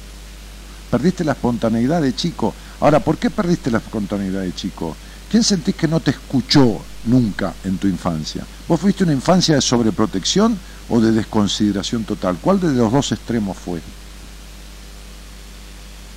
perdiste 0.90 1.24
la 1.24 1.32
espontaneidad 1.32 2.02
de 2.02 2.12
chico. 2.14 2.54
Ahora, 2.80 3.00
¿por 3.00 3.16
qué 3.18 3.30
perdiste 3.30 3.70
la 3.70 3.78
espontaneidad 3.78 4.42
de 4.42 4.52
chico? 4.52 4.94
¿Quién 5.30 5.42
sentís 5.42 5.74
que 5.74 5.88
no 5.88 6.00
te 6.00 6.10
escuchó 6.12 6.80
nunca 7.04 7.54
en 7.64 7.78
tu 7.78 7.86
infancia? 7.86 8.44
¿Vos 8.66 8.80
fuiste 8.80 9.04
una 9.04 9.12
infancia 9.12 9.54
de 9.54 9.60
sobreprotección 9.60 10.58
o 10.88 11.00
de 11.00 11.12
desconsideración 11.12 12.04
total? 12.04 12.38
¿Cuál 12.40 12.60
de 12.60 12.72
los 12.72 12.92
dos 12.92 13.12
extremos 13.12 13.56
fue? 13.56 13.80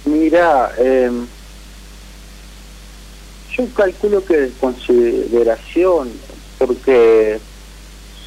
Mira, 0.05 0.71
eh, 0.77 1.11
yo 3.55 3.67
calculo 3.73 4.25
que 4.25 4.37
desconsideración, 4.37 6.09
porque 6.57 7.39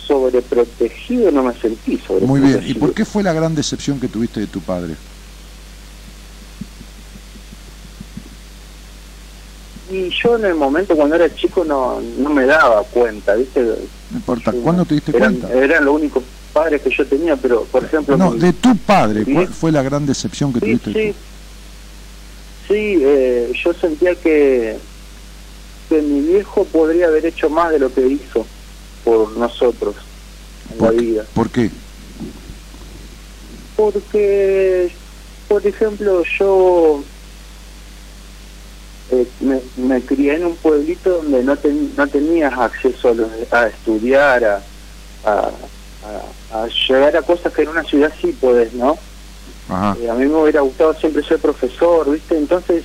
sobreprotegido 0.06 1.30
no 1.30 1.42
me 1.42 1.54
sentí 1.54 1.98
sobreprotegido. 1.98 2.26
Muy 2.26 2.40
bien. 2.40 2.62
¿Y 2.66 2.74
por 2.74 2.92
qué 2.94 3.04
fue 3.04 3.22
la 3.22 3.32
gran 3.32 3.54
decepción 3.54 3.98
que 3.98 4.08
tuviste 4.08 4.40
de 4.40 4.46
tu 4.46 4.60
padre? 4.60 4.94
Y 9.94 10.10
yo 10.24 10.34
en 10.36 10.44
el 10.46 10.56
momento 10.56 10.96
cuando 10.96 11.14
era 11.14 11.32
chico 11.36 11.64
no, 11.64 12.00
no 12.00 12.30
me 12.30 12.46
daba 12.46 12.82
cuenta, 12.84 13.34
¿viste? 13.36 13.62
No 13.62 14.16
importa. 14.16 14.52
¿Cuándo 14.52 14.84
te 14.84 14.94
diste 14.96 15.16
eran, 15.16 15.38
cuenta? 15.38 15.54
Eran 15.56 15.84
los 15.84 15.94
únicos 15.94 16.24
padres 16.52 16.82
que 16.82 16.90
yo 16.98 17.06
tenía, 17.08 17.36
pero 17.36 17.68
por 17.68 17.84
ejemplo... 17.84 18.16
No, 18.16 18.32
mi- 18.32 18.40
de 18.40 18.52
tu 18.54 18.76
padre. 18.84 19.24
¿Cuál 19.24 19.48
fue 19.48 19.70
la 19.70 19.82
gran 19.84 20.04
decepción 20.04 20.52
que 20.52 20.58
Sí, 20.58 20.66
tuviste? 20.66 20.92
sí. 20.92 21.16
Sí, 22.66 22.96
eh, 23.04 23.52
yo 23.64 23.72
sentía 23.74 24.16
que, 24.20 24.80
que 25.88 26.02
mi 26.02 26.22
viejo 26.22 26.64
podría 26.68 27.06
haber 27.06 27.26
hecho 27.26 27.48
más 27.50 27.70
de 27.70 27.78
lo 27.78 27.92
que 27.92 28.04
hizo 28.08 28.48
por 29.04 29.36
nosotros 29.36 29.96
en 30.70 30.78
la 30.78 30.88
¿Por, 30.88 30.96
qué- 30.96 31.04
vida. 31.04 31.28
¿Por 31.34 31.50
qué? 31.52 31.70
Porque, 33.76 34.98
por 35.46 35.66
ejemplo, 35.66 36.22
yo 36.40 37.04
eh, 39.08 39.30
me, 39.40 39.62
me 39.76 40.04
crié 40.04 40.34
en 40.34 40.46
un 40.46 40.56
pueblito 40.56 41.10
donde 41.22 41.42
no, 41.42 41.56
ten- 41.58 41.94
no 41.96 42.06
tenías 42.08 42.52
acceso 42.58 43.08
a, 43.08 43.14
los- 43.14 43.30
a 43.50 43.64
estudiar, 43.68 44.44
a, 44.44 44.66
a, 45.22 45.52
a- 46.50 46.68
llegar 46.88 47.16
a 47.16 47.22
cosas 47.22 47.52
que 47.52 47.62
en 47.62 47.68
una 47.68 47.82
ciudad 47.84 48.12
sí 48.20 48.32
podés, 48.32 48.72
¿no? 48.72 48.98
Ajá. 49.68 49.96
Eh, 50.00 50.08
a 50.08 50.14
mí 50.14 50.26
me 50.26 50.40
hubiera 50.42 50.60
gustado 50.62 50.94
siempre 50.94 51.22
ser 51.24 51.40
profesor, 51.40 52.10
¿viste? 52.10 52.36
Entonces 52.36 52.84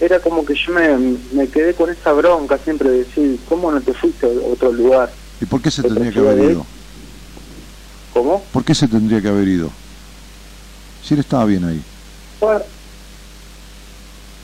era 0.00 0.20
como 0.20 0.44
que 0.44 0.54
yo 0.54 0.72
me, 0.72 0.96
me 1.32 1.50
quedé 1.50 1.74
con 1.74 1.90
esa 1.90 2.12
bronca 2.12 2.58
siempre 2.64 2.90
de 2.90 3.04
decir, 3.04 3.40
¿cómo 3.44 3.70
no 3.70 3.82
te 3.82 3.92
fuiste 3.94 4.26
a 4.26 4.30
otro 4.30 4.72
lugar? 4.72 5.16
¿Y 5.40 5.46
por 5.46 5.60
qué 5.60 5.70
se 5.70 5.82
tendría 5.82 6.10
que 6.12 6.18
haber 6.20 6.50
ido? 6.50 6.66
¿Cómo? 8.10 8.48
¿Por 8.50 8.64
qué 8.64 8.74
se 8.74 8.88
tendría 8.88 9.20
que 9.20 9.28
haber 9.28 9.48
ido? 9.48 9.72
Si 11.00 11.14
él 11.14 11.20
estaba 11.20 11.44
bien 11.44 11.64
ahí. 11.64 11.84
Bueno, 12.40 12.64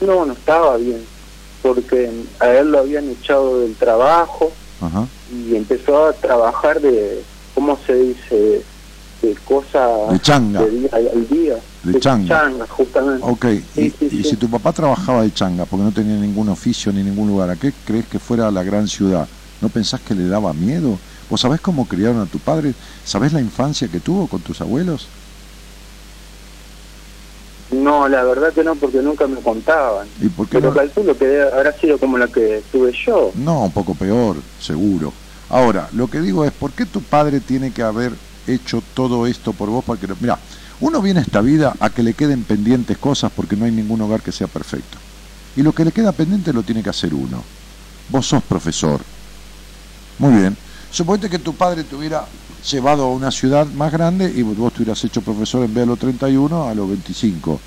no, 0.00 0.26
no 0.26 0.32
estaba 0.34 0.76
bien, 0.76 1.08
porque 1.64 2.10
a 2.40 2.50
él 2.50 2.70
lo 2.72 2.78
habían 2.80 3.08
echado 3.08 3.60
del 3.60 3.74
trabajo 3.74 4.52
Ajá. 4.82 5.06
y 5.34 5.56
empezó 5.56 6.06
a 6.08 6.12
trabajar 6.12 6.78
de, 6.78 7.22
¿cómo 7.54 7.78
se 7.86 7.94
dice? 7.94 8.62
De 9.22 9.34
cosas 9.46 10.10
De 10.10 10.20
changa. 10.20 10.60
de 10.62 10.70
día 10.70 10.90
al 10.92 11.26
día. 11.28 11.56
De 11.82 11.98
changa. 11.98 12.66
justamente. 12.68 13.24
Ok, 13.26 13.44
y, 13.46 13.58
Sí, 13.80 13.94
sí, 13.98 14.06
y 14.06 14.10
sí. 14.10 14.24
si 14.24 14.36
tu 14.36 14.50
papá 14.50 14.74
trabajaba 14.74 15.22
de 15.22 15.32
changa 15.32 15.64
porque 15.64 15.84
no 15.84 15.92
tenía 15.92 16.16
ningún 16.16 16.50
oficio 16.50 16.92
ni 16.92 17.02
ningún 17.02 17.28
lugar, 17.28 17.48
¿a 17.48 17.56
qué 17.56 17.72
crees 17.86 18.04
que 18.06 18.18
fuera 18.18 18.50
la 18.50 18.62
gran 18.62 18.86
ciudad? 18.86 19.26
¿No 19.62 19.70
pensás 19.70 20.02
que 20.02 20.14
le 20.14 20.26
daba 20.28 20.52
miedo? 20.52 20.98
¿Vos 21.30 21.40
sabés 21.40 21.62
cómo 21.62 21.86
criaron 21.88 22.20
a 22.20 22.26
tu 22.26 22.38
padre? 22.38 22.74
¿Sabés 23.06 23.32
la 23.32 23.40
infancia 23.40 23.88
que 23.88 24.00
tuvo 24.00 24.26
con 24.28 24.42
tus 24.42 24.60
abuelos? 24.60 25.06
No, 27.70 28.08
la 28.08 28.22
verdad 28.24 28.52
que 28.52 28.62
no, 28.62 28.74
porque 28.76 28.98
nunca 28.98 29.26
me 29.26 29.40
contaban. 29.40 30.06
¿Y 30.20 30.28
por 30.28 30.46
qué 30.48 30.58
Pero 30.58 30.70
no? 30.70 30.76
calculo 30.76 31.16
que 31.18 31.42
habrá 31.42 31.72
sido 31.80 31.98
como 31.98 32.18
la 32.18 32.28
que 32.28 32.62
tuve 32.70 32.92
yo. 33.06 33.32
No, 33.34 33.64
un 33.64 33.72
poco 33.72 33.94
peor, 33.94 34.36
seguro. 34.60 35.12
Ahora, 35.48 35.88
lo 35.92 36.08
que 36.08 36.20
digo 36.20 36.44
es, 36.44 36.52
¿por 36.52 36.72
qué 36.72 36.86
tu 36.86 37.02
padre 37.02 37.40
tiene 37.40 37.70
que 37.72 37.82
haber 37.82 38.12
hecho 38.46 38.82
todo 38.94 39.26
esto 39.26 39.52
por 39.52 39.70
vos? 39.70 39.84
Para 39.84 39.98
que 39.98 40.06
lo- 40.06 40.16
Mira, 40.20 40.38
uno 40.80 41.00
viene 41.02 41.20
a 41.20 41.22
esta 41.22 41.40
vida 41.40 41.74
a 41.80 41.90
que 41.90 42.02
le 42.02 42.14
queden 42.14 42.44
pendientes 42.44 42.98
cosas 42.98 43.32
porque 43.34 43.56
no 43.56 43.64
hay 43.64 43.72
ningún 43.72 44.00
hogar 44.02 44.20
que 44.22 44.32
sea 44.32 44.46
perfecto. 44.46 44.98
Y 45.56 45.62
lo 45.62 45.72
que 45.72 45.84
le 45.84 45.92
queda 45.92 46.12
pendiente 46.12 46.52
lo 46.52 46.62
tiene 46.62 46.82
que 46.82 46.90
hacer 46.90 47.14
uno. 47.14 47.42
Vos 48.10 48.26
sos 48.26 48.42
profesor. 48.42 49.00
Muy 50.18 50.32
bien. 50.40 50.56
Suponete 50.90 51.28
que 51.28 51.38
tu 51.38 51.54
padre 51.54 51.84
te 51.84 51.96
hubiera 51.96 52.24
llevado 52.70 53.04
a 53.04 53.12
una 53.12 53.30
ciudad 53.30 53.66
más 53.66 53.92
grande 53.92 54.32
y 54.34 54.42
vos 54.42 54.72
te 54.72 54.82
hubieras 54.82 55.02
hecho 55.04 55.20
profesor 55.22 55.64
en 55.64 55.74
vez 55.74 55.76
de 55.76 55.82
a 55.82 55.86
los 55.86 55.98
31 55.98 56.68
a 56.68 56.74
los 56.74 56.88
25. 56.88 57.60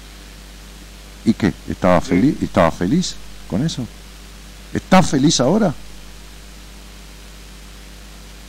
¿Y 1.25 1.33
qué? 1.33 1.53
¿Estaba 1.69 2.01
feliz? 2.01 2.41
¿Estaba 2.41 2.71
feliz 2.71 3.15
con 3.49 3.63
eso? 3.63 3.85
¿Estás 4.73 5.09
feliz 5.09 5.39
ahora? 5.39 5.73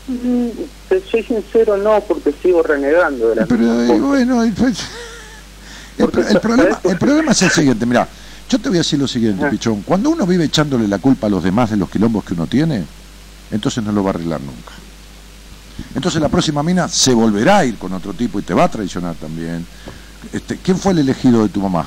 Mm, 0.08 0.48
Te 0.88 1.02
soy 1.10 1.22
sincero, 1.22 1.76
no, 1.76 2.00
porque 2.00 2.32
sigo 2.42 2.62
renegando 2.62 3.28
de 3.28 3.36
la 3.36 3.46
Pero 3.46 3.60
misma 3.60 3.94
eh, 3.94 4.00
bueno, 4.00 4.42
el, 4.42 4.52
problema, 6.40 6.80
el 6.84 6.98
problema 6.98 7.32
es 7.32 7.42
el 7.42 7.50
siguiente, 7.50 7.84
mira, 7.84 8.08
yo 8.48 8.58
te 8.58 8.68
voy 8.70 8.78
a 8.78 8.80
decir 8.80 8.98
lo 8.98 9.06
siguiente. 9.06 9.46
Pichón, 9.50 9.82
cuando 9.82 10.08
uno 10.08 10.26
vive 10.26 10.44
echándole 10.44 10.88
la 10.88 10.98
culpa 10.98 11.26
a 11.26 11.30
los 11.30 11.44
demás 11.44 11.70
de 11.70 11.76
los 11.76 11.90
quilombos 11.90 12.24
que 12.24 12.32
uno 12.32 12.46
tiene, 12.46 12.84
entonces 13.50 13.84
no 13.84 13.92
lo 13.92 14.02
va 14.02 14.10
a 14.10 14.14
arreglar 14.14 14.40
nunca. 14.40 14.77
Entonces 15.94 16.20
la 16.20 16.28
próxima 16.28 16.62
mina 16.62 16.88
se 16.88 17.14
volverá 17.14 17.58
a 17.58 17.64
ir 17.64 17.76
con 17.76 17.92
otro 17.92 18.12
tipo 18.12 18.38
y 18.38 18.42
te 18.42 18.54
va 18.54 18.64
a 18.64 18.68
traicionar 18.68 19.14
también. 19.14 19.66
Este, 20.32 20.56
¿Quién 20.56 20.76
fue 20.76 20.92
el 20.92 20.98
elegido 20.98 21.42
de 21.42 21.48
tu 21.48 21.60
mamá? 21.60 21.86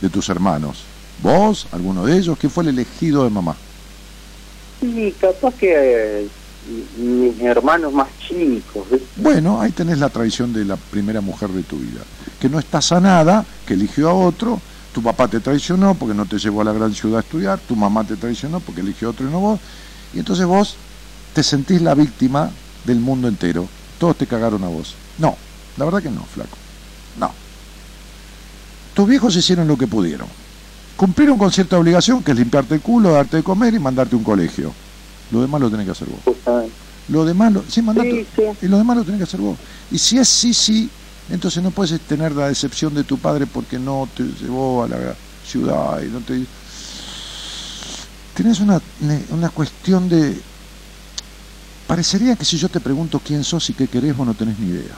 De 0.00 0.08
tus 0.08 0.28
hermanos. 0.28 0.84
¿Vos? 1.22 1.66
¿Alguno 1.72 2.04
de 2.04 2.18
ellos? 2.18 2.36
¿Quién 2.38 2.50
fue 2.50 2.64
el 2.64 2.70
elegido 2.70 3.24
de 3.24 3.30
mamá? 3.30 3.56
Sí, 4.80 5.14
capaz 5.18 5.54
que 5.54 5.72
eh, 5.72 6.28
mis 6.96 7.40
hermanos 7.40 7.92
más 7.92 8.08
chicos. 8.18 8.84
Bueno, 9.16 9.60
ahí 9.60 9.70
tenés 9.72 9.98
la 9.98 10.08
traición 10.08 10.52
de 10.52 10.64
la 10.64 10.76
primera 10.76 11.20
mujer 11.20 11.50
de 11.50 11.62
tu 11.62 11.76
vida, 11.76 12.00
que 12.40 12.48
no 12.48 12.58
está 12.58 12.80
sanada, 12.80 13.44
que 13.66 13.74
eligió 13.74 14.08
a 14.08 14.14
otro, 14.14 14.60
tu 14.92 15.02
papá 15.02 15.28
te 15.28 15.40
traicionó 15.40 15.94
porque 15.94 16.14
no 16.14 16.26
te 16.26 16.38
llevó 16.38 16.62
a 16.62 16.64
la 16.64 16.72
gran 16.72 16.94
ciudad 16.94 17.18
a 17.18 17.20
estudiar, 17.20 17.58
tu 17.58 17.76
mamá 17.76 18.04
te 18.04 18.16
traicionó 18.16 18.60
porque 18.60 18.80
eligió 18.80 19.08
a 19.08 19.10
otro 19.12 19.26
y 19.26 19.30
no 19.30 19.40
vos, 19.40 19.60
y 20.14 20.18
entonces 20.18 20.46
vos 20.46 20.76
te 21.34 21.42
sentís 21.42 21.82
la 21.82 21.94
víctima 21.94 22.50
del 22.84 23.00
mundo 23.00 23.28
entero, 23.28 23.68
todos 23.98 24.16
te 24.16 24.26
cagaron 24.26 24.62
a 24.64 24.68
vos. 24.68 24.94
No, 25.18 25.36
la 25.76 25.84
verdad 25.84 26.02
que 26.02 26.10
no, 26.10 26.22
flaco, 26.24 26.56
no. 27.18 27.30
Tus 28.94 29.08
viejos 29.08 29.34
hicieron 29.36 29.66
lo 29.66 29.76
que 29.76 29.86
pudieron, 29.86 30.28
cumplieron 30.96 31.38
con 31.38 31.50
cierta 31.50 31.78
obligación, 31.78 32.22
que 32.22 32.32
es 32.32 32.38
limpiarte 32.38 32.74
el 32.74 32.80
culo, 32.80 33.12
darte 33.12 33.38
de 33.38 33.42
comer 33.42 33.74
y 33.74 33.78
mandarte 33.78 34.14
a 34.14 34.18
un 34.18 34.24
colegio. 34.24 34.72
Lo 35.30 35.40
demás 35.40 35.60
lo 35.60 35.70
tenés 35.70 35.86
que 35.86 35.92
hacer 35.92 36.08
vos. 36.08 36.36
Lo 37.08 37.24
demás, 37.24 37.52
lo, 37.52 37.64
sí, 37.68 37.82
mandate, 37.82 38.10
Sí, 38.10 38.26
sí. 38.36 38.66
y 38.66 38.68
lo 38.68 38.78
demás 38.78 38.96
lo 38.96 39.04
tenés 39.04 39.18
que 39.18 39.24
hacer 39.24 39.40
vos. 39.40 39.58
Y 39.90 39.98
si 39.98 40.18
es 40.18 40.28
sí, 40.28 40.54
sí, 40.54 40.88
entonces 41.30 41.62
no 41.62 41.70
puedes 41.70 41.98
tener 42.02 42.32
la 42.32 42.48
decepción 42.48 42.94
de 42.94 43.04
tu 43.04 43.18
padre 43.18 43.46
porque 43.46 43.78
no 43.78 44.08
te 44.16 44.22
llevó 44.22 44.84
a 44.84 44.88
la 44.88 45.14
ciudad 45.46 46.00
y 46.02 46.06
no 46.06 46.20
te... 46.20 46.44
Tienes 48.34 48.60
una, 48.60 48.80
una 49.30 49.48
cuestión 49.50 50.08
de... 50.08 50.40
Parecería 51.86 52.36
que 52.36 52.44
si 52.44 52.56
yo 52.56 52.68
te 52.68 52.80
pregunto 52.80 53.20
quién 53.24 53.44
sos 53.44 53.68
y 53.70 53.74
qué 53.74 53.86
querés, 53.86 54.16
vos 54.16 54.26
no 54.26 54.34
tenés 54.34 54.58
ni 54.58 54.68
idea. 54.68 54.94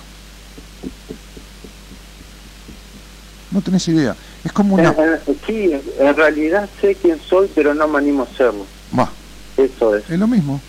No 3.51 3.61
tenés 3.61 3.89
idea. 3.89 4.15
Es 4.45 4.53
como 4.53 4.75
una... 4.75 4.91
Eh, 4.91 5.21
eh, 5.27 5.37
sí, 5.47 5.71
en 5.99 6.17
realidad 6.17 6.69
sé 6.81 6.95
quién 6.95 7.19
soy, 7.29 7.51
pero 7.55 7.75
no 7.75 7.89
me 7.89 7.99
animo 7.99 8.23
a 8.23 8.27
hacerlo. 8.27 8.67
Va, 8.97 9.11
Eso 9.57 9.97
es. 9.97 10.09
es 10.09 10.19
lo 10.19 10.27
mismo. 10.29 10.61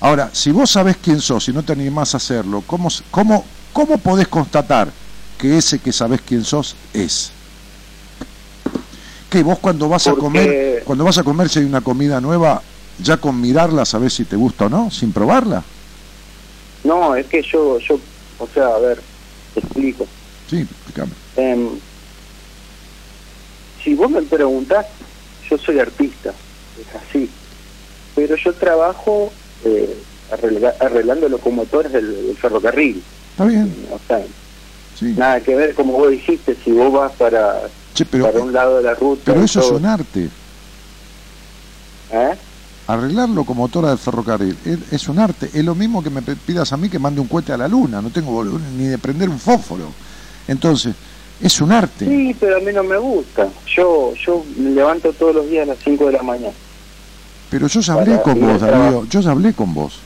Ahora, 0.00 0.30
si 0.32 0.50
vos 0.50 0.70
sabés 0.70 0.96
quién 0.96 1.20
sos 1.20 1.48
y 1.48 1.52
no 1.52 1.62
te 1.62 1.72
animás 1.72 2.14
a 2.14 2.16
hacerlo, 2.16 2.62
¿cómo, 2.66 2.88
cómo, 3.10 3.44
¿cómo 3.72 3.98
podés 3.98 4.28
constatar 4.28 4.90
que 5.38 5.56
ese 5.56 5.78
que 5.78 5.92
sabés 5.92 6.20
quién 6.20 6.44
sos 6.44 6.74
es? 6.92 7.30
Que 9.30 9.42
vos 9.42 9.58
cuando 9.58 9.88
vas 9.88 10.06
a 10.06 10.12
comer, 10.12 10.82
cuando 10.84 11.04
vas 11.04 11.18
a 11.18 11.22
comer 11.24 11.48
si 11.48 11.60
hay 11.60 11.64
una 11.64 11.80
comida 11.80 12.20
nueva, 12.20 12.62
ya 12.98 13.16
con 13.18 13.40
mirarla 13.40 13.84
sabés 13.84 14.14
si 14.14 14.24
te 14.24 14.36
gusta 14.36 14.66
o 14.66 14.68
no, 14.68 14.90
sin 14.90 15.12
probarla. 15.12 15.66
No, 16.82 17.14
es 17.16 17.26
que 17.28 17.40
yo, 17.52 17.78
yo, 17.78 18.00
o 18.38 18.48
sea, 18.48 18.66
a 18.68 18.78
ver, 18.78 19.04
te 19.54 19.60
explico. 19.60 20.08
Sí, 20.46 20.58
explícame. 20.60 21.12
Em, 21.36 21.80
si 23.82 23.94
vos 23.94 24.10
me 24.10 24.22
preguntás, 24.22 24.86
yo 25.50 25.56
soy 25.58 25.78
artista, 25.78 26.36
es 26.76 26.86
así. 26.94 27.34
Pero 28.14 28.36
yo 28.44 28.54
trabajo 28.56 29.34
eh, 29.64 30.04
arregla- 30.30 30.76
arreglando 30.78 31.28
locomotores 31.28 31.92
del, 31.92 32.26
del 32.28 32.38
ferrocarril. 32.38 33.04
Está 33.30 33.44
bien, 33.46 33.86
O 33.90 34.00
sea, 34.06 34.26
sí. 34.92 35.14
nada 35.14 35.42
que 35.42 35.54
ver, 35.56 35.74
como 35.74 35.94
vos 35.94 36.10
dijiste, 36.10 36.56
si 36.64 36.70
vos 36.70 36.92
vas 36.92 37.12
para, 37.16 37.72
Che, 37.92 38.04
pero, 38.06 38.24
para 38.26 38.42
un 38.42 38.52
lado 38.52 38.76
de 38.76 38.82
la 38.84 38.94
ruta. 38.94 39.22
pero 39.24 39.42
eso 39.42 39.60
es 39.60 39.70
un 39.70 39.84
arte. 39.86 40.30
¿eh? 42.10 42.38
Arreglar 42.86 43.30
locomotora 43.30 43.88
del 43.88 43.98
ferrocarril 43.98 44.56
es, 44.90 45.08
un 45.08 45.18
arte. 45.18 45.48
Es 45.54 45.64
lo 45.64 45.74
mismo 45.74 46.02
que 46.02 46.10
me 46.10 46.20
pidas 46.20 46.70
a 46.72 46.76
mí 46.76 46.90
que 46.90 46.98
mande 46.98 47.20
un 47.20 47.28
cohete 47.28 47.52
a 47.52 47.56
la 47.56 47.66
luna. 47.66 48.02
No 48.02 48.10
tengo 48.10 48.44
ni 48.44 48.84
de 48.84 48.98
prender 48.98 49.30
un 49.30 49.38
fósforo. 49.38 49.88
Entonces, 50.46 50.94
es 51.40 51.60
un 51.62 51.72
arte. 51.72 52.04
Sí, 52.06 52.36
pero 52.38 52.58
a 52.58 52.60
mí 52.60 52.72
no 52.74 52.84
me 52.84 52.98
gusta. 52.98 53.48
Yo 53.74 54.12
yo 54.26 54.44
me 54.58 54.70
levanto 54.70 55.12
todos 55.14 55.34
los 55.34 55.48
días 55.48 55.62
a 55.66 55.72
las 55.72 55.78
5 55.82 56.06
de 56.06 56.12
la 56.12 56.22
mañana. 56.22 56.52
Pero 57.48 57.66
yo 57.68 57.80
ya 57.80 57.94
hablé 57.94 58.20
con 58.20 58.38
vos, 58.40 58.58
trabajo. 58.58 59.06
Yo 59.08 59.20
ya 59.20 59.30
hablé 59.30 59.52
con 59.54 59.72
vos. 59.72 59.98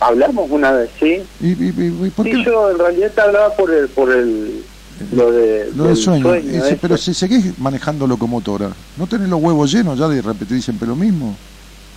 Hablamos 0.00 0.50
una 0.50 0.72
vez, 0.72 0.90
¿sí? 0.98 1.22
¿Y, 1.40 1.48
y- 1.52 1.74
y- 1.76 2.06
y 2.06 2.10
por 2.10 2.24
Sí, 2.24 2.32
qué? 2.32 2.44
yo 2.44 2.70
en 2.70 2.78
realidad 2.78 3.12
te 3.14 3.20
hablaba 3.20 3.54
por 3.54 3.70
el, 3.70 3.88
por 3.90 4.10
el, 4.10 4.64
lo 5.12 5.30
de, 5.30 5.72
Lo 5.74 5.84
del 5.84 5.96
sueño. 5.96 6.34
Ese. 6.34 6.76
pero 6.76 6.96
si 6.96 7.14
seguís 7.14 7.58
manejando 7.58 8.06
locomotora, 8.06 8.70
no 8.96 9.06
tenés 9.06 9.28
los 9.28 9.40
huevos 9.40 9.70
llenos 9.72 9.98
ya 9.98 10.08
de 10.08 10.20
repetir 10.22 10.62
siempre 10.62 10.86
lo 10.86 10.96
mismo. 10.96 11.36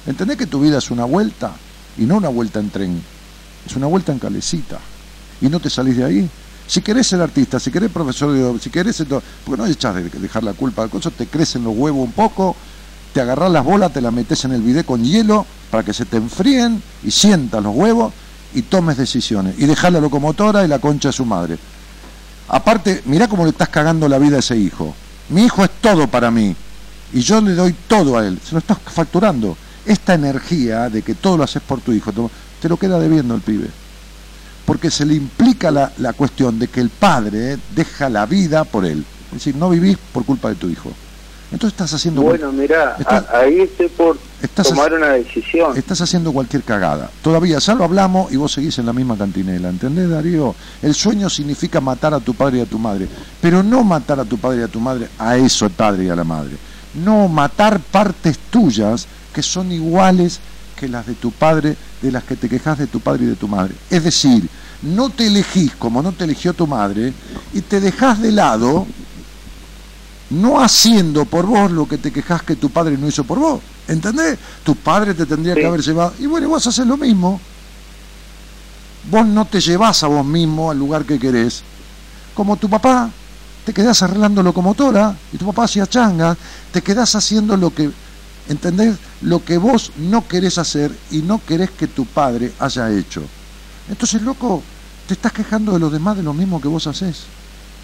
¿Entendés 0.06 0.38
que 0.38 0.48
tu 0.48 0.60
vida 0.60 0.78
es 0.78 0.92
una 0.92 1.06
vuelta? 1.06 1.54
Y 1.98 2.04
no 2.04 2.18
una 2.18 2.30
vuelta 2.30 2.60
en 2.60 2.70
tren. 2.70 3.02
Es 3.66 3.76
una 3.76 3.88
vuelta 3.88 4.12
en 4.12 4.20
calecita. 4.20 4.80
Y 5.42 5.50
no 5.50 5.60
te 5.60 5.70
salís 5.70 5.98
de 5.98 6.04
ahí. 6.04 6.30
Si 6.68 6.82
querés 6.82 7.08
ser 7.08 7.22
artista, 7.22 7.60
si 7.60 7.72
querés 7.72 7.92
profesor 7.92 8.32
de 8.32 8.60
si 8.60 8.70
querés 8.70 9.04
porque 9.46 9.62
no 9.62 9.68
echás 9.68 9.96
de 9.96 10.04
dejar 10.04 10.44
la 10.44 10.54
culpa 10.54 10.84
al 10.84 10.90
coso, 10.90 11.12
te 11.12 11.28
crecen 11.28 11.64
los 11.64 11.76
huevos 11.76 12.06
un 12.06 12.14
poco, 12.14 12.56
te 13.14 13.20
agarrás 13.20 13.52
las 13.52 13.66
bolas, 13.66 13.92
te 13.92 14.02
las 14.02 14.14
metes 14.14 14.44
en 14.46 14.54
el 14.54 14.62
bidé 14.62 14.86
con 14.86 15.04
hielo 15.04 15.46
para 15.70 15.84
que 15.84 15.94
se 15.94 16.06
te 16.06 16.18
enfríen 16.18 16.82
y 17.04 17.12
sientas 17.12 17.62
los 17.62 17.76
huevos 17.76 18.14
y 18.54 18.62
tomes 18.64 18.98
decisiones. 18.98 19.56
Y 19.58 19.66
dejás 19.66 19.92
la 19.92 20.00
locomotora 20.00 20.64
y 20.64 20.68
la 20.68 20.80
concha 20.80 21.10
de 21.10 21.14
su 21.14 21.26
madre. 21.26 21.58
Aparte, 22.48 23.02
mirá 23.06 23.28
cómo 23.28 23.44
le 23.46 23.52
estás 23.52 23.70
cagando 23.70 24.08
la 24.08 24.18
vida 24.20 24.38
a 24.38 24.40
ese 24.40 24.58
hijo. 24.58 24.94
Mi 25.30 25.46
hijo 25.46 25.64
es 25.64 25.70
todo 25.82 26.08
para 26.08 26.30
mí. 26.32 26.56
Y 27.14 27.22
yo 27.22 27.42
le 27.42 27.54
doy 27.54 27.74
todo 27.88 28.18
a 28.18 28.26
él. 28.28 28.40
Se 28.44 28.52
lo 28.54 28.60
estás 28.60 28.78
facturando. 28.86 29.56
Esta 29.86 30.14
energía 30.14 30.90
de 30.90 31.02
que 31.02 31.16
todo 31.16 31.38
lo 31.38 31.44
haces 31.44 31.62
por 31.62 31.82
tu 31.82 31.92
hijo, 31.94 32.12
te- 32.62 32.70
lo 32.70 32.78
queda 32.78 33.00
debiendo 33.00 33.36
el 33.36 33.42
pibe. 33.42 33.68
Porque 34.66 34.90
se 34.90 35.06
le 35.06 35.16
implica 35.16 35.72
la, 35.72 35.92
la 35.98 36.14
cuestión 36.14 36.58
de 36.58 36.68
que 36.70 36.80
el 36.80 36.90
padre 36.90 37.58
deja 37.76 38.10
la 38.10 38.26
vida 38.26 38.64
por 38.64 38.86
él. 38.86 39.04
Es 39.28 39.34
decir, 39.40 39.56
no 39.56 39.70
vivís 39.70 39.98
por 40.14 40.24
culpa 40.26 40.50
de 40.50 40.56
tu 40.56 40.70
hijo. 40.70 40.92
Entonces 41.52 41.74
estás 41.74 41.94
haciendo, 41.94 42.22
Bueno, 42.22 42.52
Estás- 42.98 43.26
ahí 43.34 43.60
estoy 43.62 43.88
por 43.90 44.18
estás 44.44 44.68
tomar 44.68 44.94
una 44.94 45.10
decisión. 45.10 45.76
estás 45.78 46.02
haciendo 46.02 46.32
cualquier 46.32 46.64
cagada. 46.64 47.10
Todavía 47.22 47.60
ya 47.60 47.74
lo 47.74 47.84
hablamos 47.84 48.32
y 48.32 48.38
vos 48.38 48.52
seguís 48.52 48.78
en 48.78 48.86
la 48.86 48.94
misma 48.94 49.18
cantinela. 49.18 49.70
¿Entendés, 49.70 50.10
Darío? 50.10 50.54
El 50.82 50.94
sueño 50.94 51.30
significa 51.30 51.80
matar 51.82 52.14
a 52.14 52.20
tu 52.20 52.34
padre 52.34 52.60
y 52.60 52.62
a 52.62 52.66
tu 52.66 52.78
madre. 52.78 53.08
Pero 53.42 53.64
no 53.64 53.84
matar 53.84 54.20
a 54.20 54.26
tu 54.26 54.38
padre 54.38 54.62
y 54.62 54.64
a 54.64 54.68
tu 54.68 54.80
madre 54.80 55.08
a 55.18 55.38
eso, 55.38 55.66
el 55.66 55.72
padre 55.72 56.06
y 56.06 56.10
a 56.10 56.16
la 56.16 56.24
madre. 56.24 56.58
No 56.94 57.28
matar 57.28 57.80
partes 57.80 58.38
tuyas 58.50 59.08
que 59.34 59.42
son 59.42 59.72
iguales 59.72 60.40
que 60.76 60.88
las 60.88 61.08
de 61.08 61.14
tu 61.14 61.32
padre, 61.32 61.76
de 62.02 62.12
las 62.12 62.24
que 62.24 62.36
te 62.36 62.50
quejas 62.50 62.78
de 62.78 62.88
tu 62.88 63.00
padre 63.00 63.24
y 63.24 63.28
de 63.28 63.36
tu 63.36 63.48
madre. 63.48 63.74
Es 63.90 64.04
decir, 64.04 64.48
no 64.82 65.10
te 65.10 65.28
elegís 65.28 65.74
como 65.76 66.02
no 66.02 66.12
te 66.12 66.26
eligió 66.26 66.54
tu 66.54 66.68
madre 66.68 67.14
y 67.54 67.62
te 67.62 67.80
dejás 67.80 68.22
de 68.22 68.32
lado 68.34 68.86
no 70.30 70.62
haciendo 70.62 71.26
por 71.26 71.46
vos 71.46 71.72
lo 71.72 71.88
que 71.88 71.98
te 71.98 72.12
quejas 72.12 72.42
que 72.42 72.56
tu 72.56 72.70
padre 72.70 72.98
no 72.98 73.08
hizo 73.08 73.24
por 73.24 73.40
vos. 73.40 73.62
¿Entendés? 73.88 74.40
Tu 74.64 74.76
padre 74.76 75.14
te 75.14 75.26
tendría 75.26 75.56
que 75.56 75.66
haber 75.66 75.82
llevado. 75.82 76.14
Y 76.20 76.26
bueno, 76.26 76.50
vos 76.50 76.66
haces 76.66 76.86
lo 76.86 76.98
mismo. 76.98 77.40
Vos 79.10 79.26
no 79.26 79.46
te 79.46 79.60
llevás 79.60 80.04
a 80.04 80.08
vos 80.08 80.26
mismo 80.26 80.72
al 80.72 80.80
lugar 80.80 81.04
que 81.04 81.20
querés. 81.20 81.64
Como 82.34 82.56
tu 82.56 82.70
papá, 82.70 83.10
te 83.66 83.74
quedás 83.74 84.02
arreglando 84.02 84.42
locomotora 84.42 85.16
y 85.32 85.38
tu 85.38 85.46
papá 85.46 85.66
hacía 85.66 85.88
changa, 85.88 86.38
te 86.72 86.82
quedás 86.82 87.16
haciendo 87.16 87.58
lo 87.58 87.74
que, 87.74 87.92
¿entendés? 88.50 88.98
Lo 89.22 89.44
que 89.44 89.58
vos 89.58 89.92
no 89.98 90.28
querés 90.28 90.58
hacer 90.58 90.92
y 91.12 91.18
no 91.18 91.42
querés 91.46 91.72
que 91.72 91.88
tu 91.88 92.06
padre 92.06 92.54
haya 92.60 92.92
hecho. 92.92 93.24
Entonces, 93.90 94.22
loco, 94.22 94.64
te 95.08 95.14
estás 95.14 95.34
quejando 95.34 95.74
de 95.74 95.80
los 95.80 95.92
demás 95.92 96.18
de 96.18 96.24
lo 96.24 96.34
mismo 96.34 96.62
que 96.62 96.68
vos 96.68 96.88
haces. 96.88 97.24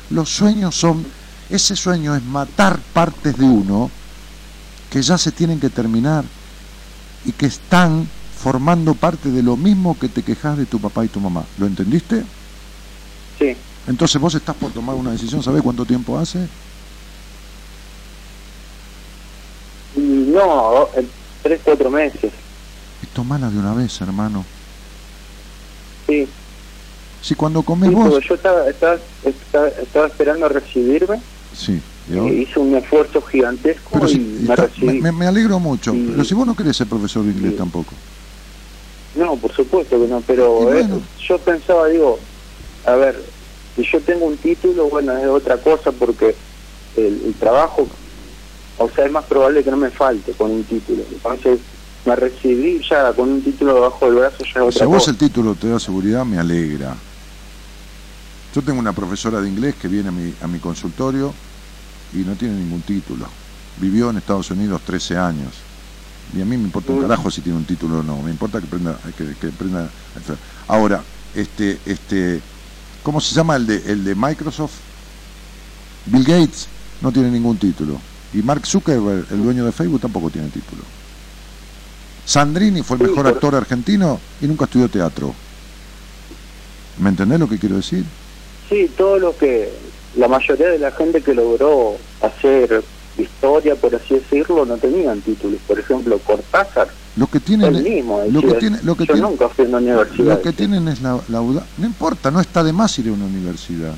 Los 0.09 0.29
sueños 0.29 0.75
son, 0.75 1.05
ese 1.49 1.75
sueño 1.75 2.15
es 2.15 2.23
matar 2.23 2.79
partes 2.93 3.37
de 3.37 3.45
uno 3.45 3.91
que 4.89 5.01
ya 5.01 5.17
se 5.17 5.31
tienen 5.31 5.59
que 5.59 5.69
terminar 5.69 6.23
y 7.25 7.31
que 7.31 7.45
están 7.45 8.07
formando 8.41 8.93
parte 8.95 9.29
de 9.29 9.43
lo 9.43 9.57
mismo 9.57 9.97
que 9.99 10.07
te 10.09 10.23
quejas 10.23 10.57
de 10.57 10.65
tu 10.65 10.79
papá 10.79 11.05
y 11.05 11.09
tu 11.09 11.19
mamá. 11.19 11.43
¿Lo 11.57 11.65
entendiste? 11.65 12.23
Sí. 13.37 13.55
Entonces 13.87 14.19
vos 14.21 14.33
estás 14.35 14.55
por 14.55 14.71
tomar 14.71 14.95
una 14.95 15.11
decisión, 15.11 15.43
¿sabés 15.43 15.61
cuánto 15.61 15.85
tiempo 15.85 16.17
hace? 16.17 16.47
No, 19.95 20.87
en 20.95 21.09
tres, 21.43 21.59
cuatro 21.63 21.89
meses. 21.89 22.31
Y 23.01 23.05
tomala 23.07 23.49
de 23.49 23.57
una 23.57 23.73
vez, 23.73 23.99
hermano. 24.01 24.45
Sí. 26.07 26.27
Si 27.21 27.35
cuando 27.35 27.61
comes 27.63 27.89
Sí, 27.89 27.95
vos... 27.95 28.23
yo 28.27 28.35
estaba, 28.35 28.69
estaba, 28.69 28.97
estaba, 29.25 29.67
estaba 29.67 30.07
esperando 30.07 30.45
a 30.45 30.49
recibirme, 30.49 31.19
Sí. 31.53 31.81
¿Y 32.09 32.17
eh, 32.17 32.33
hice 32.43 32.59
un 32.59 32.75
esfuerzo 32.75 33.21
gigantesco 33.23 33.91
Pero 33.93 34.09
y 34.11 34.19
me 34.19 34.39
está- 34.55 34.67
recibí. 34.67 35.01
me, 35.01 35.11
me 35.11 35.25
alegro 35.27 35.59
mucho, 35.59 35.93
Y- 35.93 36.05
pero 36.07 36.23
si 36.23 36.33
vos 36.33 36.45
no 36.47 36.55
querés 36.55 36.75
ser 36.77 36.87
profesor 36.87 37.23
de 37.23 37.31
inglés 37.31 37.55
tampoco. 37.55 37.95
No, 39.13 39.39
por 39.39 39.53
supuesto 39.53 39.99
que 39.99 40.07
no, 40.07 40.21
pero 40.21 40.73
eh, 40.73 40.87
yo 41.27 41.43
pensaba, 41.43 41.87
digo, 41.87 42.25
a 42.85 42.95
ver, 42.95 43.33
si 43.75 43.83
yo 43.91 44.03
tengo 44.03 44.25
un 44.25 44.37
título, 44.37 44.89
bueno, 44.89 45.17
es 45.17 45.27
otra 45.27 45.61
cosa 45.61 45.91
porque 45.91 46.37
el, 46.95 47.21
el 47.25 47.35
trabajo, 47.37 47.89
o 48.77 48.89
sea, 48.91 49.05
es 49.05 49.11
más 49.11 49.25
probable 49.25 49.63
que 49.63 49.71
no 49.71 49.77
me 49.77 49.91
falte 49.91 50.35
con 50.35 50.51
un 50.51 50.65
título. 50.65 51.05
Entonces, 51.11 51.59
me 52.05 52.15
recibí 52.15 52.79
ya 52.89 53.13
con 53.13 53.29
un 53.29 53.43
título 53.43 53.73
debajo 53.75 54.05
del 54.05 54.15
brazo, 54.15 54.37
ya 54.39 54.61
es 54.65 54.75
Si 54.75 54.77
otra 54.77 54.85
a 54.85 54.87
vos 54.87 54.97
cosa. 54.99 55.11
el 55.11 55.17
título 55.17 55.55
te 55.55 55.67
da 55.69 55.79
seguridad, 55.79 56.25
me 56.25 56.37
alegra. 56.37 57.03
Yo 58.51 58.63
tengo 58.63 58.79
una 58.79 58.93
profesora 58.93 59.41
de 59.41 59.49
inglés 59.49 59.75
que 59.75 59.87
viene 59.87 60.09
a 60.09 60.11
mi, 60.11 60.33
a 60.39 60.47
mi 60.47 60.59
consultorio 60.59 61.35
y 62.13 62.19
no 62.19 62.35
tiene 62.35 62.55
ningún 62.55 62.81
título. 62.81 63.27
Vivió 63.77 64.09
en 64.09 64.17
Estados 64.17 64.51
Unidos 64.51 64.81
13 64.85 65.17
años. 65.17 65.53
Y 66.35 66.41
a 66.41 66.45
mí 66.45 66.57
me 66.57 66.63
importa 66.63 66.91
un 66.91 67.01
carajo 67.01 67.31
si 67.31 67.41
tiene 67.41 67.57
un 67.57 67.65
título 67.65 67.99
o 67.99 68.03
no. 68.03 68.21
Me 68.21 68.31
importa 68.31 68.59
que 68.59 68.67
aprenda. 68.67 68.97
Que, 69.17 69.33
que 69.35 69.47
aprenda 69.47 69.89
Ahora, 70.67 71.01
este, 71.33 71.79
este, 71.85 72.41
¿cómo 73.01 73.19
se 73.19 73.33
llama 73.33 73.55
el 73.55 73.65
de, 73.65 73.91
el 73.91 74.03
de 74.03 74.15
Microsoft? 74.15 74.73
Bill 76.05 76.23
Gates 76.23 76.67
no 77.01 77.11
tiene 77.11 77.31
ningún 77.31 77.57
título. 77.57 77.99
Y 78.33 78.37
Mark 78.43 78.65
Zuckerberg, 78.65 79.25
el 79.31 79.43
dueño 79.43 79.65
de 79.65 79.71
Facebook, 79.71 80.01
tampoco 80.01 80.29
tiene 80.29 80.49
título. 80.49 80.83
Sandrini 82.25 82.83
fue 82.83 82.97
el 82.97 83.03
mejor 83.03 83.25
actor 83.25 83.55
argentino 83.55 84.19
y 84.39 84.45
nunca 84.45 84.65
estudió 84.65 84.87
teatro. 84.87 85.33
¿Me 86.99 87.09
entendés 87.09 87.39
lo 87.39 87.49
que 87.49 87.57
quiero 87.57 87.77
decir? 87.77 88.05
Sí, 88.69 88.91
todo 88.95 89.17
lo 89.17 89.35
que, 89.35 89.71
la 90.13 90.27
mayoría 90.27 90.69
de 90.69 90.79
la 90.79 90.91
gente 90.91 91.21
que 91.21 91.33
logró 91.33 91.97
hacer 92.21 92.83
historia, 93.17 93.75
por 93.75 93.95
así 93.95 94.15
decirlo, 94.15 94.65
no 94.65 94.77
tenían 94.77 95.21
títulos. 95.21 95.61
Por 95.67 95.79
ejemplo, 95.79 96.19
Cortázar, 96.19 96.95
Lo 97.15 97.27
que 97.27 97.39
tienen, 97.39 97.83
mismo 97.83 98.21
lo 98.29 98.41
que 98.41 98.53
tiene, 98.55 98.77
lo 98.83 98.95
que 98.95 99.05
yo 99.05 99.13
tiene- 99.13 99.27
nunca 99.29 99.49
fui 99.49 99.65
a 99.65 99.67
una 99.67 99.77
universidad. 99.79 100.35
lo 100.35 100.41
que 100.41 100.53
tienen 100.53 100.87
es 100.87 101.01
la, 101.01 101.21
la 101.27 101.41
No 101.41 101.85
importa, 101.85 102.31
no 102.31 102.39
está 102.39 102.63
de 102.63 102.71
más 102.73 102.97
ir 102.99 103.09
a 103.09 103.13
una 103.13 103.25
universidad. 103.25 103.95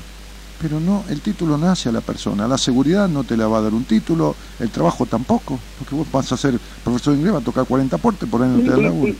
Pero 0.58 0.78
no, 0.78 1.04
el 1.08 1.22
título 1.22 1.58
nace 1.58 1.88
a 1.88 1.92
la 1.92 2.02
persona. 2.02 2.46
La 2.46 2.56
seguridad 2.56 3.08
no 3.08 3.24
te 3.24 3.36
la 3.36 3.48
va 3.48 3.58
a 3.58 3.62
dar 3.62 3.74
un 3.74 3.84
título, 3.84 4.36
el 4.60 4.70
trabajo 4.70 5.06
tampoco. 5.06 5.60
Porque 5.76 5.94
vos 5.94 6.08
vas 6.10 6.30
a 6.30 6.36
ser 6.36 6.60
profesor 6.84 7.12
de 7.14 7.18
inglés, 7.18 7.34
va 7.34 7.38
a 7.38 7.44
tocar 7.44 7.66
40 7.66 7.96
aportes, 7.96 8.28
por 8.28 8.42
ahí 8.42 8.48
no 8.48 8.62
te 8.62 8.70
da 8.70 8.76
laburo. 8.76 9.12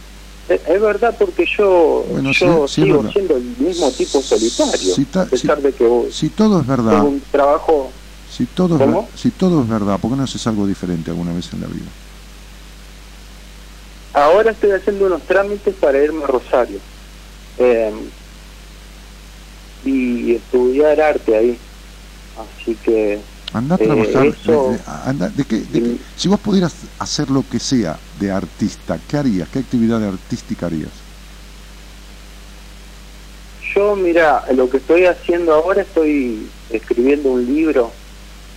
Sí. 0.57 0.63
Es 0.67 0.81
verdad 0.81 1.17
porque 1.19 1.45
yo, 1.59 2.05
Bueno, 2.09 2.31
yo 2.31 2.67
sí, 2.67 2.75
sí 2.75 2.83
sigo 2.83 2.97
verdad. 2.99 3.11
siendo 3.13 3.37
el 3.37 3.43
mismo 3.45 3.93
tipo 3.93 4.23
solitario, 4.29 4.95
Si 4.95 5.07
ta- 5.07 5.23
a 5.23 5.27
pesar 5.27 5.57
si- 5.59 5.63
de 5.63 5.75
que 5.75 5.85
vos- 5.87 6.15
Si 6.15 6.31
todo 6.31 6.61
es 6.61 6.67
verdad, 6.67 6.97
tengo 6.97 7.09
un 7.09 7.21
trabajo... 7.31 7.95
si 8.25 8.47
todo 8.47 8.77
es, 9.15 9.21
si 9.21 9.33
todo 9.33 9.63
es 9.63 9.69
verdad, 9.69 10.01
¿por 10.01 10.11
qué 10.11 10.17
no 10.17 10.23
haces 10.25 10.47
algo 10.47 10.67
diferente 10.67 11.11
alguna 11.11 11.33
vez 11.33 11.53
en 11.53 11.61
la 11.61 11.67
vida? 11.69 11.93
Ahora 14.15 14.53
estoy 14.53 14.71
haciendo 14.73 15.07
unos 15.07 15.27
trámites 15.27 15.75
para 15.77 16.03
irme 16.03 16.25
a 16.25 16.27
Rosario 16.27 16.83
eh, 17.57 18.13
y 19.83 20.35
estudiar 20.37 21.01
arte 21.01 21.37
ahí. 21.37 21.63
Así 22.35 22.77
que 22.79 23.25
Anda 23.53 23.75
a 23.75 23.79
Eh, 23.79 23.85
trabajar. 23.87 24.27
eso- 24.27 24.77
anda- 25.05 25.29
de 25.29 25.45
qué- 25.45 25.61
de 25.61 25.83
qué- 25.83 25.99
si 26.15 26.29
vos 26.29 26.41
pudieras 26.41 26.89
hacer 26.99 27.31
lo 27.31 27.43
que 27.49 27.59
sea 27.59 28.01
de 28.19 28.31
artista, 28.31 28.99
¿qué 29.07 29.17
harías? 29.19 29.49
¿Qué 29.51 29.59
actividad 29.59 30.03
artística 30.03 30.67
harías? 30.67 31.05
yo, 33.75 33.97
mira, 33.97 34.45
lo 34.55 34.69
que 34.69 34.79
estoy 34.79 35.05
haciendo 35.07 35.55
ahora, 35.55 35.83
estoy 35.83 36.51
escribiendo 36.69 37.31
un 37.31 37.47
libro 37.47 37.95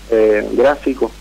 eh, 0.09 0.47
gráfico. 0.53 1.11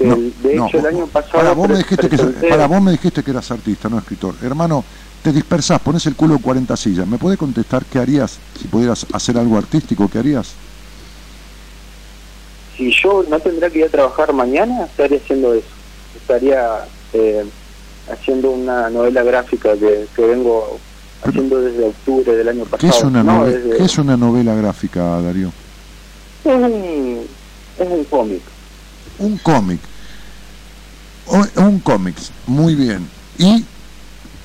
No, 0.00 0.14
el- 0.14 0.34
de 0.42 0.56
no, 0.56 0.66
hecho, 0.66 0.78
el 0.78 0.86
año 0.86 1.06
pasado... 1.06 1.32
Para 1.32 1.52
vos, 1.54 1.68
me 1.68 1.76
dijiste 1.78 2.08
que, 2.08 2.16
para 2.48 2.66
vos 2.66 2.82
me 2.82 2.90
dijiste 2.92 3.22
que 3.22 3.30
eras 3.30 3.50
artista, 3.50 3.88
no 3.88 3.98
escritor. 3.98 4.34
Hermano, 4.42 4.84
te 5.22 5.32
dispersás, 5.32 5.78
pones 5.80 6.04
el 6.06 6.16
culo 6.16 6.34
en 6.34 6.42
40 6.42 6.76
sillas. 6.76 7.06
¿Me 7.06 7.18
puede 7.18 7.36
contestar 7.36 7.86
qué 7.86 7.98
harías 8.00 8.40
si 8.54 8.68
pudieras 8.68 9.06
hacer 9.12 9.38
algo 9.38 9.56
artístico? 9.56 10.08
¿Qué 10.10 10.18
harías? 10.18 10.58
Si 12.90 13.02
yo 13.02 13.24
no 13.28 13.38
tendría 13.40 13.70
que 13.70 13.78
ir 13.80 13.84
a 13.84 13.88
trabajar 13.88 14.32
mañana, 14.32 14.84
estaría 14.86 15.18
haciendo 15.18 15.54
eso. 15.54 15.66
Estaría 16.16 16.84
eh, 17.12 17.44
haciendo 18.10 18.50
una 18.50 18.90
novela 18.90 19.22
gráfica 19.22 19.74
que, 19.76 20.06
que 20.16 20.22
vengo 20.26 20.78
haciendo 21.24 21.60
desde 21.60 21.84
octubre 21.84 22.34
del 22.34 22.48
año 22.48 22.64
¿Qué 22.64 22.70
pasado. 22.70 22.92
es 22.92 23.02
una, 23.04 23.22
No, 23.22 23.44
nove- 23.44 23.52
desde- 23.52 23.76
qué 23.76 23.84
es 23.84 23.98
una 23.98 24.16
novela 24.16 24.54
gráfica, 24.54 25.20
Darío? 25.20 25.52
es 26.44 26.54
un, 26.54 27.20
es 27.78 27.88
un 27.88 28.04
cómic. 28.04 28.42
Un 29.18 29.38
cómic. 29.38 29.80
O- 31.26 31.60
Un 31.62 31.78
cómic, 31.80 32.16
muy 32.46 32.74
bien. 32.74 33.08
¿Y 33.38 33.64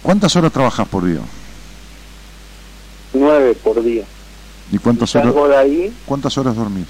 cuántas 0.03 0.35
horas 0.35 0.51
trabajas 0.53 0.87
por 0.87 1.03
día? 1.05 1.21
nueve 3.13 3.55
por 3.63 3.83
día. 3.83 4.03
¿Y 4.71 4.77
cuántas 4.77 5.15
horas, 5.15 5.27
Salgo 5.33 5.47
de 5.47 5.57
ahí, 5.57 5.93
cuántas 6.05 6.37
horas 6.37 6.55
dormís? 6.55 6.85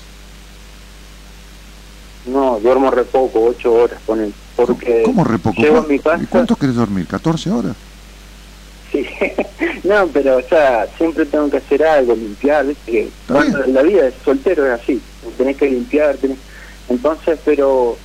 No, 2.28 2.60
duermo 2.60 2.92
re 2.92 3.06
poco, 3.06 3.42
ocho 3.44 3.72
horas, 3.74 4.02
ponen, 4.06 4.36
porque 4.56 5.04
¿Cómo 5.06 5.24
re 5.24 5.40
poco? 5.40 5.62
¿Cuán- 5.68 5.88
mi 5.88 6.00
casa, 6.00 6.22
¿Y 6.22 6.28
cuánto 6.28 6.56
querés 6.56 6.76
dormir? 6.76 7.08
¿14 7.08 7.50
horas? 7.52 7.78
sí, 8.92 9.06
no, 9.84 10.12
pero 10.12 10.38
o 10.38 10.42
sea, 10.50 10.88
siempre 10.98 11.26
tengo 11.26 11.50
que 11.50 11.58
hacer 11.58 11.84
algo, 11.84 12.16
limpiar, 12.16 12.66
¿viste? 12.66 12.84
que 12.92 13.14
cuando 13.28 13.60
la 13.68 13.82
vida 13.84 14.04
de 14.04 14.16
soltero 14.24 14.66
es 14.66 14.82
así, 14.82 15.04
tenés 15.38 15.58
que 15.58 15.70
limpiar, 15.70 16.18
tenés... 16.18 16.40
entonces, 16.88 17.40
pero 17.46 18.00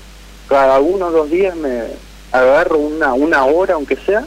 cada 0.47 0.81
uno 0.81 1.07
o 1.07 1.13
dos 1.13 1.31
días 1.31 1.57
me 1.57 1.99
agarro 2.31 2.79
una, 2.79 3.15
una 3.15 3.45
hora, 3.45 3.75
aunque 3.75 3.97
sea, 4.07 4.27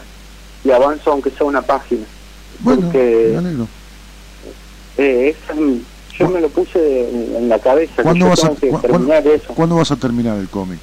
y 0.64 0.72
avanzo 0.72 1.12
aunque 1.12 1.32
sea 1.32 1.46
una 1.46 1.62
página. 1.62 2.08
Bueno, 2.60 2.84
porque 2.90 3.30
me 3.34 3.38
alegro. 3.38 3.70
eh, 4.98 5.36
esa 5.38 5.54
es 5.54 5.60
mi- 5.60 5.86
yo 6.18 6.30
me 6.30 6.42
lo 6.42 6.50
puse 6.50 7.10
en, 7.10 7.36
en 7.36 7.50
la 7.50 7.60
cabeza, 7.60 8.04
¿Cuándo 8.04 8.28
vas, 8.28 8.44
a, 8.44 8.50
cu- 8.50 8.80
terminar 8.80 9.28
eso. 9.28 9.54
cuándo 9.54 9.76
vas 9.76 9.92
a 9.92 9.96
terminar 9.98 10.38
el 10.38 10.48
cómic? 10.50 10.80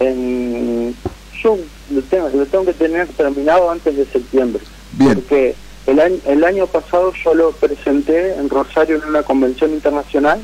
En- 0.00 0.94
yo 1.42 1.58
lo 1.92 2.00
tengo, 2.02 2.28
lo 2.28 2.46
tengo 2.46 2.64
que 2.64 2.72
tener 2.74 3.08
terminado 3.08 3.70
antes 3.70 3.96
de 3.96 4.04
septiembre. 4.06 4.62
Bien. 4.92 5.14
Porque 5.14 5.54
el 5.86 5.98
año, 6.00 6.16
el 6.26 6.44
año 6.44 6.66
pasado 6.66 7.12
yo 7.24 7.34
lo 7.34 7.52
presenté 7.52 8.34
en 8.34 8.48
Rosario 8.48 8.96
en 9.02 9.08
una 9.08 9.22
convención 9.22 9.72
internacional. 9.72 10.40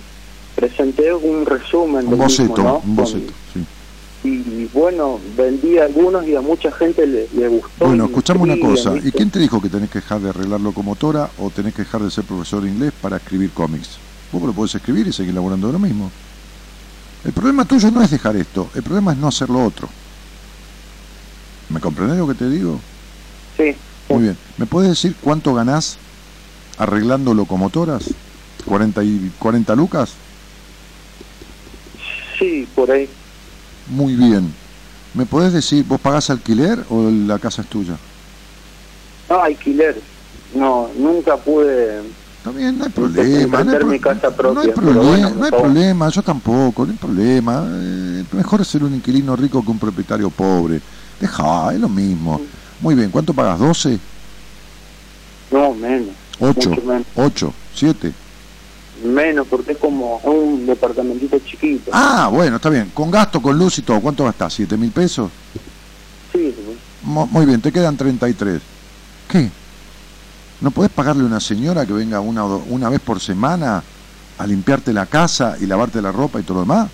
Presenté 0.56 1.14
un 1.14 1.46
resumen 1.46 2.04
Un 2.06 2.10
del 2.10 2.18
boceto, 2.18 2.48
mismo, 2.48 2.64
¿no? 2.64 2.82
un 2.84 2.96
boceto, 2.96 3.32
sí. 3.54 3.64
Y, 4.24 4.64
bueno, 4.66 5.20
vendí 5.36 5.78
algunos 5.78 6.26
y 6.26 6.34
a 6.34 6.40
mucha 6.40 6.72
gente 6.72 7.06
le, 7.06 7.28
le 7.32 7.48
gustó. 7.48 7.86
Bueno, 7.86 8.04
y 8.04 8.06
escuchame 8.08 8.40
una 8.40 8.58
cosa. 8.58 8.94
¿Y 8.96 9.12
quién 9.12 9.30
te 9.30 9.38
dijo 9.38 9.62
que 9.62 9.68
tenés 9.68 9.90
que 9.90 10.00
dejar 10.00 10.20
de 10.20 10.30
arreglar 10.30 10.60
locomotora 10.60 11.30
o 11.38 11.50
tenés 11.50 11.74
que 11.74 11.82
dejar 11.82 12.02
de 12.02 12.10
ser 12.10 12.24
profesor 12.24 12.62
de 12.62 12.70
inglés 12.70 12.92
para 13.00 13.18
escribir 13.18 13.50
cómics? 13.50 13.98
Vos 14.32 14.42
lo 14.42 14.52
podés 14.52 14.74
escribir 14.74 15.06
y 15.06 15.12
seguir 15.12 15.34
laburando 15.34 15.68
de 15.68 15.72
lo 15.72 15.78
mismo. 15.78 16.10
El 17.24 17.32
problema 17.32 17.64
tuyo 17.64 17.90
no 17.90 18.02
es 18.02 18.10
dejar 18.10 18.36
esto, 18.36 18.68
el 18.74 18.82
problema 18.82 19.12
es 19.12 19.18
no 19.18 19.28
hacer 19.28 19.48
lo 19.50 19.64
otro. 19.64 19.88
¿Me 21.68 21.80
comprendés 21.80 22.18
lo 22.18 22.28
que 22.28 22.34
te 22.34 22.48
digo? 22.48 22.80
Sí. 23.56 23.74
Muy 24.08 24.22
bien. 24.22 24.38
¿Me 24.56 24.66
puedes 24.66 24.90
decir 24.90 25.14
cuánto 25.20 25.54
ganás 25.54 25.98
arreglando 26.78 27.34
locomotoras? 27.34 28.10
¿40, 28.66 29.04
y, 29.04 29.30
40 29.38 29.74
lucas? 29.74 30.14
Sí, 32.38 32.66
por 32.74 32.90
ahí. 32.90 33.08
Muy 33.88 34.14
bien. 34.16 34.54
¿Me 35.14 35.26
podés 35.26 35.52
decir, 35.52 35.84
vos 35.84 35.98
pagás 36.00 36.30
alquiler 36.30 36.84
o 36.88 37.10
la 37.10 37.38
casa 37.38 37.62
es 37.62 37.68
tuya? 37.68 37.98
No, 39.28 39.42
alquiler. 39.42 40.02
No, 40.54 40.88
nunca 40.96 41.36
pude... 41.36 42.02
Bien, 42.54 42.78
no 42.78 42.84
hay 42.84 42.90
problema. 42.90 43.62
No 43.64 43.70
hay, 43.72 43.78
pro- 43.78 43.88
mi 43.88 44.00
casa 44.00 44.34
propia. 44.34 44.54
no 44.54 44.60
hay 44.60 44.68
problema, 44.72 45.02
bueno, 45.02 45.30
no 45.34 45.44
hay 45.44 45.50
problema, 45.50 46.08
yo 46.08 46.22
tampoco, 46.22 46.86
no 46.86 46.92
hay 46.92 46.98
problema. 46.98 47.66
Eh, 47.82 48.24
mejor 48.32 48.64
ser 48.64 48.84
un 48.84 48.94
inquilino 48.94 49.36
rico 49.36 49.62
que 49.62 49.70
un 49.70 49.78
propietario 49.78 50.30
pobre. 50.30 50.80
Deja, 51.18 51.74
es 51.74 51.80
lo 51.80 51.88
mismo. 51.90 52.40
Muy 52.80 52.94
bien, 52.94 53.10
¿cuánto 53.10 53.34
pagas? 53.34 53.60
¿12? 53.60 54.00
No, 55.50 55.74
menos. 55.74 56.14
8, 56.38 56.70
Mucho 56.70 56.82
menos. 56.82 57.06
8, 57.16 57.54
7. 57.70 58.14
Menos, 59.04 59.46
porque 59.48 59.72
es 59.72 59.78
como 59.78 60.16
un 60.18 60.66
departamentito 60.66 61.38
chiquito. 61.40 61.90
Ah, 61.94 62.28
bueno, 62.32 62.56
está 62.56 62.68
bien. 62.70 62.90
Con 62.94 63.10
gasto, 63.10 63.40
con 63.40 63.56
luz 63.56 63.78
y 63.78 63.82
todo, 63.82 64.00
¿cuánto 64.00 64.24
gastás? 64.24 64.58
¿7 64.58 64.76
mil 64.76 64.90
pesos? 64.90 65.30
Sí, 66.32 66.54
Mo- 67.02 67.26
Muy 67.26 67.46
bien, 67.46 67.60
te 67.60 67.70
quedan 67.72 67.96
33. 67.96 68.60
¿Qué? 69.28 69.50
¿No 70.60 70.70
podés 70.72 70.90
pagarle 70.90 71.22
a 71.22 71.26
una 71.26 71.40
señora 71.40 71.86
que 71.86 71.92
venga 71.92 72.20
una, 72.20 72.44
o 72.44 72.48
do- 72.48 72.64
una 72.68 72.88
vez 72.88 73.00
por 73.00 73.20
semana 73.20 73.82
a 74.36 74.46
limpiarte 74.46 74.92
la 74.92 75.06
casa 75.06 75.56
y 75.60 75.66
lavarte 75.66 76.02
la 76.02 76.10
ropa 76.12 76.40
y 76.40 76.42
todo 76.42 76.54
lo 76.56 76.60
demás? 76.62 76.88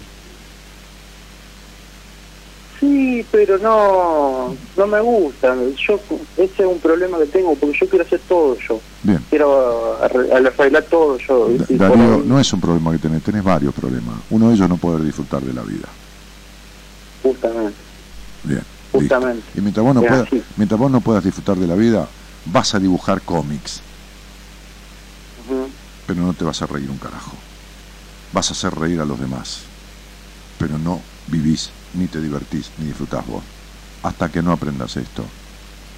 Sí, 2.85 3.29
pero 3.31 3.59
no, 3.59 4.57
no 4.77 4.87
me 4.87 5.01
gusta. 5.01 5.55
Yo, 5.89 6.03
ese 6.37 6.55
es 6.59 6.67
un 6.67 6.81
problema 6.81 7.19
que 7.19 7.27
tengo, 7.27 7.59
porque 7.59 7.77
yo 7.81 7.89
quiero 7.89 8.05
hacer 8.05 8.25
todo 8.29 8.57
yo. 8.69 8.83
Bien. 9.03 9.27
Quiero 9.31 10.01
arre- 10.01 10.31
arreglar 10.33 10.87
todo 10.91 11.17
yo. 11.19 11.49
Da- 11.77 11.91
no 12.25 12.39
es 12.39 12.53
un 12.53 12.61
problema 12.61 12.93
que 12.93 12.99
tenés, 12.99 13.23
tenés 13.23 13.43
varios 13.43 13.73
problemas. 13.73 14.23
Uno 14.29 14.49
de 14.49 14.55
ellos 14.55 14.69
no 14.69 14.79
poder 14.79 15.03
disfrutar 15.03 15.43
de 15.43 15.53
la 15.53 15.63
vida. 15.63 15.97
Justamente, 17.23 17.83
Bien. 18.43 18.67
justamente. 18.93 19.51
Y 19.55 19.61
mientras 19.63 19.85
vos, 19.85 19.95
no 19.95 20.03
Es 20.03 20.09
puedas, 20.09 20.29
mientras 20.57 20.79
vos 20.79 20.91
no 20.91 21.01
puedas 21.01 21.25
disfrutar 21.25 21.57
de 21.59 21.67
la 21.67 21.75
vida, 21.75 22.13
vas 22.45 22.75
a 22.75 22.81
dibujar 22.81 23.23
cómics, 23.25 23.83
pero 26.07 26.23
no 26.23 26.35
te 26.35 26.45
vas 26.45 26.61
a 26.63 26.67
reír 26.67 26.91
un 26.91 26.99
carajo. 26.99 27.43
Vas 28.31 28.51
a 28.51 28.53
hacer 28.53 28.75
reír 28.75 29.01
a 29.01 29.05
los 29.07 29.19
demás, 29.19 29.71
pero 30.59 30.79
no 30.79 31.07
vivís, 31.27 31.75
ni 31.95 32.09
te 32.09 32.21
divertís, 32.21 32.73
ni 32.77 32.87
disfrutás 32.87 33.27
vos, 33.27 33.47
hasta 34.03 34.31
que 34.31 34.43
no 34.43 34.53
aprendas 34.53 34.97
esto. 34.97 35.35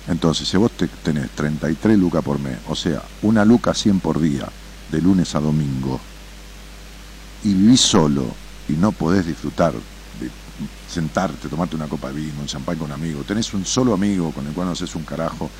Entonces, 0.06 0.48
si 0.48 0.56
vos 0.56 0.76
te 0.76 0.88
tenés 0.88 1.32
33 1.32 1.98
lucas 1.98 2.22
por 2.22 2.38
mes, 2.38 2.60
o 2.64 2.74
sea, 2.76 3.10
una 3.20 3.44
luca 3.44 3.74
100 3.74 4.00
por 4.00 4.20
día, 4.20 4.54
de 4.88 5.02
lunes 5.02 5.34
a 5.34 5.40
domingo, 5.40 6.06
y 7.40 7.54
vivís 7.54 7.80
solo 7.80 8.40
y 8.66 8.76
no 8.76 8.92
podés 8.92 9.26
disfrutar 9.26 9.82
de 10.12 10.32
sentarte, 10.86 11.48
tomarte 11.48 11.76
una 11.76 11.88
copa 11.88 12.08
de 12.08 12.14
vino, 12.14 12.40
un 12.40 12.46
champán 12.46 12.78
con 12.78 12.86
un 12.86 12.92
amigo, 12.92 13.24
tenés 13.24 13.52
un 13.54 13.64
solo 13.64 13.92
amigo 13.92 14.32
con 14.32 14.46
el 14.46 14.54
cual 14.54 14.66
no 14.66 14.72
haces 14.72 14.94
un 14.94 15.04
carajo 15.04 15.52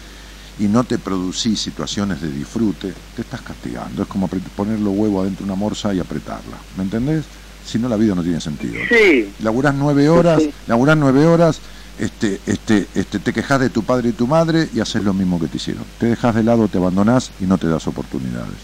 y 0.57 0.69
no 0.69 0.85
te 0.85 0.99
producís 0.99 1.61
situaciones 1.63 2.21
de 2.21 2.31
disfrute, 2.31 2.95
te 3.15 3.23
estás 3.23 3.43
castigando. 3.43 4.03
Es 4.03 4.09
como 4.09 4.29
poner 4.29 4.81
los 4.81 4.95
huevos 4.95 5.23
adentro 5.23 5.45
de 5.47 5.53
una 5.53 5.59
morsa 5.61 5.95
y 5.95 6.01
apretarla. 6.01 6.65
¿Me 6.71 6.83
entendés? 6.83 7.31
Si 7.67 7.79
no, 7.79 7.89
la 7.89 7.97
vida 7.97 8.15
no 8.15 8.23
tiene 8.23 8.41
sentido. 8.41 8.75
Sí. 8.89 9.29
Laburás 9.41 9.75
nueve 9.75 10.09
horas, 10.09 10.43
Sí. 10.43 10.51
laburás 10.69 10.97
nueve 10.97 11.27
horas, 11.27 11.59
este, 11.99 12.41
este, 12.47 12.87
este, 12.95 13.19
te 13.19 13.33
quejas 13.33 13.59
de 13.61 13.71
tu 13.71 13.83
padre 13.83 14.11
y 14.11 14.13
tu 14.13 14.27
madre 14.27 14.69
y 14.73 14.81
haces 14.81 15.03
lo 15.03 15.13
mismo 15.13 15.41
que 15.41 15.49
te 15.49 15.57
hicieron. 15.57 15.83
Te 15.99 16.07
dejas 16.07 16.35
de 16.35 16.43
lado, 16.45 16.69
te 16.69 16.79
abandonás 16.79 17.31
y 17.41 17.45
no 17.45 17.59
te 17.59 17.67
das 17.69 17.87
oportunidades. 17.89 18.55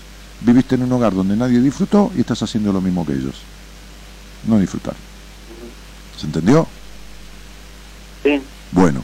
Viviste 0.43 0.75
en 0.77 0.83
un 0.85 0.93
hogar 0.93 1.15
donde 1.15 1.37
nadie 1.37 1.61
disfrutó 1.61 2.13
y 2.17 2.21
estás 2.21 2.43
haciendo 2.43 2.73
lo 2.73 2.81
mismo 2.81 3.05
que 3.07 3.13
ellos. 3.15 3.35
No 4.47 4.59
disfrutar. 4.59 4.95
¿Se 6.19 6.27
entendió? 6.27 6.67
Sí. 8.23 8.41
Bueno, 8.73 9.03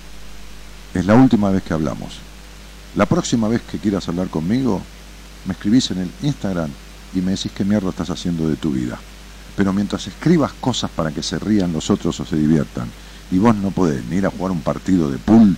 es 0.94 1.04
la 1.06 1.14
última 1.14 1.50
vez 1.50 1.62
que 1.62 1.74
hablamos. 1.74 2.18
La 2.96 3.06
próxima 3.06 3.48
vez 3.48 3.60
que 3.62 3.78
quieras 3.78 4.08
hablar 4.08 4.28
conmigo, 4.28 4.80
me 5.44 5.52
escribís 5.52 5.90
en 5.90 5.98
el 5.98 6.10
Instagram 6.22 6.70
y 7.14 7.20
me 7.20 7.32
decís 7.32 7.52
qué 7.54 7.64
mierda 7.64 7.90
estás 7.90 8.10
haciendo 8.10 8.48
de 8.48 8.56
tu 8.56 8.70
vida. 8.70 8.98
Pero 9.58 9.72
mientras 9.72 10.06
escribas 10.06 10.52
cosas 10.60 10.88
para 10.88 11.10
que 11.10 11.20
se 11.20 11.36
rían 11.36 11.72
los 11.72 11.90
otros 11.90 12.20
o 12.20 12.24
se 12.24 12.36
diviertan, 12.36 12.88
y 13.32 13.38
vos 13.38 13.56
no 13.56 13.72
podés 13.72 14.04
ni 14.04 14.18
ir 14.18 14.26
a 14.26 14.30
jugar 14.30 14.52
un 14.52 14.60
partido 14.60 15.10
de 15.10 15.18
pool, 15.18 15.56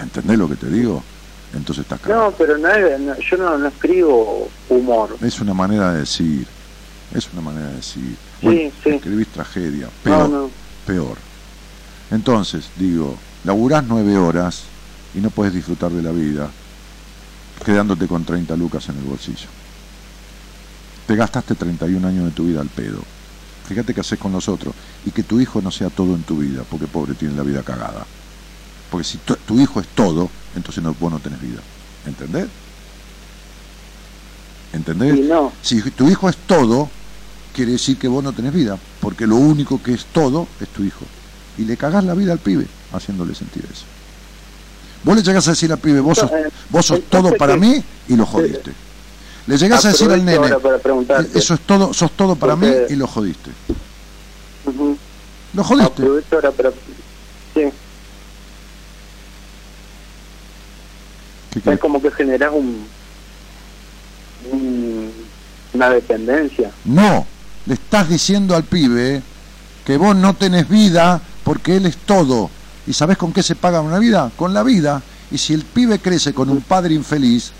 ¿entendés 0.00 0.38
lo 0.38 0.48
que 0.48 0.54
te 0.54 0.70
digo? 0.70 1.02
Entonces 1.52 1.82
estás 1.82 1.98
cagado. 2.00 2.30
No, 2.30 2.36
pero 2.36 2.56
no 2.56 2.68
yo 3.18 3.36
no, 3.36 3.58
no 3.58 3.66
escribo 3.66 4.48
humor. 4.68 5.16
Es 5.22 5.40
una 5.40 5.54
manera 5.54 5.92
de 5.92 6.00
decir, 6.00 6.46
es 7.12 7.28
una 7.32 7.42
manera 7.42 7.66
de 7.70 7.74
decir. 7.74 8.16
Sí, 8.40 8.46
Bueno, 8.46 8.70
sí. 8.84 8.90
escribís 8.90 9.26
tragedia, 9.28 9.88
peor, 10.04 10.30
no. 10.30 10.50
peor. 10.86 11.16
Entonces, 12.12 12.70
digo, 12.76 13.16
laburás 13.42 13.82
nueve 13.88 14.16
horas 14.16 14.62
y 15.16 15.18
no 15.18 15.30
puedes 15.30 15.52
disfrutar 15.52 15.90
de 15.90 16.02
la 16.02 16.12
vida, 16.12 16.48
quedándote 17.64 18.06
con 18.06 18.24
30 18.24 18.54
lucas 18.54 18.88
en 18.88 18.98
el 18.98 19.02
bolsillo. 19.04 19.48
Te 21.08 21.16
gastaste 21.16 21.56
31 21.56 22.06
años 22.06 22.24
de 22.26 22.30
tu 22.30 22.44
vida 22.44 22.60
al 22.60 22.68
pedo. 22.68 23.00
Fíjate 23.66 23.94
qué 23.94 24.00
haces 24.00 24.18
con 24.18 24.32
los 24.32 24.48
otros. 24.48 24.74
Y 25.04 25.10
que 25.10 25.22
tu 25.22 25.40
hijo 25.40 25.60
no 25.60 25.70
sea 25.70 25.90
todo 25.90 26.14
en 26.14 26.22
tu 26.22 26.38
vida, 26.38 26.62
porque 26.70 26.86
pobre 26.86 27.14
tiene 27.14 27.34
la 27.34 27.42
vida 27.42 27.62
cagada. 27.62 28.06
Porque 28.90 29.04
si 29.04 29.18
tu, 29.18 29.34
tu 29.36 29.60
hijo 29.60 29.80
es 29.80 29.88
todo, 29.88 30.30
entonces 30.54 30.82
no, 30.82 30.94
vos 30.94 31.12
no 31.12 31.18
tenés 31.18 31.40
vida. 31.40 31.60
¿Entendés? 32.06 32.46
¿Entendés? 34.72 35.18
No. 35.26 35.52
Si 35.62 35.80
tu 35.90 36.08
hijo 36.08 36.28
es 36.28 36.36
todo, 36.36 36.88
quiere 37.54 37.72
decir 37.72 37.98
que 37.98 38.08
vos 38.08 38.22
no 38.22 38.32
tenés 38.32 38.52
vida, 38.52 38.78
porque 39.00 39.26
lo 39.26 39.36
único 39.36 39.82
que 39.82 39.94
es 39.94 40.04
todo 40.06 40.46
es 40.60 40.68
tu 40.68 40.84
hijo. 40.84 41.04
Y 41.58 41.64
le 41.64 41.76
cagás 41.76 42.04
la 42.04 42.14
vida 42.14 42.32
al 42.32 42.38
pibe 42.38 42.66
haciéndole 42.92 43.34
sentir 43.34 43.64
eso. 43.64 43.84
Vos 45.02 45.16
le 45.16 45.22
llegás 45.22 45.46
a 45.48 45.52
decir 45.52 45.72
al 45.72 45.78
pibe, 45.78 46.00
vos 46.00 46.18
sos, 46.18 46.30
Entonces, 46.30 46.52
vos 46.70 46.86
sos 46.86 46.98
entonces, 46.98 47.28
todo 47.30 47.38
para 47.38 47.56
mí 47.56 47.82
y 48.08 48.16
lo 48.16 48.26
jodiste. 48.26 48.72
Le 49.46 49.56
llegás 49.56 49.84
a 49.84 49.88
decir 49.88 50.10
al 50.10 50.24
nene, 50.24 50.48
preguntarte. 50.82 51.38
eso 51.38 51.54
es 51.54 51.60
todo, 51.60 51.94
sos 51.94 52.10
todo 52.12 52.34
para 52.36 52.56
mí 52.56 52.68
y 52.88 52.96
lo 52.96 53.06
jodiste. 53.06 53.50
Ujú. 54.64 54.96
Lo 55.54 55.62
jodiste. 55.64 56.02
Ahora 56.32 56.50
para, 56.50 56.70
Sí. 57.54 57.62
Es 61.64 61.78
como 61.80 62.02
que 62.02 62.10
generas 62.10 62.52
un, 62.52 62.86
un- 64.52 65.12
una 65.72 65.90
dependencia. 65.90 66.70
No, 66.84 67.26
le 67.66 67.74
estás 67.74 68.08
diciendo 68.08 68.54
al 68.54 68.64
pibe 68.64 69.22
que 69.84 69.96
vos 69.96 70.14
no 70.16 70.34
tenés 70.34 70.68
vida 70.68 71.20
porque 71.44 71.76
él 71.76 71.86
es 71.86 71.96
todo. 71.98 72.50
¿Y 72.86 72.92
sabés 72.92 73.16
con 73.16 73.32
qué 73.32 73.42
se 73.42 73.54
paga 73.56 73.80
una 73.80 73.98
vida? 73.98 74.30
Con 74.36 74.52
la 74.52 74.62
vida. 74.62 75.02
Y 75.30 75.38
si 75.38 75.54
el 75.54 75.64
pibe 75.64 75.98
crece 75.98 76.34
con 76.34 76.50
un 76.50 76.60
padre 76.60 76.94
infeliz, 76.94 77.52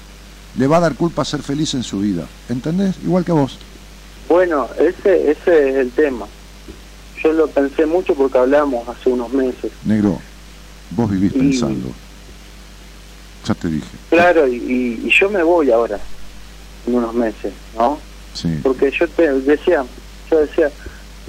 le 0.58 0.66
va 0.66 0.78
a 0.78 0.80
dar 0.80 0.94
culpa 0.94 1.24
ser 1.24 1.42
feliz 1.42 1.74
en 1.74 1.82
su 1.82 1.98
vida. 2.00 2.24
¿Entendés? 2.48 2.96
Igual 3.04 3.24
que 3.24 3.32
vos. 3.32 3.58
Bueno, 4.28 4.68
ese, 4.78 5.30
ese 5.30 5.70
es 5.70 5.76
el 5.76 5.90
tema. 5.92 6.26
Yo 7.22 7.32
lo 7.32 7.48
pensé 7.48 7.86
mucho 7.86 8.14
porque 8.14 8.38
hablamos 8.38 8.88
hace 8.88 9.10
unos 9.10 9.32
meses. 9.32 9.70
Negro, 9.84 10.20
vos 10.90 11.10
vivís 11.10 11.32
Y- 11.34 11.38
pensando. 11.38 11.90
Ya 13.44 13.54
te 13.54 13.68
dije. 13.68 13.86
Claro, 14.10 14.48
y, 14.48 14.56
y- 14.56 15.06
y 15.06 15.10
yo 15.10 15.30
me 15.30 15.42
voy 15.42 15.70
ahora, 15.70 16.00
en 16.86 16.94
unos 16.94 17.14
meses, 17.14 17.52
¿no? 17.76 17.98
Sí. 18.34 18.48
Porque 18.62 18.90
yo 18.98 19.06
te 19.08 19.32
decía, 19.40 19.84
yo 20.30 20.38
decía, 20.40 20.70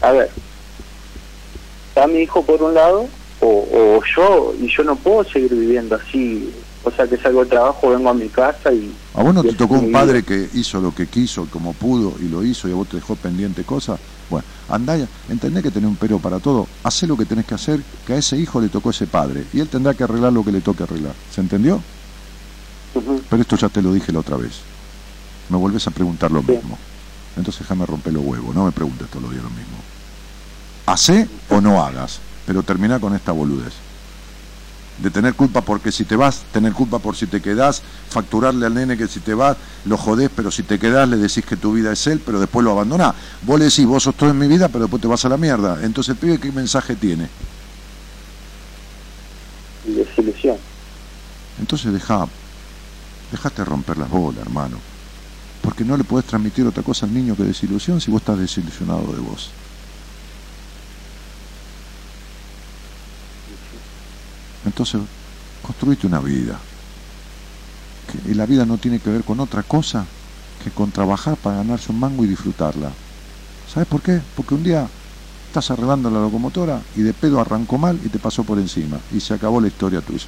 a 0.02 0.12
ver, 0.12 0.30
está 1.90 2.08
mi 2.08 2.20
hijo 2.20 2.44
por 2.44 2.62
un 2.64 2.74
lado, 2.74 3.08
o, 3.42 3.48
o 3.48 4.02
yo, 4.16 4.56
y 4.60 4.68
yo 4.76 4.84
no 4.84 4.96
puedo 4.96 5.24
seguir 5.26 5.54
viviendo 5.54 5.96
así. 5.96 6.52
O 6.84 6.92
sea, 6.92 7.06
que 7.08 7.18
salgo 7.18 7.44
de 7.44 7.50
trabajo, 7.50 7.90
vengo 7.90 8.10
a 8.10 8.14
mi 8.14 8.30
casa 8.30 8.72
y... 8.72 8.94
¿A 9.14 9.22
vos 9.24 9.34
no 9.34 9.42
te 9.44 9.54
tocó 9.54 9.74
un 9.76 9.92
padre 9.92 10.24
que 10.24 10.50
hizo 10.54 10.80
lo 10.80 10.94
que 10.96 11.08
quiso, 11.08 11.46
como 11.52 11.74
pudo, 11.74 12.16
y 12.22 12.30
lo 12.30 12.44
hizo, 12.46 12.70
y 12.70 12.72
a 12.72 12.76
vos 12.76 12.88
te 12.88 12.96
dejó 12.98 13.16
pendiente 13.16 13.64
cosas? 13.64 14.00
Bueno, 14.30 14.46
andá, 14.70 14.96
ya- 14.96 15.08
entendés 15.30 15.64
que 15.64 15.72
tenés 15.72 15.90
un 15.90 15.96
pero 15.98 16.20
para 16.20 16.40
todo, 16.40 16.66
hacé 16.84 17.06
lo 17.08 17.18
que 17.18 17.26
tenés 17.26 17.46
que 17.46 17.56
hacer, 17.56 17.82
que 18.06 18.14
a 18.14 18.18
ese 18.18 18.38
hijo 18.38 18.62
le 18.62 18.70
tocó 18.70 18.92
ese 18.92 19.06
padre, 19.08 19.44
y 19.54 19.60
él 19.60 19.68
tendrá 19.68 19.94
que 19.96 20.04
arreglar 20.06 20.32
lo 20.32 20.46
que 20.46 20.52
le 20.52 20.62
toque 20.62 20.84
arreglar. 20.84 21.14
¿Se 21.34 21.42
entendió? 21.42 21.82
Pero 23.30 23.42
esto 23.42 23.56
ya 23.58 23.70
te 23.70 23.82
lo 23.82 23.92
dije 23.94 24.12
la 24.14 24.20
otra 24.20 24.38
vez. 24.38 24.54
Me 25.50 25.58
volvés 25.58 25.86
a 25.88 25.92
preguntar 25.92 26.32
lo 26.32 26.42
mismo. 26.42 26.78
Entonces 27.36 27.62
déjame 27.62 27.86
romper 27.86 28.14
los 28.14 28.24
huevos, 28.24 28.56
no 28.56 28.66
me 28.66 28.72
preguntes 28.72 29.08
todos 29.10 29.24
los 29.24 29.32
días 29.32 29.44
lo 29.44 29.50
mismo. 29.50 29.78
Hacé 30.86 31.28
o 31.50 31.60
no 31.62 31.84
hagas, 31.84 32.20
pero 32.46 32.64
termina 32.64 33.00
con 33.00 33.14
esta 33.16 33.32
boludez. 33.34 33.74
De 34.98 35.12
tener 35.12 35.36
culpa 35.36 35.62
porque 35.62 35.92
si 35.92 36.06
te 36.06 36.16
vas, 36.16 36.46
tener 36.52 36.74
culpa 36.74 37.00
por 37.00 37.16
si 37.16 37.28
te 37.28 37.42
quedás, 37.42 37.84
facturarle 38.10 38.66
al 38.66 38.74
nene 38.74 38.98
que 38.98 39.08
si 39.08 39.20
te 39.20 39.34
vas, 39.34 39.58
lo 39.86 39.98
jodés, 39.98 40.32
pero 40.36 40.50
si 40.50 40.64
te 40.64 40.80
quedás 40.80 41.08
le 41.08 41.18
decís 41.18 41.46
que 41.46 41.56
tu 41.56 41.72
vida 41.74 41.92
es 41.92 42.08
él, 42.08 42.22
pero 42.26 42.40
después 42.40 42.64
lo 42.64 42.72
abandonás. 42.72 43.14
Vos 43.44 43.60
le 43.60 43.66
decís, 43.66 43.86
vos 43.86 44.04
sos 44.04 44.16
todo 44.16 44.30
en 44.30 44.40
mi 44.40 44.48
vida, 44.48 44.70
pero 44.70 44.86
después 44.86 45.02
te 45.02 45.08
vas 45.08 45.24
a 45.26 45.30
la 45.30 45.38
mierda. 45.38 45.80
Entonces 45.84 46.16
el 46.16 46.18
pibe, 46.18 46.40
¿qué 46.40 46.52
mensaje 46.52 46.96
tiene? 46.96 47.28
desilusión. 49.88 50.58
Entonces 51.60 51.94
deja, 51.94 52.28
dejate 53.32 53.66
romper 53.66 53.98
las 53.98 54.10
bolas, 54.10 54.42
hermano. 54.42 54.78
Porque 55.62 55.84
no 55.84 55.98
le 55.98 56.04
podés 56.04 56.26
transmitir 56.26 56.66
otra 56.66 56.84
cosa 56.84 57.06
al 57.06 57.14
niño 57.14 57.36
que 57.36 57.44
desilusión 57.44 58.00
si 58.00 58.12
vos 58.12 58.22
estás 58.22 58.40
desilusionado 58.40 59.14
de 59.14 59.20
vos. 59.20 59.52
Entonces, 64.68 65.02
construite 65.62 66.08
una 66.08 66.20
vida. 66.20 66.60
Y 68.26 68.34
la 68.34 68.46
vida 68.46 68.66
no 68.66 68.78
tiene 68.78 69.00
que 69.00 69.10
ver 69.10 69.24
con 69.24 69.40
otra 69.40 69.64
cosa 69.64 70.06
que 70.64 70.72
con 70.72 70.92
trabajar 70.92 71.36
para 71.38 71.58
ganarse 71.58 71.92
un 71.92 72.00
mango 72.00 72.24
y 72.24 72.28
disfrutarla. 72.28 72.92
¿Sabes 73.74 73.88
por 73.88 74.02
qué? 74.02 74.22
Porque 74.36 74.56
un 74.56 74.64
día 74.64 74.88
estás 75.48 75.72
arreglando 75.72 76.10
la 76.10 76.20
locomotora 76.20 76.82
y 76.96 77.02
de 77.02 77.14
pedo 77.14 77.40
arrancó 77.40 77.78
mal 77.78 78.00
y 78.04 78.10
te 78.10 78.20
pasó 78.20 78.44
por 78.44 78.60
encima 78.60 79.00
y 79.12 79.20
se 79.20 79.34
acabó 79.34 79.60
la 79.60 79.68
historia 79.68 80.02
tuya. 80.02 80.28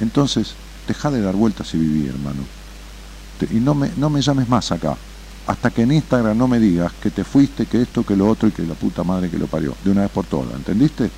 Entonces, 0.00 0.54
deja 0.86 1.10
de 1.10 1.22
dar 1.22 1.34
vueltas 1.34 1.72
y 1.74 1.78
viví, 1.78 2.08
hermano. 2.08 2.42
Y 3.50 3.60
no 3.60 3.74
me, 3.74 3.90
no 3.96 4.10
me 4.10 4.22
llames 4.22 4.48
más 4.48 4.70
acá. 4.72 4.96
Hasta 5.46 5.70
que 5.70 5.82
en 5.82 5.92
Instagram 5.92 6.38
no 6.38 6.46
me 6.46 6.60
digas 6.60 6.92
que 7.00 7.10
te 7.10 7.24
fuiste, 7.24 7.66
que 7.66 7.82
esto, 7.82 8.04
que 8.04 8.16
lo 8.16 8.28
otro 8.28 8.48
y 8.48 8.52
que 8.52 8.62
la 8.62 8.74
puta 8.74 9.02
madre 9.02 9.30
que 9.30 9.38
lo 9.38 9.48
parió. 9.48 9.76
De 9.82 9.90
una 9.90 10.02
vez 10.02 10.10
por 10.10 10.26
todas, 10.26 10.54
¿entendiste? 10.54 11.10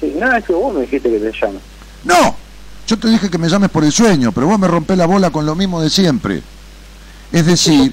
Sí, 0.00 0.14
nada, 0.18 0.38
es 0.38 0.44
que 0.44 0.52
vos 0.52 0.72
me 0.74 0.82
dijiste 0.82 1.10
que 1.10 1.18
te 1.18 1.32
llames. 1.40 1.60
¡No! 2.04 2.36
Yo 2.86 2.98
te 2.98 3.08
dije 3.08 3.28
que 3.30 3.38
me 3.38 3.48
llames 3.48 3.68
por 3.70 3.84
el 3.84 3.92
sueño, 3.92 4.32
pero 4.32 4.46
vos 4.46 4.58
me 4.58 4.68
rompés 4.68 4.96
la 4.96 5.06
bola 5.06 5.30
con 5.30 5.44
lo 5.44 5.54
mismo 5.54 5.80
de 5.82 5.90
siempre. 5.90 6.42
Es 7.30 7.44
decir, 7.44 7.92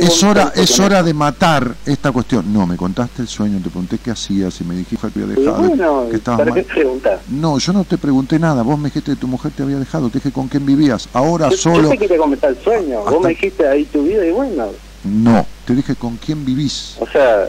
es 0.00 0.22
hora, 0.24 0.52
es 0.56 0.76
no. 0.76 0.84
hora 0.86 1.04
de 1.04 1.14
matar 1.14 1.76
esta 1.86 2.10
cuestión. 2.10 2.52
No, 2.52 2.66
me 2.66 2.76
contaste 2.76 3.22
el 3.22 3.28
sueño, 3.28 3.58
te 3.58 3.70
pregunté 3.70 3.98
qué 4.02 4.10
hacías 4.10 4.60
y 4.60 4.64
me 4.64 4.74
dijiste 4.74 5.06
que 5.12 5.20
había 5.22 5.36
dejado, 5.36 5.62
bueno, 5.68 6.06
que 6.10 6.16
estabas 6.16 6.40
¿para 6.40 6.52
qué 6.54 6.62
mal. 6.64 6.74
preguntar? 6.74 7.20
No, 7.28 7.58
yo 7.58 7.72
no 7.72 7.84
te 7.84 7.96
pregunté 7.96 8.40
nada. 8.40 8.62
Vos 8.64 8.76
me 8.76 8.88
dijiste 8.88 9.12
que 9.12 9.16
tu 9.16 9.28
mujer 9.28 9.52
te 9.56 9.62
había 9.62 9.76
dejado. 9.78 10.08
Te 10.08 10.18
dije 10.18 10.32
con 10.32 10.48
quién 10.48 10.66
vivías. 10.66 11.08
Ahora 11.12 11.44
Yo, 11.50 11.52
yo 11.54 11.56
solo. 11.62 11.88
te 11.90 11.98
quería 11.98 12.18
comentar 12.18 12.50
el 12.50 12.58
sueño. 12.64 12.98
Hasta- 12.98 13.10
Vos 13.12 13.22
me 13.22 13.28
dijiste 13.28 13.68
ahí 13.68 13.84
tu 13.84 14.02
vida 14.02 14.26
y 14.26 14.32
bueno, 14.32 14.66
No, 15.04 15.46
te 15.64 15.76
dije 15.76 15.94
con 15.94 16.16
quién 16.16 16.44
vivís. 16.44 16.96
o 16.98 17.06
sea, 17.06 17.46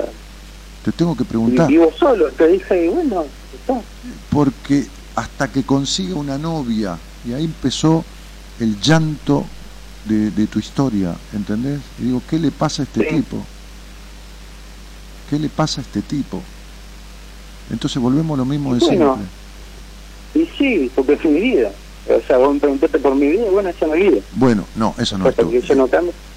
Te 0.85 0.91
tengo 0.91 1.15
que 1.17 1.25
preguntar. 1.25 1.67
vivo 1.67 1.91
solo. 1.97 2.27
Te 2.29 2.47
dije 2.47 2.85
y 2.85 2.89
bueno, 2.89 3.25
Porque 4.29 4.87
hasta 5.15 5.51
que 5.51 5.63
consiga 5.63 6.15
una 6.15 6.37
novia. 6.37 6.97
Y 7.27 7.33
ahí 7.33 7.45
empezó 7.45 8.03
el 8.59 8.79
llanto 8.81 9.45
de, 10.05 10.31
de 10.31 10.47
tu 10.47 10.59
historia. 10.59 11.15
¿Entendés? 11.33 11.79
Y 11.99 12.05
digo, 12.05 12.21
¿qué 12.29 12.39
le 12.39 12.51
pasa 12.51 12.81
a 12.81 12.85
este 12.85 13.07
Sí. 13.09 13.15
tipo? 13.17 13.43
¿Qué 15.29 15.39
le 15.39 15.49
pasa 15.49 15.81
a 15.81 15.83
este 15.83 16.01
tipo? 16.01 16.41
Entonces 17.71 18.01
volvemos 18.01 18.35
a 18.35 18.37
lo 18.39 18.45
mismo 18.45 18.73
de 18.75 18.79
Bueno, 18.85 19.15
siempre. 19.15 19.27
Y 20.33 20.57
sí, 20.57 20.91
porque 20.95 21.13
es 21.13 21.25
mi 21.25 21.39
vida. 21.39 21.71
O 22.09 22.27
sea, 22.27 22.37
vos 22.37 22.53
me 22.53 22.59
preguntaste 22.59 22.99
por 22.99 23.15
mi 23.15 23.27
vida 23.27 23.43
bueno, 23.51 23.69
esa 23.69 23.85
es 23.85 23.91
mi 23.91 24.09
vida. 24.09 24.21
Bueno, 24.33 24.65
no, 24.75 24.95
esa 24.97 25.17
no 25.17 25.29
es 25.29 25.35
tu 25.35 25.49
eso 25.51 25.75
no. 25.75 25.87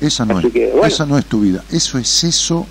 Esa 0.00 0.24
no, 0.26 0.38
es, 0.38 0.52
que, 0.52 0.70
bueno. 0.70 0.86
esa 0.86 1.06
no 1.06 1.18
es 1.18 1.24
tu 1.26 1.40
vida. 1.40 1.64
Eso 1.70 1.98
es 1.98 2.24
eso 2.24 2.66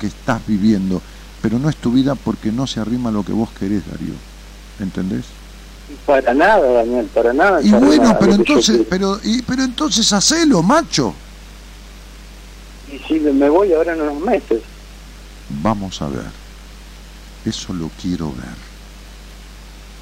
que 0.00 0.08
estás 0.08 0.44
viviendo. 0.46 1.00
Pero 1.44 1.58
no 1.58 1.68
es 1.68 1.76
tu 1.76 1.92
vida 1.92 2.14
porque 2.14 2.50
no 2.50 2.66
se 2.66 2.80
arrima 2.80 3.10
a 3.10 3.12
lo 3.12 3.22
que 3.22 3.34
vos 3.34 3.50
querés, 3.50 3.82
Darío. 3.86 4.14
¿Entendés? 4.80 5.26
Para 6.06 6.32
nada, 6.32 6.66
Daniel, 6.72 7.06
para 7.12 7.34
nada. 7.34 7.60
Y 7.60 7.70
para 7.70 7.84
bueno, 7.84 8.02
nada, 8.02 8.18
pero 8.18 8.32
entonces, 8.32 8.80
pero, 8.88 9.20
y, 9.22 9.42
pero 9.42 9.62
entonces 9.62 10.10
hacelo, 10.14 10.62
macho. 10.62 11.12
Y 12.90 12.98
si 13.00 13.20
me 13.20 13.50
voy 13.50 13.74
ahora 13.74 13.92
en 13.92 14.00
unos 14.00 14.22
meses. 14.22 14.62
Vamos 15.62 16.00
a 16.00 16.08
ver. 16.08 16.24
Eso 17.44 17.74
lo 17.74 17.90
quiero 18.00 18.28
ver. 18.28 18.56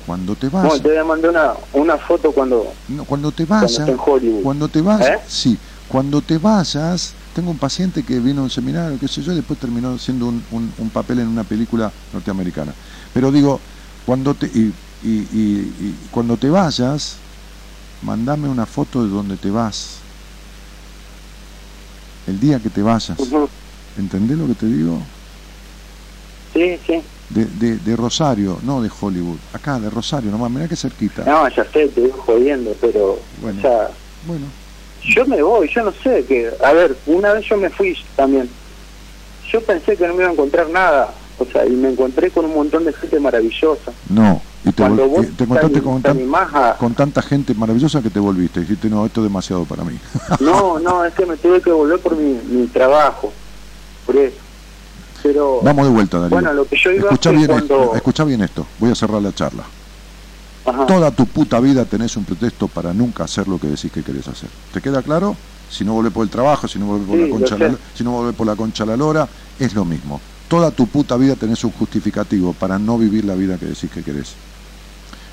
Cuando 0.06 0.36
te 0.36 0.48
Bueno, 0.48 0.68
vayas, 0.68 0.80
te 0.80 0.90
voy 0.90 0.98
a 0.98 1.04
mandar 1.04 1.30
una, 1.32 1.54
una 1.72 1.98
foto 1.98 2.30
cuando, 2.30 2.72
no, 2.86 3.04
cuando 3.04 3.32
te 3.32 3.46
cuando 3.46 3.66
vayas, 3.66 3.90
Hollywood. 4.06 4.42
cuando 4.44 4.68
te 4.68 4.80
vayas, 4.80 5.08
¿Eh? 5.08 5.18
sí, 5.26 5.58
cuando 5.88 6.22
te 6.22 6.38
vayas, 6.38 7.14
tengo 7.32 7.50
un 7.50 7.58
paciente 7.58 8.04
que 8.04 8.20
vino 8.20 8.40
a 8.40 8.44
un 8.44 8.50
seminario, 8.50 8.98
qué 8.98 9.08
sé 9.08 9.22
yo, 9.22 9.32
y 9.32 9.36
después 9.36 9.58
terminó 9.58 9.96
siendo 9.98 10.28
un, 10.28 10.46
un- 10.50 10.74
un 10.76 10.90
papel 10.90 11.20
en 11.20 11.28
una 11.28 11.44
película 11.44 11.92
norteamericana. 12.12 12.76
Pero 13.12 13.30
digo, 13.32 13.62
cuando 14.04 14.34
te 14.36 14.46
y, 14.46 14.68
y- 15.00 15.22
y- 15.30 15.98
y 16.04 16.08
cuando 16.10 16.36
te 16.38 16.50
vayas, 16.50 17.22
mandame 18.00 18.48
una 18.48 18.66
foto 18.66 19.02
de 19.02 19.08
donde 19.10 19.36
te 19.38 19.50
vas. 19.50 20.04
El 22.26 22.38
día 22.38 22.60
que 22.60 22.70
te 22.70 22.82
vayas. 22.82 23.18
¿Entendés 23.96 24.38
lo 24.38 24.46
que 24.46 24.54
te 24.54 24.66
digo? 24.66 25.06
Sí, 26.54 26.80
sí. 26.86 27.08
De, 27.28 27.46
de, 27.46 27.78
de 27.78 27.96
Rosario, 27.96 28.60
no 28.62 28.82
de 28.82 28.90
Hollywood. 29.00 29.40
Acá, 29.52 29.80
de 29.80 29.88
Rosario, 29.90 30.30
nomás, 30.30 30.50
mirá 30.50 30.68
que 30.68 30.76
cerquita. 30.76 31.24
No, 31.24 31.48
ya 31.48 31.64
sé, 31.72 31.88
te 31.88 32.00
digo 32.02 32.20
jodiendo, 32.22 32.76
pero, 32.80 33.26
Bueno. 33.38 33.62
sea, 33.62 33.96
Bueno, 34.20 34.52
yo 35.04 35.26
me 35.26 35.42
voy, 35.42 35.68
yo 35.74 35.82
no 35.84 35.92
sé, 36.02 36.24
que, 36.24 36.50
a 36.62 36.72
ver, 36.72 36.96
una 37.06 37.32
vez 37.32 37.46
yo 37.48 37.56
me 37.56 37.70
fui 37.70 37.96
también. 38.16 38.48
Yo 39.50 39.60
pensé 39.62 39.96
que 39.96 40.06
no 40.06 40.14
me 40.14 40.22
iba 40.22 40.30
a 40.30 40.32
encontrar 40.32 40.68
nada, 40.70 41.12
o 41.38 41.44
sea, 41.44 41.66
y 41.66 41.70
me 41.70 41.90
encontré 41.90 42.30
con 42.30 42.44
un 42.44 42.54
montón 42.54 42.84
de 42.84 42.92
gente 42.92 43.18
maravillosa. 43.20 43.92
no. 44.08 44.40
Y 44.64 44.70
te, 44.70 44.80
Cuando 44.84 45.08
vos 45.08 45.26
y 45.26 45.32
te 45.32 45.42
encontraste 45.42 45.80
te- 45.80 45.82
con, 45.84 46.00
tan- 46.02 46.94
tanta 46.94 47.20
gente 47.20 47.52
maravillosa 47.52 48.00
que 48.00 48.10
te 48.10 48.20
volviste. 48.20 48.60
Dijiste, 48.60 48.88
no, 48.88 49.04
esto 49.04 49.20
es 49.20 49.24
demasiado 49.24 49.64
para 49.64 49.82
mí. 49.82 49.98
No, 50.40 50.78
no, 50.78 51.04
es 51.04 51.12
que 51.14 51.26
me 51.26 51.36
tuve 51.36 51.60
que 51.60 51.72
volver 51.72 51.98
por 51.98 52.14
mi, 52.14 52.34
mi 52.48 52.68
trabajo, 52.68 53.32
por 54.06 54.14
eso. 54.14 54.36
Pero, 55.20 55.58
Vamos 55.64 55.86
de 55.88 55.92
vuelta, 55.92 56.18
Darío. 56.20 56.36
bueno, 56.36 56.52
lo 56.52 56.64
que 56.64 56.76
yo 56.76 56.92
iba 56.92 57.06
escucha 57.10 57.30
fue 57.30 57.38
bien, 57.38 57.48
cuando... 57.50 57.74
esto, 57.82 57.96
escuchá 57.96 58.24
bien 58.24 58.40
esto. 58.42 58.64
Voy 58.78 58.92
a 58.92 58.94
cerrar 58.94 59.20
la 59.20 59.32
charla. 59.32 59.64
Ajá. 60.64 60.86
Toda 60.86 61.10
tu 61.10 61.26
puta 61.26 61.58
vida 61.60 61.84
tenés 61.84 62.16
un 62.16 62.24
pretexto 62.24 62.68
para 62.68 62.92
nunca 62.94 63.24
hacer 63.24 63.48
lo 63.48 63.58
que 63.58 63.66
decís 63.68 63.90
que 63.90 64.02
querés 64.02 64.28
hacer. 64.28 64.48
¿Te 64.72 64.80
queda 64.80 65.02
claro? 65.02 65.36
Si 65.70 65.84
no 65.84 65.94
volvés 65.94 66.12
por 66.12 66.22
el 66.24 66.30
trabajo, 66.30 66.68
si 66.68 66.78
no 66.78 66.86
volvés 66.86 67.08
por, 67.08 67.16
Sí, 67.16 67.22
la 67.24 67.30
concha 67.30 67.58
la, 67.58 67.76
si 67.94 68.04
no 68.04 68.10
volvés 68.12 68.34
por 68.36 68.46
la 68.46 68.54
concha 68.56 68.84
a 68.84 68.86
la 68.86 68.96
lora, 68.96 69.28
es 69.58 69.74
lo 69.74 69.84
mismo. 69.84 70.20
Toda 70.48 70.70
tu 70.70 70.86
puta 70.86 71.16
vida 71.16 71.34
tenés 71.34 71.64
un 71.64 71.72
justificativo 71.72 72.52
para 72.52 72.78
no 72.78 72.98
vivir 72.98 73.24
la 73.24 73.34
vida 73.34 73.56
que 73.58 73.66
decís 73.66 73.90
que 73.90 74.02
querés. 74.02 74.34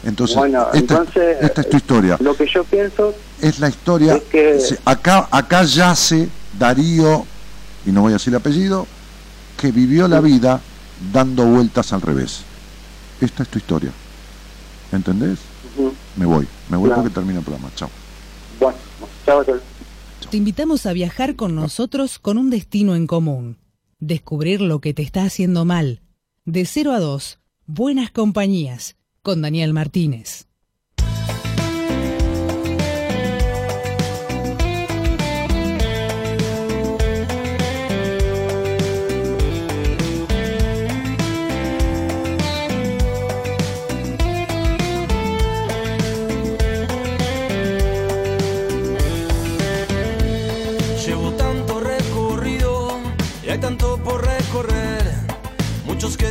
Entonces, 0.04 0.38
Bueno, 0.38 0.68
esta, 0.74 0.94
entonces, 1.00 1.38
esta 1.42 1.62
es 1.62 1.70
tu 1.70 1.78
historia. 1.78 2.18
Lo 2.22 2.36
que 2.36 2.48
yo 2.48 2.64
pienso 2.64 3.14
Es 3.42 3.60
la 3.60 3.68
historia. 3.68 4.16
es 4.16 4.24
que- 4.24 4.80
acá, 4.86 5.28
acá 5.30 5.64
yace 5.64 6.30
Darío, 6.58 7.26
y 7.86 7.92
no 7.92 8.02
voy 8.02 8.12
a 8.12 8.16
decir 8.16 8.32
el 8.34 8.38
apellido, 8.38 8.88
que 9.58 9.72
vivió 9.74 10.08
la 10.08 10.22
vida 10.22 10.62
dando 11.12 11.46
vueltas 11.46 11.92
al 11.94 12.02
revés. 12.02 12.44
esta 13.20 13.44
es 13.44 13.50
tu 13.50 13.58
historia. 13.60 13.92
¿Entendés? 14.92 15.40
Me 16.16 16.26
voy, 16.26 16.48
me 16.70 16.78
voy 16.78 16.90
porque 16.90 17.10
termina 17.10 17.40
el 17.40 17.46
programa. 17.46 17.72
Chao. 17.76 17.90
Bueno, 18.60 18.78
chao, 19.26 19.44
chao. 19.44 19.60
Te 20.30 20.38
invitamos 20.38 20.86
a 20.86 20.94
viajar 20.94 21.36
con 21.36 21.56
nosotros 21.56 22.20
con 22.20 22.38
un 22.38 22.50
destino 22.50 22.96
en 22.96 23.08
común. 23.08 23.58
Descubrir 24.00 24.62
lo 24.62 24.80
que 24.80 24.94
te 24.94 25.02
está 25.02 25.24
haciendo 25.24 25.66
mal. 25.66 26.02
De 26.46 26.66
0 26.66 26.94
a 26.94 27.00
2, 27.00 27.40
Buenas 27.66 28.12
Compañías, 28.12 28.96
con 29.22 29.42
Daniel 29.42 29.74
Martínez. 29.74 30.49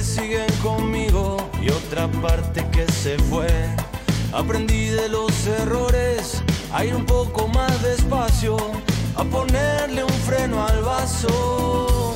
Siguen 0.02 0.46
conmigo 0.62 1.36
y 1.60 1.70
otra 1.70 2.08
parte 2.22 2.64
que 2.70 2.86
se 2.92 3.18
fue. 3.18 3.48
Aprendí 4.32 4.86
de 4.86 5.08
los 5.08 5.32
errores 5.46 6.42
a 6.72 6.84
ir 6.84 6.94
un 6.94 7.04
poco 7.04 7.48
más 7.48 7.82
despacio, 7.82 8.56
a 9.16 9.24
ponerle 9.24 10.04
un 10.04 10.18
freno 10.26 10.66
al 10.66 10.82
vaso. 10.82 12.14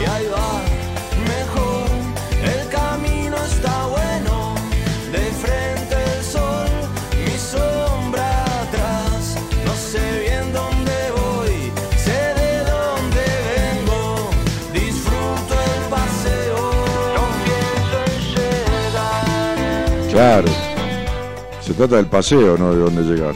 Y 0.00 0.04
ahí 0.10 0.26
va, 0.26 0.60
mejor, 1.34 1.88
el 2.42 2.68
camino 2.68 3.36
está 3.36 3.86
bueno, 3.86 4.05
Claro. 20.16 20.48
Se 21.60 21.74
trata 21.74 21.96
del 21.96 22.06
paseo, 22.06 22.56
no 22.56 22.72
de 22.72 22.78
dónde 22.78 23.02
llegar. 23.02 23.34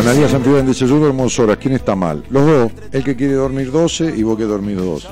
Analía 0.00 0.26
Santidad 0.26 0.62
dice, 0.62 0.86
yo 0.86 0.96
duermo 0.96 1.26
horas, 1.38 1.58
¿quién 1.60 1.74
está 1.74 1.94
mal? 1.94 2.24
Los 2.30 2.46
dos, 2.46 2.72
el 2.92 3.04
que 3.04 3.14
quiere 3.14 3.34
dormir 3.34 3.70
12 3.70 4.14
y 4.16 4.22
vos 4.22 4.38
que 4.38 4.44
dos. 4.44 5.06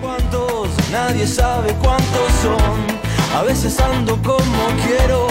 cuántos, 0.00 0.68
nadie 0.90 1.26
sabe 1.26 1.74
cuántos 1.82 2.32
son. 2.40 3.36
A 3.36 3.42
veces 3.42 3.78
ando 3.78 4.16
como 4.22 4.68
quiero 4.86 5.26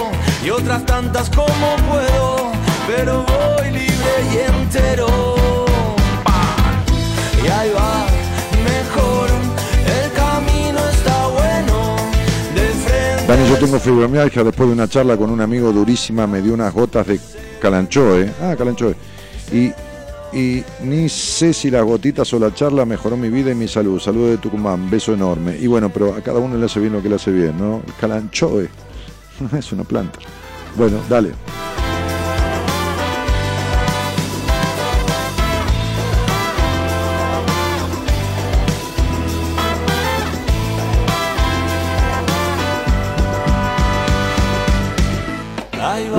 y 0.46 0.52
otras 0.52 0.86
tantas 0.86 1.32
como 1.32 1.76
puedo, 1.90 2.52
pero 2.86 3.26
voy 3.26 3.72
libre 3.72 4.14
y 4.32 4.62
entero. 4.62 5.08
¡Pam! 6.24 6.86
Y 7.44 7.48
ahí 7.48 7.72
va, 7.76 7.97
tengo 13.68 13.80
fibromialgia 13.82 14.46
después 14.46 14.70
de 14.70 14.76
una 14.76 14.88
charla 14.88 15.18
con 15.18 15.30
un 15.30 15.42
amigo 15.42 15.74
durísima, 15.74 16.26
me 16.26 16.42
dio 16.42 16.54
unas 16.54 16.74
gotas 16.74 17.06
de 17.06 17.20
calanchoe. 17.60 18.32
Ah, 18.42 18.56
calanchoe. 18.58 18.96
Y, 19.52 20.64
ni 20.84 21.10
sé 21.10 21.52
si 21.52 21.70
las 21.70 21.84
gotitas 21.84 22.34
o 22.34 22.40
la 22.40 22.54
charla 22.54 22.86
mejoró 22.86 23.18
mi 23.18 23.28
vida 23.28 23.52
y 23.52 23.56
mi 23.56 23.68
salud. 23.68 24.00
Saludos 24.00 24.30
de 24.30 24.38
Tucumán, 24.38 24.90
beso 24.90 25.14
enorme. 25.14 25.58
Y 25.58 25.68
bueno, 25.68 25.90
pero 25.90 26.14
a 26.14 26.22
cada 26.22 26.40
uno 26.40 26.56
le 26.56 26.66
hace 26.66 26.80
bien 26.80 26.94
lo 26.94 27.04
que 27.04 27.10
le 27.10 27.16
hace 27.16 27.30
bien, 27.30 27.58
¿no? 27.58 27.82
El 27.86 27.94
calanchoe 28.00 28.70
es 29.58 29.72
una 29.74 29.84
planta. 29.84 30.18
Bueno, 30.78 31.02
dale. 31.10 31.34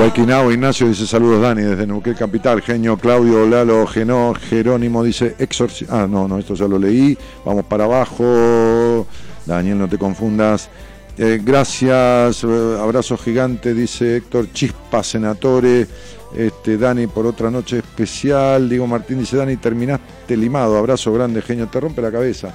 Guayquinao 0.09 0.51
Ignacio 0.51 0.89
dice 0.89 1.07
saludos 1.07 1.43
Dani 1.43 1.61
desde 1.61 1.87
Neuquén 1.87 2.15
Capital, 2.15 2.63
Genio 2.63 2.97
Claudio 2.97 3.47
Lalo 3.47 3.87
Genó, 3.87 4.33
Jerónimo 4.35 5.05
dice 5.05 5.35
exorci 5.39 5.85
ah 5.91 6.07
no, 6.09 6.27
no, 6.27 6.39
esto 6.39 6.55
ya 6.55 6.67
lo 6.67 6.79
leí, 6.79 7.17
vamos 7.45 7.67
para 7.67 7.85
abajo, 7.85 9.07
Daniel 9.45 9.79
no 9.79 9.87
te 9.87 9.99
confundas, 9.99 10.71
Eh, 11.19 11.39
gracias, 11.45 12.43
eh, 12.43 12.79
abrazo 12.81 13.19
gigante 13.19 13.75
dice 13.75 14.17
Héctor 14.17 14.51
Chispa 14.51 15.03
Senatore, 15.03 15.87
este, 16.35 16.79
Dani 16.79 17.07
por 17.07 17.27
otra 17.27 17.51
noche 17.51 17.79
especial, 17.79 18.67
Diego 18.67 18.87
Martín 18.87 19.19
dice 19.19 19.37
Dani 19.37 19.59
terminaste 19.59 20.39
limado, 20.39 20.79
abrazo 20.79 21.13
grande 21.13 21.43
Genio, 21.43 21.67
te 21.67 21.81
rompe 21.81 22.01
la 22.01 22.11
cabeza. 22.11 22.55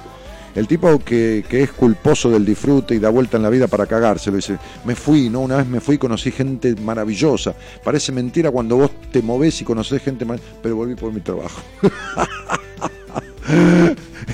El 0.54 0.68
tipo 0.68 0.98
que, 1.00 1.44
es 1.50 1.72
culposo 1.72 2.30
del 2.30 2.44
disfrute 2.44 2.94
y 2.94 2.98
da 2.98 3.10
vuelta 3.10 3.36
en 3.36 3.42
la 3.42 3.50
vida 3.50 3.66
para 3.66 3.86
cagárselo. 3.86 4.36
Dice, 4.36 4.58
me 4.84 4.94
fui, 4.94 5.28
¿no? 5.28 5.40
Una 5.40 5.56
vez 5.56 5.66
me 5.66 5.80
fui 5.80 5.96
y 5.96 5.98
conocí 5.98 6.30
gente 6.30 6.74
maravillosa. 6.76 7.54
Parece 7.82 8.12
mentira 8.12 8.50
cuando 8.50 8.76
vos 8.76 8.90
te 9.10 9.20
movés 9.20 9.60
y 9.60 9.64
conocés 9.64 10.02
gente 10.02 10.24
mal, 10.24 10.40
pero 10.62 10.76
volví 10.76 10.94
por 10.94 11.12
mi 11.12 11.20
trabajo. 11.20 11.60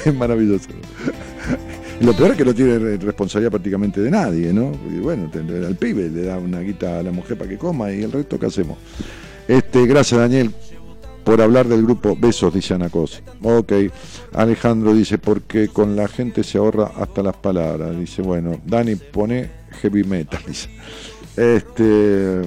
es 0.05 0.14
maravilloso. 0.14 0.68
Lo 2.01 2.14
peor 2.14 2.32
es 2.32 2.36
que 2.36 2.44
no 2.44 2.55
tiene 2.55 2.78
re- 2.78 2.97
responsabilidad 2.97 3.51
prácticamente 3.51 4.01
de 4.01 4.10
nadie, 4.10 4.52
¿no? 4.52 4.72
Y 4.90 4.98
bueno, 4.98 5.30
al 5.34 5.76
pibe 5.76 6.09
le 6.09 6.22
da 6.22 6.38
una 6.38 6.60
guita 6.60 6.98
a 6.98 7.02
la 7.02 7.12
mujer 7.12 7.36
para 7.36 7.51
que 7.51 7.59
coma 7.59 7.92
y 7.92 8.02
el 8.02 8.12
resto, 8.12 8.38
¿qué 8.38 8.47
hacemos? 8.47 8.78
Este, 9.48 9.86
gracias, 9.86 10.20
Daniel 10.20 10.51
por 11.31 11.40
hablar 11.40 11.69
del 11.69 11.85
grupo 11.85 12.16
Besos, 12.16 12.52
dice 12.52 12.74
Ana 12.74 12.89
Cosi. 12.89 13.20
Ok, 13.44 13.73
Alejandro 14.32 14.93
dice, 14.93 15.16
porque 15.16 15.69
con 15.69 15.94
la 15.94 16.09
gente 16.09 16.43
se 16.43 16.59
ahorra 16.59 16.90
hasta 16.97 17.23
las 17.23 17.36
palabras. 17.36 17.97
Dice, 17.97 18.20
bueno, 18.20 18.61
Dani 18.66 18.97
pone 18.97 19.48
heavy 19.81 20.02
metal. 20.02 20.43
Dice. 20.48 20.69
Este, 21.36 22.40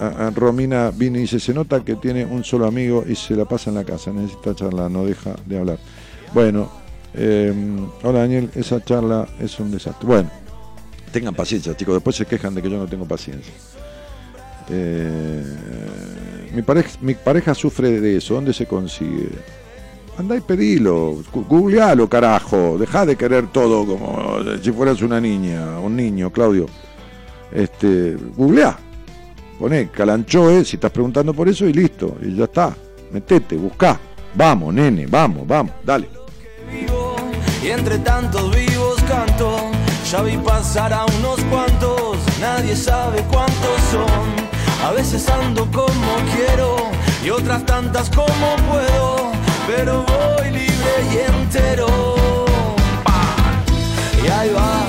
a 0.00 0.32
Romina 0.34 0.90
vino 0.90 1.18
y 1.18 1.20
dice, 1.20 1.38
se 1.38 1.54
nota 1.54 1.84
que 1.84 1.94
tiene 1.94 2.26
un 2.26 2.42
solo 2.42 2.66
amigo 2.66 3.04
y 3.08 3.14
se 3.14 3.36
la 3.36 3.44
pasa 3.44 3.70
en 3.70 3.76
la 3.76 3.84
casa, 3.84 4.12
necesita 4.12 4.56
charlar, 4.56 4.90
no 4.90 5.04
deja 5.04 5.36
de 5.46 5.56
hablar. 5.56 5.78
Bueno, 6.32 6.68
eh, 7.14 7.54
hola 8.02 8.18
Daniel, 8.18 8.50
esa 8.56 8.84
charla 8.84 9.28
es 9.38 9.60
un 9.60 9.70
desastre. 9.70 10.04
Bueno, 10.04 10.30
tengan 11.12 11.32
paciencia, 11.32 11.76
chicos, 11.76 11.94
después 11.94 12.16
se 12.16 12.26
quejan 12.26 12.56
de 12.56 12.60
que 12.60 12.68
yo 12.68 12.76
no 12.76 12.88
tengo 12.88 13.06
paciencia. 13.06 13.54
Eh, 14.68 15.44
mi, 16.54 16.62
pareja, 16.62 16.90
mi 17.00 17.14
pareja 17.14 17.54
sufre 17.54 18.00
de 18.00 18.16
eso. 18.16 18.34
¿Dónde 18.34 18.52
se 18.52 18.66
consigue? 18.66 19.28
Andá 20.18 20.36
y 20.36 20.40
pedilo. 20.40 21.22
Googlealo, 21.32 22.08
carajo. 22.08 22.78
Deja 22.78 23.04
de 23.04 23.16
querer 23.16 23.48
todo 23.48 23.84
como 23.84 24.38
si 24.62 24.72
fueras 24.72 25.02
una 25.02 25.20
niña, 25.20 25.78
un 25.80 25.96
niño, 25.96 26.30
Claudio. 26.30 26.66
Este, 27.52 28.16
googleá. 28.36 28.78
Poné 29.58 29.88
Calanchoe 29.88 30.64
si 30.64 30.76
estás 30.76 30.90
preguntando 30.90 31.32
por 31.32 31.48
eso 31.48 31.66
y 31.66 31.72
listo. 31.72 32.16
Y 32.22 32.34
ya 32.34 32.44
está. 32.44 32.74
Metete, 33.12 33.56
buscá. 33.56 33.98
Vamos, 34.34 34.74
nene, 34.74 35.06
vamos, 35.06 35.46
vamos, 35.46 35.74
dale. 35.84 36.08
A 44.84 44.92
veces 44.92 45.26
ando 45.30 45.64
como 45.72 46.14
quiero 46.36 46.76
y 47.24 47.30
otras 47.30 47.64
tantas 47.64 48.10
como 48.10 48.54
puedo, 48.70 49.32
pero 49.66 50.04
voy 50.04 50.50
libre 50.50 50.94
y 51.10 51.18
entero. 51.32 51.86
Y 54.22 54.28
ahí 54.28 54.50
va, 54.50 54.83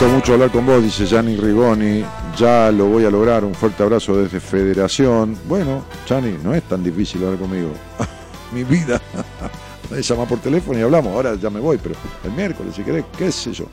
Necesito 0.00 0.16
mucho 0.16 0.32
hablar 0.32 0.50
con 0.50 0.64
vos, 0.64 0.82
dice 0.82 1.04
Gianni 1.04 1.36
Rigoni. 1.36 2.02
Ya 2.34 2.72
lo 2.72 2.86
voy 2.86 3.04
a 3.04 3.10
lograr. 3.10 3.44
Un 3.44 3.54
fuerte 3.54 3.82
abrazo 3.82 4.16
desde 4.16 4.40
Federación. 4.40 5.36
Bueno, 5.46 5.84
Gianni, 6.06 6.38
no 6.42 6.54
es 6.54 6.62
tan 6.62 6.82
difícil 6.82 7.22
hablar 7.22 7.38
conmigo. 7.38 7.68
Mi 8.52 8.64
vida. 8.64 8.98
Podés 9.90 10.08
llamar 10.08 10.26
por 10.26 10.38
teléfono 10.38 10.78
y 10.78 10.82
hablamos. 10.82 11.14
Ahora 11.14 11.34
ya 11.34 11.50
me 11.50 11.60
voy, 11.60 11.76
pero 11.76 11.96
el 12.24 12.32
miércoles, 12.32 12.76
si 12.76 12.82
querés, 12.82 13.04
qué 13.18 13.30
sé 13.30 13.52
yo. 13.52 13.66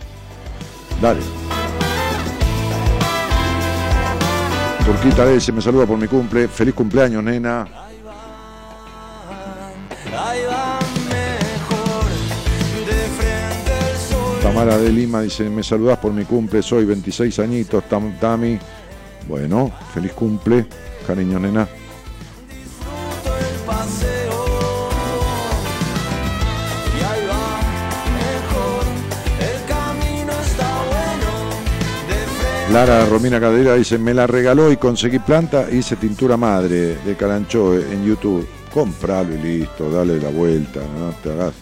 Dale. 1.01 1.21
Turquita 4.83 5.31
S 5.31 5.49
me 5.53 5.61
saluda 5.61 5.85
por 5.85 5.97
mi 5.97 6.09
cumple. 6.09 6.49
Feliz 6.49 6.73
cumpleaños, 6.73 7.23
nena. 7.23 7.65
Tamara 14.47 14.77
de 14.77 14.93
Lima 14.93 15.23
dice, 15.23 15.49
me 15.49 15.61
saludás 15.61 15.97
por 15.97 16.13
mi 16.13 16.23
cumple, 16.23 16.63
soy 16.63 16.85
26 16.85 17.37
añitos, 17.39 17.83
Tami. 17.89 18.57
Bueno, 19.27 19.69
feliz 19.93 20.13
cumple, 20.13 20.65
cariño 21.05 21.37
nena. 21.37 21.67
Lara 32.71 33.05
Romina 33.05 33.41
Cadera 33.41 33.75
dice, 33.75 33.97
me 33.97 34.13
la 34.13 34.27
regaló 34.27 34.71
y 34.71 34.77
conseguí 34.77 35.19
planta, 35.19 35.69
hice 35.69 35.97
tintura 35.97 36.37
madre 36.37 36.95
de 36.95 37.15
Caranchoe 37.17 37.91
en 37.91 38.05
YouTube. 38.05 38.47
Compralo 38.73 39.35
y 39.35 39.39
listo, 39.39 39.91
dale 39.91 40.21
la 40.21 40.29
vuelta, 40.29 40.79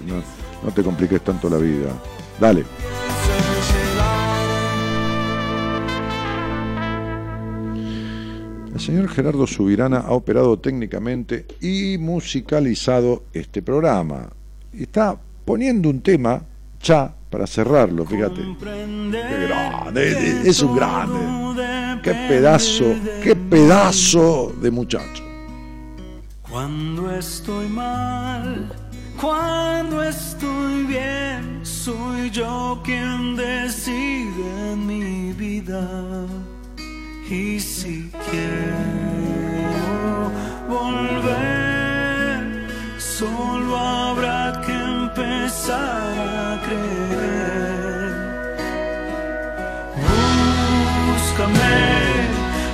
no, 0.05 0.71
te 0.71 0.83
compliques 0.83 1.23
tanto 1.23 1.49
la 1.49 1.57
vida. 1.57 1.89
Dale. 2.39 2.65
El 8.73 8.81
señor 8.81 9.07
Gerardo 9.07 9.47
Subirana 9.47 9.99
ha 9.99 10.11
operado 10.11 10.59
técnicamente 10.59 11.45
y 11.61 11.97
musicalizado 11.97 13.23
este 13.31 13.61
programa. 13.61 14.29
Está 14.73 15.17
poniendo 15.45 15.89
un 15.89 16.01
tema 16.01 16.43
ya 16.81 17.15
para 17.29 17.47
cerrarlo, 17.47 18.05
fíjate. 18.05 18.41
Qué 18.41 19.47
grande, 19.47 20.41
es 20.49 20.61
un 20.61 20.75
grande. 20.75 22.01
Qué 22.03 22.13
pedazo, 22.27 22.95
qué 23.23 23.35
pedazo 23.35 24.53
de 24.61 24.71
muchacho. 24.71 25.23
Cuando 26.41 27.09
estoy 27.11 27.67
mal, 27.67 28.71
cuando 29.19 30.03
estoy 30.03 30.83
bien, 30.83 31.59
soy 31.63 32.29
yo 32.31 32.79
quien 32.83 33.35
decide 33.35 34.75
mi 34.75 35.31
vida. 35.33 35.87
Y 37.29 37.59
si 37.59 38.11
quiero 38.29 40.31
volver, 40.69 42.67
solo 42.97 43.77
habrá 43.77 44.61
que 44.65 44.73
empezar 44.73 46.19
a 46.19 46.61
creer. 46.65 48.13
Búscame 51.07 51.77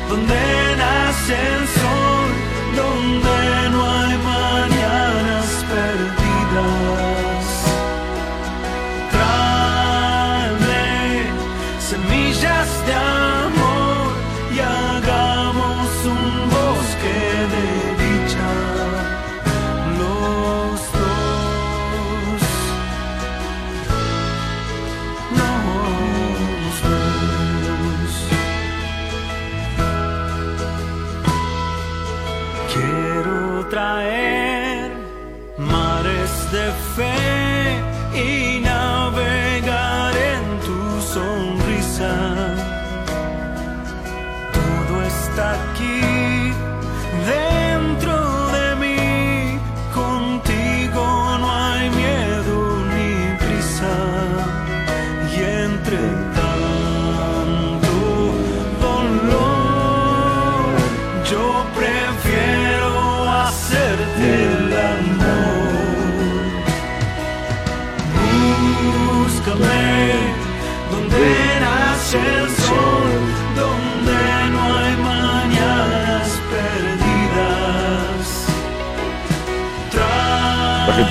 donde 0.09 0.41
nace 0.77 1.38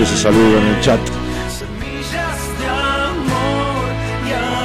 Gente 0.01 0.17
se 0.17 0.23
saluda 0.23 0.63
en 0.63 0.67
el 0.69 0.81
chat. 0.81 1.01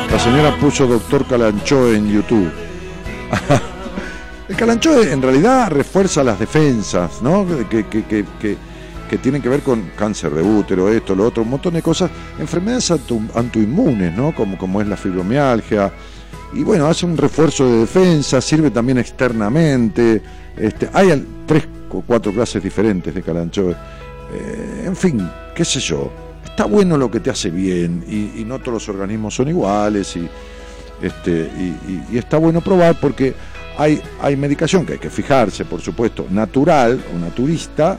La 0.09 0.17
señora 0.17 0.55
puso 0.55 0.87
doctor 0.87 1.25
Calancho 1.27 1.91
en 1.93 2.07
YouTube. 2.09 2.49
El 4.47 4.55
Calancho 4.55 5.01
en 5.03 5.21
realidad 5.21 5.69
refuerza 5.71 6.23
las 6.23 6.39
defensas, 6.39 7.21
¿no? 7.21 7.45
Que, 7.69 7.83
que- 7.85 8.05
que- 8.05 8.25
que- 8.39 8.57
que 9.09 9.17
tienen 9.17 9.41
que 9.41 9.49
ver 9.49 9.59
con 9.61 9.91
cáncer 9.97 10.31
de 10.31 10.41
útero, 10.41 10.87
esto, 10.89 11.13
lo 11.15 11.25
otro, 11.27 11.43
un 11.43 11.49
montón 11.49 11.73
de 11.73 11.81
cosas, 11.81 12.09
enfermedades 12.39 12.89
auto- 12.91 13.19
autoinmunes, 13.33 14.15
¿no? 14.15 14.33
Como, 14.33 14.57
como 14.57 14.79
es 14.79 14.87
la 14.87 14.95
fibromialgia. 14.95 15.91
Y 16.53 16.63
bueno, 16.63 16.87
hace 16.87 17.05
un 17.05 17.17
refuerzo 17.17 17.65
de 17.69 17.79
defensa, 17.79 18.39
sirve 18.39 18.71
también 18.71 18.99
externamente. 18.99 20.21
Este, 20.55 20.89
hay 20.93 21.27
tres 21.45 21.67
o 21.91 22.01
cuatro 22.07 22.31
clases 22.31 22.63
diferentes 22.63 23.13
de 23.13 23.21
Calancho. 23.21 23.75
Eh, 24.35 24.83
en 24.85 24.95
fin, 24.95 25.29
qué 25.53 25.65
sé 25.65 25.79
yo. 25.79 26.11
Está 26.43 26.65
bueno 26.65 26.97
lo 26.97 27.09
que 27.09 27.19
te 27.19 27.29
hace 27.29 27.49
bien 27.49 28.03
y, 28.07 28.43
no 28.45 28.59
todos 28.59 28.73
los 28.73 28.89
organismos 28.89 29.35
son 29.35 29.49
iguales 29.49 30.15
y, 30.15 30.27
este, 31.01 31.51
y 32.09 32.17
está 32.17 32.37
bueno 32.37 32.61
probar 32.61 32.97
porque 32.99 33.35
hay, 33.77 34.01
hay 34.21 34.35
medicación 34.35 34.85
que 34.85 34.93
hay 34.93 34.99
que 34.99 35.09
fijarse, 35.09 35.65
por 35.65 35.81
supuesto, 35.81 36.27
natural 36.29 37.03
o 37.13 37.19
naturista, 37.19 37.97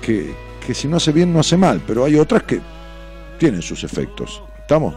que, 0.00 0.34
que 0.64 0.74
si 0.74 0.86
no 0.86 0.96
hace 0.98 1.12
bien 1.12 1.32
no 1.32 1.40
hace 1.40 1.56
mal, 1.56 1.82
pero 1.86 2.04
hay 2.04 2.16
otras 2.16 2.44
que 2.44 2.60
tienen 3.38 3.62
sus 3.62 3.82
efectos. 3.84 4.42
¿Estamos? 4.60 4.94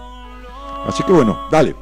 Así 0.85 1.03
que 1.03 1.11
bueno, 1.11 1.47
dale. 1.51 1.75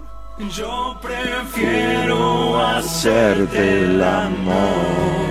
Yo 0.56 0.98
prefiero 1.02 2.58
Hacerte 2.60 3.84
el 3.84 4.02
amor. 4.02 5.29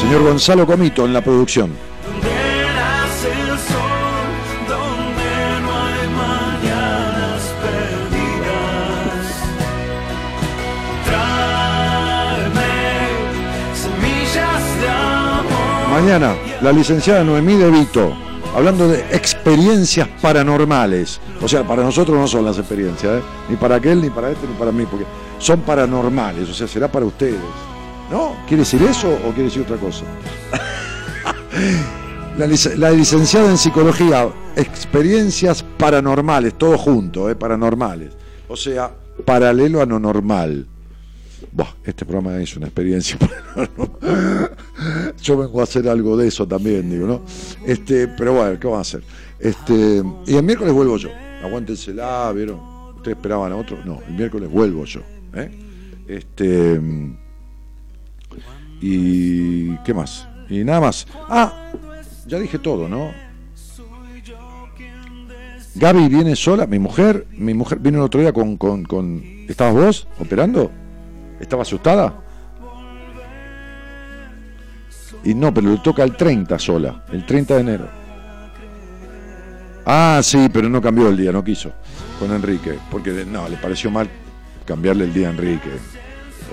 Señor 0.00 0.22
Gonzalo 0.22 0.66
Comito 0.66 1.04
en 1.04 1.12
la 1.12 1.20
producción. 1.20 1.70
Mañana, 15.90 16.34
la 16.62 16.72
licenciada 16.72 17.22
Noemí 17.22 17.56
De 17.56 17.70
Vito, 17.70 18.14
hablando 18.56 18.88
de 18.88 19.00
experiencias 19.14 20.08
paranormales. 20.22 21.20
O 21.42 21.46
sea, 21.46 21.62
para 21.62 21.82
nosotros 21.82 22.16
no 22.16 22.26
son 22.26 22.46
las 22.46 22.56
experiencias, 22.58 23.18
¿eh? 23.18 23.22
ni 23.50 23.56
para 23.56 23.76
aquel, 23.76 24.00
ni 24.00 24.08
para 24.08 24.30
este, 24.30 24.46
ni 24.46 24.54
para 24.54 24.72
mí, 24.72 24.86
porque 24.86 25.04
son 25.38 25.60
paranormales, 25.60 26.48
o 26.48 26.54
sea, 26.54 26.66
será 26.66 26.90
para 26.90 27.04
ustedes. 27.04 27.69
¿No? 28.10 28.36
¿Quiere 28.48 28.62
decir 28.62 28.82
eso 28.82 29.08
o 29.26 29.28
quiere 29.30 29.44
decir 29.44 29.62
otra 29.62 29.76
cosa? 29.76 30.04
La, 32.38 32.46
lic- 32.46 32.74
la 32.76 32.90
licenciada 32.90 33.50
en 33.50 33.58
psicología, 33.58 34.28
experiencias 34.56 35.62
paranormales, 35.76 36.56
todo 36.56 36.78
junto, 36.78 37.28
¿eh? 37.28 37.34
paranormales. 37.34 38.12
O 38.48 38.56
sea, 38.56 38.90
paralelo 39.26 39.82
a 39.82 39.86
lo 39.86 39.98
normal. 39.98 40.66
Buah, 41.52 41.68
este 41.84 42.04
programa 42.06 42.40
es 42.40 42.56
una 42.56 42.66
experiencia 42.66 43.18
paranormal. 43.54 44.52
Yo 45.20 45.36
vengo 45.36 45.60
a 45.60 45.64
hacer 45.64 45.86
algo 45.88 46.16
de 46.16 46.28
eso 46.28 46.46
también, 46.46 46.88
digo, 46.90 47.06
¿no? 47.06 47.22
Este, 47.66 48.08
pero 48.08 48.32
bueno, 48.32 48.58
¿qué 48.58 48.66
vamos 48.66 48.78
a 48.94 48.98
hacer? 48.98 49.02
Este, 49.38 50.02
y 50.26 50.36
el 50.36 50.42
miércoles 50.42 50.72
vuelvo 50.72 50.96
yo. 50.96 51.10
Aguántensela, 51.42 52.32
¿vieron? 52.32 52.60
¿Ustedes 52.96 53.16
esperaban 53.18 53.52
a 53.52 53.56
otro? 53.56 53.76
No, 53.84 54.00
el 54.06 54.14
miércoles 54.14 54.48
vuelvo 54.50 54.84
yo. 54.84 55.00
¿eh? 55.34 55.50
Este. 56.08 56.80
Y. 58.80 59.76
¿Qué 59.78 59.94
más? 59.94 60.28
Y 60.48 60.64
nada 60.64 60.80
más. 60.80 61.06
Ah, 61.28 61.72
ya 62.26 62.38
dije 62.38 62.58
todo, 62.58 62.88
¿no? 62.88 63.12
Gaby 65.74 66.08
viene 66.08 66.34
sola, 66.34 66.66
mi 66.66 66.78
mujer, 66.78 67.26
mi 67.30 67.54
mujer 67.54 67.78
vino 67.78 67.98
el 67.98 68.04
otro 68.04 68.20
día 68.20 68.32
con, 68.32 68.56
con, 68.56 68.84
con 68.84 69.22
¿estabas 69.48 69.74
vos 69.74 70.08
operando? 70.18 70.70
¿Estaba 71.38 71.62
asustada? 71.62 72.24
Y 75.22 75.34
no, 75.34 75.54
pero 75.54 75.70
le 75.70 75.78
toca 75.78 76.02
el 76.02 76.16
30 76.16 76.58
sola, 76.58 77.04
el 77.12 77.24
30 77.24 77.54
de 77.54 77.60
enero. 77.60 77.88
Ah, 79.86 80.20
sí, 80.22 80.48
pero 80.52 80.68
no 80.68 80.82
cambió 80.82 81.08
el 81.08 81.16
día, 81.16 81.30
no 81.32 81.44
quiso 81.44 81.72
con 82.20 82.32
Enrique, 82.32 82.78
porque 82.90 83.24
no, 83.24 83.48
le 83.48 83.56
pareció 83.56 83.90
mal 83.90 84.08
cambiarle 84.66 85.04
el 85.04 85.14
día 85.14 85.28
a 85.28 85.30
Enrique. 85.30 85.70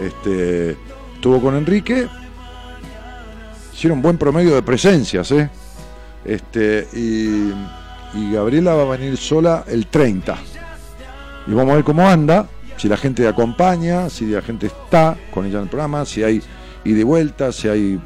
Este, 0.01 0.77
estuvo 1.17 1.41
con 1.41 1.55
Enrique, 1.55 2.07
hicieron 3.73 4.03
buen 4.03 4.19
promedio 4.19 4.53
de 4.53 4.61
presencias, 4.61 5.31
¿eh? 5.31 5.49
Este, 6.23 6.87
y, 6.93 7.51
Gabriela 8.31 8.73
va 8.73 8.83
a 8.83 8.97
venir 8.97 9.17
sola 9.17 9.63
el 9.67 9.87
30. 9.87 10.37
Y 11.47 11.51
vamos 11.51 11.71
a 11.71 11.75
ver 11.75 11.83
cómo 11.83 12.07
anda, 12.07 12.47
si 12.77 12.87
la 12.87 12.97
gente 12.97 13.27
acompaña, 13.27 14.09
si 14.09 14.27
la 14.27 14.41
gente 14.41 14.67
está 14.67 15.17
con 15.31 15.45
ella 15.45 15.57
en 15.57 15.63
el 15.63 15.69
programa, 15.69 16.05
si 16.05 16.23
hay 16.23 16.41
y 16.83 16.93
de 16.93 17.03
vuelta, 17.03 17.51
si 17.51 17.67
hay 17.67 17.99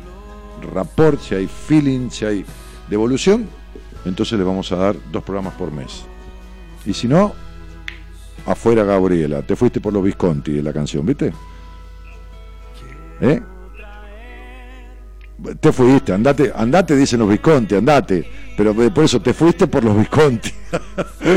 rapport, 0.74 1.20
si 1.22 1.36
hay 1.36 1.48
feeling, 1.48 2.10
si 2.10 2.26
hay 2.26 2.46
devolución, 2.90 3.48
entonces 4.06 4.40
le 4.40 4.46
vamos 4.46 4.72
a 4.72 4.78
dar 4.78 4.96
dos 5.12 5.24
programas 5.24 5.54
por 5.56 5.72
mes. 5.72 6.04
Y 6.86 6.94
si 6.94 7.08
no, 7.08 7.34
afuera 8.46 8.84
Gabriela, 8.84 9.42
te 9.42 9.56
fuiste 9.56 9.82
por 9.82 9.94
los 9.94 10.04
Visconti 10.04 10.54
de 10.54 10.64
la 10.64 10.74
canción, 10.74 11.06
¿viste? 11.06 11.34
¿Eh? 13.22 13.42
Te 15.60 15.72
fuiste, 15.72 16.14
andate, 16.14 16.52
andate, 16.54 16.96
dicen 16.96 17.20
los 17.20 17.30
Visconti, 17.30 17.76
andate. 17.76 18.26
Pero 18.58 18.74
por 18.74 19.04
eso 19.04 19.22
te 19.22 19.34
fuiste 19.34 19.68
por 19.68 19.84
los 19.84 19.98
Visconti. 19.98 20.52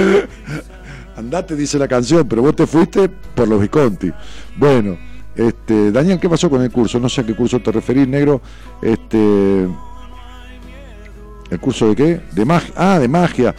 andate, 1.16 1.56
dice 1.56 1.78
la 1.78 1.88
canción, 1.88 2.28
pero 2.28 2.42
vos 2.42 2.56
te 2.56 2.66
fuiste 2.66 3.08
por 3.08 3.48
los 3.48 3.60
Visconti. 3.60 4.12
Bueno, 4.56 4.98
este, 5.34 5.90
Daniel, 5.90 6.18
¿qué 6.20 6.28
pasó 6.28 6.50
con 6.50 6.62
el 6.62 6.70
curso? 6.70 7.00
No 7.00 7.08
sé 7.08 7.22
a 7.22 7.26
qué 7.26 7.34
curso 7.34 7.60
te 7.60 7.72
referís, 7.72 8.06
negro. 8.06 8.42
Este, 8.82 9.66
¿El 11.50 11.60
curso 11.60 11.88
de 11.88 11.96
qué? 11.96 12.20
De 12.32 12.44
magia. 12.44 12.74
Ah, 12.76 12.98
de 12.98 13.08
magia. 13.08 13.54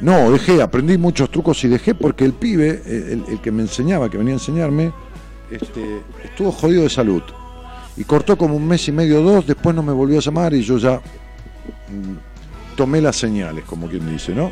No, 0.00 0.30
dejé, 0.32 0.60
aprendí 0.60 0.98
muchos 0.98 1.30
trucos 1.30 1.62
y 1.64 1.68
dejé 1.68 1.94
porque 1.94 2.24
el 2.24 2.32
pibe, 2.32 2.82
el, 2.86 3.40
que 3.40 3.52
me 3.52 3.62
enseñaba, 3.62 4.10
que 4.10 4.18
venía 4.18 4.34
a 4.34 4.36
enseñarme, 4.36 4.92
este, 5.50 6.00
estuvo 6.24 6.50
jodido 6.50 6.82
de 6.82 6.90
salud. 6.90 7.22
Y 7.96 8.04
cortó 8.04 8.36
como 8.38 8.56
un 8.56 8.66
mes 8.66 8.88
y 8.88 8.92
medio, 8.92 9.22
dos, 9.22 9.46
después 9.46 9.74
no 9.74 9.82
me 9.82 9.92
volvió 9.92 10.18
a 10.18 10.22
llamar 10.22 10.54
y 10.54 10.62
yo 10.62 10.78
ya 10.78 10.96
mm, 10.96 12.76
tomé 12.76 13.00
las 13.00 13.16
señales, 13.16 13.64
como 13.64 13.88
quien 13.88 14.08
dice, 14.10 14.34
¿no? 14.34 14.50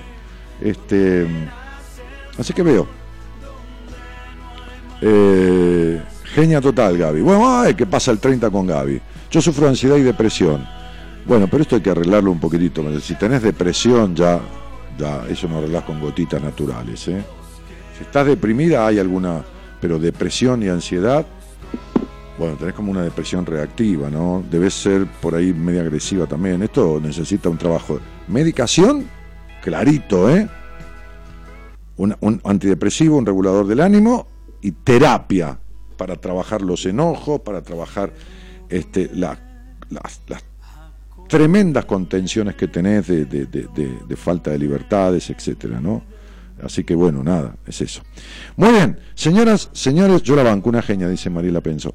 Este, 0.61 1.27
así 2.39 2.53
que 2.53 2.63
veo. 2.63 2.87
Eh, 5.01 6.03
genia 6.35 6.61
total, 6.61 6.99
Gaby. 6.99 7.23
Bueno, 7.23 7.61
ay, 7.61 7.75
¿qué 7.75 7.87
pasa 7.87 8.11
el 8.11 8.19
30 8.19 8.51
con 8.51 8.67
Gaby? 8.67 9.01
Yo 9.31 9.41
sufro 9.41 9.69
ansiedad 9.69 9.97
y 9.97 10.03
depresión. 10.03 10.67
Bueno, 11.25 11.47
pero 11.49 11.63
esto 11.63 11.77
hay 11.77 11.83
que 11.83 11.91
arreglarlo 11.91 12.31
un 12.31 12.41
poquitito. 12.41 12.83
Si 13.01 13.15
tenés 13.15 13.43
depresión 13.43 14.15
ya, 14.15 14.41
ya 14.99 15.25
eso 15.29 15.49
no 15.49 15.59
arreglás 15.59 15.85
con 15.85 16.01
gotitas 16.01 16.43
naturales. 16.43 17.09
¿eh? 17.09 17.23
Si 17.97 18.05
estás 18.05 18.27
deprimida 18.27 18.87
hay 18.87 18.99
alguna, 18.99 19.43
pero 19.81 19.99
depresión 19.99 20.63
y 20.63 20.69
ansiedad, 20.69 21.25
bueno, 22.41 22.57
tenés 22.57 22.75
como 22.75 22.91
una 22.91 23.03
depresión 23.03 23.45
reactiva, 23.45 24.09
¿no? 24.09 24.43
Debes 24.51 24.73
ser 24.73 25.07
por 25.21 25.35
ahí 25.35 25.53
media 25.53 25.83
agresiva 25.83 26.27
también. 26.27 26.63
Esto 26.63 26.99
necesita 26.99 27.51
un 27.51 27.59
trabajo. 27.59 28.01
Medicación, 28.29 29.05
clarito, 29.63 30.31
¿eh? 30.31 30.49
Un, 31.99 32.17
un 32.21 32.41
antidepresivo, 32.43 33.19
un 33.19 33.27
regulador 33.27 33.67
del 33.67 33.81
ánimo 33.81 34.27
y 34.63 34.73
terapia 34.73 35.59
para 35.99 36.17
trabajar 36.17 36.63
los 36.63 36.87
enojos, 36.87 37.43
para 37.43 37.61
trabajar 37.61 38.11
este, 38.71 39.11
las, 39.13 39.39
tremendas 41.29 41.85
contenciones 41.85 42.55
que 42.55 42.69
tenés 42.69 43.07
de, 43.07 44.17
falta 44.17 44.51
de 44.51 44.59
libertades, 44.59 45.29
etcétera, 45.29 45.79
¿no? 45.79 46.03
Así 46.63 46.85
que 46.85 46.95
bueno, 46.95 47.23
nada, 47.23 47.55
es 47.67 47.83
eso. 47.83 48.01
Muy 48.57 48.71
bien, 48.71 48.99
señoras, 49.15 49.69
señores, 49.73 50.23
yo 50.23 50.37
la 50.37 50.43
banco, 50.43 50.71
una 50.71 50.81
genia, 50.81 51.07
dice 51.07 51.29
Mariela 51.29 51.61
Penso. 51.61 51.95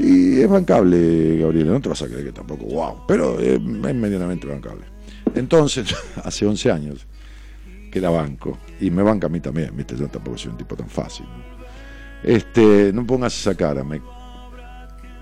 Sí, 0.00 0.40
es 0.40 0.48
bancable, 0.48 1.36
Gabriela, 1.38 1.72
no 1.72 1.80
te 1.80 1.90
vas 1.90 2.00
a 2.00 2.06
creer 2.06 2.24
que 2.24 2.32
tampoco, 2.32 2.64
wow, 2.64 3.02
pero 3.06 3.38
es, 3.38 3.60
medianamente 3.60 4.46
bancable. 4.46 4.86
Entonces, 5.34 5.94
hace 6.24 6.46
11 6.46 6.70
años 6.70 7.06
que 7.92 8.00
la 8.00 8.08
banco, 8.08 8.56
y 8.80 8.90
me 8.90 9.02
banca 9.02 9.26
a 9.26 9.30
mí 9.30 9.40
también, 9.40 9.76
¿viste? 9.76 9.96
Yo 9.96 10.08
tampoco 10.08 10.38
soy 10.38 10.52
un 10.52 10.56
tipo 10.56 10.74
tan 10.74 10.88
fácil. 10.88 11.26
Este, 12.22 12.92
no 12.94 13.06
pongas 13.06 13.38
esa 13.38 13.54
cara, 13.54 13.84
me, 13.84 14.00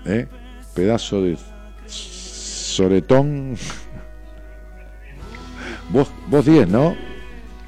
¿eh? 0.05 0.27
pedazo 0.73 1.23
de 1.23 1.37
soretón. 1.87 3.57
vos, 5.89 6.09
vos 6.27 6.45
10, 6.45 6.69
¿no? 6.69 6.95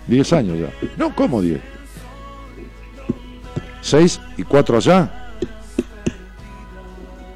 10 0.07 0.33
años 0.33 0.59
ya. 0.59 0.69
No, 0.95 1.13
¿cómo 1.13 1.41
10? 1.41 1.59
6 3.81 4.21
y 4.38 4.43
4 4.43 4.77
allá. 4.77 5.20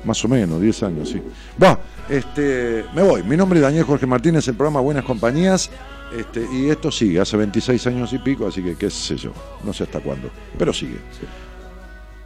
Más 0.06 0.24
o 0.24 0.28
menos, 0.28 0.62
10 0.62 0.84
años, 0.84 1.10
sí. 1.10 1.22
Va, 1.62 1.80
este, 2.08 2.86
me 2.94 3.02
voy. 3.02 3.24
Mi 3.24 3.36
nombre 3.36 3.60
es 3.60 3.64
Daniel 3.64 3.84
Jorge 3.84 4.06
Martínez, 4.06 4.48
el 4.48 4.56
programa 4.56 4.80
Buenas 4.80 5.04
Compañías. 5.04 5.70
Este, 6.16 6.48
y 6.52 6.70
esto 6.70 6.92
sigue, 6.92 7.20
hace 7.20 7.36
26 7.36 7.88
años 7.88 8.14
y 8.14 8.20
pico, 8.20 8.48
así 8.48 8.62
que 8.62 8.76
qué 8.76 8.90
sé 8.90 9.18
yo, 9.18 9.32
no 9.64 9.74
sé 9.74 9.84
hasta 9.84 10.00
cuándo, 10.00 10.30
pero 10.58 10.72
sigue. 10.72 11.00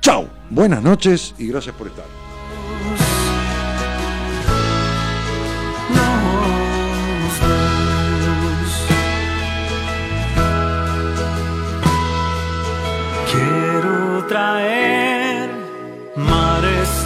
Chao, 0.02 0.28
buenas 0.50 0.84
noches 0.84 1.34
y 1.38 1.48
gracias 1.48 1.76
por 1.76 1.88
estar. 1.88 2.06
Quiero 13.32 14.26
traer 14.28 14.99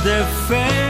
their 0.04 0.26
face. 0.48 0.83